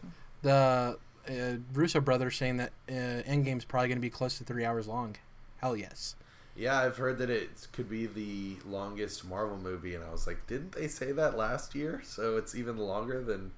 the 0.42 0.98
uh, 1.30 1.58
Russo 1.74 2.00
brothers 2.00 2.36
saying 2.38 2.58
that 2.58 2.72
uh, 2.90 2.94
Endgame's 3.30 3.66
probably 3.66 3.88
going 3.90 3.98
to 3.98 4.02
be 4.02 4.10
close 4.10 4.38
to 4.38 4.44
three 4.44 4.64
hours 4.64 4.88
long. 4.88 5.16
Hell 5.58 5.76
yes. 5.76 6.16
Yeah, 6.56 6.80
I've 6.80 6.96
heard 6.96 7.18
that 7.18 7.30
it 7.30 7.68
could 7.74 7.90
be 7.90 8.06
the 8.06 8.56
longest 8.66 9.26
Marvel 9.28 9.58
movie, 9.58 9.94
and 9.94 10.04
I 10.06 10.10
was 10.12 10.26
like, 10.26 10.48
didn't 10.48 10.72
they 10.72 10.88
say 10.88 11.12
that 11.12 11.36
last 11.36 11.76
year? 11.76 12.02
So 12.06 12.38
it's 12.38 12.56
even 12.56 12.78
longer 12.78 13.22
than 13.22 13.52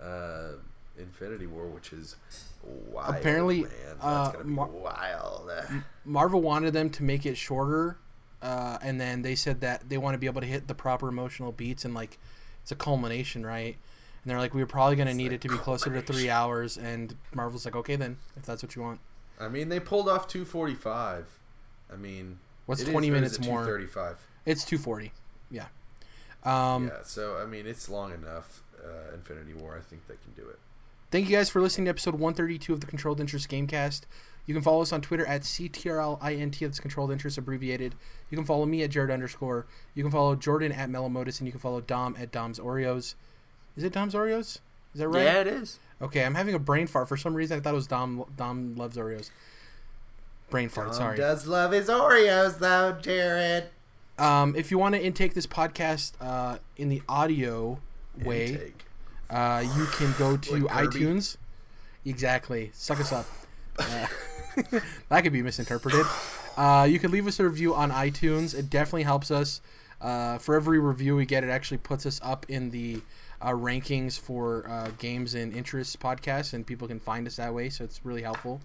uh, 0.00 0.50
Infinity 0.98 1.46
War, 1.48 1.66
which 1.66 1.92
is 1.92 2.14
wild. 2.62 3.16
Apparently, 3.16 3.62
man. 3.62 3.70
that's 3.86 4.04
uh, 4.04 4.30
gonna 4.32 4.44
be 4.44 4.50
Mar- 4.50 4.68
wild. 4.68 5.50
Marvel 6.04 6.40
wanted 6.40 6.72
them 6.72 6.88
to 6.90 7.02
make 7.02 7.26
it 7.26 7.36
shorter 7.36 7.96
uh, 8.44 8.78
and 8.82 9.00
then 9.00 9.22
they 9.22 9.34
said 9.34 9.60
that 9.62 9.88
they 9.88 9.98
want 9.98 10.14
to 10.14 10.18
be 10.18 10.26
able 10.26 10.40
to 10.40 10.46
hit 10.46 10.68
the 10.68 10.74
proper 10.74 11.08
emotional 11.08 11.50
beats 11.50 11.84
and 11.84 11.94
like 11.94 12.18
it's 12.62 12.70
a 12.70 12.76
culmination, 12.76 13.44
right? 13.44 13.76
And 14.22 14.30
they're 14.30 14.38
like, 14.38 14.54
we 14.54 14.62
are 14.62 14.66
probably 14.66 14.96
going 14.96 15.08
to 15.08 15.14
need 15.14 15.32
it 15.32 15.40
to 15.42 15.48
be 15.48 15.56
closer 15.56 15.92
to 15.92 16.00
three 16.00 16.30
hours, 16.30 16.78
and 16.78 17.14
Marvel's 17.34 17.64
like, 17.66 17.76
okay 17.76 17.96
then, 17.96 18.16
if 18.36 18.44
that's 18.44 18.62
what 18.62 18.74
you 18.76 18.80
want. 18.82 19.00
I 19.40 19.48
mean, 19.48 19.68
they 19.68 19.80
pulled 19.80 20.08
off 20.08 20.28
245. 20.28 21.26
I 21.92 21.96
mean, 21.96 22.38
What's 22.66 22.80
it 22.80 22.84
is- 22.88 22.92
twenty 22.92 23.08
is 23.08 23.12
minutes 23.12 23.34
it 23.36 23.44
more? 23.44 23.64
235. 23.66 24.16
It's 24.46 24.64
two 24.64 24.78
forty. 24.78 25.12
Yeah. 25.50 25.66
Um, 26.44 26.86
yeah, 26.88 27.02
so 27.02 27.36
I 27.38 27.46
mean, 27.46 27.66
it's 27.66 27.88
long 27.88 28.12
enough. 28.12 28.62
Uh, 28.82 29.14
Infinity 29.14 29.54
War, 29.54 29.76
I 29.78 29.80
think 29.80 30.06
they 30.08 30.14
can 30.16 30.32
do 30.36 30.48
it. 30.50 30.58
Thank 31.10 31.28
you 31.30 31.36
guys 31.36 31.48
for 31.48 31.60
listening 31.62 31.86
to 31.86 31.90
episode 31.90 32.14
132 32.14 32.72
of 32.72 32.80
the 32.80 32.86
Controlled 32.86 33.18
Interest 33.20 33.48
Gamecast. 33.48 34.02
You 34.46 34.54
can 34.54 34.62
follow 34.62 34.82
us 34.82 34.92
on 34.92 35.00
Twitter 35.00 35.26
at 35.26 35.42
CTRLINT, 35.42 36.58
that's 36.58 36.80
Controlled 36.80 37.10
Interest 37.10 37.38
abbreviated. 37.38 37.94
You 38.30 38.36
can 38.36 38.44
follow 38.44 38.66
me 38.66 38.82
at 38.82 38.90
Jared 38.90 39.10
underscore. 39.10 39.66
You 39.94 40.02
can 40.02 40.12
follow 40.12 40.36
Jordan 40.36 40.72
at 40.72 40.90
Melomotus, 40.90 41.38
and 41.38 41.46
you 41.46 41.52
can 41.52 41.60
follow 41.60 41.80
Dom 41.80 42.14
at 42.18 42.30
Dom's 42.30 42.58
Oreos. 42.58 43.14
Is 43.76 43.84
it 43.84 43.92
Dom's 43.92 44.14
Oreos? 44.14 44.58
Is 44.92 45.00
that 45.00 45.08
right? 45.08 45.24
Yeah, 45.24 45.40
it 45.40 45.46
is. 45.46 45.78
Okay, 46.02 46.24
I'm 46.24 46.34
having 46.34 46.54
a 46.54 46.58
brain 46.58 46.86
fart. 46.86 47.08
For 47.08 47.16
some 47.16 47.34
reason, 47.34 47.56
I 47.56 47.60
thought 47.60 47.72
it 47.72 47.76
was 47.76 47.86
Dom. 47.86 48.24
Dom 48.36 48.76
loves 48.76 48.96
Oreos. 48.96 49.30
Brain 50.50 50.68
fart. 50.68 50.94
sorry. 50.94 51.16
does 51.16 51.46
love 51.46 51.72
his 51.72 51.88
Oreos, 51.88 52.58
though, 52.58 52.96
Jared. 53.00 53.70
Um, 54.18 54.54
if 54.54 54.70
you 54.70 54.78
want 54.78 54.94
to 54.94 55.02
intake 55.02 55.34
this 55.34 55.46
podcast 55.46 56.12
uh, 56.20 56.58
in 56.76 56.88
the 56.88 57.02
audio 57.08 57.80
way, 58.22 58.72
uh, 59.30 59.64
you 59.76 59.86
can 59.86 60.14
go 60.18 60.36
to 60.36 60.64
Like 60.66 60.88
iTunes. 60.88 61.36
Exactly. 62.04 62.70
Suck 62.74 63.00
us 63.00 63.12
up. 63.12 63.26
Uh, 63.76 64.06
that 65.08 65.22
could 65.22 65.32
be 65.32 65.42
misinterpreted. 65.42 66.06
Uh, 66.56 66.86
you 66.88 66.98
can 66.98 67.10
leave 67.10 67.26
us 67.26 67.40
a 67.40 67.44
review 67.44 67.74
on 67.74 67.90
iTunes. 67.90 68.56
It 68.56 68.70
definitely 68.70 69.02
helps 69.02 69.30
us. 69.30 69.60
Uh, 70.00 70.38
for 70.38 70.54
every 70.54 70.78
review 70.78 71.16
we 71.16 71.26
get, 71.26 71.44
it 71.44 71.50
actually 71.50 71.78
puts 71.78 72.04
us 72.04 72.20
up 72.22 72.46
in 72.48 72.70
the 72.70 73.00
uh, 73.40 73.50
rankings 73.50 74.18
for 74.18 74.68
uh, 74.68 74.90
games 74.98 75.34
and 75.34 75.54
interests 75.54 75.96
podcasts, 75.96 76.52
and 76.52 76.66
people 76.66 76.86
can 76.86 77.00
find 77.00 77.26
us 77.26 77.36
that 77.36 77.52
way. 77.52 77.68
So 77.70 77.84
it's 77.84 78.04
really 78.04 78.22
helpful. 78.22 78.60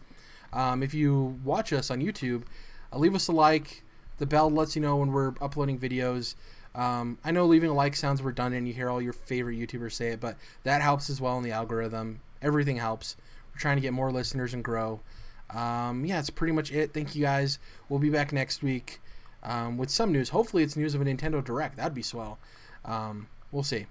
Um, 0.54 0.84
if 0.84 0.94
you 0.94 1.40
watch 1.44 1.74
us 1.74 1.92
on 1.92 2.02
YouTube, 2.02 2.44
uh, 2.92 2.98
leave 2.98 3.16
us 3.16 3.28
a 3.28 3.32
like. 3.32 3.84
The 4.18 4.26
bell 4.26 4.50
lets 4.50 4.76
you 4.76 4.82
know 4.82 4.98
when 4.98 5.12
we're 5.12 5.34
uploading 5.42 5.80
videos. 5.80 6.36
Um, 6.76 7.18
I 7.24 7.32
know 7.32 7.46
leaving 7.46 7.70
a 7.70 7.74
like 7.74 7.96
sounds 7.96 8.22
redundant. 8.22 8.68
You 8.68 8.74
hear 8.74 8.90
all 8.90 9.02
your 9.02 9.14
favorite 9.14 9.58
YouTubers 9.58 9.94
say 9.94 10.10
it, 10.10 10.20
but 10.20 10.38
that 10.64 10.82
helps 10.82 11.10
as 11.10 11.22
well 11.22 11.38
in 11.38 11.44
the 11.44 11.52
algorithm. 11.52 12.22
Everything 12.42 12.78
helps. 12.78 13.16
We're 13.54 13.60
trying 13.60 13.78
to 13.78 13.82
get 13.82 13.94
more 13.94 14.12
listeners 14.12 14.54
and 14.54 14.64
grow. 14.64 15.02
Um, 15.50 16.06
yeah, 16.06 16.16
that's 16.16 16.30
pretty 16.30 16.54
much 16.54 16.72
it. 16.72 16.94
Thank 16.94 17.16
you 17.16 17.24
guys. 17.24 17.60
We'll 17.88 18.00
be 18.00 18.10
back 18.10 18.32
next 18.32 18.62
week 18.62 19.00
um, 19.44 19.78
with 19.78 19.90
some 19.90 20.12
news. 20.12 20.30
Hopefully, 20.30 20.64
it's 20.64 20.76
news 20.76 20.96
of 20.96 21.02
a 21.02 21.06
Nintendo 21.06 21.44
Direct. 21.44 21.78
That'd 21.78 21.94
be 21.94 22.02
swell. 22.02 22.38
Um, 22.86 23.28
we'll 23.52 23.64
see. 23.64 23.88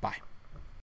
Bye. 0.00 0.16